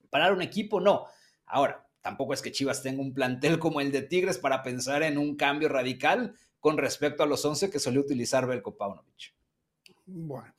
parar 0.08 0.32
un 0.32 0.42
equipo, 0.42 0.80
no. 0.80 1.06
Ahora, 1.46 1.81
tampoco 2.02 2.34
es 2.34 2.42
que 2.42 2.52
Chivas 2.52 2.82
tenga 2.82 3.00
un 3.00 3.14
plantel 3.14 3.58
como 3.58 3.80
el 3.80 3.92
de 3.92 4.02
Tigres 4.02 4.38
para 4.38 4.62
pensar 4.62 5.02
en 5.02 5.16
un 5.16 5.36
cambio 5.36 5.68
radical 5.68 6.34
con 6.60 6.76
respecto 6.76 7.22
a 7.22 7.26
los 7.26 7.44
11 7.44 7.70
que 7.70 7.78
solía 7.78 8.00
utilizar 8.00 8.46
Belko 8.46 8.76
Paunovic. 8.76 9.34
Bueno, 10.04 10.52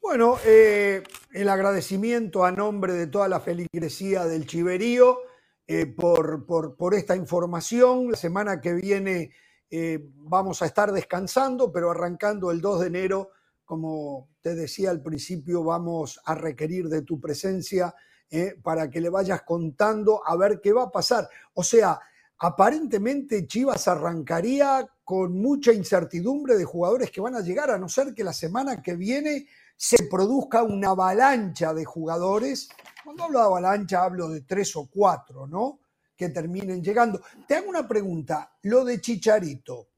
bueno 0.00 0.38
eh, 0.44 1.02
el 1.32 1.48
agradecimiento 1.48 2.44
a 2.44 2.52
nombre 2.52 2.92
de 2.92 3.06
toda 3.06 3.28
la 3.28 3.40
feligresía 3.40 4.24
del 4.26 4.46
Chiverío 4.46 5.18
eh, 5.66 5.86
por, 5.86 6.46
por, 6.46 6.94
esta 6.94 7.16
información. 7.16 8.10
La 8.10 8.16
semana 8.16 8.60
que 8.60 8.74
viene 8.74 9.32
eh, 9.70 10.00
vamos 10.16 10.62
a 10.62 10.66
estar 10.66 10.92
descansando, 10.92 11.72
pero 11.72 11.90
arrancando 11.90 12.50
el 12.50 12.60
2 12.60 12.80
de 12.80 12.86
enero, 12.86 13.30
como 13.64 14.28
te 14.40 14.54
decía 14.54 14.90
al 14.90 15.02
principio, 15.02 15.62
vamos 15.62 16.20
a 16.24 16.34
requerir 16.34 16.88
de 16.88 17.02
tu 17.02 17.20
presencia 17.20 17.94
¿eh? 18.30 18.56
para 18.62 18.88
que 18.88 19.00
le 19.00 19.08
vayas 19.08 19.42
contando 19.42 20.22
a 20.26 20.36
ver 20.36 20.60
qué 20.60 20.72
va 20.72 20.84
a 20.84 20.90
pasar. 20.90 21.28
O 21.54 21.62
sea, 21.62 22.00
aparentemente 22.38 23.46
Chivas 23.46 23.88
arrancaría 23.88 24.86
con 25.04 25.40
mucha 25.40 25.72
incertidumbre 25.72 26.56
de 26.56 26.64
jugadores 26.64 27.10
que 27.10 27.20
van 27.20 27.34
a 27.34 27.40
llegar, 27.40 27.70
a 27.70 27.78
no 27.78 27.88
ser 27.88 28.14
que 28.14 28.24
la 28.24 28.32
semana 28.32 28.80
que 28.80 28.94
viene 28.94 29.46
se 29.76 30.04
produzca 30.04 30.62
una 30.62 30.90
avalancha 30.90 31.74
de 31.74 31.84
jugadores. 31.84 32.68
Cuando 33.04 33.24
hablo 33.24 33.38
de 33.40 33.44
avalancha 33.46 34.04
hablo 34.04 34.28
de 34.28 34.42
tres 34.42 34.76
o 34.76 34.86
cuatro, 34.86 35.46
¿no? 35.46 35.80
Que 36.16 36.28
terminen 36.28 36.82
llegando. 36.82 37.20
Te 37.48 37.56
hago 37.56 37.68
una 37.68 37.88
pregunta, 37.88 38.52
lo 38.62 38.84
de 38.84 39.00
Chicharito. 39.00 39.88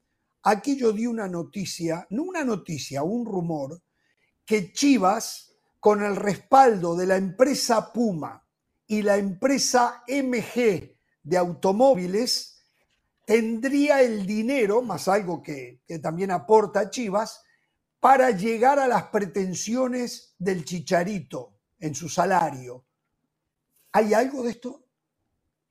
Aquí 0.43 0.77
yo 0.77 0.91
di 0.91 1.05
una 1.05 1.27
noticia, 1.27 2.05
no 2.09 2.23
una 2.23 2.43
noticia, 2.43 3.03
un 3.03 3.25
rumor, 3.25 3.81
que 4.45 4.73
Chivas 4.73 5.52
con 5.83 6.01
el 6.01 6.15
respaldo 6.15 6.95
de 6.95 7.05
la 7.05 7.17
empresa 7.17 7.91
Puma 7.91 8.47
y 8.87 9.01
la 9.01 9.17
empresa 9.17 10.01
MG 10.07 10.95
de 11.21 11.37
automóviles, 11.37 12.65
tendría 13.25 14.01
el 14.01 14.25
dinero, 14.25 14.81
más 14.81 15.09
algo 15.09 15.43
que, 15.43 15.81
también 16.01 16.31
aporta 16.31 16.89
Chivas, 16.89 17.43
para 17.99 18.31
llegar 18.31 18.79
a 18.79 18.87
las 18.87 19.07
pretensiones 19.07 20.37
del 20.39 20.63
chicharito 20.63 21.59
en 21.79 21.93
su 21.95 22.07
salario. 22.07 22.85
¿Hay 23.91 24.13
algo 24.13 24.43
de 24.43 24.51
esto? 24.51 24.85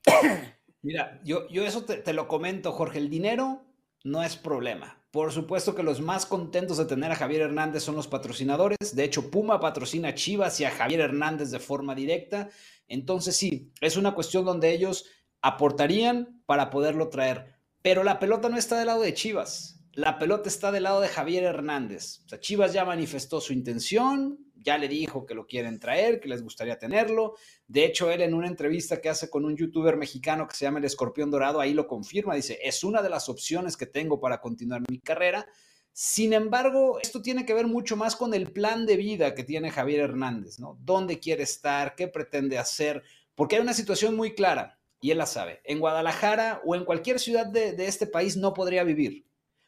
Mira, 0.82 1.22
yo, 1.24 1.48
yo 1.48 1.64
eso 1.64 1.86
te, 1.86 1.96
te, 1.96 2.12
lo 2.12 2.28
comento, 2.28 2.72
Jorge. 2.72 2.98
El 2.98 3.08
dinero 3.08 3.64
no 4.04 4.22
es 4.22 4.36
problema. 4.36 5.01
Por 5.12 5.30
supuesto 5.30 5.74
que 5.74 5.82
los 5.82 6.00
más 6.00 6.24
contentos 6.24 6.78
de 6.78 6.86
tener 6.86 7.12
a 7.12 7.16
Javier 7.16 7.42
Hernández 7.42 7.82
son 7.82 7.96
los 7.96 8.08
patrocinadores. 8.08 8.96
De 8.96 9.04
hecho, 9.04 9.30
Puma 9.30 9.60
patrocina 9.60 10.08
a 10.08 10.14
Chivas 10.14 10.58
y 10.58 10.64
a 10.64 10.70
Javier 10.70 11.00
Hernández 11.00 11.50
de 11.50 11.58
forma 11.58 11.94
directa. 11.94 12.48
Entonces 12.88 13.36
sí, 13.36 13.70
es 13.82 13.98
una 13.98 14.14
cuestión 14.14 14.46
donde 14.46 14.72
ellos 14.72 15.04
aportarían 15.42 16.42
para 16.46 16.70
poderlo 16.70 17.10
traer. 17.10 17.56
Pero 17.82 18.04
la 18.04 18.18
pelota 18.18 18.48
no 18.48 18.56
está 18.56 18.78
del 18.78 18.86
lado 18.86 19.02
de 19.02 19.12
Chivas. 19.12 19.81
La 19.94 20.18
pelota 20.18 20.48
está 20.48 20.72
del 20.72 20.84
lado 20.84 21.02
de 21.02 21.08
Javier 21.08 21.44
Hernández. 21.44 22.22
O 22.24 22.28
sea, 22.30 22.40
Chivas 22.40 22.72
ya 22.72 22.86
manifestó 22.86 23.42
su 23.42 23.52
intención, 23.52 24.38
ya 24.54 24.78
le 24.78 24.88
dijo 24.88 25.26
que 25.26 25.34
lo 25.34 25.46
quieren 25.46 25.78
traer, 25.78 26.18
que 26.18 26.30
les 26.30 26.42
gustaría 26.42 26.78
tenerlo. 26.78 27.34
De 27.66 27.84
hecho, 27.84 28.10
él 28.10 28.22
en 28.22 28.32
una 28.32 28.48
entrevista 28.48 29.02
que 29.02 29.10
hace 29.10 29.28
con 29.28 29.44
un 29.44 29.54
youtuber 29.54 29.98
mexicano 29.98 30.48
que 30.48 30.56
se 30.56 30.64
llama 30.64 30.78
El 30.78 30.86
Escorpión 30.86 31.30
Dorado, 31.30 31.60
ahí 31.60 31.74
lo 31.74 31.86
confirma, 31.86 32.34
dice, 32.34 32.58
es 32.62 32.84
una 32.84 33.02
de 33.02 33.10
las 33.10 33.28
opciones 33.28 33.76
que 33.76 33.84
tengo 33.84 34.18
para 34.18 34.40
continuar 34.40 34.80
mi 34.88 34.98
carrera. 34.98 35.46
Sin 35.92 36.32
embargo, 36.32 36.98
esto 37.02 37.20
tiene 37.20 37.44
que 37.44 37.52
ver 37.52 37.66
mucho 37.66 37.94
más 37.94 38.16
con 38.16 38.32
el 38.32 38.50
plan 38.50 38.86
de 38.86 38.96
vida 38.96 39.34
que 39.34 39.44
tiene 39.44 39.70
Javier 39.70 40.00
Hernández, 40.00 40.58
¿no? 40.58 40.78
¿Dónde 40.80 41.18
quiere 41.18 41.42
estar? 41.42 41.94
¿Qué 41.96 42.08
pretende 42.08 42.56
hacer? 42.56 43.02
Porque 43.34 43.56
hay 43.56 43.62
una 43.62 43.74
situación 43.74 44.16
muy 44.16 44.34
clara, 44.34 44.78
y 45.02 45.10
él 45.10 45.18
la 45.18 45.26
sabe. 45.26 45.60
En 45.64 45.80
Guadalajara 45.80 46.62
o 46.64 46.74
en 46.76 46.86
cualquier 46.86 47.18
ciudad 47.18 47.44
de, 47.44 47.72
de 47.72 47.88
este 47.88 48.06
país 48.06 48.38
no 48.38 48.54
podría 48.54 48.84
vivir. 48.84 49.26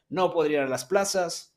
No 0.09 0.31
podría 0.31 0.59
ir 0.59 0.65
a 0.65 0.69
las 0.69 0.85
plazas, 0.85 1.55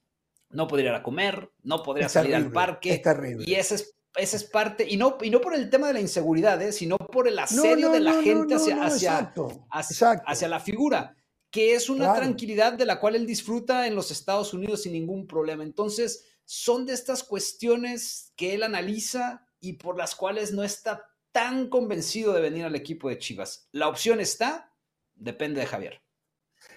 no 0.51 0.67
podría 0.67 0.91
ir 0.91 0.97
a 0.97 1.03
comer, 1.03 1.53
no 1.63 1.83
podría 1.83 2.07
es 2.07 2.13
salir 2.13 2.33
terrible, 2.33 2.47
al 2.47 2.53
parque. 2.53 2.95
Es 2.95 3.03
terrible. 3.03 3.45
Y 3.47 3.55
esa 3.55 3.75
es, 3.75 3.95
esa 4.17 4.37
es 4.37 4.45
parte, 4.45 4.87
y 4.89 4.97
no, 4.97 5.19
y 5.23 5.31
no 5.31 5.41
por 5.41 5.55
el 5.55 5.71
tema 5.71 5.89
de 5.89 5.95
la 5.95 6.01
inseguridad, 6.01 6.61
¿eh? 6.63 6.73
sino 6.73 6.97
por 6.97 7.29
el 7.29 7.39
asedio 7.39 7.77
no, 7.77 7.89
no, 7.89 7.93
de 7.93 8.01
la 8.01 8.13
no, 8.15 8.23
gente 8.23 8.55
hacia, 8.55 8.85
hacia, 8.85 9.11
exacto, 9.11 9.67
hacia, 9.71 9.95
exacto. 9.95 10.25
hacia, 10.27 10.49
la 10.49 10.61
figura, 10.61 11.17
que 11.51 11.75
es 11.75 11.89
una 11.89 12.07
claro. 12.07 12.21
tranquilidad 12.21 12.73
de 12.73 12.87
la 12.87 13.01
cual 13.01 13.15
él 13.17 13.27
disfruta 13.27 13.87
en 13.87 13.95
los 13.95 14.11
Estados 14.11 14.55
Unidos 14.55 14.83
sin 14.83 14.93
ningún 14.93 15.27
problema. 15.27 15.63
Entonces, 15.63 16.25
son 16.45 16.87
de 16.87 16.95
estas 16.95 17.23
cuestiones 17.23 18.33
que 18.35 18.55
él 18.55 18.63
analiza 18.63 19.47
y 19.61 19.75
por 19.75 19.99
las 19.99 20.15
cuales 20.15 20.53
no 20.53 20.63
está 20.63 21.05
tan 21.31 21.69
convencido 21.69 22.33
de 22.33 22.41
venir 22.41 22.65
al 22.65 22.75
equipo 22.75 23.09
de 23.09 23.19
Chivas. 23.19 23.69
La 23.71 23.89
opción 23.89 24.21
está, 24.21 24.73
depende 25.15 25.61
de 25.61 25.67
Javier. 25.67 26.03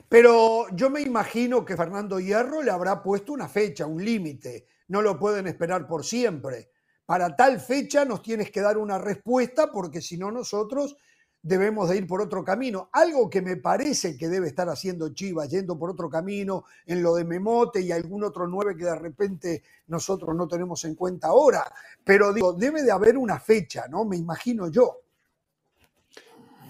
Pero 0.08 0.66
yo 0.76 0.90
me 0.90 1.02
imagino 1.02 1.64
que 1.64 1.78
Fernando 1.78 2.20
Hierro 2.20 2.62
le 2.62 2.72
habrá 2.72 3.02
puesto 3.02 3.34
una 3.34 3.48
fecha, 3.48 3.86
un 3.86 4.04
límite. 4.04 4.68
No 4.88 5.02
lo 5.02 5.18
pueden 5.18 5.48
esperar 5.48 5.88
por 5.88 6.04
siempre. 6.04 6.70
Para 7.06 7.36
tal 7.36 7.60
fecha 7.60 8.06
nos 8.06 8.22
tienes 8.22 8.52
que 8.52 8.62
dar 8.62 8.78
una 8.78 8.98
respuesta 8.98 9.72
porque 9.72 10.02
si 10.02 10.18
no 10.18 10.32
nosotros 10.32 10.98
debemos 11.42 11.90
de 11.90 11.98
ir 11.98 12.08
por 12.08 12.22
otro 12.22 12.44
camino. 12.44 12.90
Algo 12.94 13.30
que 13.30 13.42
me 13.42 13.58
parece 13.58 14.16
que 14.18 14.30
debe 14.30 14.48
estar 14.48 14.70
haciendo 14.70 15.14
Chivas, 15.14 15.50
yendo 15.50 15.78
por 15.78 15.90
otro 15.90 16.10
camino 16.10 16.66
en 16.86 17.02
lo 17.02 17.16
de 17.16 17.26
Memote 17.26 17.82
y 17.82 17.92
algún 17.92 18.24
otro 18.24 18.48
nueve 18.48 18.76
que 18.78 18.86
de 18.86 18.96
repente 18.96 19.64
nosotros 19.88 20.36
no 20.36 20.48
tenemos 20.48 20.84
en 20.86 20.96
cuenta 20.96 21.28
ahora. 21.28 21.64
Pero 22.04 22.34
digo, 22.34 22.54
debe 22.54 22.84
de 22.84 22.92
haber 22.92 23.18
una 23.18 23.40
fecha, 23.40 23.88
¿no? 23.88 24.06
Me 24.06 24.18
imagino 24.18 24.70
yo. 24.70 25.02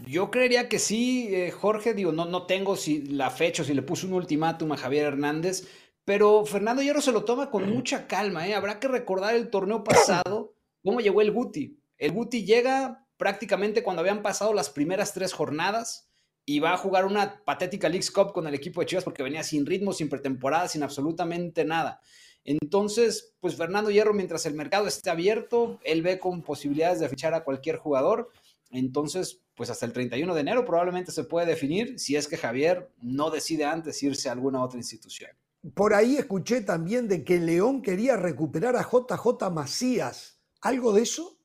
Yo 0.05 0.31
creería 0.31 0.67
que 0.67 0.79
sí, 0.79 1.29
eh, 1.32 1.51
Jorge, 1.51 1.93
digo, 1.93 2.11
no, 2.11 2.25
no 2.25 2.45
tengo 2.45 2.75
si 2.75 3.03
la 3.03 3.29
fecha 3.29 3.61
o 3.61 3.65
si 3.65 3.73
le 3.73 3.82
puso 3.82 4.07
un 4.07 4.13
ultimátum 4.13 4.71
a 4.71 4.78
Javier 4.78 5.05
Hernández, 5.05 5.67
pero 6.05 6.45
Fernando 6.45 6.82
Hierro 6.82 7.01
se 7.01 7.11
lo 7.11 7.23
toma 7.23 7.51
con 7.51 7.69
mucha 7.69 8.07
calma, 8.07 8.47
¿eh? 8.47 8.55
Habrá 8.55 8.79
que 8.79 8.87
recordar 8.87 9.36
el 9.36 9.49
torneo 9.49 9.83
pasado, 9.83 10.55
cómo 10.83 10.99
llegó 10.99 11.21
el 11.21 11.32
Guti. 11.32 11.79
El 11.97 12.11
Guti 12.11 12.43
llega 12.43 13.07
prácticamente 13.17 13.83
cuando 13.83 13.99
habían 13.99 14.23
pasado 14.23 14.53
las 14.53 14.71
primeras 14.71 15.13
tres 15.13 15.33
jornadas 15.33 16.09
y 16.45 16.59
va 16.59 16.73
a 16.73 16.78
jugar 16.78 17.05
una 17.05 17.43
patética 17.45 17.87
League 17.87 18.07
Cup 18.13 18.33
con 18.33 18.47
el 18.47 18.55
equipo 18.55 18.82
de 18.82 18.87
Chivas 18.87 19.03
porque 19.03 19.21
venía 19.21 19.43
sin 19.43 19.65
ritmo, 19.65 19.93
sin 19.93 20.09
pretemporada, 20.09 20.67
sin 20.67 20.82
absolutamente 20.82 21.63
nada. 21.63 22.01
Entonces, 22.43 23.36
pues 23.39 23.55
Fernando 23.55 23.91
Hierro, 23.91 24.15
mientras 24.15 24.47
el 24.47 24.55
mercado 24.55 24.87
esté 24.87 25.11
abierto, 25.11 25.79
él 25.83 26.01
ve 26.01 26.17
con 26.17 26.41
posibilidades 26.41 26.99
de 26.99 27.09
fichar 27.09 27.36
a 27.36 27.43
cualquier 27.43 27.78
jugador. 27.78 28.32
Entonces, 28.71 29.41
pues 29.55 29.69
hasta 29.69 29.85
el 29.85 29.93
31 29.93 30.33
de 30.33 30.41
enero 30.41 30.65
probablemente 30.65 31.11
se 31.11 31.23
puede 31.23 31.45
definir 31.45 31.99
si 31.99 32.15
es 32.15 32.27
que 32.27 32.37
Javier 32.37 32.91
no 33.01 33.29
decide 33.29 33.65
antes 33.65 34.01
irse 34.01 34.29
a 34.29 34.31
alguna 34.31 34.63
otra 34.63 34.79
institución. 34.79 35.31
Por 35.75 35.93
ahí 35.93 36.17
escuché 36.17 36.61
también 36.61 37.07
de 37.07 37.23
que 37.23 37.39
León 37.39 37.81
quería 37.81 38.17
recuperar 38.17 38.75
a 38.75 38.83
JJ 38.83 39.51
Macías. 39.51 40.39
¿Algo 40.61 40.93
de 40.93 41.03
eso? 41.03 41.37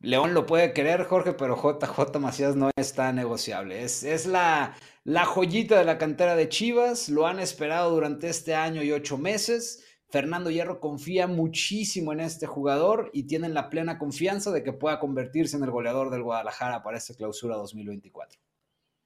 León 0.00 0.34
lo 0.34 0.46
puede 0.46 0.72
querer, 0.72 1.04
Jorge, 1.04 1.32
pero 1.32 1.56
JJ 1.56 2.20
Macías 2.20 2.54
no 2.54 2.70
está 2.76 3.12
negociable. 3.12 3.82
Es, 3.82 4.04
es 4.04 4.26
la, 4.26 4.76
la 5.02 5.24
joyita 5.24 5.78
de 5.78 5.84
la 5.84 5.98
cantera 5.98 6.36
de 6.36 6.48
Chivas. 6.48 7.08
Lo 7.08 7.26
han 7.26 7.40
esperado 7.40 7.90
durante 7.90 8.28
este 8.28 8.54
año 8.54 8.84
y 8.84 8.92
ocho 8.92 9.18
meses. 9.18 9.82
Fernando 10.08 10.50
Hierro 10.50 10.78
confía 10.80 11.26
muchísimo 11.26 12.12
en 12.12 12.20
este 12.20 12.46
jugador 12.46 13.10
y 13.12 13.24
tienen 13.24 13.54
la 13.54 13.68
plena 13.70 13.98
confianza 13.98 14.52
de 14.52 14.62
que 14.62 14.72
pueda 14.72 15.00
convertirse 15.00 15.56
en 15.56 15.64
el 15.64 15.70
goleador 15.70 16.10
del 16.10 16.22
Guadalajara 16.22 16.82
para 16.82 16.96
esta 16.96 17.14
clausura 17.14 17.56
2024. 17.56 18.40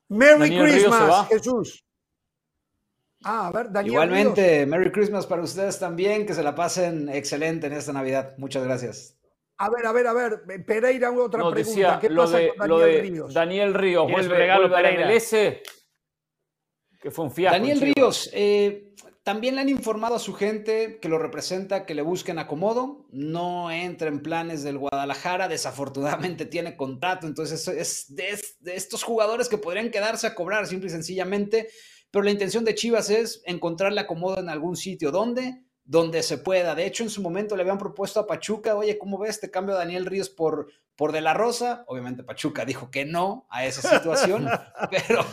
Merry 0.08 0.40
Daniel 0.50 0.62
Christmas. 0.70 1.28
Jesús. 1.28 1.84
Ah, 3.22 3.48
a 3.48 3.52
ver, 3.52 3.70
Daniel. 3.70 3.92
Igualmente, 3.92 4.56
Ríos. 4.58 4.68
Merry 4.68 4.92
Christmas 4.92 5.26
para 5.26 5.42
ustedes 5.42 5.78
también, 5.78 6.26
que 6.26 6.34
se 6.34 6.42
la 6.42 6.54
pasen 6.54 7.08
excelente 7.08 7.66
en 7.66 7.74
esta 7.74 7.92
Navidad. 7.92 8.34
Muchas 8.38 8.64
gracias. 8.64 9.16
A 9.58 9.68
ver, 9.68 9.84
a 9.86 9.92
ver, 9.92 10.06
a 10.06 10.12
ver. 10.14 10.42
Pereira, 10.66 11.10
otra 11.12 11.40
No, 11.40 11.50
pregunta. 11.50 11.56
decía 11.58 11.98
¿Qué 12.00 12.08
lo 12.08 12.22
pasa 12.22 12.38
de, 12.38 12.54
con 12.56 12.68
lo 12.68 12.78
Daniel 12.78 12.96
de 12.96 13.02
Ríos? 13.10 13.34
Daniel 13.34 13.74
Ríos. 13.74 14.10
Vuelve, 14.10 14.36
regalo, 14.36 14.68
vuelve 14.68 14.76
a 14.76 14.82
la 14.82 14.88
Pereira. 14.88 15.06
MLS. 15.14 15.30
Que 17.00 17.10
fue 17.10 17.24
un 17.26 17.30
fiasco. 17.30 17.56
en 17.56 17.62
Daniel. 17.62 17.92
Ríos, 17.94 18.30
eh, 18.32 18.89
también 19.30 19.54
le 19.54 19.60
han 19.60 19.68
informado 19.68 20.16
a 20.16 20.18
su 20.18 20.34
gente 20.34 20.98
que 21.00 21.08
lo 21.08 21.16
representa 21.16 21.86
que 21.86 21.94
le 21.94 22.02
busquen 22.02 22.40
acomodo, 22.40 23.06
no 23.12 23.70
entra 23.70 24.08
en 24.08 24.24
planes 24.24 24.64
del 24.64 24.76
Guadalajara, 24.76 25.46
desafortunadamente 25.46 26.46
tiene 26.46 26.76
contrato, 26.76 27.28
entonces 27.28 27.68
es 27.68 28.12
de, 28.12 28.74
estos 28.74 29.04
jugadores 29.04 29.48
que 29.48 29.56
podrían 29.56 29.92
quedarse 29.92 30.26
a 30.26 30.34
cobrar 30.34 30.66
simple 30.66 30.88
y 30.88 30.90
sencillamente, 30.90 31.68
pero 32.10 32.24
la 32.24 32.32
intención 32.32 32.64
de 32.64 32.74
Chivas 32.74 33.08
es 33.08 33.40
encontrarle 33.46 34.00
acomodo 34.00 34.40
en 34.40 34.48
algún 34.48 34.74
sitio. 34.74 35.12
¿Dónde? 35.12 35.62
Donde 35.84 36.24
se 36.24 36.38
pueda. 36.38 36.74
De 36.74 36.84
hecho, 36.84 37.04
en 37.04 37.10
su 37.10 37.22
momento 37.22 37.54
le 37.54 37.62
habían 37.62 37.78
propuesto 37.78 38.18
a 38.18 38.26
Pachuca, 38.26 38.74
oye, 38.74 38.98
¿cómo 38.98 39.16
ves? 39.16 39.38
Te 39.38 39.48
cambio 39.48 39.76
a 39.76 39.78
Daniel 39.78 40.06
Ríos 40.06 40.28
por, 40.28 40.72
por 41.00 41.12
De 41.12 41.22
La 41.22 41.32
Rosa. 41.32 41.82
Obviamente 41.86 42.22
Pachuca 42.22 42.66
dijo 42.66 42.90
que 42.90 43.06
no 43.06 43.46
a 43.48 43.64
esa 43.64 43.80
situación, 43.98 44.46
pero, 44.90 45.24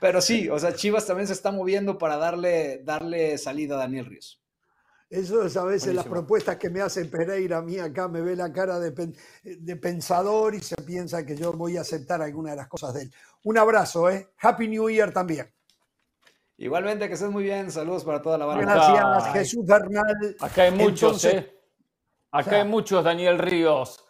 pero 0.00 0.22
sí, 0.22 0.48
o 0.48 0.58
sea, 0.58 0.74
Chivas 0.74 1.04
también 1.04 1.26
se 1.26 1.34
está 1.34 1.52
moviendo 1.52 1.98
para 1.98 2.16
darle, 2.16 2.80
darle 2.82 3.36
salida 3.36 3.74
a 3.74 3.78
Daniel 3.80 4.06
Ríos. 4.06 4.40
Eso 5.10 5.44
es 5.44 5.54
a 5.58 5.64
veces 5.64 5.94
las 5.94 6.06
propuestas 6.06 6.56
que 6.56 6.70
me 6.70 6.80
hace 6.80 7.04
Pereira 7.04 7.58
a 7.58 7.62
mí 7.62 7.78
acá, 7.78 8.08
me 8.08 8.22
ve 8.22 8.36
la 8.36 8.50
cara 8.54 8.78
de, 8.80 8.90
pen- 8.92 9.14
de 9.44 9.76
pensador 9.76 10.54
y 10.54 10.60
se 10.62 10.76
piensa 10.76 11.26
que 11.26 11.36
yo 11.36 11.52
voy 11.52 11.76
a 11.76 11.82
aceptar 11.82 12.22
alguna 12.22 12.52
de 12.52 12.56
las 12.56 12.66
cosas 12.68 12.94
de 12.94 13.02
él. 13.02 13.12
Un 13.42 13.58
abrazo, 13.58 14.08
¿eh? 14.08 14.30
Happy 14.40 14.66
New 14.66 14.88
Year 14.88 15.12
también. 15.12 15.52
Igualmente, 16.56 17.06
que 17.06 17.12
estés 17.14 17.28
muy 17.30 17.42
bien. 17.44 17.70
Saludos 17.70 18.02
para 18.02 18.22
toda 18.22 18.38
la 18.38 18.46
banda. 18.46 18.64
Gracias. 18.64 19.32
Jesús 19.34 19.66
Bernal. 19.66 20.36
Acá 20.40 20.62
hay 20.62 20.70
muchos, 20.70 21.22
Entonces, 21.22 21.34
¿eh? 21.34 21.60
Acá 22.30 22.50
sea- 22.50 22.62
hay 22.62 22.68
muchos, 22.68 23.04
Daniel 23.04 23.38
Ríos. 23.38 24.02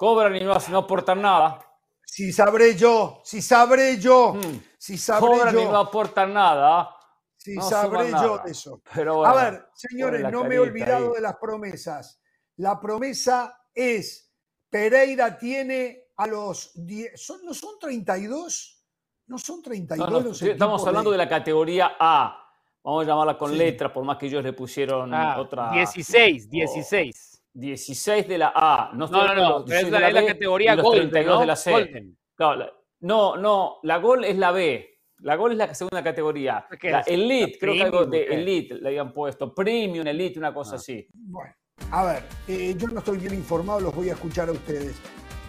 Cobran 0.00 0.34
y 0.34 0.40
no, 0.40 0.54
no 0.70 0.78
aportan 0.78 1.20
nada. 1.20 1.58
Si 2.06 2.32
sabré 2.32 2.74
yo, 2.74 3.20
si 3.22 3.42
sabré 3.42 3.98
yo, 3.98 4.32
Mm. 4.32 4.60
si 4.78 4.96
sabré 4.96 5.26
Cobran 5.28 5.54
y 5.58 5.62
no 5.64 5.70
yo, 5.72 5.76
aportan 5.76 6.32
nada. 6.32 6.96
si 7.36 7.54
no 7.54 7.60
sabré 7.62 8.06
yo 8.10 8.16
nada. 8.16 8.42
de 8.42 8.50
eso. 8.50 8.80
Pero 8.94 9.26
A 9.26 9.34
ver, 9.34 9.66
señores, 9.74 10.22
no 10.32 10.44
me 10.44 10.54
he 10.54 10.58
olvidado 10.58 11.08
ahí. 11.08 11.14
de 11.16 11.20
las 11.20 11.36
promesas. 11.36 12.18
La 12.56 12.80
promesa 12.80 13.54
es, 13.74 14.32
Pereira 14.70 15.36
tiene 15.38 16.04
a 16.16 16.26
los 16.26 16.72
10, 16.74 17.20
son, 17.22 17.44
¿no 17.44 17.52
son 17.52 17.78
32? 17.78 18.82
¿No 19.26 19.36
son 19.36 19.60
32 19.62 20.10
No, 20.10 20.18
no, 20.20 20.28
los 20.28 20.40
estamos 20.42 20.86
hablando 20.86 21.10
de 21.10 21.18
la 21.18 21.28
categoría 21.28 21.92
A. 22.00 22.42
Vamos 22.82 23.04
a 23.04 23.06
llamarla 23.06 23.36
con 23.36 23.50
Sí. 23.50 23.56
letras, 23.58 23.92
por 23.92 24.02
más 24.04 24.16
que 24.16 24.26
ellos 24.28 24.42
le 24.42 24.54
pusieron 24.54 25.12
Ah, 25.12 25.38
otra. 25.38 25.70
16, 25.72 26.46
o- 26.46 26.48
16. 26.50 27.29
16 27.54 28.28
de 28.28 28.38
la 28.38 28.52
A. 28.54 28.90
No, 28.94 29.06
estoy 29.06 29.20
No, 29.20 29.34
no, 29.34 29.48
no, 29.50 29.58
es 29.60 29.64
16 29.66 29.90
la, 29.92 30.00
de 30.00 30.08
es 30.08 30.14
la 30.14 30.20
B 30.20 30.26
categoría 30.26 30.74
los 30.76 30.84
Golden, 30.84 31.10
32 31.10 31.34
¿no? 31.34 31.40
de 31.40 31.46
la 31.46 31.56
C. 31.56 31.70
Golden. 31.72 32.18
Claro, 32.34 32.56
la- 32.60 32.72
no, 33.00 33.36
no, 33.36 33.76
la 33.82 33.96
Gol 33.98 34.24
es 34.24 34.36
la 34.36 34.50
B. 34.52 34.86
La 35.20 35.36
Gol 35.36 35.52
es 35.52 35.58
la 35.58 35.74
segunda 35.74 36.02
categoría. 36.02 36.66
¿Qué 36.78 36.90
La? 36.90 37.00
Elite, 37.00 37.52
¿La 37.52 37.58
creo 37.58 37.74
que 37.74 37.82
algo 37.82 38.06
de? 38.06 38.24
Elite 38.24 38.74
le 38.76 38.88
habían 38.88 39.12
puesto. 39.12 39.54
Premium, 39.54 40.06
Elite, 40.06 40.38
una 40.38 40.52
cosa 40.54 40.72
Ah. 40.72 40.76
así. 40.76 41.06
Bueno, 41.12 41.54
a 41.90 42.04
ver, 42.04 42.22
eh, 42.48 42.74
yo 42.78 42.88
no 42.88 42.98
estoy 43.00 43.18
bien 43.18 43.34
informado, 43.34 43.80
los 43.80 43.94
voy 43.94 44.08
a 44.10 44.12
escuchar 44.12 44.48
a 44.48 44.52
ustedes. 44.52 44.96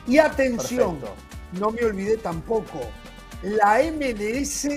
Y 0.07 0.18
atención, 0.18 0.98
Perfecto. 0.99 1.60
no 1.60 1.72
me 1.72 1.84
olvidé 1.86 2.18
tampoco, 2.18 2.80
la 3.44 3.82
MLS 3.84 4.68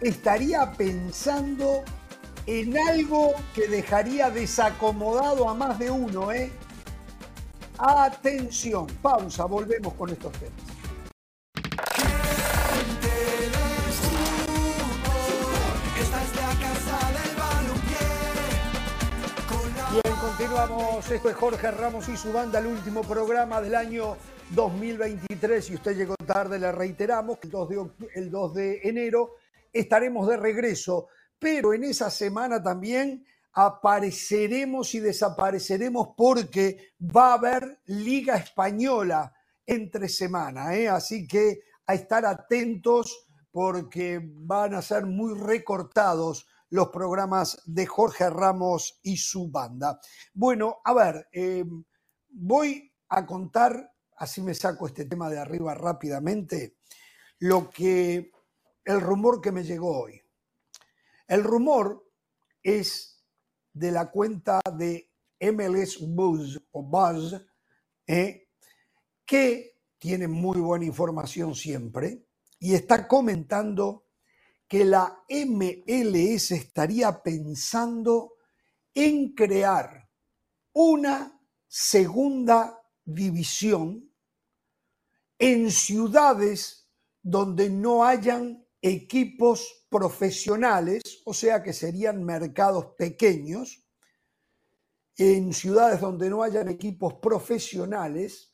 estaría 0.00 0.70
pensando 0.72 1.82
en 2.46 2.76
algo 2.76 3.32
que 3.54 3.68
dejaría 3.68 4.30
desacomodado 4.30 5.48
a 5.48 5.54
más 5.54 5.78
de 5.78 5.90
uno, 5.90 6.32
¿eh? 6.32 6.52
Atención, 7.78 8.86
pausa, 9.02 9.44
volvemos 9.46 9.94
con 9.94 10.10
estos 10.10 10.32
temas. 10.32 10.62
Bien, 19.90 20.16
continuamos. 20.20 21.10
Esto 21.10 21.28
es 21.30 21.36
Jorge 21.36 21.70
Ramos 21.70 22.08
y 22.08 22.16
su 22.16 22.32
banda, 22.32 22.58
el 22.58 22.66
último 22.66 23.02
programa 23.02 23.60
del 23.60 23.74
año 23.74 24.16
2023. 24.50 25.64
Si 25.64 25.74
usted 25.74 25.96
llegó 25.96 26.16
tarde, 26.26 26.58
le 26.58 26.72
reiteramos 26.72 27.38
que 27.38 27.46
el 27.46 27.52
2 27.52 27.68
de, 27.68 27.76
oct- 27.78 28.08
el 28.14 28.30
2 28.30 28.54
de 28.54 28.80
enero 28.84 29.36
estaremos 29.72 30.26
de 30.28 30.36
regreso, 30.36 31.08
pero 31.38 31.74
en 31.74 31.84
esa 31.84 32.10
semana 32.10 32.62
también 32.62 33.24
apareceremos 33.52 34.94
y 34.94 35.00
desapareceremos 35.00 36.08
porque 36.16 36.94
va 37.00 37.30
a 37.30 37.34
haber 37.34 37.80
Liga 37.86 38.36
Española 38.36 39.32
entre 39.64 40.08
semana, 40.08 40.74
¿eh? 40.74 40.88
así 40.88 41.26
que 41.26 41.60
a 41.86 41.94
estar 41.94 42.26
atentos 42.26 43.26
porque 43.50 44.20
van 44.22 44.74
a 44.74 44.82
ser 44.82 45.06
muy 45.06 45.38
recortados 45.38 46.46
los 46.70 46.88
programas 46.88 47.62
de 47.66 47.86
Jorge 47.86 48.28
Ramos 48.28 48.98
y 49.04 49.16
su 49.16 49.48
banda. 49.48 50.00
Bueno, 50.32 50.78
a 50.84 50.92
ver, 50.92 51.28
eh, 51.32 51.64
voy 52.30 52.92
a 53.10 53.24
contar, 53.24 53.92
así 54.16 54.42
me 54.42 54.54
saco 54.54 54.88
este 54.88 55.04
tema 55.04 55.30
de 55.30 55.38
arriba 55.38 55.72
rápidamente, 55.74 56.78
lo 57.38 57.70
que 57.70 58.32
el 58.84 59.00
rumor 59.00 59.40
que 59.40 59.52
me 59.52 59.62
llegó 59.62 60.02
hoy. 60.02 60.23
El 61.26 61.42
rumor 61.42 62.10
es 62.62 63.24
de 63.72 63.90
la 63.90 64.10
cuenta 64.10 64.60
de 64.76 65.10
MLS 65.40 65.98
Buzz 66.00 66.60
o 66.70 66.82
Buzz, 66.82 67.34
eh, 68.06 68.48
que 69.24 69.80
tiene 69.98 70.28
muy 70.28 70.60
buena 70.60 70.84
información 70.84 71.54
siempre 71.54 72.26
y 72.58 72.74
está 72.74 73.08
comentando 73.08 74.06
que 74.68 74.84
la 74.84 75.24
MLS 75.28 76.50
estaría 76.52 77.22
pensando 77.22 78.34
en 78.94 79.34
crear 79.34 80.08
una 80.72 81.40
segunda 81.66 82.80
división 83.04 84.10
en 85.38 85.70
ciudades 85.70 86.88
donde 87.22 87.70
no 87.70 88.04
hayan 88.04 88.66
equipos 88.80 89.83
profesionales, 89.94 91.22
o 91.24 91.32
sea 91.32 91.62
que 91.62 91.72
serían 91.72 92.24
mercados 92.24 92.86
pequeños, 92.98 93.86
en 95.16 95.52
ciudades 95.52 96.00
donde 96.00 96.28
no 96.28 96.42
hayan 96.42 96.66
equipos 96.68 97.14
profesionales, 97.22 98.52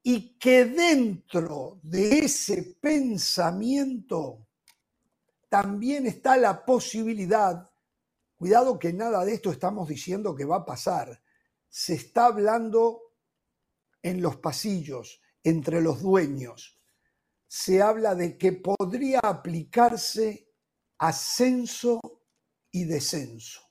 y 0.00 0.38
que 0.38 0.64
dentro 0.64 1.80
de 1.82 2.20
ese 2.20 2.78
pensamiento 2.80 4.46
también 5.48 6.06
está 6.06 6.36
la 6.36 6.64
posibilidad, 6.64 7.68
cuidado 8.36 8.78
que 8.78 8.92
nada 8.92 9.24
de 9.24 9.34
esto 9.34 9.50
estamos 9.50 9.88
diciendo 9.88 10.36
que 10.36 10.44
va 10.44 10.58
a 10.58 10.64
pasar, 10.64 11.20
se 11.68 11.94
está 11.94 12.26
hablando 12.26 13.00
en 14.02 14.22
los 14.22 14.36
pasillos, 14.36 15.20
entre 15.42 15.80
los 15.80 16.00
dueños, 16.00 16.77
se 17.48 17.82
habla 17.82 18.14
de 18.14 18.36
que 18.36 18.52
podría 18.52 19.20
aplicarse 19.20 20.52
ascenso 20.98 21.98
y 22.70 22.84
descenso. 22.84 23.62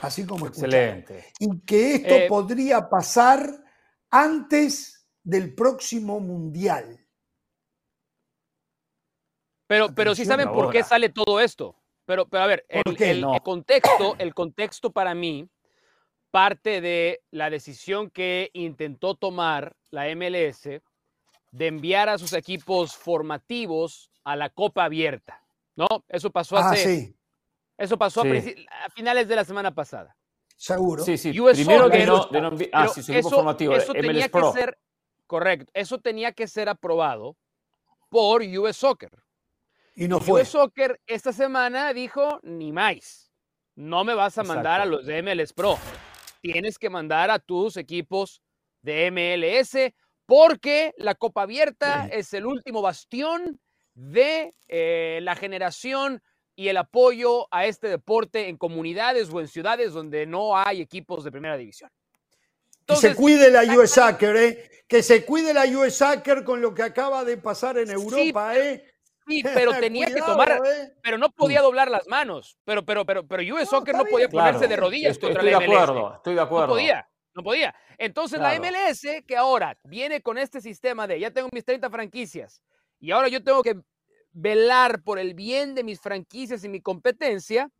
Así 0.00 0.26
como 0.26 0.46
escucharon. 0.46 0.74
Excelente. 0.74 1.32
Y 1.38 1.60
que 1.60 1.94
esto 1.96 2.14
Eh, 2.14 2.26
podría 2.28 2.88
pasar 2.88 3.62
antes 4.10 5.06
del 5.22 5.54
próximo 5.54 6.18
mundial. 6.18 7.06
Pero, 9.66 9.94
pero 9.94 10.14
sí 10.14 10.24
saben 10.24 10.50
por 10.50 10.72
qué 10.72 10.82
sale 10.82 11.10
todo 11.10 11.38
esto. 11.38 11.76
Pero, 12.06 12.26
pero 12.26 12.42
a 12.42 12.46
ver, 12.46 12.64
el, 12.68 13.00
el 13.00 13.42
contexto, 13.42 14.16
el 14.18 14.34
contexto 14.34 14.90
para 14.90 15.14
mí 15.14 15.48
parte 16.30 16.80
de 16.80 17.22
la 17.30 17.50
decisión 17.50 18.10
que 18.10 18.50
intentó 18.54 19.14
tomar 19.14 19.76
la 19.90 20.06
MLS 20.14 20.80
de 21.50 21.66
enviar 21.66 22.08
a 22.08 22.18
sus 22.18 22.32
equipos 22.32 22.94
formativos 22.96 24.10
a 24.24 24.36
la 24.36 24.50
Copa 24.50 24.84
Abierta. 24.84 25.42
¿No? 25.76 25.86
Eso 26.08 26.30
pasó 26.30 26.56
Ah, 26.58 26.70
hace, 26.70 26.84
sí, 27.06 27.16
eso 27.78 27.96
pasó 27.96 28.20
a, 28.20 28.24
Sí. 28.24 28.28
princi- 28.30 28.66
a 28.84 28.90
finales 28.90 29.28
de 29.28 29.36
la 29.36 29.44
semana 29.44 29.74
pasada. 29.74 30.16
seguro. 30.56 31.02
Sí, 31.02 31.16
sí. 31.16 31.38
US 31.40 31.54
Primero 31.56 31.84
Soccer, 31.84 32.00
de 32.32 32.40
no, 32.42 32.50
de 32.50 32.70
ah, 32.74 32.86
sí, 32.88 33.02
su 33.02 33.12
equipo 33.12 33.28
eso, 33.28 33.36
formativo, 33.36 33.74
eso 33.74 33.92
MLS 33.94 34.06
tenía 34.06 34.28
Pro. 34.28 34.52
que 34.52 34.58
ser 34.60 34.78
correcto. 35.26 35.70
Eso 35.72 35.98
tenía 35.98 36.32
que 36.32 36.46
ser 36.46 36.68
aprobado 36.68 37.36
por 38.10 38.42
US 38.42 38.76
Soccer. 38.76 39.10
Y 39.94 40.06
no 40.06 40.20
fue. 40.20 40.42
US 40.42 40.48
Soccer 40.50 41.00
esta 41.06 41.32
semana 41.32 41.94
dijo 41.94 42.40
ni 42.42 42.72
más. 42.72 43.32
no 43.74 44.04
me 44.04 44.12
vas 44.12 44.36
a 44.36 44.42
mandar 44.42 44.82
a 44.82 44.84
los 44.84 45.06
de 45.06 45.22
MLS 45.22 45.54
Pro. 45.54 45.78
Tienes 46.42 46.78
que 46.78 46.90
mandar 46.90 47.30
a 47.30 47.38
tus 47.38 47.78
equipos 47.78 48.42
de 48.82 49.06
MLS 49.10 49.94
porque 50.30 50.94
la 50.96 51.16
Copa 51.16 51.42
Abierta 51.42 52.06
es 52.06 52.32
el 52.34 52.46
último 52.46 52.82
bastión 52.82 53.58
de 53.94 54.54
eh, 54.68 55.18
la 55.22 55.34
generación 55.34 56.22
y 56.54 56.68
el 56.68 56.76
apoyo 56.76 57.48
a 57.50 57.66
este 57.66 57.88
deporte 57.88 58.48
en 58.48 58.56
comunidades 58.56 59.28
o 59.32 59.40
en 59.40 59.48
ciudades 59.48 59.92
donde 59.92 60.26
no 60.26 60.56
hay 60.56 60.82
equipos 60.82 61.24
de 61.24 61.32
primera 61.32 61.56
división. 61.56 61.90
que 62.86 62.94
se 62.94 63.16
cuide 63.16 63.50
la 63.50 63.64
US 63.76 63.90
Soccer, 63.90 64.36
¿eh? 64.36 64.70
Que 64.86 65.02
se 65.02 65.24
cuide 65.24 65.52
la 65.52 65.64
US 65.64 65.96
Soccer 65.96 66.44
con 66.44 66.60
lo 66.60 66.72
que 66.72 66.84
acaba 66.84 67.24
de 67.24 67.36
pasar 67.36 67.78
en 67.78 67.90
Europa, 67.90 68.56
¿eh? 68.56 68.84
Sí, 69.26 69.42
pero 69.52 69.72
tenía 69.80 70.06
que 70.14 70.20
tomar, 70.20 70.62
¿eh? 70.64 70.92
pero 71.02 71.18
no 71.18 71.32
podía 71.32 71.60
doblar 71.60 71.90
las 71.90 72.06
manos. 72.06 72.56
Pero, 72.64 72.84
pero, 72.84 73.04
pero, 73.04 73.26
pero 73.26 73.56
US 73.56 73.68
Soccer 73.68 73.96
no 73.96 74.04
podía 74.04 74.28
ponerse 74.28 74.68
de 74.68 74.76
rodillas 74.76 75.10
estoy, 75.10 75.30
contra 75.30 75.42
estoy 75.42 75.52
la 75.52 75.58
de 75.58 75.64
acuerdo, 75.64 76.14
estoy 76.14 76.34
de 76.36 76.40
acuerdo. 76.40 76.66
No 76.68 76.72
podía, 76.74 77.09
no 77.34 77.42
podía. 77.42 77.74
Entonces 77.98 78.38
Claro. 78.38 78.62
la 78.62 78.70
MLS, 78.70 79.22
que 79.26 79.36
ahora 79.36 79.76
viene 79.84 80.20
con 80.20 80.38
este 80.38 80.60
sistema 80.60 81.06
de 81.06 81.20
ya 81.20 81.30
tengo 81.30 81.48
mis 81.52 81.64
30 81.64 81.90
franquicias 81.90 82.62
y 82.98 83.10
ahora 83.10 83.28
yo 83.28 83.42
tengo 83.42 83.62
que 83.62 83.80
velar 84.32 85.02
por 85.02 85.18
el 85.18 85.34
bien 85.34 85.74
de 85.74 85.84
mis 85.84 86.00
franquicias 86.00 86.64
y 86.64 86.68
mi 86.68 86.80
competencia, 86.80 87.70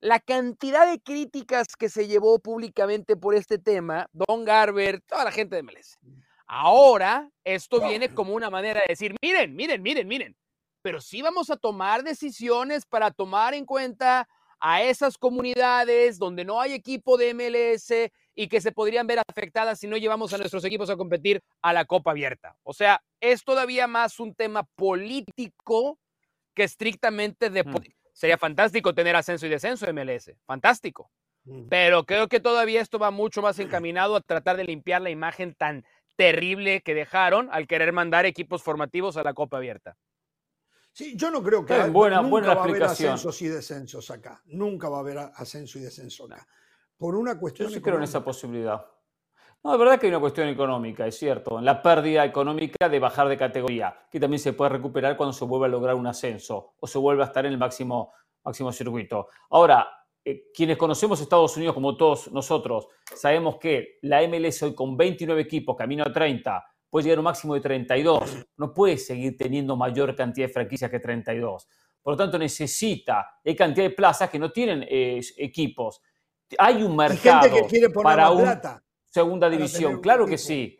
la 0.00 0.20
cantidad 0.20 0.90
de 0.90 1.00
críticas 1.00 1.68
que 1.78 1.88
se 1.88 2.06
llevó 2.06 2.38
públicamente 2.38 3.16
por 3.16 3.34
este 3.34 3.58
tema, 3.58 4.08
Don 4.12 4.44
Garber, 4.44 5.00
toda 5.02 5.24
la 5.24 5.32
gente 5.32 5.56
de 5.56 5.62
MLS. 5.62 5.98
Ahora, 6.46 7.30
esto 7.42 7.80
viene 7.80 8.08
como 8.14 8.34
una 8.34 8.50
manera 8.50 8.80
de 8.80 8.86
decir, 8.88 9.14
miren, 9.22 9.54
miren, 9.54 9.82
miren, 9.82 10.06
miren, 10.06 10.36
pero 10.82 11.00
sí 11.00 11.22
vamos 11.22 11.48
a 11.50 11.56
tomar 11.56 12.02
decisiones 12.02 12.84
para 12.84 13.10
tomar 13.10 13.54
en 13.54 13.64
cuenta 13.64 14.28
a 14.60 14.82
esas 14.82 15.18
comunidades 15.18 16.18
donde 16.18 16.44
no 16.44 16.60
hay 16.60 16.72
equipo 16.72 17.16
de 17.16 17.34
MLS 17.34 18.10
y 18.34 18.48
que 18.48 18.60
se 18.60 18.72
podrían 18.72 19.06
ver 19.06 19.20
afectadas 19.28 19.78
si 19.78 19.86
no 19.86 19.96
llevamos 19.96 20.32
a 20.32 20.38
nuestros 20.38 20.64
equipos 20.64 20.90
a 20.90 20.96
competir 20.96 21.40
a 21.62 21.72
la 21.72 21.84
Copa 21.84 22.10
Abierta. 22.10 22.56
O 22.62 22.72
sea, 22.72 23.02
es 23.20 23.44
todavía 23.44 23.86
más 23.86 24.18
un 24.20 24.34
tema 24.34 24.64
político 24.74 25.98
que 26.54 26.64
estrictamente 26.64 27.50
de... 27.50 27.64
Mm. 27.64 27.74
Sería 28.12 28.38
fantástico 28.38 28.94
tener 28.94 29.16
ascenso 29.16 29.46
y 29.46 29.48
descenso 29.48 29.86
de 29.86 29.92
MLS, 29.92 30.32
fantástico. 30.46 31.10
Pero 31.68 32.04
creo 32.04 32.28
que 32.28 32.40
todavía 32.40 32.80
esto 32.80 32.98
va 32.98 33.10
mucho 33.10 33.42
más 33.42 33.58
encaminado 33.58 34.16
a 34.16 34.20
tratar 34.22 34.56
de 34.56 34.64
limpiar 34.64 35.02
la 35.02 35.10
imagen 35.10 35.54
tan 35.54 35.84
terrible 36.16 36.80
que 36.80 36.94
dejaron 36.94 37.50
al 37.52 37.66
querer 37.66 37.92
mandar 37.92 38.24
equipos 38.24 38.62
formativos 38.62 39.16
a 39.18 39.24
la 39.24 39.34
Copa 39.34 39.58
Abierta. 39.58 39.96
Sí, 40.92 41.14
yo 41.16 41.30
no 41.30 41.42
creo 41.42 41.66
que 41.66 41.74
buena- 41.88 42.18
nunca 42.22 42.30
buena 42.30 42.54
va 42.54 42.62
a 42.62 42.64
haber 42.64 42.84
ascensos 42.84 43.42
y 43.42 43.48
descensos 43.48 44.10
acá. 44.10 44.40
Nunca 44.46 44.88
va 44.88 44.98
a 44.98 45.00
haber 45.00 45.18
ascenso 45.18 45.78
y 45.78 45.82
descenso 45.82 46.24
acá. 46.26 46.46
Por 46.96 47.16
una 47.16 47.34
Yo 47.34 47.40
cuestión 47.40 47.70
sí 47.70 47.80
creo 47.80 47.96
en 47.96 48.04
esa 48.04 48.24
posibilidad. 48.24 48.86
No, 49.62 49.72
de 49.72 49.78
verdad 49.78 49.98
que 49.98 50.06
hay 50.06 50.12
una 50.12 50.20
cuestión 50.20 50.48
económica, 50.48 51.06
es 51.06 51.18
cierto. 51.18 51.58
En 51.58 51.64
la 51.64 51.80
pérdida 51.80 52.24
económica 52.24 52.88
de 52.88 52.98
bajar 52.98 53.28
de 53.28 53.38
categoría, 53.38 53.96
que 54.10 54.20
también 54.20 54.38
se 54.38 54.52
puede 54.52 54.68
recuperar 54.68 55.16
cuando 55.16 55.32
se 55.32 55.44
vuelve 55.46 55.66
a 55.66 55.68
lograr 55.70 55.94
un 55.94 56.06
ascenso 56.06 56.74
o 56.78 56.86
se 56.86 56.98
vuelve 56.98 57.22
a 57.22 57.26
estar 57.26 57.46
en 57.46 57.52
el 57.52 57.58
máximo, 57.58 58.12
máximo 58.44 58.70
circuito. 58.72 59.28
Ahora, 59.48 59.88
eh, 60.22 60.50
quienes 60.54 60.76
conocemos 60.76 61.20
Estados 61.20 61.56
Unidos 61.56 61.74
como 61.74 61.96
todos 61.96 62.30
nosotros, 62.30 62.88
sabemos 63.14 63.56
que 63.56 63.98
la 64.02 64.20
MLS 64.28 64.62
hoy 64.62 64.74
con 64.74 64.96
29 64.96 65.40
equipos, 65.40 65.76
camino 65.76 66.04
a 66.06 66.12
30, 66.12 66.62
puede 66.90 67.04
llegar 67.04 67.18
a 67.18 67.20
un 67.20 67.24
máximo 67.24 67.54
de 67.54 67.60
32. 67.60 68.46
No 68.58 68.72
puede 68.72 68.98
seguir 68.98 69.36
teniendo 69.36 69.76
mayor 69.76 70.14
cantidad 70.14 70.46
de 70.46 70.52
franquicias 70.52 70.90
que 70.90 71.00
32. 71.00 71.68
Por 72.02 72.12
lo 72.12 72.16
tanto, 72.16 72.38
necesita, 72.38 73.38
hay 73.42 73.56
cantidad 73.56 73.86
de 73.86 73.94
plazas 73.94 74.28
que 74.28 74.38
no 74.38 74.52
tienen 74.52 74.84
eh, 74.86 75.20
equipos. 75.38 76.02
Hay 76.58 76.82
un 76.82 76.96
mercado 76.96 77.42
gente 77.42 77.62
que 77.62 77.68
quiere 77.68 77.90
poner 77.90 78.04
para 78.04 78.24
más 78.24 78.34
un 78.34 78.42
plata. 78.42 78.82
segunda 79.06 79.48
división. 79.48 79.96
un 79.96 80.00
Claro 80.00 80.26
que 80.26 80.38
sí. 80.38 80.78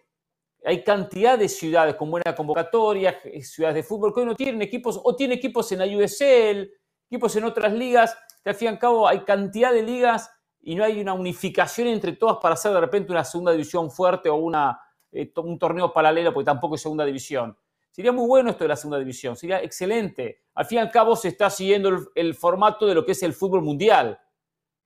Hay 0.64 0.82
cantidad 0.82 1.38
de 1.38 1.48
ciudades 1.48 1.94
con 1.94 2.10
buena 2.10 2.34
convocatoria, 2.34 3.18
eh, 3.24 3.42
ciudades 3.42 3.76
de 3.76 3.82
fútbol 3.82 4.14
que 4.14 4.20
hoy 4.20 4.26
no 4.26 4.34
tienen 4.34 4.62
equipos, 4.62 4.98
o 5.02 5.14
tienen 5.14 5.36
equipos 5.36 5.70
en 5.72 5.80
la 5.80 5.84
USL, 5.84 6.70
equipos 7.06 7.36
en 7.36 7.44
otras 7.44 7.72
ligas, 7.74 8.16
que 8.42 8.50
al 8.50 8.56
fin 8.56 8.66
y 8.66 8.68
al 8.70 8.78
cabo 8.78 9.06
hay 9.06 9.20
cantidad 9.24 9.72
de 9.72 9.82
ligas 9.82 10.30
y 10.62 10.74
no 10.74 10.82
hay 10.82 11.00
una 11.00 11.12
unificación 11.12 11.88
entre 11.88 12.12
todas 12.12 12.38
para 12.40 12.54
hacer 12.54 12.72
de 12.72 12.80
repente 12.80 13.12
una 13.12 13.24
segunda 13.24 13.52
división 13.52 13.90
fuerte 13.90 14.30
o 14.30 14.36
una, 14.36 14.80
eh, 15.12 15.30
un 15.36 15.58
torneo 15.58 15.92
paralelo, 15.92 16.32
porque 16.32 16.46
tampoco 16.46 16.76
es 16.76 16.80
segunda 16.80 17.04
división. 17.04 17.56
Sería 17.90 18.12
muy 18.12 18.26
bueno 18.26 18.50
esto 18.50 18.64
de 18.64 18.68
la 18.68 18.76
segunda 18.76 18.98
división, 18.98 19.36
sería 19.36 19.62
excelente. 19.62 20.44
Al 20.54 20.64
fin 20.64 20.78
y 20.78 20.80
al 20.80 20.90
cabo 20.90 21.14
se 21.14 21.28
está 21.28 21.50
siguiendo 21.50 21.90
el, 21.90 21.98
el 22.14 22.34
formato 22.34 22.86
de 22.86 22.94
lo 22.94 23.04
que 23.04 23.12
es 23.12 23.22
el 23.22 23.34
fútbol 23.34 23.60
mundial 23.60 24.18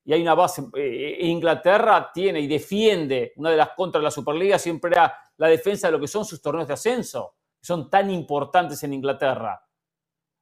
y 0.08 0.12
hay 0.14 0.22
una 0.22 0.34
base. 0.34 0.62
eh, 0.74 1.18
Inglaterra 1.20 2.10
tiene 2.14 2.40
y 2.40 2.46
defiende, 2.46 3.34
una 3.36 3.50
de 3.50 3.58
las 3.58 3.70
contras 3.76 4.00
de 4.00 4.04
la 4.04 4.10
Superliga 4.10 4.58
siempre 4.58 4.92
era 4.92 5.14
la 5.36 5.48
defensa 5.48 5.88
de 5.88 5.92
lo 5.92 6.00
que 6.00 6.08
son 6.08 6.24
sus 6.24 6.40
torneos 6.40 6.66
de 6.66 6.72
ascenso, 6.72 7.34
que 7.60 7.66
son 7.66 7.90
tan 7.90 8.10
importantes 8.10 8.82
en 8.84 8.94
Inglaterra. 8.94 9.62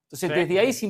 Entonces, 0.04 0.30
Sí. 0.30 0.34
desde 0.36 0.60
ahí 0.60 0.68
es, 0.68 0.80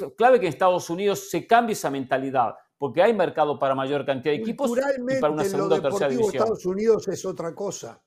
es 0.00 0.12
clave 0.16 0.40
que 0.40 0.46
en 0.46 0.52
Estados 0.54 0.88
Unidos 0.88 1.28
se 1.28 1.46
cambie 1.46 1.74
esa 1.74 1.90
mentalidad, 1.90 2.54
porque 2.78 3.02
hay 3.02 3.12
mercado 3.12 3.58
para 3.58 3.74
mayor 3.74 4.06
cantidad 4.06 4.32
de 4.34 4.40
equipos 4.40 4.70
y 4.70 5.20
para 5.20 5.34
una 5.34 5.42
lo 5.44 5.50
segunda 5.50 5.76
o 5.76 5.82
tercera 5.82 6.08
división. 6.08 6.36
Estados 6.36 6.64
Unidos 6.64 7.06
es 7.08 7.22
otra 7.26 7.54
cosa. 7.54 8.02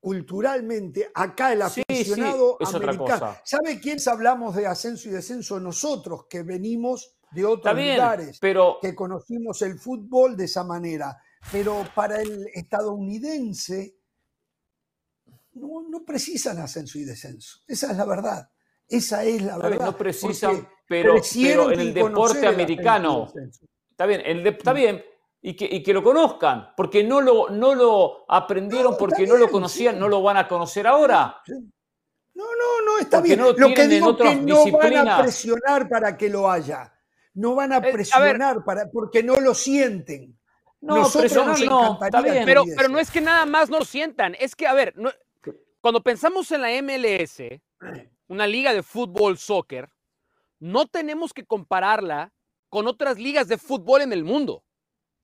Culturalmente, 0.00 1.08
acá 1.14 1.52
el 1.52 1.62
Sí, 1.68 1.82
sí, 1.88 1.94
aficionado 1.94 2.56
es 2.58 2.68
otra 2.74 2.90
americano. 2.90 3.20
cosa. 3.20 3.40
¿Sabe 3.44 3.78
quiénes 3.78 4.08
hablamos 4.08 4.56
de 4.56 4.66
ascenso 4.66 5.08
y 5.08 5.12
descenso? 5.12 5.60
Nosotros 5.60 6.24
que 6.28 6.42
venimos 6.42 7.14
de 7.32 7.44
otros 7.44 7.76
bien, 7.76 7.96
lugares, 7.96 8.38
pero 8.40 8.78
que 8.80 8.94
conocimos 8.94 9.62
el 9.62 9.78
fútbol 9.78 10.36
de 10.36 10.44
esa 10.44 10.64
manera. 10.64 11.16
Pero 11.52 11.84
para 11.94 12.20
el 12.20 12.48
estadounidense 12.54 13.96
no, 15.54 15.82
no 15.88 16.04
precisan 16.04 16.58
ascenso 16.58 16.98
y 16.98 17.04
descenso. 17.04 17.60
Esa 17.66 17.90
es 17.90 17.96
la 17.96 18.04
verdad. 18.04 18.50
Esa 18.88 19.24
es 19.24 19.42
la 19.42 19.56
verdad. 19.56 19.86
no 19.86 19.96
precisan, 19.96 20.68
pero, 20.88 21.14
pero 21.34 21.70
en 21.72 21.80
el 21.80 21.94
deporte 21.94 22.46
americano, 22.46 23.32
está 23.90 24.06
bien, 24.06 24.22
el 24.24 24.42
de- 24.42 24.50
está 24.50 24.72
bien, 24.72 25.02
y 25.42 25.54
que, 25.56 25.64
y 25.64 25.82
que 25.82 25.92
lo 25.94 26.02
conozcan, 26.02 26.70
porque 26.76 27.04
no 27.04 27.20
lo, 27.20 27.48
no 27.50 27.74
lo 27.74 28.24
aprendieron, 28.28 28.92
No, 28.92 28.98
porque 28.98 29.26
no 29.26 29.36
lo 29.36 29.48
conocían, 29.48 29.94
sí. 29.94 30.00
no 30.00 30.08
lo 30.08 30.22
van 30.22 30.36
a 30.38 30.48
conocer 30.48 30.86
ahora. 30.86 31.36
Sí. 31.46 31.52
No, 32.34 32.44
no, 32.44 32.84
no, 32.86 32.98
está 32.98 33.18
Porque 33.18 33.28
bien. 33.36 33.40
no 33.40 33.52
lo 33.52 33.68
lo 33.68 33.74
que 33.74 33.82
en 33.82 33.90
digo 33.90 34.16
que 34.16 34.36
no 34.36 34.64
van 34.72 35.08
a 35.08 35.22
presionar 35.22 35.88
para 35.88 36.16
que 36.16 36.28
lo 36.28 36.50
haya. 36.50 36.92
No 37.34 37.54
van 37.54 37.72
a 37.72 37.76
Eh, 37.76 37.88
a 37.88 37.92
presionar 37.92 38.64
para, 38.64 38.90
porque 38.90 39.22
no 39.22 39.38
lo 39.40 39.54
sienten. 39.54 40.36
No, 40.80 40.96
Nosotros 40.96 41.34
nos 41.46 41.60
no, 41.64 41.98
está 42.02 42.22
bien. 42.22 42.44
pero 42.46 42.64
no 42.88 42.98
es 42.98 43.10
que 43.10 43.20
nada 43.20 43.44
más 43.46 43.68
no 43.68 43.80
lo 43.80 43.84
sientan, 43.84 44.34
es 44.40 44.56
que, 44.56 44.66
a 44.66 44.72
ver, 44.72 44.94
no- 44.96 45.12
cuando 45.82 46.02
pensamos 46.02 46.50
en 46.52 46.62
la 46.62 46.70
MLS, 46.82 47.60
una 48.28 48.46
liga 48.46 48.72
de 48.72 48.82
fútbol, 48.82 49.36
soccer, 49.36 49.90
no 50.58 50.86
tenemos 50.86 51.32
que 51.34 51.44
compararla 51.44 52.32
con 52.68 52.86
otras 52.86 53.18
ligas 53.18 53.48
de 53.48 53.58
fútbol 53.58 54.02
en 54.02 54.12
el 54.12 54.24
mundo. 54.24 54.64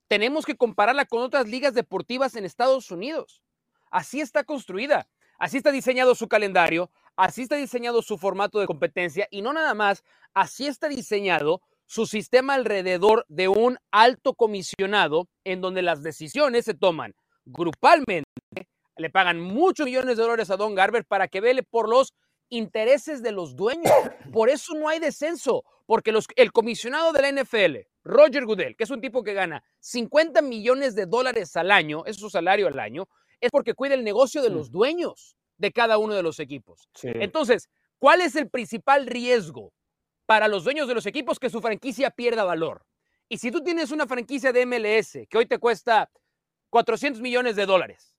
Tenemos 0.08 0.44
que 0.46 0.56
compararla 0.56 1.04
con 1.06 1.22
otras 1.22 1.46
ligas 1.48 1.74
deportivas 1.74 2.36
en 2.36 2.44
Estados 2.44 2.90
Unidos. 2.90 3.42
Así 3.90 4.20
está 4.20 4.44
construida, 4.44 5.08
así 5.38 5.56
está 5.58 5.72
diseñado 5.72 6.14
su 6.14 6.28
calendario, 6.28 6.90
así 7.16 7.42
está 7.42 7.56
diseñado 7.56 8.02
su 8.02 8.18
formato 8.18 8.60
de 8.60 8.66
competencia 8.66 9.26
y 9.30 9.42
no 9.42 9.52
nada 9.52 9.74
más, 9.74 10.04
así 10.34 10.66
está 10.66 10.88
diseñado 10.88 11.62
su 11.86 12.06
sistema 12.06 12.54
alrededor 12.54 13.24
de 13.28 13.48
un 13.48 13.78
alto 13.90 14.34
comisionado 14.34 15.28
en 15.44 15.60
donde 15.60 15.82
las 15.82 16.02
decisiones 16.02 16.64
se 16.64 16.74
toman 16.74 17.14
grupalmente, 17.44 18.24
le 18.96 19.10
pagan 19.10 19.40
muchos 19.40 19.86
millones 19.86 20.16
de 20.16 20.22
dólares 20.22 20.50
a 20.50 20.56
Don 20.56 20.74
Garber 20.74 21.04
para 21.04 21.28
que 21.28 21.40
vele 21.40 21.62
por 21.62 21.88
los 21.88 22.12
intereses 22.48 23.22
de 23.22 23.32
los 23.32 23.56
dueños. 23.56 23.92
Por 24.32 24.48
eso 24.48 24.74
no 24.74 24.88
hay 24.88 24.98
descenso, 25.00 25.64
porque 25.86 26.12
los- 26.12 26.26
el 26.36 26.52
comisionado 26.52 27.12
de 27.12 27.22
la 27.22 27.28
NFL, 27.28 27.86
Roger 28.04 28.44
Goodell, 28.46 28.76
que 28.76 28.84
es 28.84 28.90
un 28.90 29.00
tipo 29.00 29.22
que 29.22 29.34
gana 29.34 29.62
50 29.80 30.42
millones 30.42 30.94
de 30.94 31.06
dólares 31.06 31.56
al 31.56 31.70
año, 31.70 32.04
es 32.06 32.16
su 32.16 32.30
salario 32.30 32.68
al 32.68 32.78
año, 32.78 33.08
es 33.40 33.50
porque 33.50 33.74
cuida 33.74 33.94
el 33.94 34.04
negocio 34.04 34.42
de 34.42 34.50
Mm. 34.50 34.54
los 34.54 34.70
dueños 34.70 35.36
de 35.58 35.72
cada 35.72 35.98
uno 35.98 36.14
de 36.14 36.22
los 36.22 36.38
equipos. 36.40 36.88
Sí. 36.94 37.08
Entonces, 37.14 37.68
¿cuál 37.98 38.20
es 38.20 38.36
el 38.36 38.48
principal 38.48 39.06
riesgo 39.06 39.72
para 40.26 40.48
los 40.48 40.64
dueños 40.64 40.88
de 40.88 40.94
los 40.94 41.06
equipos 41.06 41.38
que 41.38 41.50
su 41.50 41.60
franquicia 41.60 42.10
pierda 42.10 42.44
valor? 42.44 42.84
Y 43.28 43.38
si 43.38 43.50
tú 43.50 43.62
tienes 43.62 43.90
una 43.90 44.06
franquicia 44.06 44.52
de 44.52 44.66
MLS 44.66 45.26
que 45.28 45.38
hoy 45.38 45.46
te 45.46 45.58
cuesta 45.58 46.10
400 46.70 47.20
millones 47.22 47.56
de 47.56 47.66
dólares, 47.66 48.16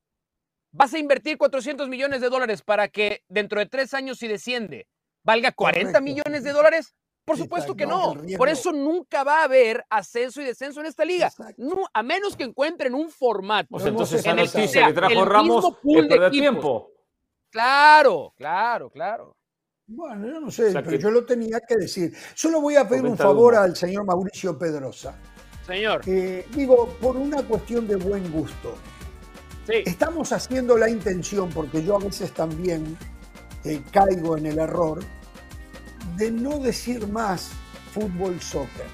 vas 0.72 0.94
a 0.94 1.00
invertir 1.00 1.38
400 1.38 1.88
millones 1.88 2.22
de 2.22 2.30
dólares 2.30 2.62
para 2.62 2.88
que 2.88 3.24
dentro 3.30 3.60
de 3.60 3.68
tres 3.68 3.94
años 3.94 4.18
si 4.18 4.28
desciende 4.28 4.88
valga 5.24 5.52
40 5.52 5.92
Correcto. 5.92 6.02
millones 6.02 6.44
de 6.44 6.52
dólares. 6.52 6.96
Por 7.26 7.38
supuesto 7.38 7.76
que 7.76 7.86
no, 7.86 8.16
Por 8.38 8.48
eso 8.48 8.72
nunca 8.72 9.26
va 9.26 9.42
a 9.42 9.44
haber 9.44 9.84
ascenso 9.90 10.42
y 10.42 10.46
descenso 10.46 10.80
en 10.80 10.86
esta 10.86 11.04
liga. 11.04 11.30
No, 11.58 11.86
a 11.94 12.02
menos 12.02 12.38
que 12.38 12.46
encuentren 12.46 12.94
un 12.94 13.10
formato. 13.10 13.68
Hemos 13.70 13.86
entonces 13.86 14.26
en 14.26 14.40
el 14.40 14.50
que 14.50 14.60
noticia 14.60 14.68
sea 14.68 14.88
que 14.88 14.94
trajo 14.94 15.12
el 15.14 15.26
Ramos 15.26 15.56
mismo 15.66 15.78
pool 15.82 16.08
de 16.08 16.30
tiempo. 16.30 16.90
Claro, 17.50 18.34
claro, 18.38 18.90
claro. 18.90 19.37
Bueno, 19.88 20.28
yo 20.28 20.40
no 20.42 20.52
sé, 20.52 20.66
O 20.68 20.72
sea 20.74 20.84
pero 20.84 20.98
que- 20.98 21.04
yo 21.04 21.12
lo 21.12 21.26
tenía 21.26 21.60
que 21.62 21.78
decir. 21.78 22.14
Solo 22.36 22.60
voy 22.60 22.76
a 22.76 22.88
pedir 22.88 23.06
un 23.06 23.18
favor 23.18 23.56
al 23.56 23.76
señor 23.76 24.06
Mauricio 24.06 24.58
Pedrosa. 24.58 25.16
Señor. 25.66 26.02
Eh, 26.06 26.46
digo, 26.54 26.90
por 27.02 27.16
una 27.16 27.42
cuestión 27.44 27.88
de 27.88 27.96
buen 27.96 28.30
gusto. 28.32 28.76
Sí. 29.66 29.84
Estamos 29.86 30.32
haciendo 30.34 30.78
la 30.78 30.90
intención, 30.90 31.50
porque 31.50 31.84
yo 31.84 31.96
a 31.96 32.00
veces 32.00 32.32
también 32.34 32.98
eh, 33.64 33.82
caigo 33.92 34.38
en 34.38 34.46
el 34.46 34.60
error, 34.60 35.00
de 36.16 36.32
no 36.32 36.60
decir 36.60 37.08
más 37.08 37.50
fútbol 37.94 38.40
soccer. 38.42 38.86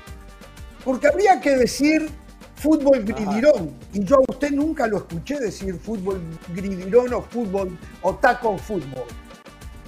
Porque 0.84 1.08
habría 1.08 1.40
que 1.42 1.56
decir 1.58 2.10
fútbol 2.56 3.04
gridirón. 3.04 3.76
Y 3.94 4.04
yo 4.04 4.18
a 4.18 4.32
usted 4.32 4.52
nunca 4.52 4.88
lo 4.88 4.98
escuché 4.98 5.40
decir 5.40 5.76
fútbol 5.76 6.22
gridirón 6.56 7.14
o 7.14 7.22
fútbol 7.22 7.78
o 8.02 8.16
taco 8.16 8.58
fútbol. 8.58 9.06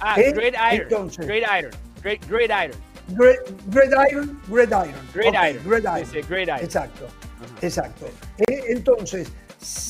Ah, 0.08 0.14
¿Eh? 0.20 0.30
Great 0.32 0.54
Iron. 0.72 0.82
Entonces. 0.82 1.26
Great 1.26 1.42
Iron. 1.58 1.70
Great, 2.00 2.24
great 2.28 2.50
Iron. 2.50 2.76
Great, 3.08 3.38
Iron, 4.12 4.40
Great 4.48 4.70
Iron. 4.70 4.94
Great 5.12 5.34
Iron. 5.34 5.64
Great 5.68 5.84
Iron. 5.84 6.06
sí, 6.10 6.20
Great 6.28 6.48
Iron. 6.48 6.60
Exacto, 6.60 7.06
exacto. 7.60 8.06
Eh, 8.38 8.62
entonces, 8.68 9.28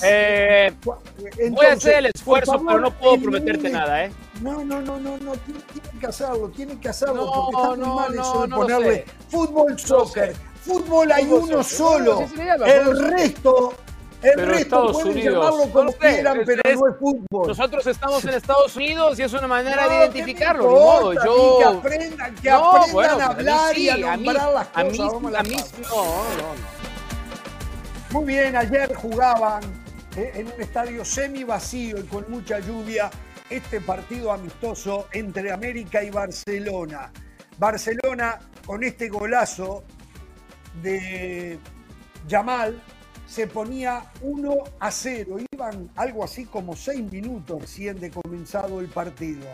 Eh, 0.02 0.72
voy 0.84 1.66
a 1.66 1.72
hacer 1.72 1.96
el 1.96 2.06
esfuerzo, 2.06 2.52
favor, 2.52 2.66
pero 2.66 2.80
no 2.80 2.90
puedo 2.92 3.18
prometerte 3.20 3.68
nada, 3.68 4.04
¿eh? 4.06 4.10
No, 4.40 4.64
no, 4.64 4.80
no, 4.80 4.98
no, 4.98 5.18
no, 5.18 5.32
tiene, 5.36 5.60
tiene 5.72 6.00
que 6.00 6.06
hacerlo, 6.06 6.48
tiene 6.56 6.80
que 6.80 6.88
hacerlo, 6.88 7.14
No, 7.26 7.32
porque 7.32 7.56
está 7.56 7.68
muy 7.70 7.78
no, 7.78 7.94
mal 7.94 8.14
eso 8.14 8.42
de 8.42 8.48
no 8.48 8.56
ponerle 8.56 9.04
fútbol, 9.28 9.78
soccer. 9.78 10.34
Fútbol 10.62 11.12
hay 11.12 11.24
uno 11.26 11.62
soccer. 11.62 11.64
solo. 11.64 12.28
El 12.64 13.10
resto, 13.10 13.74
el 14.26 14.34
Pero 14.36 14.48
resto 14.48 14.62
Estados 14.62 14.92
pueden 14.92 15.10
Unidos, 15.12 15.34
llamarlo 15.34 15.72
como 15.72 15.84
no 15.84 15.90
sé, 15.92 15.98
quieran, 15.98 16.42
pero 16.46 16.62
es- 16.64 16.78
no 16.80 16.88
es 16.88 16.96
fútbol. 16.98 17.48
Nosotros 17.48 17.86
estamos 17.86 18.24
en 18.24 18.34
Estados 18.34 18.76
Unidos 18.76 19.18
y 19.18 19.22
es 19.22 19.32
una 19.32 19.46
manera 19.46 19.76
No, 19.76 19.82
de 19.82 19.88
¿qué 19.88 20.04
identificarlo. 20.18 20.64
importa? 21.12 21.24
yo. 21.24 21.36
Y 21.36 21.58
que 21.58 21.64
aprendan, 21.78 22.34
que 22.36 22.50
No, 22.50 22.70
aprendan 22.70 22.92
bueno, 22.92 23.18
a 23.18 23.22
a 23.22 23.26
hablar 23.26 23.78
y 23.78 23.88
a 23.88 23.94
sí, 23.96 24.02
a 24.02 24.16
mí- 24.16 24.24
nombrar 24.26 24.52
las 24.52 24.66
a 24.66 24.72
cosas. 24.72 24.92
mí, 24.92 24.98
vamos 24.98 25.24
a 25.26 25.30
la 25.30 25.38
a 25.38 25.42
mí, 25.42 25.56
no, 25.82 26.04
no. 26.04 26.76
Muy 28.10 28.24
bien, 28.24 28.56
ayer 28.56 28.94
jugaban 28.94 29.62
eh, 30.16 30.32
en 30.36 30.46
un 30.46 30.60
estadio 30.60 31.04
semi 31.04 31.44
vacío 31.44 31.98
y 31.98 32.04
con 32.04 32.24
mucha 32.30 32.58
lluvia 32.60 33.10
este 33.50 33.80
partido 33.80 34.32
amistoso 34.32 35.08
entre 35.12 35.52
América 35.52 36.02
y 36.02 36.10
Barcelona. 36.10 37.12
Barcelona 37.58 38.38
con 38.64 38.82
este 38.82 39.08
golazo 39.08 39.84
de 40.82 41.58
Yamal 42.26 42.80
se 43.26 43.46
ponía 43.46 44.04
1 44.22 44.54
a 44.78 44.90
0. 44.90 45.36
Iban 45.52 45.90
algo 45.96 46.24
así 46.24 46.46
como 46.46 46.74
6 46.76 47.10
minutos 47.10 47.60
recién 47.60 47.98
de 47.98 48.10
comenzado 48.10 48.80
el 48.80 48.88
partido. 48.88 49.46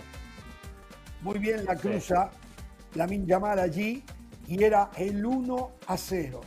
Muy 1.23 1.39
bien 1.39 1.65
la 1.65 1.77
cruza 1.77 2.31
Lamin 2.94 3.27
Yamal 3.27 3.59
allí 3.59 4.05
y 4.47 4.62
era 4.62 4.90
el 4.97 5.24
1 5.24 5.70
a 5.86 5.97
0. 5.97 6.40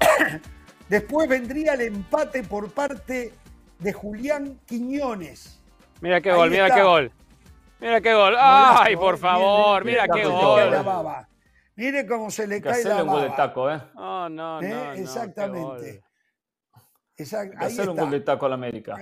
Después 0.88 1.28
vendría 1.28 1.74
el 1.74 1.82
empate 1.82 2.42
por 2.42 2.70
parte 2.72 3.32
de 3.78 3.92
Julián 3.92 4.58
Quiñones. 4.66 5.60
Mira 6.00 6.20
qué 6.20 6.30
Ahí 6.30 6.36
gol, 6.36 6.50
mira 6.50 6.70
qué 6.74 6.82
gol. 6.82 7.12
Mira 7.80 8.00
qué 8.00 8.14
gol. 8.14 8.34
Ay, 8.38 8.96
por 8.96 9.18
favor, 9.18 9.84
mira 9.84 10.06
qué 10.08 10.24
la 10.24 10.28
gol. 10.28 10.84
baba. 10.84 11.28
Mire 11.76 12.06
cómo 12.06 12.30
se 12.30 12.46
le 12.48 12.56
Hay 12.56 12.60
que 12.60 12.68
cae 12.68 12.80
hacerle 12.80 12.96
la 12.96 13.02
un 13.04 13.08
gol 13.10 13.22
de 13.22 13.28
baba. 13.28 13.36
taco, 13.36 13.70
¿eh? 13.70 13.80
No, 13.94 14.28
no, 14.28 14.60
no. 14.60 14.66
¿Eh? 14.66 14.70
no, 14.74 14.92
qué 14.94 15.00
Exactamente. 15.02 16.02
Hacerle 17.18 17.90
un 17.90 17.96
está. 17.96 18.02
gol 18.02 18.10
de 18.10 18.20
taco 18.20 18.46
a 18.46 18.48
la 18.50 18.54
América. 18.54 18.96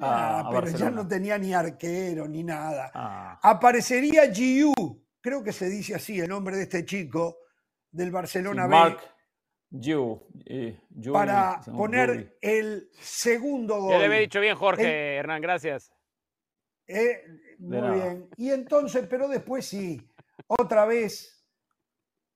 Ah, 0.00 0.48
pero 0.52 0.66
ya 0.76 0.90
no 0.90 1.06
tenía 1.06 1.38
ni 1.38 1.54
arquero 1.54 2.26
ni 2.26 2.42
nada. 2.42 2.90
Ah, 2.94 3.38
Aparecería 3.42 4.32
Giu, 4.32 4.72
creo 5.20 5.42
que 5.44 5.52
se 5.52 5.68
dice 5.68 5.94
así 5.94 6.18
el 6.18 6.28
nombre 6.28 6.56
de 6.56 6.62
este 6.64 6.84
chico 6.84 7.38
del 7.90 8.08
sí, 8.08 8.12
Barcelona 8.12 8.64
B, 8.64 8.68
Mark 8.70 8.98
eh, 9.00 10.80
Yuri, 10.90 11.12
para 11.12 11.60
poner 11.60 12.36
el 12.40 12.90
segundo 13.00 13.80
gol. 13.80 13.92
Ya 13.92 13.98
le 13.98 14.04
había 14.06 14.18
dicho 14.20 14.40
bien, 14.40 14.56
Jorge, 14.56 14.82
El- 14.82 15.18
Hernán, 15.20 15.40
gracias. 15.40 15.92
Eh, 16.86 17.22
muy 17.58 17.80
bien. 17.94 18.28
Y 18.36 18.50
entonces, 18.50 19.06
pero 19.08 19.28
después 19.28 19.64
sí, 19.66 20.00
otra 20.48 20.84
vez 20.84 21.46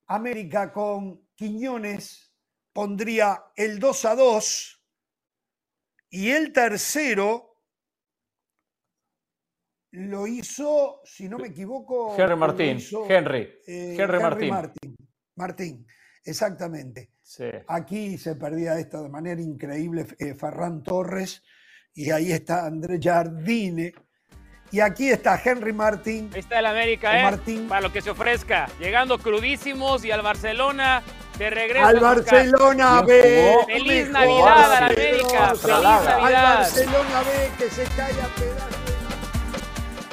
América 0.06 0.72
con 0.72 1.26
Quiñones 1.34 2.32
pondría 2.72 3.42
el 3.56 3.78
2 3.80 4.04
a 4.04 4.14
2 4.14 4.75
y 6.10 6.30
el 6.30 6.52
tercero 6.52 7.52
lo 9.92 10.26
hizo, 10.26 11.00
si 11.04 11.28
no 11.28 11.38
me 11.38 11.48
equivoco, 11.48 12.14
Henry 12.18 12.36
Martín. 12.36 12.76
hizo, 12.76 13.08
Henry. 13.08 13.48
eh, 13.66 13.96
Henry 13.98 14.18
Martín. 14.20 14.50
Martín. 14.50 14.96
Martín, 15.36 15.86
exactamente. 16.24 17.12
Sí. 17.22 17.44
Aquí 17.68 18.18
se 18.18 18.36
perdía 18.36 18.78
esto 18.78 19.02
de 19.02 19.08
manera 19.08 19.40
increíble 19.40 20.06
eh, 20.18 20.34
Ferran 20.34 20.82
Torres 20.82 21.42
y 21.94 22.10
ahí 22.10 22.32
está 22.32 22.66
André 22.66 22.98
Jardine 23.02 23.92
y 24.70 24.80
aquí 24.80 25.08
está 25.08 25.40
Henry 25.42 25.72
Martín. 25.72 26.30
Ahí 26.34 26.40
está 26.40 26.58
el 26.58 26.66
América, 26.66 27.18
¿eh? 27.18 27.22
Martín. 27.22 27.68
Para 27.68 27.80
lo 27.82 27.92
que 27.92 28.02
se 28.02 28.10
ofrezca. 28.10 28.68
Llegando 28.78 29.18
crudísimos 29.18 30.04
y 30.04 30.10
al 30.10 30.22
Barcelona 30.22 31.02
de 31.38 31.50
regreso. 31.50 31.86
Al. 31.86 32.00
Barcelona 32.00 33.02
¿Quién 33.06 33.22
B. 33.22 33.56
¡Feliz 33.66 34.08
Navidad 34.10 34.64
a 34.64 34.68
la. 34.68 34.86
América! 34.86 35.48
¡Feliz 35.48 35.62
Traga. 35.62 35.98
Al 35.98 36.04
Navidad! 36.04 36.58
Barcelona 36.58 37.22
B 37.22 37.50
que 37.58 37.70
se 37.70 37.84
cae 37.96 38.20
a 38.20 38.34
pedazos. 38.34 38.76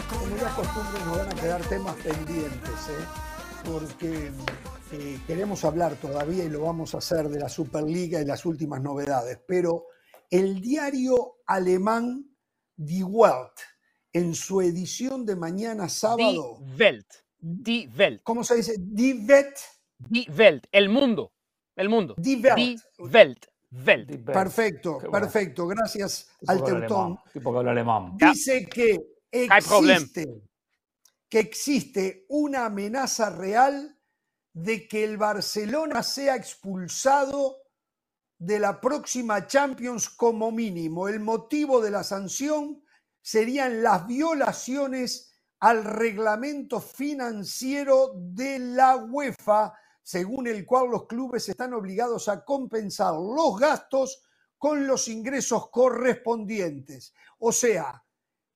Como 0.10 0.38
ya 0.38 0.50
costumbre 0.56 1.06
nos 1.06 1.18
van 1.18 1.32
a 1.32 1.42
quedar 1.42 1.62
temas 1.70 1.96
pendientes, 1.96 2.90
¿eh? 2.90 3.24
porque 3.66 4.32
eh, 4.92 5.20
queremos 5.26 5.64
hablar 5.66 5.96
todavía 5.96 6.44
y 6.44 6.50
lo 6.50 6.62
vamos 6.62 6.94
a 6.94 7.00
hacer 7.00 7.30
de 7.30 7.40
la 7.40 7.50
Superliga 7.50 8.22
y 8.22 8.26
las 8.26 8.46
últimas 8.46 8.82
novedades, 8.82 9.40
pero 9.48 9.88
el 10.30 10.62
diario 10.62 11.38
alemán 11.46 12.26
Die 12.76 13.04
Welt, 13.04 13.54
en 14.12 14.36
su 14.36 14.62
edición 14.62 15.26
de 15.26 15.36
mañana 15.36 15.84
Die 15.84 15.90
sábado, 15.90 16.60
Welt. 16.78 17.08
Die 17.40 17.90
Welt. 17.96 18.22
¿cómo 18.24 18.44
se 18.44 18.56
dice? 18.56 18.76
Die 18.78 19.26
Welt, 19.26 19.58
Die 20.10 20.28
Welt. 20.30 20.68
El 20.72 20.90
mundo. 20.90 21.34
El 21.76 21.90
mundo. 21.90 22.16
Die 22.18 22.38
Welt. 22.38 22.58
Die 22.60 22.80
Welt. 23.00 23.48
Perfecto, 24.26 25.00
bueno. 25.00 25.12
perfecto, 25.12 25.66
gracias 25.68 26.30
al 26.46 26.64
Teutón. 26.64 27.18
alemán, 27.34 27.68
alemán. 27.68 28.18
Dice 28.18 28.68
que 28.68 29.00
existe, 29.32 30.28
que 31.28 31.40
existe 31.40 32.26
una 32.30 32.66
amenaza 32.66 33.32
real 33.32 33.98
de 34.54 34.88
que 34.88 35.04
el 35.04 35.18
Barcelona 35.18 36.04
sea 36.04 36.36
expulsado 36.36 37.64
de 38.38 38.60
la 38.60 38.80
próxima 38.80 39.48
Champions 39.48 40.10
como 40.10 40.52
mínimo. 40.52 41.08
El 41.08 41.20
motivo 41.20 41.82
de 41.82 41.90
la 41.90 42.04
sanción 42.04 42.84
serían 43.22 43.82
las 43.82 44.06
violaciones 44.06 45.34
al 45.60 45.84
reglamento 45.84 46.82
financiero 46.82 48.12
de 48.16 48.60
la 48.60 48.98
UEFA, 48.98 49.74
según 50.04 50.48
el 50.48 50.66
cual 50.66 50.90
los 50.92 51.08
clubes 51.08 51.50
están 51.50 51.74
obligados 51.74 52.30
a 52.30 52.46
compensar 52.46 53.16
los 53.16 53.60
gastos 53.60 54.24
con 54.58 54.88
los 54.88 55.08
ingresos 55.10 55.70
correspondientes. 55.72 57.14
O 57.40 57.52
sea, 57.52 58.04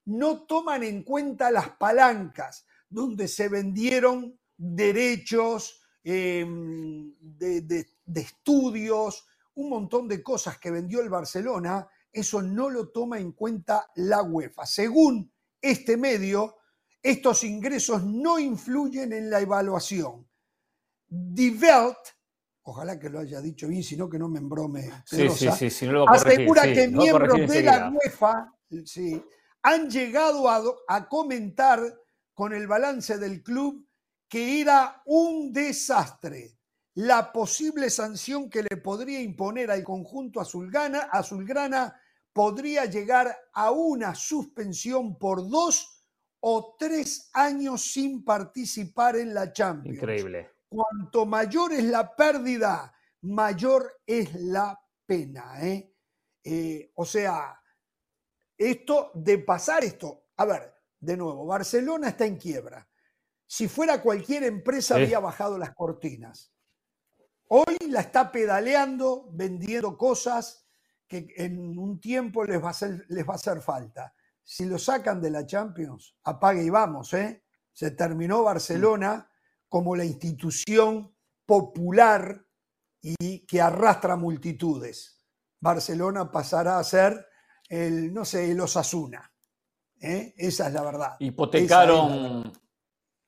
no 0.05 0.43
toman 0.45 0.83
en 0.83 1.03
cuenta 1.03 1.51
las 1.51 1.71
palancas 1.71 2.65
donde 2.89 3.27
se 3.27 3.49
vendieron 3.49 4.39
derechos 4.57 5.81
de, 6.03 7.61
de- 7.67 7.87
de 8.05 8.21
estudios, 8.21 9.25
un 9.55 9.69
montón 9.69 10.07
de 10.07 10.23
cosas 10.23 10.59
que 10.59 10.71
vendió 10.71 11.01
el 11.01 11.09
Barcelona, 11.09 11.87
eso 12.11 12.41
no 12.41 12.69
lo 12.69 12.89
toma 12.89 13.19
en 13.19 13.33
cuenta 13.33 13.91
la 13.95 14.23
UEFA. 14.23 14.65
Según 14.65 15.31
este 15.61 15.97
medio, 15.97 16.57
estos 17.03 17.43
ingresos 17.43 18.03
no 18.05 18.39
influyen 18.39 19.13
en 19.13 19.29
la 19.29 19.41
evaluación. 19.41 20.26
Die 21.07 21.51
Welt, 21.51 21.97
ojalá 22.63 22.99
que 22.99 23.09
lo 23.09 23.19
haya 23.19 23.41
dicho 23.41 23.67
bien, 23.67 23.83
sino 23.83 24.09
que 24.09 24.19
no 24.19 24.27
me 24.27 24.39
embrome. 24.39 24.83
Sí, 25.05 25.15
sí, 25.15 25.17
Pedrosa, 25.17 25.55
sí, 25.55 25.69
sí, 25.69 25.87
no 25.87 26.05
corregir. 26.05 26.33
asegura 26.33 26.63
que 26.63 26.87
miembros 26.87 27.49
de 27.49 27.63
la. 27.63 27.91
UEFA 27.91 28.53
sí, 28.85 29.23
han 29.61 29.89
llegado 29.89 30.49
a, 30.49 31.07
comentar 31.07 31.81
con 32.33 32.53
el 32.53 32.67
balance 32.67 33.17
del 33.17 33.43
club 33.43 33.87
que 34.27 34.61
era 34.61 35.01
un 35.05 35.51
desastre. 35.51 36.57
La 36.95 37.31
posible 37.31 37.89
sanción 37.89 38.49
que 38.49 38.63
le 38.63 38.77
podría 38.77 39.21
imponer 39.21 39.69
al 39.69 39.83
conjunto 39.83 40.41
azulgana, 40.41 41.09
azulgrana 41.11 41.99
podría 42.33 42.85
llegar 42.85 43.35
a 43.53 43.71
una 43.71 44.15
suspensión 44.15 45.17
por 45.17 45.47
dos 45.47 46.03
o 46.39 46.75
tres 46.77 47.29
años 47.33 47.81
sin 47.81 48.23
participar 48.23 49.15
en 49.15 49.33
la 49.33 49.51
Champions 49.51 49.97
Increíble. 49.97 50.56
Cuanto 50.69 51.25
mayor 51.25 51.73
es 51.73 51.83
la 51.85 52.15
pérdida, 52.15 52.93
mayor 53.21 54.01
es 54.05 54.33
la 54.35 54.79
pena. 55.05 55.61
¿eh? 55.65 55.93
Eh, 56.43 56.91
o 56.95 57.05
sea, 57.05 57.59
esto 58.57 59.11
de 59.13 59.39
pasar 59.39 59.83
esto, 59.83 60.25
a 60.37 60.45
ver, 60.45 60.73
de 60.99 61.17
nuevo, 61.17 61.45
Barcelona 61.45 62.09
está 62.09 62.25
en 62.25 62.37
quiebra. 62.37 62.87
Si 63.45 63.67
fuera 63.67 64.01
cualquier 64.01 64.43
empresa 64.43 64.95
Sí. 64.95 65.03
había 65.03 65.19
bajado 65.19 65.57
las 65.57 65.73
cortinas. 65.73 66.51
Hoy 67.49 67.77
la 67.89 68.01
está 68.01 68.31
pedaleando, 68.31 69.29
vendiendo 69.31 69.97
cosas 69.97 70.65
que 71.07 71.33
en 71.37 71.77
un 71.77 72.01
tiempo 72.01 72.43
les 72.43 72.61
va 72.61 72.67
a 72.67 72.71
hacer, 72.71 73.05
les 73.07 73.25
va 73.25 73.33
a 73.33 73.35
hacer 73.35 73.61
falta. 73.61 74.13
Si 74.43 74.65
lo 74.65 74.77
sacan 74.77 75.21
de 75.21 75.29
la 75.31 75.45
Champions, 75.45 76.15
apague 76.23 76.63
y 76.63 76.69
vamos, 76.69 77.13
¿eh? 77.13 77.43
Se 77.71 77.91
terminó 77.91 78.43
Barcelona 78.43 79.29
como 79.69 79.95
la 79.95 80.05
institución 80.05 81.13
popular 81.45 82.45
y 83.01 83.45
que 83.45 83.61
arrastra 83.61 84.15
multitudes. 84.15 85.25
Barcelona 85.59 86.31
pasará 86.31 86.77
a 86.79 86.83
ser 86.83 87.25
el, 87.69 88.13
no 88.13 88.25
sé, 88.25 88.51
el 88.51 88.59
Osasuna. 88.61 89.31
¿eh? 89.99 90.33
Esa 90.37 90.67
es 90.67 90.73
la 90.73 90.81
verdad. 90.83 91.15
Hipotecaron, 91.19 92.51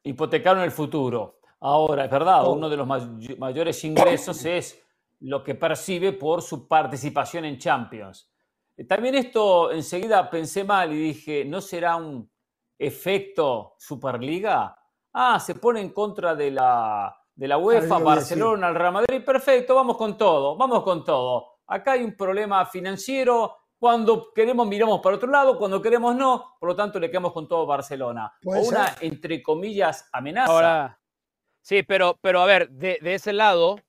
hipotecaron 0.03 0.63
el 0.63 0.71
futuro. 0.71 1.39
Ahora, 1.61 2.05
es 2.05 2.11
verdad, 2.11 2.45
Oh. 2.45 2.53
uno 2.53 2.69
de 2.69 2.77
los 2.77 2.87
may- 2.87 3.35
mayores 3.37 3.83
ingresos 3.83 4.45
es 4.45 4.81
lo 5.21 5.43
que 5.43 5.55
percibe 5.55 6.13
por 6.13 6.41
su 6.41 6.67
participación 6.67 7.43
en 7.45 7.57
Champions. 7.57 8.31
Eh, 8.77 8.85
También 8.85 9.15
esto 9.15 9.71
enseguida 9.71 10.29
pensé 10.29 10.63
mal 10.63 10.93
y 10.93 10.97
dije, 10.97 11.43
¿no 11.43 11.59
será 11.59 11.97
un 11.97 12.31
efecto 12.77 13.75
Superliga? 13.77 14.78
Ah, 15.13 15.39
se 15.39 15.55
pone 15.55 15.81
en 15.81 15.89
contra 15.89 16.35
de 16.35 16.51
la, 16.51 17.15
de 17.35 17.47
la 17.47 17.57
UEFA, 17.57 17.99
Barcelona, 17.99 18.69
el 18.69 18.75
Real 18.75 18.93
Madrid, 18.93 19.23
perfecto, 19.25 19.75
vamos 19.75 19.97
con 19.97 20.17
todo, 20.17 20.55
vamos 20.55 20.83
con 20.83 21.03
todo. 21.03 21.59
Acá 21.67 21.93
hay 21.93 22.03
un 22.03 22.15
problema 22.15 22.65
financiero, 22.65 23.55
cuando 23.79 24.33
queremos 24.33 24.67
miramos 24.67 24.99
para 25.01 25.15
otro 25.15 25.31
lado, 25.31 25.57
cuando 25.57 25.81
queremos 25.81 26.15
no, 26.15 26.57
por 26.59 26.69
lo 26.69 26.75
tanto 26.75 26.99
le 26.99 27.09
quedamos 27.09 27.31
con 27.31 27.47
todo 27.47 27.63
a 27.63 27.77
Barcelona. 27.77 28.33
O 28.45 28.59
una, 28.59 28.95
ser. 28.95 29.05
entre 29.05 29.41
comillas, 29.41 30.09
amenaza. 30.11 30.51
Ahora, 30.51 30.99
sí, 31.61 31.83
pero, 31.83 32.17
pero 32.21 32.41
a 32.41 32.45
ver, 32.45 32.69
de, 32.69 32.99
de 33.01 33.13
ese 33.13 33.31
lado 33.31 33.79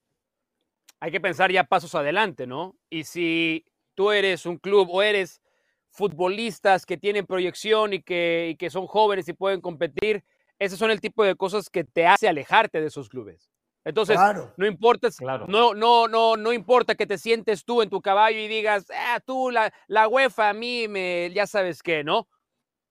hay 1.01 1.11
que 1.11 1.21
pensar 1.21 1.51
ya 1.51 1.65
pasos 1.65 1.95
adelante, 1.95 2.47
¿no? 2.47 2.77
Y 2.89 3.05
si 3.05 3.67
tú 3.95 4.13
eres 4.13 4.47
un 4.47 4.59
club 4.59 4.89
o 4.91 5.03
eres 5.03 5.43
futbolistas 5.91 6.87
que 6.87 6.97
tienen 6.97 7.27
proyección 7.27 7.93
y 7.93 8.03
que, 8.03 8.51
y 8.53 8.57
que 8.57 8.71
son 8.71 8.87
jóvenes 8.87 9.29
y 9.29 9.33
pueden 9.33 9.61
competir, 9.61 10.25
esos 10.61 10.79
son 10.79 10.93
el 10.93 11.01
tipo 11.01 11.25
de 11.25 11.35
cosas 11.35 11.69
que 11.69 11.83
te 11.83 12.07
hace 12.07 12.29
alejarte 12.29 12.81
de 12.81 12.87
esos 12.87 13.09
clubes. 13.09 13.51
Entonces, 13.85 14.17
Claro. 14.17 14.53
no 14.59 14.67
importa, 14.67 15.09
Claro. 15.11 15.47
no, 15.49 15.75
no, 15.75 16.07
no, 16.07 16.37
no 16.37 16.53
importa 16.53 16.95
que 16.95 17.07
te 17.07 17.17
sientes 17.19 17.65
tú 17.65 17.81
en 17.83 17.89
tu 17.91 18.01
caballo 18.03 18.39
y 18.39 18.47
digas, 18.47 18.87
ah, 18.95 19.19
tú, 19.25 19.51
la, 19.51 19.73
la 19.89 20.07
UEFA, 20.07 20.51
a 20.51 20.53
mí, 20.53 20.87
me, 20.87 21.31
ya 21.35 21.47
sabes 21.47 21.83
qué, 21.83 22.05
¿no? 22.05 22.29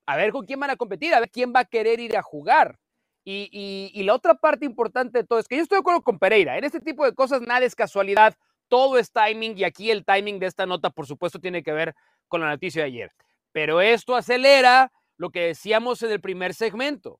A 0.08 0.18
ver 0.18 0.32
con 0.32 0.46
quién 0.48 0.60
van 0.60 0.72
a 0.72 0.76
competir, 0.76 1.14
a 1.14 1.20
ver 1.20 1.30
quién 1.30 1.54
va 1.56 1.60
a 1.62 1.66
querer 1.66 2.00
ir 2.00 2.18
a 2.18 2.24
jugar. 2.24 2.80
Y, 3.24 3.50
y- 3.52 3.92
y 3.94 4.04
la 4.04 4.16
otra 4.16 4.34
parte 4.34 4.66
importante 4.66 5.20
de 5.20 5.24
todo 5.24 5.38
es 5.38 5.48
que 5.48 5.58
yo 5.58 5.62
estoy 5.62 5.76
de 5.76 5.82
acuerdo 5.82 6.02
con 6.02 6.18
Pereira. 6.18 6.58
En 6.58 6.64
este 6.64 6.80
tipo 6.80 7.06
de 7.06 7.14
cosas 7.14 7.42
nada 7.42 7.64
es 7.64 7.76
casualidad, 7.76 8.34
todo 8.68 8.98
es 8.98 9.12
timing 9.12 9.56
y 9.56 9.64
aquí 9.64 9.92
el 9.92 10.04
timing 10.06 10.40
de 10.40 10.48
esta 10.48 10.66
nota, 10.66 10.90
por 10.90 11.06
supuesto, 11.06 11.40
tiene 11.40 11.62
que 11.62 11.72
ver 11.72 11.94
con 12.28 12.42
la 12.42 12.50
noticia 12.50 12.82
de 12.82 12.88
ayer. 12.88 13.12
Pero 13.52 13.82
esto 13.82 14.16
acelera 14.16 14.92
lo 15.18 15.30
que 15.30 15.42
decíamos 15.42 16.02
en 16.02 16.10
el 16.12 16.22
primer 16.22 16.56
segmento. 16.56 17.20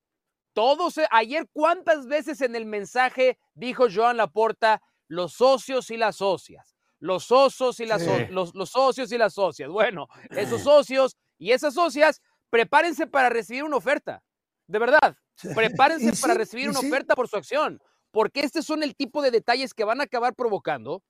Todos, 0.60 0.98
eh, 0.98 1.08
ayer, 1.12 1.48
¿cuántas 1.54 2.06
veces 2.06 2.42
en 2.42 2.54
el 2.54 2.66
mensaje 2.66 3.40
dijo 3.54 3.86
Joan 3.90 4.18
Laporta 4.18 4.82
los 5.08 5.32
socios 5.32 5.90
y 5.90 5.96
las 5.96 6.18
socias? 6.18 6.76
Los 7.00 7.24
socios 7.24 7.80
y 7.80 7.86
las, 7.86 8.04
Sí. 8.04 8.12
los, 8.30 8.54
los 8.54 8.70
socios 8.70 9.10
y 9.14 9.18
las 9.18 9.36
socias. 9.36 9.70
Bueno, 9.70 10.10
esos 10.32 10.64
socios 10.64 11.16
y 11.38 11.52
esas 11.52 11.76
socias, 11.76 12.22
prepárense 12.50 13.08
para 13.08 13.30
recibir 13.30 13.64
una 13.64 13.78
oferta. 13.78 14.22
De 14.68 14.80
verdad, 14.80 15.16
prepárense 15.56 16.12
para 16.22 16.34
recibir 16.34 16.68
una 16.68 16.82
sí. 16.82 16.88
oferta 16.88 17.16
por 17.16 17.30
su 17.30 17.38
acción, 17.38 17.82
porque 18.12 18.42
estos 18.42 18.66
son 18.66 18.84
el 18.84 18.98
tipo 18.98 19.22
de 19.22 19.32
detalles 19.32 19.74
que 19.74 19.86
van 19.86 20.02
a 20.02 20.04
acabar 20.04 20.36
provocando 20.36 21.04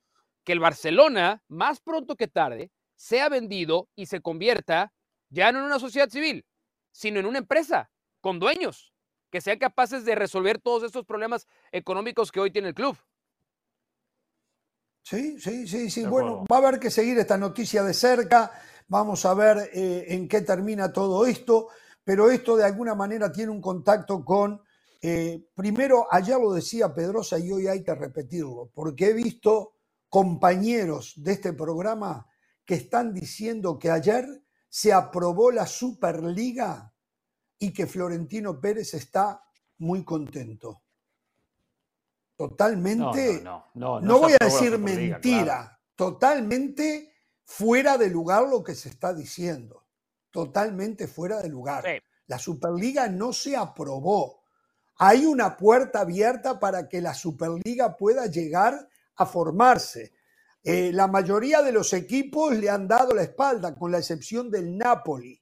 que 0.43 0.51
el 0.51 0.59
Barcelona, 0.59 1.41
más 1.47 1.81
pronto 1.81 2.15
que 2.15 2.27
tarde, 2.27 2.69
sea 2.95 3.29
vendido 3.29 3.89
y 3.95 4.05
se 4.05 4.21
convierta 4.21 4.93
ya 5.29 5.51
no 5.51 5.57
en 5.57 5.65
una 5.65 5.79
sociedad 5.79 6.09
civil, 6.09 6.45
sino 6.91 7.19
en 7.19 7.25
una 7.25 7.39
empresa 7.39 7.89
con 8.21 8.37
dueños 8.37 8.93
que 9.31 9.41
sean 9.41 9.59
capaces 9.59 10.05
de 10.05 10.15
resolver 10.15 10.59
todos 10.59 10.83
estos 10.83 11.05
problemas 11.05 11.47
económicos 11.71 12.31
que 12.31 12.39
hoy 12.39 12.51
tiene 12.51 12.69
el 12.69 12.75
club. 12.75 12.97
Sí, 15.03 15.39
sí, 15.39 15.67
sí, 15.67 15.89
sí. 15.89 16.01
De 16.01 16.07
Bueno, 16.07 16.43
acuerdo. 16.43 16.45
va 16.51 16.57
a 16.57 16.59
haber 16.67 16.79
que 16.79 16.91
seguir 16.91 17.17
esta 17.17 17.37
noticia 17.37 17.83
de 17.83 17.93
cerca. 17.93 18.51
Vamos 18.87 19.25
a 19.25 19.33
ver 19.33 19.69
eh, 19.73 20.05
en 20.09 20.27
qué 20.27 20.41
termina 20.41 20.91
todo 20.93 21.25
esto. 21.25 21.69
Pero 22.03 22.29
esto 22.31 22.55
de 22.55 22.65
alguna 22.65 22.95
manera 22.95 23.31
tiene 23.31 23.51
un 23.51 23.61
contacto 23.61 24.23
con. 24.23 24.61
eh, 25.01 25.45
primero, 25.55 26.07
ayer 26.11 26.37
lo 26.37 26.53
decía 26.53 26.93
Pedrosa 26.93 27.39
y 27.39 27.51
hoy 27.51 27.67
hay 27.67 27.83
que 27.83 27.95
repetirlo, 27.95 28.69
porque 28.73 29.07
he 29.09 29.13
visto 29.13 29.75
compañeros 30.09 31.13
de 31.17 31.33
este 31.33 31.53
programa 31.53 32.25
que 32.65 32.75
están 32.75 33.13
diciendo 33.13 33.77
que 33.79 33.91
ayer 33.91 34.25
se 34.67 34.91
aprobó 34.93 35.51
la 35.51 35.65
Superliga 35.67 36.93
y 37.59 37.71
que 37.73 37.85
Florentino 37.85 38.59
Pérez 38.59 38.93
está 38.93 39.43
muy 39.77 40.03
contento. 40.03 40.81
Totalmente 42.35 43.41
no, 43.43 43.65
no, 43.73 43.99
no, 43.99 44.07
no 44.07 44.19
voy 44.19 44.33
a 44.39 44.45
decir 44.45 44.77
mentira, 44.79 45.43
claro. 45.43 45.77
totalmente 45.95 47.13
fuera 47.43 47.97
de 47.97 48.09
lugar 48.09 48.47
lo 48.47 48.63
que 48.63 48.75
se 48.75 48.87
está 48.87 49.13
diciendo, 49.13 49.85
totalmente 50.31 51.07
fuera 51.07 51.41
de 51.41 51.49
lugar. 51.49 51.83
Sí. 51.83 52.01
La 52.27 52.37
Superliga 52.37 53.09
no 53.09 53.33
se 53.33 53.57
aprobó. 53.57 54.43
Hay 54.97 55.25
una 55.25 55.57
puerta 55.57 56.01
abierta 56.01 56.59
para 56.59 56.87
que 56.87 57.01
la 57.01 57.13
Superliga 57.13 57.97
pueda 57.97 58.27
llegar 58.27 58.87
a 59.15 59.25
formarse. 59.25 60.13
Eh, 60.63 60.91
la 60.93 61.07
mayoría 61.07 61.61
de 61.61 61.71
los 61.71 61.91
equipos 61.93 62.53
le 62.55 62.69
han 62.69 62.87
dado 62.87 63.13
la 63.13 63.23
espalda, 63.23 63.75
con 63.75 63.91
la 63.91 63.97
excepción 63.97 64.51
del 64.51 64.77
Napoli. 64.77 65.41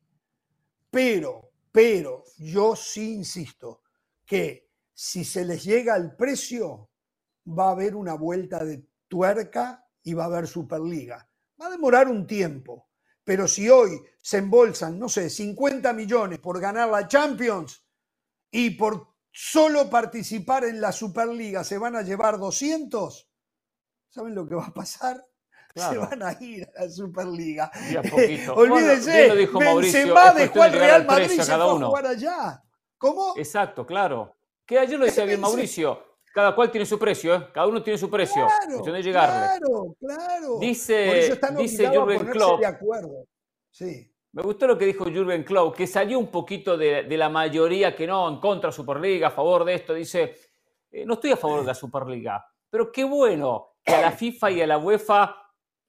Pero, 0.90 1.47
pero, 1.78 2.24
yo 2.40 2.76
sí 2.76 3.14
insisto 3.14 3.84
que 4.26 4.72
si 4.96 5.24
se 5.24 5.46
les 5.46 5.64
llega 5.64 5.94
al 5.94 6.16
precio, 6.16 6.90
va 7.48 7.68
a 7.68 7.72
haber 7.74 7.96
una 7.96 8.16
vuelta 8.16 8.66
de 8.66 8.84
tuerca 9.08 9.88
y 10.02 10.16
va 10.16 10.24
a 10.24 10.26
haber 10.26 10.48
Superliga. 10.48 11.30
Va 11.62 11.68
a 11.68 11.70
demorar 11.70 12.08
un 12.08 12.26
tiempo, 12.26 12.90
pero 13.24 13.48
si 13.48 13.70
hoy 13.70 13.92
se 14.20 14.40
embolsan, 14.40 14.98
no 14.98 15.08
sé, 15.08 15.30
50 15.30 15.94
millones 15.94 16.40
por 16.40 16.60
ganar 16.60 16.90
la 16.90 17.08
Champions 17.08 17.86
y 18.50 18.72
por 18.72 19.14
solo 19.32 19.88
participar 19.88 20.66
en 20.66 20.82
la 20.82 20.92
Superliga 20.92 21.64
se 21.64 21.78
van 21.78 21.96
a 21.96 22.02
llevar 22.02 22.40
200, 22.40 23.30
¿saben 24.10 24.34
lo 24.34 24.48
que 24.48 24.56
va 24.56 24.66
a 24.66 24.74
pasar? 24.74 25.27
Se 25.78 25.98
van 25.98 26.24
a 26.24 26.38
ir 26.44 26.68
a 26.78 26.84
la 26.84 26.90
Superliga. 26.90 27.66
A 27.66 28.02
poquito. 28.02 28.54
Olvídense, 28.56 29.36
dijo 29.36 29.60
Benzema 29.60 30.34
dejó 30.34 30.62
al 30.64 30.72
Real 30.74 31.02
al 31.02 31.06
Madrid 31.08 31.26
y 31.26 31.30
se 31.42 31.46
cada 31.52 31.66
fue 31.66 31.84
a 31.84 31.88
jugar 31.88 32.06
allá. 32.08 32.64
¿Cómo? 32.98 33.34
Exacto, 33.38 33.86
claro. 33.86 34.36
Que 34.66 34.80
ayer 34.80 35.00
lo 35.00 35.06
decía 35.06 35.26
bien 35.26 35.40
Mauricio. 35.40 36.04
Cada 36.34 36.54
cual 36.54 36.70
tiene 36.70 36.86
su 36.86 37.00
precio, 37.00 37.34
¿eh? 37.36 37.48
Cada 37.52 37.66
uno 37.66 37.82
tiene 37.82 37.98
su 37.98 38.10
precio. 38.12 38.46
Claro, 38.46 38.84
de 38.94 39.02
llegarle. 39.02 39.60
claro, 39.60 39.96
claro. 40.00 40.60
Dice- 40.60 41.36
dice 41.58 41.90
Jürgen 41.90 42.28
Klopp. 42.28 42.60
de 42.60 42.66
acuerdo. 42.68 43.26
Sí. 43.72 44.12
Me 44.34 44.44
gustó 44.44 44.68
lo 44.68 44.78
que 44.78 44.86
dijo 44.86 45.06
Jürgen 45.06 45.44
Klopp, 45.44 45.76
que 45.76 45.88
salió 45.88 46.20
un 46.20 46.28
poquito 46.28 46.78
de, 46.78 47.04
de 47.04 47.18
la 47.18 47.30
mayoría 47.30 47.96
que 47.96 48.06
no, 48.06 48.30
en 48.30 48.40
contra 48.40 48.70
de 48.70 48.76
Superliga, 48.76 49.30
a 49.30 49.32
favor 49.32 49.66
de 49.66 49.74
esto. 49.74 49.96
Dice, 49.96 50.36
eh, 50.92 51.06
no 51.06 51.16
estoy 51.16 51.32
a 51.32 51.38
favor 51.38 51.62
de 51.62 51.68
la 51.68 51.74
Superliga, 51.74 52.46
pero 52.70 52.92
qué 52.92 53.04
bueno 53.04 53.78
que 53.84 53.96
a 53.96 54.02
la 54.02 54.12
FIFA 54.12 54.52
y 54.52 54.62
a 54.62 54.68
la 54.68 54.78
UEFA 54.78 55.36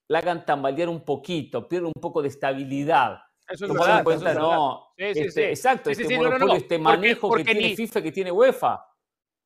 la 0.09 0.19
hagan 0.19 0.45
tambalear 0.47 0.89
un 0.89 1.05
poquito, 1.05 1.69
pierda 1.69 1.87
un 1.89 2.01
poco 2.01 2.23
de 2.23 2.29
estabilidad. 2.29 3.21
Eso 3.49 3.65
es 3.67 3.73
verdad. 3.73 3.99
en 3.99 4.05
cuenta, 4.05 4.31
eso 4.31 4.39
es 4.41 4.45
no, 4.45 4.93
Sí, 4.97 5.05
sí, 5.15 5.21
este, 5.21 5.31
sí. 5.31 5.41
exacto, 5.43 5.91
este 5.91 6.05
sí, 6.05 6.17
no, 6.17 6.23
no, 6.25 6.31
monopolio, 6.31 6.55
este 6.57 6.79
manejo 6.79 7.29
porque 7.29 7.45
que 7.45 7.53
tiene 7.53 7.69
ni- 7.69 7.77
FIFA, 7.77 8.03
que 8.03 8.13
tiene 8.13 8.31
UEFA. 8.33 8.85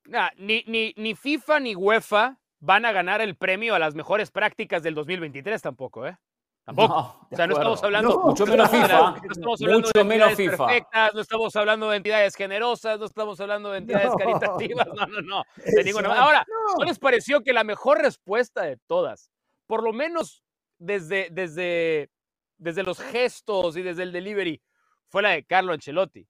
Nah, 0.07 0.31
ni, 0.37 0.65
ni, 0.67 0.93
ni 0.97 1.15
FIFA 1.15 1.61
ni 1.61 1.77
UEFA 1.77 2.37
van 2.59 2.85
a 2.85 2.93
ganar 2.93 3.21
el 3.21 3.37
premio 3.37 3.75
a 3.75 3.79
las 3.79 3.95
mejores 3.95 4.31
prácticas 4.33 4.83
del 4.83 4.95
2023 4.95 5.61
tampoco, 5.63 6.07
¿eh? 6.07 6.17
Tampoco. 6.65 6.95
No, 6.95 7.29
o 7.31 7.37
sea, 7.37 7.47
no 7.49 7.55
estamos 7.55 7.83
hablando. 7.83 8.09
No, 8.11 8.23
Mucho 8.23 8.47
menos. 8.47 8.71
FIFA. 8.71 8.87
No 8.89 9.17
estamos 9.33 9.61
hablando 9.63 9.79
Mucho 9.89 9.91
de 9.99 10.05
menos 10.05 10.35
FIFA. 10.35 10.67
perfectas, 10.67 11.15
no 11.15 11.21
estamos 11.21 11.57
hablando 11.57 11.91
de 11.91 11.97
entidades 11.97 12.35
generosas, 12.37 12.99
no 13.01 13.07
estamos 13.07 13.41
hablando 13.41 13.71
de 13.73 13.79
entidades 13.79 14.09
No. 14.11 14.17
caritativas, 14.17 14.87
no, 14.95 15.07
no, 15.07 15.21
no. 15.23 15.45
De 15.57 15.83
ninguna. 15.85 16.15
Ahora. 16.21 16.47
¿no 16.79 16.85
les 16.85 16.99
pareció 17.01 17.43
que 17.43 17.53
la 17.53 17.65
mejor 17.65 17.99
respuesta 18.01 18.63
de 18.63 18.77
todas, 18.87 19.29
por 19.67 19.83
lo 19.83 19.93
menos 19.93 20.43
desde, 20.83 21.29
desde, 21.31 22.11
desde 22.59 22.83
los 22.83 23.01
gestos 23.01 23.77
y 23.77 23.83
desde 23.83 24.03
el 24.03 24.13
delivery, 24.13 24.61
fue 25.09 25.23
la 25.23 25.31
de 25.31 25.45
Carlo 25.45 25.73
Ancelotti? 25.73 26.27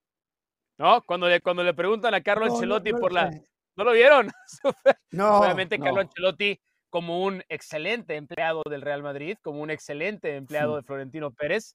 ¿No? 0.78 1.02
Cuando 1.02 1.28
le, 1.28 1.40
cuando 1.40 1.62
le 1.62 1.74
preguntan 1.74 2.14
a 2.14 2.22
Carlo 2.22 2.46
No, 2.46 2.52
Ancelotti 2.54 2.92
no 2.92 2.98
por 2.98 3.12
la. 3.12 3.30
¿No 3.76 3.84
lo 3.84 3.92
vieron? 3.92 4.30
No, 5.10 5.38
Obviamente. 5.40 5.78
Carlo 5.78 6.00
Ancelotti 6.00 6.60
como 6.90 7.22
un 7.22 7.42
excelente 7.48 8.16
empleado 8.16 8.62
del 8.68 8.82
Real 8.82 9.02
Madrid, 9.02 9.38
como 9.40 9.62
un 9.62 9.70
excelente 9.70 10.36
empleado 10.36 10.76
de 10.76 10.82
Florentino 10.82 11.30
Pérez. 11.32 11.74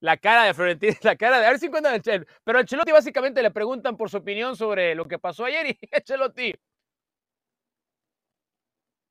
La 0.00 0.16
cara 0.16 0.44
de 0.44 0.54
Florentino, 0.54 0.94
la 1.02 1.16
cara 1.16 1.40
de... 1.40 1.46
A 1.46 1.50
ver 1.50 1.58
si 1.58 1.66
encuentran 1.66 1.94
el 1.94 2.02
Chel- 2.02 2.26
Pero 2.44 2.58
Ancelotti 2.58 2.92
básicamente 2.92 3.42
le 3.42 3.50
preguntan 3.50 3.96
por 3.96 4.10
su 4.10 4.18
opinión 4.18 4.56
sobre 4.56 4.94
lo 4.94 5.06
que 5.06 5.18
pasó 5.18 5.44
ayer 5.44 5.66
y 5.70 5.78
Ancelotti... 5.92 6.54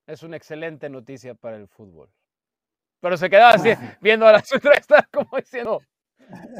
Es 0.07 0.23
una 0.23 0.35
excelente 0.37 0.89
noticia 0.89 1.33
para 1.35 1.57
el 1.57 1.67
fútbol. 1.67 2.09
Pero 3.01 3.17
se 3.17 3.29
quedaba 3.29 3.51
así, 3.51 3.69
viendo 4.01 4.27
a 4.27 4.31
la 4.31 4.43
suegra, 4.43 4.75
está 4.75 5.07
como 5.11 5.35
diciendo, 5.37 5.81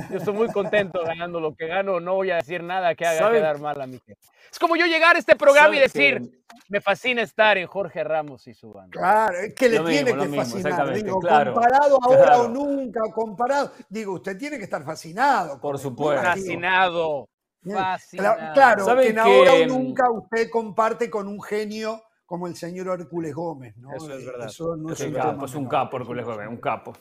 yo 0.09 0.17
estoy 0.17 0.33
muy 0.33 0.49
contento 0.51 1.01
ganando 1.05 1.39
lo 1.39 1.55
que 1.55 1.67
gano, 1.67 1.99
no 2.01 2.15
voy 2.15 2.31
a 2.31 2.35
decir 2.37 2.61
nada 2.63 2.93
que 2.95 3.05
haga 3.05 3.19
¿Saben? 3.19 3.39
quedar 3.41 3.59
mal 3.59 3.79
a 3.79 3.87
mi 3.87 3.99
gente. 3.99 4.17
Es 4.51 4.59
como 4.59 4.75
yo 4.75 4.85
llegar 4.85 5.15
a 5.15 5.19
este 5.19 5.35
programa 5.37 5.75
y 5.75 5.79
¿Saben 5.87 6.19
decir, 6.19 6.31
que- 6.31 6.41
me 6.67 6.81
fascina 6.81 7.21
estar 7.21 7.57
en 7.57 7.67
Jorge 7.67 8.03
Ramos 8.03 8.47
y 8.47 8.53
su 8.53 8.71
banda. 8.73 8.91
Claro, 8.91 9.37
es 9.37 9.53
que 9.53 9.69
le 9.69 9.77
Lo 9.79 9.85
tiene 9.85 10.13
mismo, 10.13 10.21
que 10.23 10.27
mismo, 10.29 10.43
fascinar. 10.43 10.93
Digo, 10.93 11.19
claro, 11.19 11.53
comparado 11.53 11.99
ahora 12.01 12.23
claro. 12.23 12.41
o 12.43 12.47
nunca, 12.49 13.01
comparado. 13.13 13.71
Digo, 13.89 14.13
usted 14.13 14.37
tiene 14.37 14.57
que 14.57 14.63
estar 14.65 14.83
fascinado. 14.83 15.59
Por 15.61 15.77
supuesto. 15.79 16.21
Fascinado. 16.23 17.29
Fascinado. 17.63 18.35
Cla- 18.39 18.53
Claro, 18.53 18.85
¿Saben 18.85 19.03
que 19.03 19.09
en 19.11 19.19
ahora 19.19 19.53
o 19.53 19.65
nunca 19.67 20.09
usted 20.11 20.49
comparte 20.49 21.09
con 21.09 21.27
un 21.27 21.41
genio 21.41 22.01
como 22.31 22.47
el 22.47 22.55
señor 22.55 22.87
Hércules 22.97 23.35
Gómez, 23.35 23.75
¿no? 23.75 23.93
Eso 23.93 24.09
es 24.13 24.23
Eh, 24.23 24.25
verdad. 24.25 24.47
Eso 24.47 24.77
no 24.77 24.93
Es 24.93 25.01
un 25.01 25.11
capo, 25.11 25.45
es 25.45 25.53
un 25.53 25.67
capo, 25.67 25.97
Hércules 25.97 26.25
Gómez, 26.25 26.47
un 26.47 26.61
capo. 26.61 26.93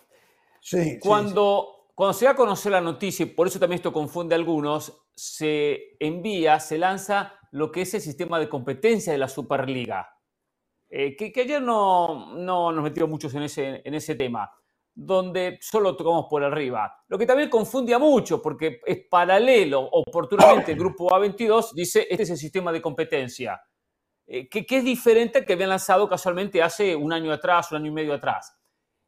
Sí, 0.61 0.83
sí, 0.83 0.99
Cuando, 0.99 1.87
cuando 1.95 2.15
se 2.15 2.25
da 2.25 2.33
a 2.33 2.35
conocer 2.35 2.73
la 2.73 2.81
noticia, 2.81 3.23
y 3.23 3.27
por 3.29 3.47
eso 3.47 3.61
también 3.61 3.77
esto 3.77 3.93
confunde 3.93 4.35
a 4.35 4.39
algunos, 4.39 5.07
se 5.15 5.97
envía, 6.01 6.59
se 6.59 6.79
lanza 6.79 7.33
lo 7.53 7.71
que 7.71 7.83
es 7.83 7.95
el 7.95 8.01
sistema 8.01 8.41
de 8.41 8.49
competencia 8.49 9.13
de 9.13 9.21
la 9.21 9.29
Superliga. 9.29 10.17
Eh, 10.89 11.15
que, 11.17 11.31
que 11.31 11.43
ayer 11.43 11.63
no, 11.63 12.35
no 12.35 12.73
nos 12.73 12.83
metimos 12.83 13.09
muchos 13.09 13.33
en 13.37 13.45
ese, 13.45 13.83
en 13.85 13.95
ese 13.95 14.17
tema, 14.17 14.51
donde 14.93 15.59
solo 15.61 15.95
tocamos 15.97 16.27
por 16.29 16.43
arriba. 16.43 16.93
Lo 17.07 17.17
que 17.17 17.25
también 17.25 17.49
confunde 17.49 17.95
a 17.95 18.01
muchos, 18.01 18.41
porque 18.41 18.81
es 18.85 19.07
paralelo, 19.09 19.81
oportunamente 19.93 20.73
el 20.73 20.79
grupo 20.85 21.09
A22 21.09 21.73
dice, 21.73 22.09
este 22.11 22.25
es 22.25 22.31
el 22.31 22.37
sistema 22.37 22.73
de 22.73 22.83
competencia, 22.83 23.63
eh, 24.33 24.49
que, 24.49 24.65
que 24.65 24.77
es 24.77 24.85
diferente 24.85 25.45
que 25.45 25.55
habían 25.55 25.71
lanzado 25.71 26.09
casualmente 26.09 26.63
hace 26.63 26.95
un 26.95 27.13
año 27.13 27.33
atrás, 27.33 27.73
un 27.73 27.79
año 27.79 27.89
y 27.89 27.95
medio 27.95 28.15
atrás. 28.15 28.57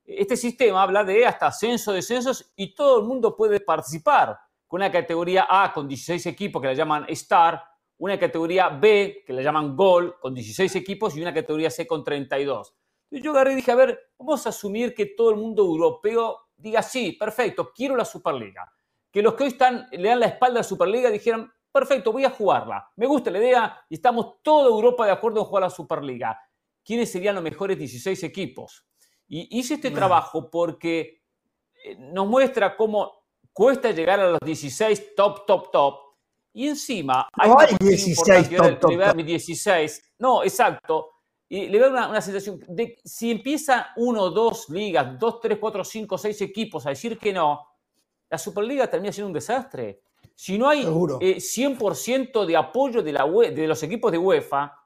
Este 0.05 0.37
sistema 0.37 0.83
habla 0.83 1.05
de 1.05 1.25
hasta 1.25 1.47
ascenso, 1.47 1.93
descensos 1.93 2.53
y 2.57 2.75
todo 2.75 2.99
el 2.99 3.07
mundo 3.07 3.37
puede 3.37 3.61
participar 3.61 4.37
con 4.67 4.81
una 4.81 4.91
categoría 4.91 5.47
A 5.49 5.73
con 5.73 5.87
16 5.87 6.27
equipos 6.27 6.61
que 6.61 6.67
la 6.67 6.75
llaman 6.75 7.05
Star, 7.11 7.63
una 7.99 8.19
categoría 8.19 8.69
B 8.69 9.23
que 9.25 9.33
la 9.33 9.43
llaman 9.43 9.77
Gold 9.77 10.15
con 10.19 10.35
16 10.35 10.75
equipos 10.75 11.17
y 11.17 11.23
una 11.23 11.33
categoría 11.33 11.71
C 11.71 11.87
con 11.87 12.03
32. 12.03 12.75
Entonces 13.05 13.25
yo 13.25 13.31
agarré 13.31 13.53
y 13.53 13.57
dije, 13.57 13.71
a 13.71 13.77
ver, 13.77 14.01
vamos 14.19 14.45
a 14.47 14.49
asumir 14.49 14.93
que 14.93 15.07
todo 15.07 15.31
el 15.31 15.37
mundo 15.37 15.63
europeo 15.63 16.49
diga, 16.57 16.83
sí, 16.83 17.13
perfecto, 17.13 17.71
quiero 17.73 17.95
la 17.95 18.05
Superliga. 18.05 18.73
Que 19.09 19.23
los 19.23 19.35
que 19.35 19.45
hoy 19.45 19.51
están, 19.51 19.87
le 19.93 20.09
dan 20.09 20.19
la 20.19 20.27
espalda 20.27 20.59
a 20.59 20.63
la 20.63 20.69
Superliga 20.69 21.11
dijeran, 21.11 21.49
perfecto, 21.73 22.13
voy 22.13 22.25
a 22.25 22.31
jugarla. 22.31 22.91
Me 22.97 23.07
gusta 23.07 23.31
la 23.31 23.39
idea 23.39 23.85
y 23.89 23.95
estamos 23.95 24.43
toda 24.43 24.69
Europa 24.69 25.07
de 25.07 25.13
acuerdo 25.13 25.41
en 25.41 25.47
jugar 25.47 25.63
la 25.63 25.71
Superliga. 25.71 26.39
¿Quiénes 26.85 27.11
serían 27.11 27.35
los 27.35 27.45
mejores 27.45 27.79
16 27.79 28.23
equipos? 28.25 28.87
Y 29.29 29.59
hice 29.59 29.75
este 29.75 29.89
Bueno. 29.89 29.99
trabajo 29.99 30.51
porque 30.51 31.23
eh, 31.85 31.97
nos 31.99 32.27
muestra 32.27 32.77
cómo 32.77 33.11
cuesta 33.53 33.91
llegar 33.91 34.21
a 34.21 34.31
los 34.31 34.41
16 34.45 35.15
top, 35.17 35.47
top, 35.47 35.71
top. 35.71 35.95
Y 36.55 36.69
encima 36.69 37.29
hay 37.33 37.49
No 37.51 37.59
hay 37.59 37.67
cuestión 37.69 37.89
16 37.89 38.19
importante, 38.19 38.57
top, 38.57 38.81
top, 38.81 38.91
le 38.91 38.97
voy 38.97 39.03
a 39.03 39.07
dar 39.07 39.15
top. 39.15 39.17
mis 39.17 39.27
16. 39.27 40.15
No, 40.19 40.43
exacto. 40.45 41.09
Y 41.49 41.69
le 41.69 41.79
veo 41.79 41.91
una, 41.91 42.09
una 42.09 42.21
sensación 42.21 42.61
de 42.69 42.99
si 43.05 43.31
empieza 43.31 43.89
uno, 43.97 44.31
dos 44.31 44.69
ligas, 44.69 45.19
dos, 45.19 45.41
tres, 45.41 45.59
cuatro, 45.59 45.85
cinco, 45.85 46.19
seis 46.19 46.41
equipos 46.43 46.87
a 46.87 46.91
decir 46.91 47.19
que 47.19 47.33
no, 47.33 47.67
la 48.31 48.39
Superliga 48.39 48.89
termina 48.89 49.13
siendo 49.13 49.29
un 49.29 49.35
desastre. 49.35 50.03
Si 50.43 50.59
no 50.59 50.69
hay 50.69 50.81
eh, 50.81 51.37
100% 51.37 52.45
de 52.45 52.57
apoyo 52.57 53.01
de, 53.01 53.13
la 53.13 53.25
UE 53.27 53.53
de 53.53 53.69
los 53.69 53.81
equipos 53.85 54.11
de 54.11 54.19
UEFA, 54.19 54.77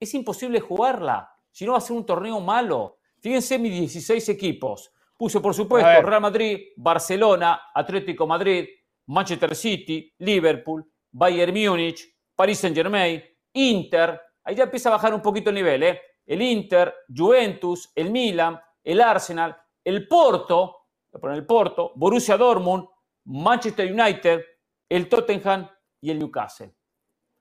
es 0.00 0.12
imposible 0.14 0.58
jugarla. 0.58 1.30
Si 1.48 1.64
no 1.64 1.72
va 1.72 1.78
a 1.78 1.80
ser 1.80 1.96
un 1.96 2.04
torneo 2.04 2.40
malo. 2.40 2.98
Fíjense 3.20 3.56
mis 3.56 3.70
16 3.70 4.30
equipos. 4.30 4.92
Puse, 5.16 5.38
por 5.38 5.54
supuesto. 5.54 6.02
Real 6.02 6.20
Madrid, 6.20 6.58
Barcelona, 6.76 7.70
Atlético 7.72 8.26
Madrid, 8.26 8.66
Manchester 9.06 9.54
City, 9.54 10.12
Liverpool, 10.18 10.84
Bayern 11.12 11.54
Múnich, 11.54 12.04
Paris 12.34 12.58
Saint 12.58 12.74
Germain, 12.74 13.22
Inter. 13.52 14.20
Ahí 14.42 14.56
ya 14.56 14.64
empieza 14.64 14.88
a 14.88 14.96
bajar 14.96 15.14
un 15.14 15.22
poquito 15.22 15.50
el 15.50 15.54
nivel, 15.54 15.84
¿eh? 15.84 16.00
El 16.26 16.42
Inter, 16.42 16.92
Juventus, 17.16 17.92
el 17.94 18.10
Milan, 18.10 18.60
el 18.82 19.00
Arsenal, 19.00 19.56
el 19.84 20.08
Porto, 20.08 20.88
voy 21.12 21.18
a 21.18 21.20
poner 21.20 21.36
el 21.36 21.46
Porto, 21.46 21.92
Borussia 21.94 22.36
Dortmund, 22.36 22.88
Manchester 23.26 23.92
United, 23.92 24.42
el 24.88 25.08
Tottenham 25.08 25.68
y 26.00 26.10
el 26.10 26.18
Newcastle. 26.18 26.72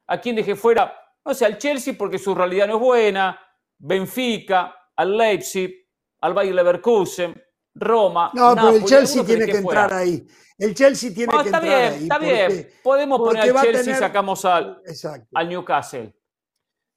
¿A 0.08 0.20
quién 0.20 0.36
dejé 0.36 0.56
fuera? 0.56 0.94
No 1.24 1.34
sé, 1.34 1.46
al 1.46 1.58
Chelsea 1.58 1.96
porque 1.98 2.18
su 2.18 2.34
realidad 2.36 2.68
no 2.68 2.76
es 2.76 2.80
buena, 2.82 3.40
Benfica, 3.78 4.76
al 4.96 5.18
Leipzig, 5.18 5.74
al 6.22 6.34
Bayer 6.34 6.54
Leverkusen, 6.56 7.42
Roma. 7.76 8.32
No, 8.34 8.54
pero 8.56 8.70
el 8.70 8.86
Chelsea 8.86 9.24
tiene 9.26 9.46
que 9.46 9.58
entrar 9.58 9.90
fuera. 9.90 9.98
ahí. 9.98 10.26
El 10.58 10.74
Chelsea 10.74 11.14
tiene 11.14 11.34
No, 11.34 11.40
que 11.44 11.50
está 11.50 11.58
entrar 11.58 11.80
bien, 11.82 11.94
ahí. 11.94 12.04
está 12.04 12.16
porque- 12.16 12.48
bien. 12.48 12.70
Podemos 12.84 13.20
poner 13.20 13.42
al 13.58 13.62
Chelsea 13.62 13.96
y 13.96 14.00
sacamos 14.00 14.46
al, 14.46 14.82
Exacto, 14.86 15.28
al 15.34 15.50
Newcastle. 15.50 16.16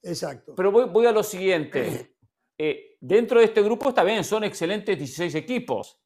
exacto. 0.02 0.54
Pero 0.54 0.70
voy, 0.70 0.84
voy 0.86 1.06
a 1.06 1.12
lo 1.12 1.22
siguiente. 1.22 2.14
Eh, 2.60 2.96
dentro 3.00 3.38
de 3.38 3.44
este 3.44 3.62
grupo 3.62 3.90
está 3.90 4.02
bien, 4.02 4.24
son 4.24 4.42
excelentes 4.42 4.98
16 4.98 5.32
equipos. 5.36 5.96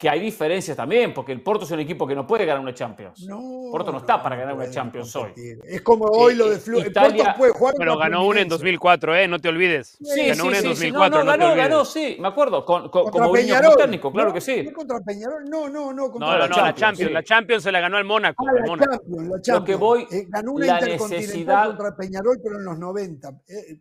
Que 0.00 0.08
hay 0.08 0.18
diferencias 0.18 0.74
también, 0.78 1.12
porque 1.12 1.30
el 1.30 1.42
Porto 1.42 1.66
es 1.66 1.70
un 1.72 1.80
equipo 1.80 2.06
que 2.06 2.14
no 2.14 2.26
puede 2.26 2.46
ganar 2.46 2.62
una 2.62 2.72
Champions. 2.72 3.20
No, 3.28 3.68
Porto 3.70 3.92
no 3.92 3.98
está 3.98 4.22
para 4.22 4.34
ganar 4.34 4.54
una 4.54 4.70
Champions 4.70 5.14
hoy. 5.14 5.24
competir. 5.24 5.58
Es 5.62 5.82
como 5.82 6.06
hoy 6.06 6.32
Eh, 6.32 6.36
lo 6.36 6.48
de 6.48 6.58
Flu. 6.58 6.78
el 6.78 6.86
Italia- 6.86 7.24
Porto 7.24 7.38
puede 7.38 7.52
jugar 7.52 7.74
Pero 7.76 7.98
ganó 7.98 8.20
una 8.20 8.40
en 8.40 8.46
Fluminense. 8.48 8.48
2004, 8.54 9.14
¿eh? 9.16 9.28
No 9.28 9.38
te 9.40 9.50
olvides. 9.50 9.98
Sí, 10.02 10.26
ganó 10.28 10.42
sí, 10.44 10.48
una 10.48 10.56
en 10.56 10.62
sí, 10.62 10.68
sí. 10.68 10.68
2004, 10.90 11.10
No, 11.18 11.18
no, 11.18 11.24
no, 11.24 11.30
ganó, 11.32 11.52
olvides. 11.52 11.68
ganó, 11.68 11.84
sí, 11.84 12.16
me 12.18 12.28
acuerdo. 12.28 12.64
Con, 12.64 12.88
con, 12.88 13.02
Contra 13.02 13.20
como 13.20 13.32
Peñarol. 13.34 13.76
técnico, 13.76 14.10
claro 14.10 14.28
No, 14.28 14.34
que 14.34 14.40
sí. 14.40 14.64
¿fue 14.64 14.72
contra 14.72 15.00
Peñarol? 15.00 15.44
No, 15.50 15.68
no, 15.68 15.92
no. 15.92 16.10
Contra 16.10 16.18
No, 16.18 16.32
no, 16.32 16.32
no, 16.32 16.38
la 16.38 16.48
Champions, 16.48 16.80
Champions. 16.80 17.08
sí. 17.08 17.12
La 17.14 17.22
Champions 17.22 17.62
se 17.62 17.70
la 17.72 17.80
ganó 17.80 17.96
al 17.98 18.04
Mónaco. 18.06 18.46
Ah, 18.48 18.52
la 18.54 18.66
Mónaco. 18.66 18.90
Champions, 18.92 19.22
la 19.22 19.28
Lo 19.36 19.42
Champions. 19.42 19.66
que 19.66 19.74
voy, 19.74 20.06
Eh, 20.10 20.24
ganó 20.30 20.52
una 20.52 20.64
la 20.66 20.72
intercontinental 20.80 21.20
necesidad- 21.20 21.66
contra 21.66 21.94
Peñarol, 21.96 22.38
pero 22.42 22.56
en 22.56 22.64
los 22.64 22.78
90. 22.78 23.28
eh, 23.50 23.76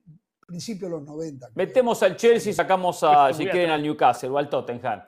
principio 0.46 0.88
de 0.90 0.96
los 0.96 1.04
90. 1.04 1.46
creo. 1.46 1.56
Metemos 1.66 2.04
al 2.04 2.18
Chelsea 2.18 2.52
y 2.52 2.54
sacamos 2.54 3.04
a, 3.04 3.32
si 3.32 3.46
quieren, 3.46 3.70
al 3.70 3.82
Newcastle 3.82 4.28
o 4.32 4.38
al 4.38 4.50
Tottenham. 4.50 5.00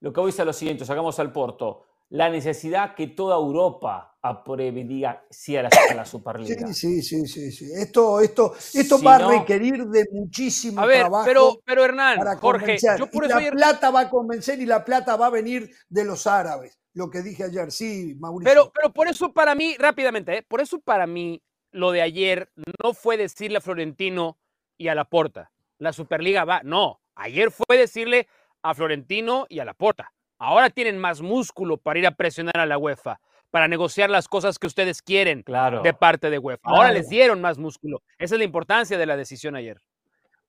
Lo 0.00 0.12
que 0.12 0.20
voy 0.20 0.30
es 0.30 0.40
a 0.40 0.44
lo 0.44 0.52
siguiente, 0.52 0.84
sacamos 0.84 1.18
al 1.18 1.32
Porto. 1.32 1.84
La 2.10 2.30
necesidad 2.30 2.94
que 2.94 3.08
toda 3.08 3.36
Europa 3.36 4.16
apruebe 4.22 4.80
y 4.80 4.84
diga 4.84 5.26
sí 5.28 5.56
a 5.56 5.62
la, 5.64 5.70
a 5.90 5.94
la 5.94 6.04
Superliga. 6.06 6.66
Sí, 6.68 7.02
sí, 7.02 7.02
sí, 7.02 7.26
sí, 7.26 7.52
sí. 7.52 7.70
Esto, 7.74 8.20
esto, 8.20 8.54
esto 8.74 8.98
Si 8.98 9.04
va 9.04 9.16
a 9.16 9.28
requerir 9.28 9.84
de 9.86 10.06
muchísimo 10.12 10.80
A 10.80 10.86
ver, 10.86 11.00
trabajo. 11.00 11.24
pero, 11.26 11.60
pero 11.64 11.84
Hernán, 11.84 12.18
para 12.18 12.36
Jorge, 12.36 12.60
convencer. 12.78 12.98
yo 12.98 13.10
por 13.10 13.24
y 13.24 13.26
eso 13.26 13.34
la 13.34 13.40
ayer 13.40 13.52
plata 13.52 13.90
va 13.90 14.00
a 14.00 14.10
convencer 14.10 14.60
y 14.60 14.66
la 14.66 14.84
plata 14.84 15.16
va 15.16 15.26
a 15.26 15.30
venir 15.30 15.70
de 15.88 16.04
los 16.04 16.26
árabes. 16.26 16.78
Lo 16.94 17.10
que 17.10 17.22
dije 17.22 17.44
ayer, 17.44 17.70
sí, 17.70 18.16
Mauricio. 18.18 18.50
Pero, 18.50 18.72
pero 18.74 18.92
por 18.92 19.08
eso 19.08 19.32
para 19.32 19.54
mí, 19.54 19.76
rápidamente, 19.78 20.38
¿eh? 20.38 20.42
por 20.42 20.60
eso 20.60 20.80
para 20.80 21.06
mí 21.06 21.42
lo 21.70 21.92
de 21.92 22.00
ayer 22.02 22.50
no 22.82 22.94
fue 22.94 23.16
decirle 23.18 23.58
a 23.58 23.60
Florentino 23.60 24.38
y 24.78 24.88
a 24.88 24.94
Laporta, 24.94 25.52
la 25.78 25.92
Superliga 25.92 26.44
va, 26.44 26.62
no, 26.64 27.02
ayer 27.14 27.50
fue 27.50 27.76
decirle 27.76 28.26
a 28.70 28.74
Florentino 28.74 29.46
y 29.48 29.58
a 29.60 29.64
Laporta, 29.64 30.12
ahora 30.38 30.70
tienen 30.70 30.98
más 30.98 31.20
músculo 31.22 31.76
para 31.78 31.98
ir 31.98 32.06
a 32.06 32.12
presionar 32.12 32.58
a 32.58 32.66
la 32.66 32.78
UEFA, 32.78 33.20
para 33.50 33.66
negociar 33.68 34.10
las 34.10 34.28
cosas 34.28 34.58
que 34.58 34.66
ustedes 34.66 35.02
quieren 35.02 35.42
Claro. 35.42 35.82
de 35.82 35.94
parte 35.94 36.30
de 36.30 36.38
UEFA. 36.38 36.60
Ahora 36.68 36.88
Claro. 36.88 36.94
les 36.98 37.08
dieron 37.08 37.40
más 37.40 37.58
músculo. 37.58 38.02
Esa 38.18 38.34
es 38.34 38.38
la 38.38 38.44
importancia 38.44 38.98
de 38.98 39.06
la 39.06 39.16
decisión 39.16 39.56
ayer. 39.56 39.80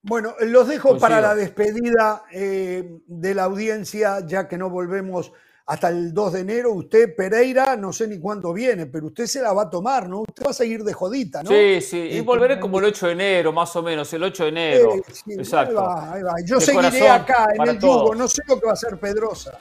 Bueno, 0.02 0.34
los 0.40 0.68
dejo 0.68 0.98
para 0.98 1.16
Coincido. 1.16 1.20
la 1.28 1.34
despedida 1.34 2.22
eh, 2.32 2.98
de 3.06 3.34
la 3.34 3.44
audiencia, 3.44 4.20
ya 4.26 4.48
que 4.48 4.56
no 4.56 4.70
volvemos 4.70 5.32
hasta 5.70 5.88
el 5.88 6.12
2 6.12 6.32
de 6.32 6.40
enero. 6.40 6.72
Usted, 6.72 7.14
Pereira, 7.14 7.76
no 7.76 7.92
sé 7.92 8.08
ni 8.08 8.18
cuándo 8.18 8.52
viene, 8.52 8.86
pero 8.86 9.06
usted 9.06 9.26
se 9.26 9.40
la 9.40 9.52
va 9.52 9.62
a 9.62 9.70
tomar, 9.70 10.08
¿no? 10.08 10.22
Usted 10.22 10.44
va 10.44 10.50
a 10.50 10.54
seguir 10.54 10.82
de 10.82 10.92
jodita, 10.92 11.44
¿no? 11.44 11.50
Sí, 11.50 11.80
sí, 11.80 11.96
y 11.96 12.18
Eh, 12.18 12.22
volveré 12.22 12.58
como 12.58 12.80
el 12.80 12.86
8 12.86 13.06
de 13.06 13.12
enero, 13.12 13.52
más 13.52 13.74
o 13.76 13.82
menos, 13.82 14.12
el 14.12 14.24
8 14.24 14.42
de 14.44 14.48
enero. 14.48 14.92
Sí, 15.06 15.22
sí, 15.24 15.32
Exacto. 15.34 15.78
Ahí 15.78 15.86
va, 15.86 16.12
ahí 16.14 16.22
va. 16.22 16.34
Yo 16.44 16.58
De 16.58 16.66
seguiré 16.66 17.08
acá 17.08 17.46
en 17.54 17.68
el 17.68 17.78
yugo, 17.78 18.16
no 18.16 18.26
sé 18.26 18.42
lo 18.48 18.58
que 18.58 18.66
va 18.66 18.72
a 18.72 18.74
hacer 18.74 18.98
Pedrosa. 18.98 19.58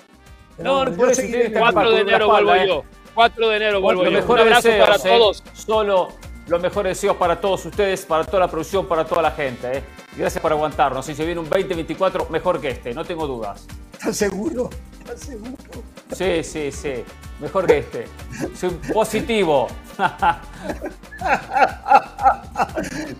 No, 0.57 0.83
no, 0.83 1.09
el 1.09 1.15
que 1.15 1.53
4 1.55 1.91
de 1.91 2.01
enero 2.01 2.27
vuelvo 2.27 2.55
¿eh? 2.55 2.67
yo. 2.67 2.83
4 3.13 3.49
de 3.49 3.55
enero 3.55 3.79
vuelvo 3.79 4.03
yo. 4.03 4.09
Un 4.09 4.15
mejores 4.15 4.45
abrazo 4.45 4.67
deseos, 4.67 4.87
para 4.87 4.97
¿eh? 4.97 5.17
todos. 5.17 5.43
Solo 5.53 6.07
los 6.47 6.59
mejores 6.59 6.97
deseos 6.97 7.17
para 7.17 7.39
todos 7.39 7.63
ustedes, 7.67 8.03
para 8.05 8.23
toda 8.23 8.39
la 8.39 8.47
producción, 8.47 8.87
para 8.87 9.05
toda 9.05 9.21
la 9.21 9.31
gente. 9.31 9.77
¿eh? 9.77 9.83
Gracias 10.17 10.41
por 10.41 10.51
aguantarnos. 10.51 11.05
Si 11.05 11.13
se 11.13 11.23
viene 11.23 11.39
un 11.39 11.47
2024, 11.47 12.27
mejor 12.31 12.59
que 12.59 12.69
este, 12.69 12.95
no 12.95 13.05
tengo 13.05 13.27
dudas. 13.27 13.67
¿Estás 13.93 14.17
seguro? 14.17 14.71
¿Estás 14.99 15.19
seguro? 15.19 15.57
Sí, 16.11 16.43
sí, 16.43 16.71
sí. 16.71 17.03
Mejor 17.39 17.67
que 17.67 17.77
este. 17.79 18.05
Soy 18.55 18.71
positivo. 18.93 19.67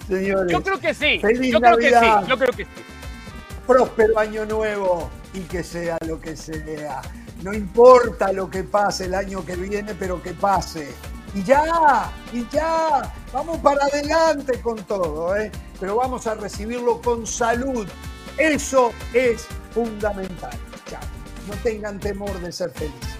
Señores, 0.08 0.52
Yo 0.52 0.62
creo 0.64 0.80
que 0.80 0.94
sí. 0.94 1.20
Feliz 1.20 1.54
Yo 1.54 1.60
creo 1.62 1.78
que 1.78 1.92
Navidad. 1.92 2.22
sí. 2.24 2.30
Yo 2.30 2.38
creo 2.38 2.52
que 2.52 2.66
sí. 2.66 2.72
próspero 3.68 4.20
año 4.20 4.46
nuevo 4.46 5.10
y 5.34 5.42
que 5.42 5.64
sea 5.64 5.98
lo 6.06 6.20
que 6.20 6.36
sea. 6.36 7.02
No 7.44 7.54
importa 7.54 8.34
lo 8.34 8.50
que 8.50 8.64
pase 8.64 9.06
el 9.06 9.16
año 9.16 9.46
que 9.46 9.56
viene, 9.56 9.94
pero 9.96 10.22
que 10.22 10.34
pase. 10.34 10.94
Y 11.36 11.44
ya, 11.44 12.12
y 12.34 12.46
ya, 12.52 13.14
Vamos 13.32 13.60
para 13.60 13.86
adelante 13.86 14.60
con 14.62 14.84
todo, 14.86 15.38
¿eh? 15.38 15.52
pero 15.80 15.98
vamos 15.98 16.26
a 16.26 16.34
recibirlo 16.34 17.00
con 17.00 17.28
salud. 17.28 17.88
Eso 18.38 18.92
es 19.14 19.46
fundamental. 19.72 20.58
Chao. 20.90 21.00
No 21.50 21.56
tengan 21.64 22.00
temor 22.00 22.40
de 22.42 22.52
ser 22.52 22.70
felices. 22.70 23.19